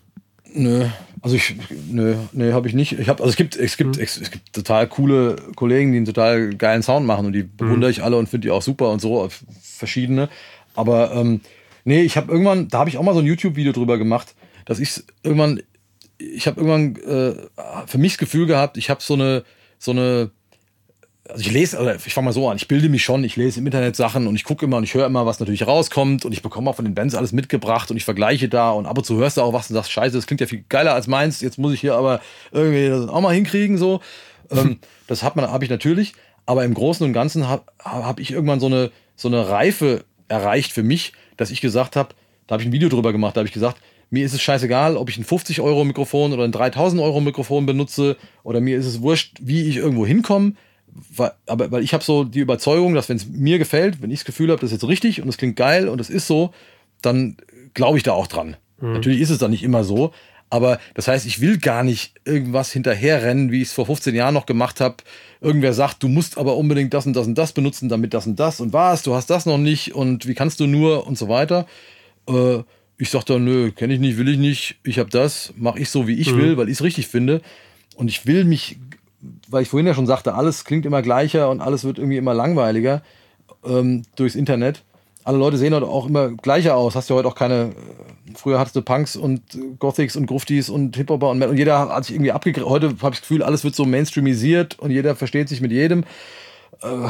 Nö, 0.57 0.87
also 1.21 1.35
ich, 1.35 1.57
nö, 1.91 2.15
nö, 2.33 2.53
habe 2.53 2.69
ich 2.69 2.75
nicht. 2.75 2.97
Ich 2.97 3.09
habe, 3.09 3.21
also 3.23 3.31
es 3.31 3.37
gibt, 3.37 3.57
es 3.57 3.77
gibt, 3.77 3.97
es, 3.97 4.21
es 4.21 4.31
gibt 4.31 4.53
total 4.53 4.87
coole 4.87 5.35
Kollegen, 5.57 5.91
die 5.91 5.97
einen 5.97 6.07
total 6.07 6.55
geilen 6.55 6.85
Sound 6.85 7.07
machen 7.07 7.27
und 7.27 7.33
die 7.33 7.43
bewundere 7.43 7.91
ich 7.91 8.05
alle 8.05 8.17
und 8.17 8.29
finde 8.29 8.47
die 8.47 8.53
auch 8.53 8.63
super 8.63 8.91
und 8.91 9.01
so 9.01 9.29
verschiedene. 9.61 10.29
Aber 10.77 11.13
ähm, 11.13 11.41
nee, 11.85 12.03
ich 12.03 12.17
habe 12.17 12.31
irgendwann, 12.31 12.69
da 12.69 12.79
habe 12.79 12.89
ich 12.89 12.99
auch 12.99 13.03
mal 13.03 13.15
so 13.15 13.21
ein 13.21 13.27
YouTube-Video 13.27 13.73
drüber 13.73 13.99
gemacht, 13.99 14.37
dass 14.65 14.79
ich 14.79 15.03
irgendwann, 15.25 15.61
ich 16.19 16.47
habe 16.47 16.61
irgendwann 16.61 16.97
äh, 17.03 17.35
für 17.87 17.99
mich 17.99 18.13
das 18.13 18.19
Gefühl 18.19 18.47
gehabt, 18.47 18.77
ich 18.77 18.91
habe 18.91 19.03
so 19.03 19.15
eine, 19.15 19.43
so 19.81 19.91
eine 19.91 20.31
also 21.29 21.41
ich 21.41 21.51
lese, 21.51 21.79
oder 21.79 21.97
ich 21.97 22.13
fange 22.13 22.27
mal 22.27 22.33
so 22.33 22.49
an, 22.49 22.57
ich 22.57 22.69
bilde 22.69 22.89
mich 22.89 23.03
schon, 23.03 23.25
ich 23.25 23.37
lese 23.37 23.61
im 23.61 23.67
Internet 23.67 23.97
Sachen 23.97 24.27
und 24.27 24.37
ich 24.37 24.45
gucke 24.45 24.67
immer 24.67 24.77
und 24.77 24.85
ich 24.85 24.93
höre 24.93 25.07
immer, 25.07 25.25
was 25.25 25.41
natürlich 25.41 25.67
rauskommt 25.67 26.25
und 26.25 26.33
ich 26.33 26.43
bekomme 26.43 26.69
auch 26.69 26.77
von 26.77 26.85
den 26.85 26.95
Bands 26.95 27.15
alles 27.15 27.33
mitgebracht 27.33 27.91
und 27.91 27.97
ich 27.97 28.05
vergleiche 28.05 28.49
da 28.49 28.71
und 28.71 28.85
ab 28.85 28.99
und 28.99 29.05
zu 29.05 29.17
hörst 29.17 29.39
du 29.39 29.43
auch 29.43 29.53
was 29.53 29.71
und 29.71 29.75
sagst, 29.75 29.91
scheiße, 29.91 30.17
das 30.17 30.27
klingt 30.27 30.43
ja 30.43 30.47
viel 30.47 30.65
geiler 30.69 30.93
als 30.95 31.07
meins, 31.07 31.41
jetzt 31.41 31.59
muss 31.59 31.73
ich 31.73 31.81
hier 31.81 31.95
aber 31.95 32.21
irgendwie 32.53 32.89
das 32.89 33.09
auch 33.09 33.21
mal 33.23 33.35
hinkriegen, 33.35 33.79
so. 33.79 34.01
ähm, 34.51 34.79
das 35.07 35.23
hat 35.23 35.35
man, 35.37 35.51
habe 35.51 35.65
ich 35.65 35.71
natürlich, 35.71 36.13
aber 36.45 36.65
im 36.65 36.75
Großen 36.75 37.07
und 37.07 37.15
Ganzen 37.15 37.49
habe 37.49 37.65
hab 37.79 38.21
ich 38.21 38.31
irgendwann 38.31 38.61
so 38.61 38.67
eine, 38.67 38.91
so 39.17 39.29
eine 39.29 39.49
Reife 39.49 40.05
erreicht 40.29 40.73
für 40.73 40.83
mich, 40.83 41.13
dass 41.37 41.51
ich 41.51 41.61
gesagt 41.61 41.97
habe, 41.97 42.15
Da 42.47 42.55
habe 42.55 42.63
ich 42.63 42.69
ein 42.69 42.73
Video 42.73 42.91
drüber 42.91 43.13
gemacht, 43.13 43.37
da 43.37 43.41
habe 43.41 43.49
ich 43.49 43.55
gesagt, 43.55 43.79
mir 44.11 44.27
ist 44.27 44.35
es 44.35 44.43
scheißegal, 44.43 44.97
ob 44.99 45.09
ich 45.09 45.17
ein 45.17 45.25
50 45.25 45.63
Euro 45.63 45.85
Mikrofon 45.85 46.33
oder 46.35 46.45
ein 46.45 46.53
3000 46.53 47.01
Euro 47.01 47.21
Mikrofon 47.21 47.65
benutze 47.65 48.17
oder 48.43 48.61
mir 48.61 48.77
ist 48.77 48.87
es 48.87 49.01
wurscht, 49.01 49.39
wie 49.41 49.63
ich 49.63 49.77
irgendwo 49.77 50.07
hinkomme. 50.07 50.53
Weil, 51.17 51.33
aber 51.47 51.71
weil 51.71 51.83
ich 51.83 51.93
habe 51.93 52.05
so 52.05 52.25
die 52.25 52.41
Überzeugung, 52.41 52.95
dass 52.95 53.09
wenn 53.09 53.17
es 53.17 53.27
mir 53.27 53.59
gefällt, 53.59 54.01
wenn 54.01 54.11
ich 54.11 54.21
das 54.21 54.27
Gefühl 54.27 54.51
habe, 54.51 54.61
das 54.61 54.71
ist 54.71 54.83
jetzt 54.83 54.89
richtig 54.89 55.23
und 55.23 55.29
es 55.29 55.37
klingt 55.37 55.57
geil 55.57 55.89
und 55.89 56.01
es 56.01 56.11
ist 56.11 56.27
so, 56.27 56.53
dann 57.03 57.37
glaube 57.75 57.99
ich 57.99 58.05
da 58.05 58.13
auch 58.13 58.27
dran. 58.27 58.57
Mhm. 58.81 58.93
Natürlich 58.93 59.21
ist 59.21 59.31
es 59.31 59.39
dann 59.39 59.51
nicht 59.51 59.65
immer 59.65 59.85
so, 59.85 60.13
aber 60.51 60.79
das 60.95 61.09
heißt, 61.09 61.27
ich 61.27 61.41
will 61.41 61.59
gar 61.59 61.83
nicht 61.83 62.15
irgendwas 62.25 62.71
hinterherrennen, 62.71 63.51
wie 63.51 63.63
ich 63.63 63.69
es 63.69 63.75
vor 63.75 63.87
15 63.87 64.15
Jahren 64.15 64.35
noch 64.35 64.47
gemacht 64.47 64.81
habe. 64.81 64.97
Irgendwer 65.41 65.73
sagt, 65.73 66.03
du 66.03 66.09
musst 66.09 66.39
aber 66.39 66.57
unbedingt 66.57 66.95
das 66.95 67.07
und 67.07 67.15
das 67.15 67.27
und 67.27 67.37
das 67.37 67.53
benutzen, 67.53 67.89
damit 67.89 68.15
das 68.15 68.27
und 68.27 68.39
das 68.39 68.61
und 68.61 68.73
was, 68.73 69.03
du 69.03 69.15
hast 69.15 69.31
das 69.31 69.47
noch 69.47 69.59
nicht 69.59 69.95
und 69.95 70.29
wie 70.29 70.35
kannst 70.35 70.61
du 70.61 70.67
nur 70.67 71.07
und 71.07 71.19
so 71.19 71.29
weiter. 71.29 71.67
Äh, 72.29 72.59
ich 72.99 73.11
sage 73.11 73.25
dann, 73.27 73.45
nö, 73.45 73.73
kenne 73.73 73.95
ich 73.95 74.01
nicht, 74.01 74.17
will 74.17 74.29
ich 74.29 74.39
nicht, 74.39 74.77
ich 74.85 75.01
habe 75.01 75.11
das, 75.11 75.53
mache 75.57 75.81
ich 75.81 75.91
so, 75.91 76.07
wie 76.07 76.15
ich 76.15 76.33
mhm. 76.33 76.39
will, 76.39 76.57
weil 76.57 76.69
ich 76.69 76.75
es 76.75 76.83
richtig 76.85 77.09
finde. 77.09 77.43
Und 77.97 78.09
ich 78.09 78.27
will 78.27 78.45
mich, 78.45 78.77
weil 79.49 79.63
ich 79.63 79.69
vorhin 79.69 79.87
ja 79.87 79.95
schon 79.95 80.07
sagte, 80.07 80.35
alles 80.35 80.65
klingt 80.65 80.87
immer 80.87 81.03
gleicher 81.03 81.51
und 81.51 81.61
alles 81.61 81.85
wird 81.85 81.99
irgendwie 81.99 82.17
immer 82.17 82.35
langweiliger 82.35 83.03
ähm, 83.65 84.03
durchs 84.17 84.35
Internet. 84.35 84.83
Alle 85.25 85.39
Leute 85.39 85.57
sehen 85.57 85.75
heute 85.75 85.87
auch 85.87 86.07
immer 86.07 86.31
gleicher 86.31 86.77
aus. 86.77 86.95
Hast 86.95 87.09
ja 87.09 87.17
heute 87.17 87.29
auch 87.29 87.35
keine, 87.35 87.73
früher 88.35 88.59
hattest 88.59 88.77
du 88.77 88.83
Punks 88.83 89.17
und 89.17 89.41
Gothics 89.79 90.17
und 90.17 90.27
Gruftis 90.27 90.69
und 90.69 90.97
Hip-Hopper 90.97 91.31
und, 91.31 91.43
und 91.43 91.57
jeder 91.57 91.89
hat 91.89 92.05
sich 92.05 92.15
irgendwie 92.15 92.33
abgegriffen. 92.33 92.69
Heute 92.69 92.89
habe 92.89 93.15
ich 93.15 93.21
das 93.21 93.21
Gefühl, 93.21 93.43
alles 93.43 93.65
wird 93.65 93.75
so 93.75 93.87
mainstreamisiert 93.87 94.79
und 94.79 94.91
jeder 94.91 95.17
versteht 95.17 95.49
sich 95.49 95.63
mit 95.63 95.73
jedem 95.73 96.05
äh, 96.83 97.09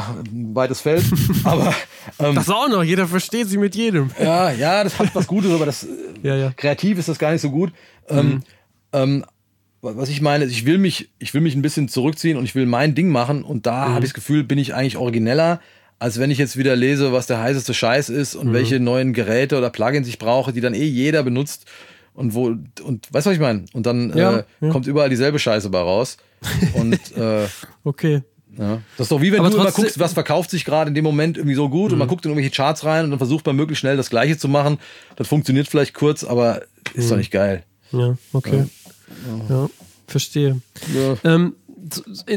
weites 0.53 0.81
Feld. 0.81 1.03
aber 1.43 1.73
ähm, 2.19 2.35
das 2.35 2.49
auch 2.49 2.69
noch, 2.69 2.83
jeder 2.83 3.07
versteht 3.07 3.49
sie 3.49 3.57
mit 3.57 3.75
jedem. 3.75 4.11
Ja, 4.21 4.49
ja, 4.51 4.83
das 4.83 4.97
hat 4.97 5.13
was 5.13 5.27
Gutes, 5.27 5.51
aber 5.51 5.65
das 5.65 5.85
ja, 6.23 6.35
ja. 6.35 6.51
kreativ 6.55 6.97
ist 6.97 7.09
das 7.09 7.19
gar 7.19 7.31
nicht 7.31 7.41
so 7.41 7.51
gut. 7.51 7.73
Ähm, 8.07 8.25
mhm. 8.25 8.43
Ähm, 8.93 9.25
was 9.93 10.09
ich 10.09 10.21
meine, 10.21 10.45
ich 10.45 10.65
will 10.65 10.77
mich, 10.77 11.09
ich 11.19 11.33
will 11.33 11.41
mich 11.41 11.55
ein 11.55 11.61
bisschen 11.61 11.87
zurückziehen 11.87 12.37
und 12.37 12.45
ich 12.45 12.55
will 12.55 12.65
mein 12.65 12.95
Ding 12.95 13.09
machen 13.09 13.43
und 13.43 13.65
da 13.65 13.87
mhm. 13.87 13.93
habe 13.93 14.05
ich 14.05 14.11
das 14.11 14.15
Gefühl, 14.15 14.43
bin 14.43 14.57
ich 14.57 14.73
eigentlich 14.73 14.97
origineller, 14.97 15.59
als 15.99 16.19
wenn 16.19 16.31
ich 16.31 16.37
jetzt 16.37 16.57
wieder 16.57 16.75
lese, 16.75 17.13
was 17.13 17.27
der 17.27 17.39
heißeste 17.39 17.73
Scheiß 17.73 18.09
ist 18.09 18.35
und 18.35 18.49
mhm. 18.49 18.53
welche 18.53 18.79
neuen 18.79 19.13
Geräte 19.13 19.57
oder 19.57 19.69
Plugins 19.69 20.07
ich 20.07 20.19
brauche, 20.19 20.53
die 20.53 20.61
dann 20.61 20.73
eh 20.73 20.83
jeder 20.83 21.23
benutzt 21.23 21.65
und 22.13 22.33
wo 22.33 22.47
und 22.47 23.07
weißt 23.11 23.25
du, 23.25 23.29
was 23.29 23.35
ich 23.35 23.39
meine? 23.39 23.65
Und 23.73 23.85
dann 23.85 24.15
ja, 24.15 24.39
äh, 24.39 24.43
ja. 24.61 24.69
kommt 24.69 24.87
überall 24.87 25.09
dieselbe 25.09 25.39
Scheiße 25.39 25.69
bei 25.69 25.79
raus. 25.79 26.17
Und 26.73 26.99
äh, 27.17 27.47
okay. 27.83 28.21
Ja. 28.57 28.81
Das 28.97 29.05
ist 29.05 29.11
doch 29.11 29.21
wie 29.21 29.33
wenn 29.33 29.41
Aber 29.41 29.49
du 29.49 29.57
immer 29.57 29.71
guckst, 29.71 29.99
was 29.99 30.13
verkauft 30.13 30.49
sich 30.49 30.63
gerade 30.63 30.87
in 30.87 30.95
dem 30.95 31.03
Moment 31.03 31.37
irgendwie 31.37 31.55
so 31.55 31.67
gut 31.69 31.87
mhm. 31.87 31.93
und 31.93 31.99
man 31.99 32.07
mhm. 32.07 32.09
guckt 32.09 32.25
in 32.25 32.31
irgendwelche 32.31 32.55
Charts 32.55 32.85
rein 32.85 33.03
und 33.03 33.11
dann 33.11 33.19
versucht 33.19 33.45
man 33.45 33.55
möglichst 33.55 33.81
schnell 33.81 33.97
das 33.97 34.09
Gleiche 34.09 34.37
zu 34.37 34.47
machen. 34.47 34.79
Das 35.17 35.27
funktioniert 35.27 35.67
vielleicht 35.67 35.93
kurz, 35.93 36.23
aber 36.23 36.61
ist 36.93 37.05
mhm. 37.05 37.09
doch 37.09 37.17
nicht 37.17 37.31
geil. 37.31 37.63
Ja, 37.91 38.17
okay. 38.33 38.65
Ja, 39.49 39.55
ja 39.63 39.69
verstehe. 40.07 40.61
Ähm, 41.23 41.55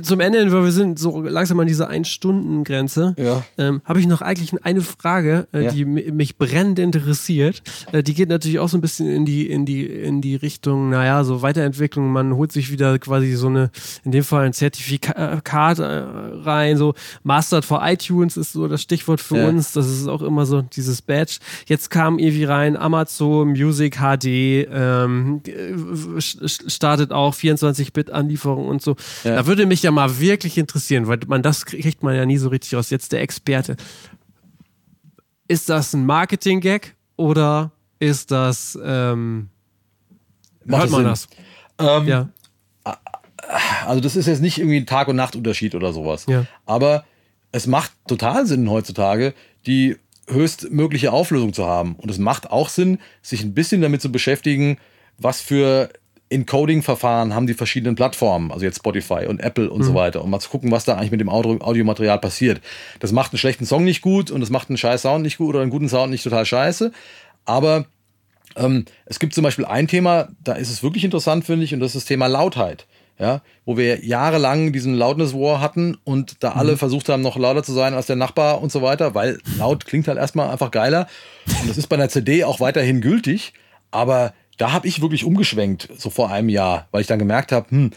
zum 0.03 0.21
Ende, 0.21 0.51
weil 0.53 0.65
wir 0.65 0.73
sind 0.73 0.99
so 0.99 1.23
langsam 1.23 1.59
an 1.61 1.67
dieser 1.67 1.89
Ein-Stunden-Grenze, 1.89 3.15
ja. 3.17 3.45
ähm, 3.57 3.81
habe 3.85 4.01
ich 4.01 4.07
noch 4.07 4.21
eigentlich 4.21 4.53
eine 4.65 4.81
Frage, 4.81 5.47
äh, 5.53 5.65
ja. 5.65 5.71
die 5.71 5.85
mich 5.85 6.37
brennend 6.37 6.79
interessiert. 6.79 7.63
Äh, 7.93 8.03
die 8.03 8.15
geht 8.15 8.29
natürlich 8.29 8.59
auch 8.59 8.69
so 8.69 8.77
ein 8.77 8.81
bisschen 8.81 9.09
in 9.09 9.25
die, 9.25 9.49
in 9.49 9.65
die, 9.65 9.87
in 9.87 10.21
die 10.21 10.37
Richtung, 10.37 10.91
naja, 10.91 11.25
so 11.25 11.43
Weiterentwicklung. 11.43 12.11
Man 12.11 12.35
holt 12.35 12.53
sich 12.53 12.71
wieder 12.71 12.99
quasi 12.99 13.33
so 13.35 13.49
eine, 13.49 13.71
in 14.05 14.13
dem 14.13 14.25
Fall 14.25 14.45
ein 14.45 14.53
Zertifikat 14.53 15.79
äh, 15.79 15.83
rein, 15.83 16.77
so 16.77 16.95
Mastered 17.23 17.65
for 17.65 17.81
iTunes 17.85 18.37
ist 18.37 18.53
so 18.53 18.69
das 18.69 18.83
Stichwort 18.83 19.21
für 19.21 19.39
ja. 19.39 19.49
uns. 19.49 19.73
Das 19.73 19.87
ist 19.87 20.09
auch 20.09 20.23
immer 20.23 20.47
so 20.47 20.63
dieses 20.63 21.03
Badge. 21.03 21.39
Jetzt 21.67 21.91
kam 21.91 22.19
irgendwie 22.19 22.45
rein 22.45 22.77
Amazon 22.77 23.49
Music 23.49 23.99
HD, 23.99 24.27
ähm, 24.71 25.41
startet 26.19 27.13
auch 27.13 27.35
24-Bit-Anlieferung 27.35 28.69
und 28.69 28.83
so. 28.83 28.97
Ja. 29.25 29.38
Da 29.39 29.47
würde 29.47 29.67
mich 29.67 29.85
ja 29.85 29.93
mal 29.93 30.19
wirklich 30.19 30.59
interessieren, 30.59 31.07
weil 31.07 31.21
man 31.29 31.45
das 31.45 31.65
kriegt 31.65 32.03
man 32.03 32.17
ja 32.17 32.27
nie 32.27 32.39
so 32.39 32.49
richtig 32.49 32.75
raus. 32.75 32.91
Jetzt 32.91 33.13
der 33.13 33.21
Experte. 33.21 33.77
Ist 35.47 35.69
das 35.69 35.95
ein 35.95 36.05
Marketing-Gag 36.07 36.97
oder 37.15 37.71
ist 38.01 38.33
das 38.33 38.77
ähm, 38.85 39.49
hört 40.67 40.91
man 40.91 41.05
das? 41.05 41.29
Ähm, 41.79 42.09
ja. 42.09 42.29
Also 43.87 44.01
das 44.01 44.17
ist 44.17 44.27
jetzt 44.27 44.43
nicht 44.43 44.59
irgendwie 44.59 44.79
ein 44.79 44.87
Tag- 44.87 45.07
und 45.07 45.15
Nachtunterschied 45.15 45.77
oder 45.77 45.93
sowas. 45.93 46.27
Ja. 46.29 46.45
Aber 46.67 47.05
es 47.53 47.69
macht 47.69 47.93
total 48.09 48.45
Sinn 48.45 48.69
heutzutage, 48.69 49.35
die 49.67 49.99
höchstmögliche 50.27 51.13
Auflösung 51.13 51.53
zu 51.53 51.65
haben. 51.65 51.95
Und 51.95 52.11
es 52.11 52.19
macht 52.19 52.51
auch 52.51 52.71
Sinn, 52.71 52.99
sich 53.23 53.45
ein 53.45 53.55
bisschen 53.55 53.83
damit 53.83 54.03
zu 54.03 54.11
beschäftigen, 54.11 54.79
was 55.17 55.41
für 55.41 55.91
Encoding-Verfahren 56.31 57.35
haben 57.35 57.47
die 57.47 57.55
verschiedenen 57.55 57.95
Plattformen, 57.95 58.53
also 58.53 58.65
jetzt 58.65 58.79
Spotify 58.79 59.27
und 59.27 59.41
Apple 59.41 59.71
und 59.71 59.81
mhm. 59.81 59.85
so 59.85 59.95
weiter, 59.95 60.23
um 60.23 60.31
mal 60.31 60.41
zu 60.41 60.51
gucken, 60.51 60.71
was 60.71 60.85
da 60.85 60.95
eigentlich 60.95 61.11
mit 61.11 61.21
dem 61.21 61.29
Audio 61.29 61.59
Audiomaterial 61.61 62.19
passiert. 62.19 62.61
Das 63.01 63.13
macht 63.13 63.33
einen 63.33 63.39
schlechten 63.39 63.65
Song 63.65 63.85
nicht 63.85 64.03
gut 64.03 64.31
und 64.31 64.41
das 64.41 64.51
macht 64.51 64.69
einen 64.69 64.77
scheiß 64.77 65.03
Sound 65.03 65.23
nicht 65.23 65.39
gut 65.39 65.51
oder 65.51 65.61
einen 65.61 65.71
guten 65.71 65.89
Sound 65.89 66.11
nicht 66.11 66.25
total 66.25 66.45
scheiße. 66.45 66.93
Aber 67.45 67.87
ähm, 68.57 68.85
es 69.07 69.19
gibt 69.19 69.35
zum 69.35 69.45
Beispiel 69.45 69.65
ein 69.65 69.89
Thema, 69.89 70.29
da 70.43 70.53
ist 70.53 70.71
es 70.71 70.83
wirklich 70.83 71.05
interessant, 71.05 71.45
finde 71.45 71.65
ich, 71.65 71.73
und 71.73 71.81
das 71.81 71.95
ist 71.95 72.03
das 72.03 72.05
Thema 72.05 72.27
Lautheit. 72.27 72.87
Ja, 73.21 73.43
wo 73.65 73.77
wir 73.77 74.05
jahrelang 74.05 74.73
diesen 74.73 74.95
Loudness 74.95 75.35
War 75.35 75.61
hatten 75.61 75.97
und 76.05 76.37
da 76.45 76.53
alle 76.53 76.73
mhm. 76.73 76.77
versucht 76.77 77.09
haben, 77.09 77.21
noch 77.21 77.37
lauter 77.37 77.65
zu 77.65 77.73
sein 77.73 77.93
als 77.95 78.07
der 78.07 78.15
Nachbar 78.15 78.63
und 78.63 78.71
so 78.71 78.81
weiter, 78.81 79.13
weil 79.17 79.41
laut 79.57 79.87
klingt 79.87 80.07
halt 80.07 80.19
erstmal 80.19 80.51
einfach 80.51 80.71
geiler. 80.71 81.09
Und 81.61 81.69
das 81.69 81.79
ist 81.79 81.89
bei 81.89 81.97
einer 81.97 82.09
CD 82.09 82.45
auch 82.45 82.61
weiterhin 82.61 83.01
gültig, 83.01 83.55
aber 83.91 84.35
da 84.59 84.73
habe 84.73 84.87
ich 84.87 85.01
wirklich 85.01 85.25
umgeschwenkt, 85.25 85.89
so 85.97 86.11
vor 86.11 86.31
einem 86.31 86.49
Jahr, 86.49 86.89
weil 86.91 87.01
ich 87.01 87.07
dann 87.07 87.19
gemerkt 87.19 87.53
habe, 87.53 87.71
hm, 87.71 87.91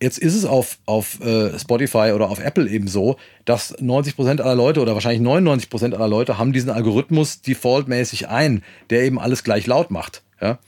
jetzt 0.00 0.18
ist 0.18 0.34
es 0.34 0.44
auf, 0.44 0.78
auf 0.86 1.20
äh, 1.20 1.58
Spotify 1.58 2.12
oder 2.14 2.28
auf 2.28 2.40
Apple 2.40 2.68
eben 2.68 2.88
so, 2.88 3.16
dass 3.44 3.78
90% 3.78 4.40
aller 4.40 4.54
Leute 4.54 4.80
oder 4.80 4.94
wahrscheinlich 4.94 5.26
99% 5.26 5.94
aller 5.94 6.08
Leute 6.08 6.38
haben 6.38 6.52
diesen 6.52 6.70
Algorithmus 6.70 7.42
defaultmäßig 7.42 8.28
ein, 8.28 8.62
der 8.90 9.02
eben 9.02 9.18
alles 9.18 9.44
gleich 9.44 9.66
laut 9.66 9.90
macht. 9.90 10.22
Ja? 10.40 10.58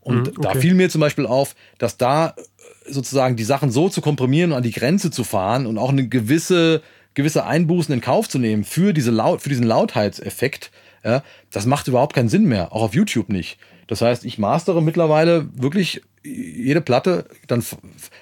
Und 0.00 0.28
mhm, 0.28 0.28
okay. 0.28 0.40
da 0.40 0.54
fiel 0.54 0.74
mir 0.74 0.88
zum 0.88 1.00
Beispiel 1.00 1.26
auf, 1.26 1.56
dass 1.78 1.96
da 1.96 2.28
äh, 2.28 2.92
sozusagen 2.92 3.36
die 3.36 3.44
Sachen 3.44 3.70
so 3.70 3.88
zu 3.88 4.00
komprimieren 4.00 4.52
und 4.52 4.58
an 4.58 4.62
die 4.62 4.72
Grenze 4.72 5.10
zu 5.10 5.24
fahren 5.24 5.66
und 5.66 5.78
auch 5.78 5.90
eine 5.90 6.06
gewisse, 6.06 6.82
gewisse 7.14 7.44
Einbußen 7.44 7.92
in 7.92 8.00
Kauf 8.00 8.28
zu 8.28 8.38
nehmen 8.38 8.64
für, 8.64 8.92
diese 8.92 9.10
Laut, 9.10 9.40
für 9.40 9.48
diesen 9.48 9.66
Lautheitseffekt, 9.66 10.70
ja, 11.04 11.22
das 11.50 11.66
macht 11.66 11.88
überhaupt 11.88 12.14
keinen 12.14 12.28
Sinn 12.28 12.44
mehr, 12.44 12.72
auch 12.72 12.82
auf 12.82 12.94
YouTube 12.94 13.28
nicht. 13.28 13.58
Das 13.86 14.00
heißt, 14.00 14.24
ich 14.24 14.38
mastere 14.38 14.82
mittlerweile 14.82 15.48
wirklich 15.54 16.02
jede 16.22 16.80
Platte, 16.80 17.26
dann 17.46 17.64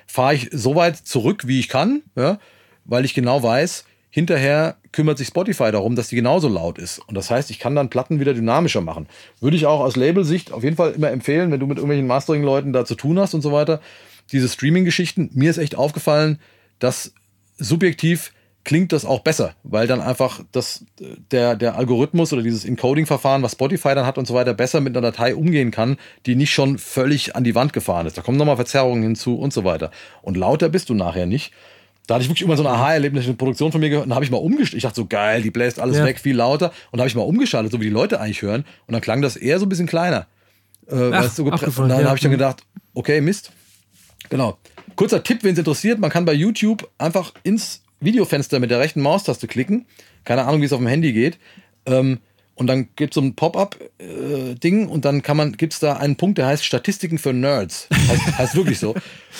fahre 0.07 0.35
ich 0.35 0.51
so 0.53 0.75
weit 0.75 0.97
zurück, 0.97 1.47
wie 1.47 1.59
ich 1.59 1.69
kann, 1.69 2.03
ja, 2.17 2.39
weil 2.85 3.05
ich 3.05 3.15
genau 3.15 3.43
weiß, 3.43 3.85
hinterher 4.11 4.77
kümmert 4.93 5.19
sich 5.19 5.29
Spotify 5.29 5.73
darum, 5.73 5.97
dass 5.97 6.09
die 6.09 6.17
genauso 6.17 6.49
laut 6.49 6.79
ist. 6.79 7.01
Und 7.09 7.17
das 7.17 7.31
heißt, 7.31 7.51
ich 7.51 7.59
kann 7.59 7.75
dann 7.75 7.91
Platten 7.91 8.21
wieder 8.21 8.35
dynamischer 8.35 8.81
machen. 8.81 9.09
Würde 9.41 9.57
ich 9.57 9.67
auch 9.67 9.81
aus 9.81 9.97
Labelsicht 9.97 10.53
auf 10.53 10.62
jeden 10.62 10.77
Fall 10.77 10.93
immer 10.93 11.11
empfehlen, 11.11 11.51
wenn 11.51 11.59
du 11.59 11.67
mit 11.67 11.79
irgendwelchen 11.79 12.07
Mastering-Leuten 12.07 12.73
da 12.73 12.85
zu 12.85 12.95
tun 12.95 13.19
hast 13.19 13.35
und 13.35 13.43
so 13.43 13.51
weiter. 13.51 13.81
Diese 14.31 14.49
Streaming-Geschichten, 14.49 15.31
mir 15.35 15.51
ist 15.51 15.59
echt 15.59 15.75
aufgefallen, 15.75 16.39
dass 16.79 17.12
subjektiv 17.59 18.33
klingt 18.65 18.93
das 18.93 19.05
auch 19.05 19.21
besser, 19.21 19.55
weil 19.62 19.87
dann 19.87 20.01
einfach 20.01 20.41
das, 20.53 20.85
der, 21.31 21.55
der 21.55 21.77
Algorithmus 21.77 22.33
oder 22.33 22.43
dieses 22.43 22.65
Encoding-Verfahren, 22.65 23.43
was 23.43 23.53
Spotify 23.53 23.95
dann 23.95 24.07
hat 24.07 24.19
und 24.19 24.27
so 24.27 24.35
weiter, 24.35 24.55
besser 24.55 24.81
mit 24.81 24.97
einer 24.97 25.11
Datei 25.11 25.35
umgehen 25.35 25.71
kann, 25.71 25.99
die 26.27 26.35
nicht 26.35 26.53
schon 26.53 26.79
völlig 26.79 27.37
an 27.37 27.45
die 27.45 27.55
Wand 27.55 27.73
gefahren 27.73 28.07
ist. 28.07 28.17
Da 28.17 28.23
kommen 28.23 28.39
nochmal 28.39 28.57
Verzerrungen 28.57 29.03
hinzu 29.03 29.37
und 29.37 29.53
so 29.53 29.65
weiter. 29.65 29.91
Und 30.23 30.37
lauter 30.37 30.69
bist 30.71 30.89
du 30.89 30.95
nachher 30.95 31.27
nicht. 31.27 31.53
Da 32.07 32.15
hatte 32.15 32.23
ich 32.23 32.29
wirklich 32.29 32.43
immer 32.43 32.57
so 32.57 32.62
ein 32.62 32.75
Aha-Erlebnis 32.75 33.25
in 33.25 33.33
der 33.33 33.37
Produktion 33.37 33.73
von 33.73 33.81
mir 33.81 33.89
gehört. 33.89 34.05
Und 34.05 34.11
dann 34.11 34.17
habe 34.17 34.25
ich 34.25 34.31
mal 34.31 34.39
umgeschaltet. 34.39 34.75
Ich 34.77 34.83
dachte 34.83 34.97
so, 34.97 35.07
geil, 35.07 35.43
die 35.43 35.51
bläst 35.51 35.81
alles 35.81 35.97
ja. 35.99 36.05
weg, 36.05 36.19
viel 36.19 36.37
lauter. 36.37 36.73
Und 36.91 36.99
da 36.99 37.03
habe 37.03 37.09
ich 37.09 37.15
mal 37.15 37.23
umgeschaltet, 37.23 37.73
so 37.73 37.81
wie 37.81 37.85
die 37.85 37.91
Leute 37.91 38.21
eigentlich 38.21 38.43
hören. 38.43 38.65
Und 38.87 38.93
dann 38.93 39.01
klang 39.01 39.23
das 39.23 39.37
eher 39.37 39.59
so 39.59 39.65
ein 39.65 39.71
bisschen 39.71 39.87
kleiner. 39.87 40.27
Äh, 40.87 41.11
Ach, 41.12 41.31
so 41.31 41.45
und 41.45 41.89
dann 41.89 42.01
ja. 42.01 42.05
habe 42.05 42.17
ich 42.17 42.23
dann 42.23 42.31
gedacht, 42.31 42.62
okay, 42.93 43.21
Mist. 43.23 43.53
Genau. 44.29 44.59
Kurzer 44.97 45.23
Tipp, 45.23 45.43
wen 45.43 45.53
es 45.53 45.59
interessiert, 45.59 45.99
man 45.99 46.11
kann 46.11 46.25
bei 46.25 46.35
YouTube 46.35 46.89
einfach 46.99 47.33
ins 47.43 47.84
Videofenster 48.05 48.61
mit 48.61 48.71
der 48.71 48.81
rechten 48.81 49.01
Maustaste 49.01 49.47
klicken. 49.47 49.87
Keine 50.25 50.45
Ahnung, 50.45 50.61
wie 50.61 50.67
es 50.67 50.73
auf 50.73 50.79
dem 50.79 50.87
Handy 50.87 51.13
geht. 51.13 51.39
Ähm, 51.87 52.19
und 52.57 52.69
dann 52.69 52.89
gibt 52.95 53.13
es 53.13 53.15
so 53.17 53.21
ein 53.21 53.35
Pop-up-Ding 53.35 54.85
äh, 54.85 54.89
und 54.89 55.05
dann 55.05 55.23
kann 55.23 55.37
man, 55.37 55.57
gibt 55.57 55.73
es 55.73 55.81
da 55.81 55.95
einen 55.95 56.15
Punkt, 56.15 56.39
der 56.39 56.47
heißt 56.47 56.65
Statistiken 56.65 57.19
für 57.19 57.33
Nerds. 57.33 57.89
Heißt, 57.91 58.27
heißt 58.39 58.55
wirklich 58.55 58.79
so. 58.79 58.95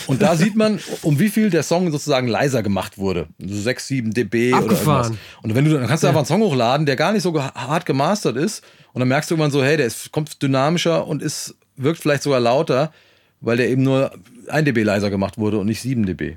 Und 0.09 0.21
da 0.21 0.35
sieht 0.35 0.57
man, 0.57 0.81
um 1.03 1.21
wie 1.21 1.29
viel 1.29 1.51
der 1.51 1.62
Song 1.62 1.93
sozusagen 1.93 2.27
leiser 2.27 2.65
gemacht 2.65 2.99
wurde. 2.99 3.29
So 3.39 3.55
6, 3.55 3.87
7 3.87 4.11
dB 4.12 4.53
Abgefahren. 4.53 4.83
oder 4.83 4.97
irgendwas. 5.05 5.19
Und 5.43 5.55
wenn 5.55 5.65
du, 5.65 5.71
dann 5.75 5.87
kannst 5.87 6.03
du 6.03 6.09
einfach 6.09 6.21
einen 6.21 6.27
Song 6.27 6.43
hochladen, 6.43 6.87
der 6.87 6.97
gar 6.97 7.12
nicht 7.12 7.23
so 7.23 7.41
hart 7.41 7.87
gemastert 7.87 8.37
ist. 8.37 8.65
Und 8.93 8.99
dann 8.99 9.09
merkst 9.09 9.31
du 9.31 9.35
irgendwann 9.35 9.53
so, 9.53 9.62
hey, 9.62 9.77
der 9.77 9.87
ist, 9.87 10.11
kommt 10.11 10.43
dynamischer 10.43 11.07
und 11.07 11.23
ist, 11.23 11.55
wirkt 11.77 12.01
vielleicht 12.01 12.25
sogar 12.25 12.41
lauter, 12.41 12.93
weil 13.41 13.59
der 13.59 13.69
eben 13.69 13.85
nur 13.85 14.11
1 14.49 14.65
dB 14.65 14.83
leiser 14.83 15.11
gemacht 15.11 15.39
wurde 15.39 15.59
und 15.59 15.67
nicht 15.67 15.83
7 15.83 16.05
dB. 16.05 16.35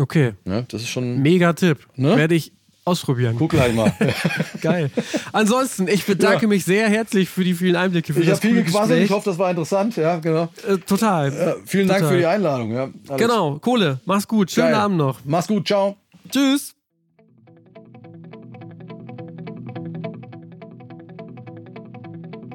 Okay. 0.00 0.32
Ja, 0.46 0.62
das 0.62 0.82
ist 0.82 0.88
schon. 0.88 1.20
Mega 1.20 1.52
Tipp. 1.52 1.86
Ne? 1.94 2.16
Werde 2.16 2.34
ich 2.34 2.52
ausprobieren. 2.86 3.36
Guck 3.38 3.50
gleich 3.50 3.74
mal. 3.74 3.92
Geil. 4.62 4.90
Ansonsten, 5.32 5.86
ich 5.88 6.06
bedanke 6.06 6.42
Ja. 6.42 6.48
mich 6.48 6.64
sehr 6.64 6.88
herzlich 6.88 7.28
für 7.28 7.44
die 7.44 7.52
vielen 7.52 7.76
Einblicke. 7.76 8.14
Für 8.14 8.20
Ich 8.22 8.28
habe 8.30 8.40
viel 8.40 8.62
gequasselt. 8.64 9.04
Ich 9.04 9.10
hoffe, 9.10 9.28
das 9.28 9.38
war 9.38 9.50
interessant. 9.50 9.96
Ja, 9.96 10.16
genau. 10.18 10.48
Äh, 10.66 10.78
total. 10.78 11.32
Ja, 11.32 11.54
vielen 11.66 11.86
Dank 11.88 12.00
Total. 12.00 12.14
für 12.14 12.18
die 12.20 12.26
Einladung. 12.26 12.72
Ja. 12.72 12.88
Genau, 13.18 13.58
Kohle, 13.58 14.00
mach's 14.06 14.26
gut. 14.26 14.50
Schönen 14.50 14.68
Geil. 14.72 14.80
Abend 14.80 14.96
noch. 14.96 15.20
Mach's 15.24 15.46
gut. 15.46 15.66
Ciao. 15.66 15.96
Tschüss. 16.30 16.74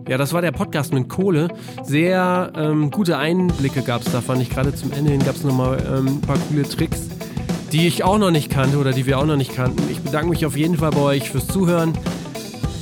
Ja, 0.07 0.17
das 0.17 0.33
war 0.33 0.41
der 0.41 0.51
Podcast 0.51 0.93
mit 0.93 1.09
Kohle. 1.09 1.47
Sehr 1.83 2.51
ähm, 2.55 2.91
gute 2.91 3.17
Einblicke 3.17 3.81
gab 3.81 4.01
es 4.05 4.11
da, 4.11 4.21
fand 4.21 4.41
ich. 4.41 4.49
Gerade 4.51 4.73
zum 4.75 4.91
Ende 4.91 5.11
hin 5.11 5.23
gab 5.25 5.35
es 5.35 5.43
nochmal 5.43 5.79
ähm, 5.87 6.07
ein 6.07 6.21
paar 6.21 6.37
coole 6.49 6.61
Tricks, 6.63 7.07
die 7.76 7.88
ich 7.88 8.05
auch 8.05 8.17
noch 8.17 8.32
nicht 8.32 8.49
kannte 8.49 8.78
oder 8.78 8.93
die 8.93 9.05
wir 9.05 9.19
auch 9.19 9.26
noch 9.26 9.36
nicht 9.36 9.53
kannten. 9.53 9.84
Ich 9.91 9.99
bedanke 9.99 10.30
mich 10.30 10.45
auf 10.45 10.55
jeden 10.55 10.78
Fall 10.78 10.91
bei 10.91 11.01
euch 11.01 11.30
fürs 11.30 11.45
Zuhören. 11.47 11.91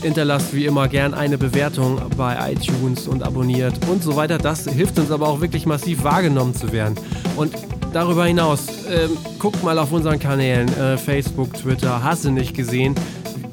Hinterlasst 0.04 0.54
wie 0.54 0.68
immer 0.68 0.88
gern 0.88 1.16
eine 1.16 1.40
Bewertung 1.40 2.00
bei 2.16 2.52
iTunes 2.52 3.08
und 3.08 3.24
abonniert 3.24 3.74
und 3.90 4.04
so 4.04 4.16
weiter. 4.16 4.38
Das 4.38 4.66
hilft 4.66 5.00
uns 5.00 5.10
aber 5.10 5.28
auch 5.28 5.42
wirklich 5.42 5.66
massiv 5.66 6.04
wahrgenommen 6.04 6.54
zu 6.54 6.72
werden. 6.72 6.94
Und 7.38 7.56
darüber 7.92 8.26
hinaus, 8.26 8.68
ähm, 8.88 9.18
guckt 9.40 9.64
mal 9.64 9.80
auf 9.80 9.92
unseren 9.92 10.20
Kanälen, 10.20 10.68
äh, 10.78 10.96
Facebook, 10.96 11.56
Twitter, 11.56 12.04
hast 12.04 12.26
du 12.26 12.30
nicht 12.30 12.56
gesehen. 12.56 12.94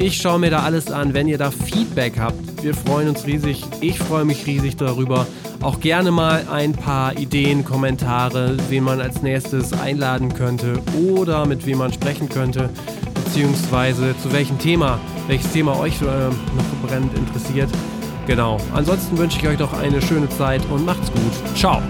Ich 0.02 0.16
schaue 0.16 0.38
mir 0.38 0.48
da 0.48 0.60
alles 0.60 0.90
an, 0.90 1.12
wenn 1.12 1.28
ihr 1.28 1.36
da 1.36 1.50
Feedback 1.50 2.14
habt. 2.18 2.62
Wir 2.62 2.74
freuen 2.74 3.10
uns 3.10 3.26
riesig. 3.26 3.62
Ich 3.82 3.98
freue 3.98 4.24
mich 4.24 4.46
riesig 4.46 4.76
darüber. 4.76 5.26
Auch 5.60 5.78
gerne 5.78 6.10
mal 6.10 6.46
ein 6.50 6.72
paar 6.72 7.18
Ideen, 7.18 7.66
Kommentare, 7.66 8.56
wen 8.70 8.82
man 8.82 8.98
als 9.02 9.20
nächstes 9.20 9.74
einladen 9.74 10.32
könnte 10.32 10.80
oder 11.06 11.44
mit 11.44 11.66
wem 11.66 11.78
man 11.78 11.92
sprechen 11.92 12.30
könnte, 12.30 12.70
beziehungsweise 13.14 14.14
zu 14.22 14.32
welchem 14.32 14.58
Thema, 14.58 14.98
welches 15.26 15.52
Thema 15.52 15.78
euch 15.78 16.00
äh, 16.00 16.04
noch 16.06 16.88
brennend 16.88 17.12
interessiert. 17.18 17.68
Genau. 18.26 18.56
Ansonsten 18.72 19.18
wünsche 19.18 19.38
ich 19.38 19.46
euch 19.46 19.58
noch 19.58 19.74
eine 19.74 20.00
schöne 20.00 20.30
Zeit 20.30 20.62
und 20.70 20.86
macht's 20.86 21.12
gut. 21.12 21.56
Ciao. 21.58 21.82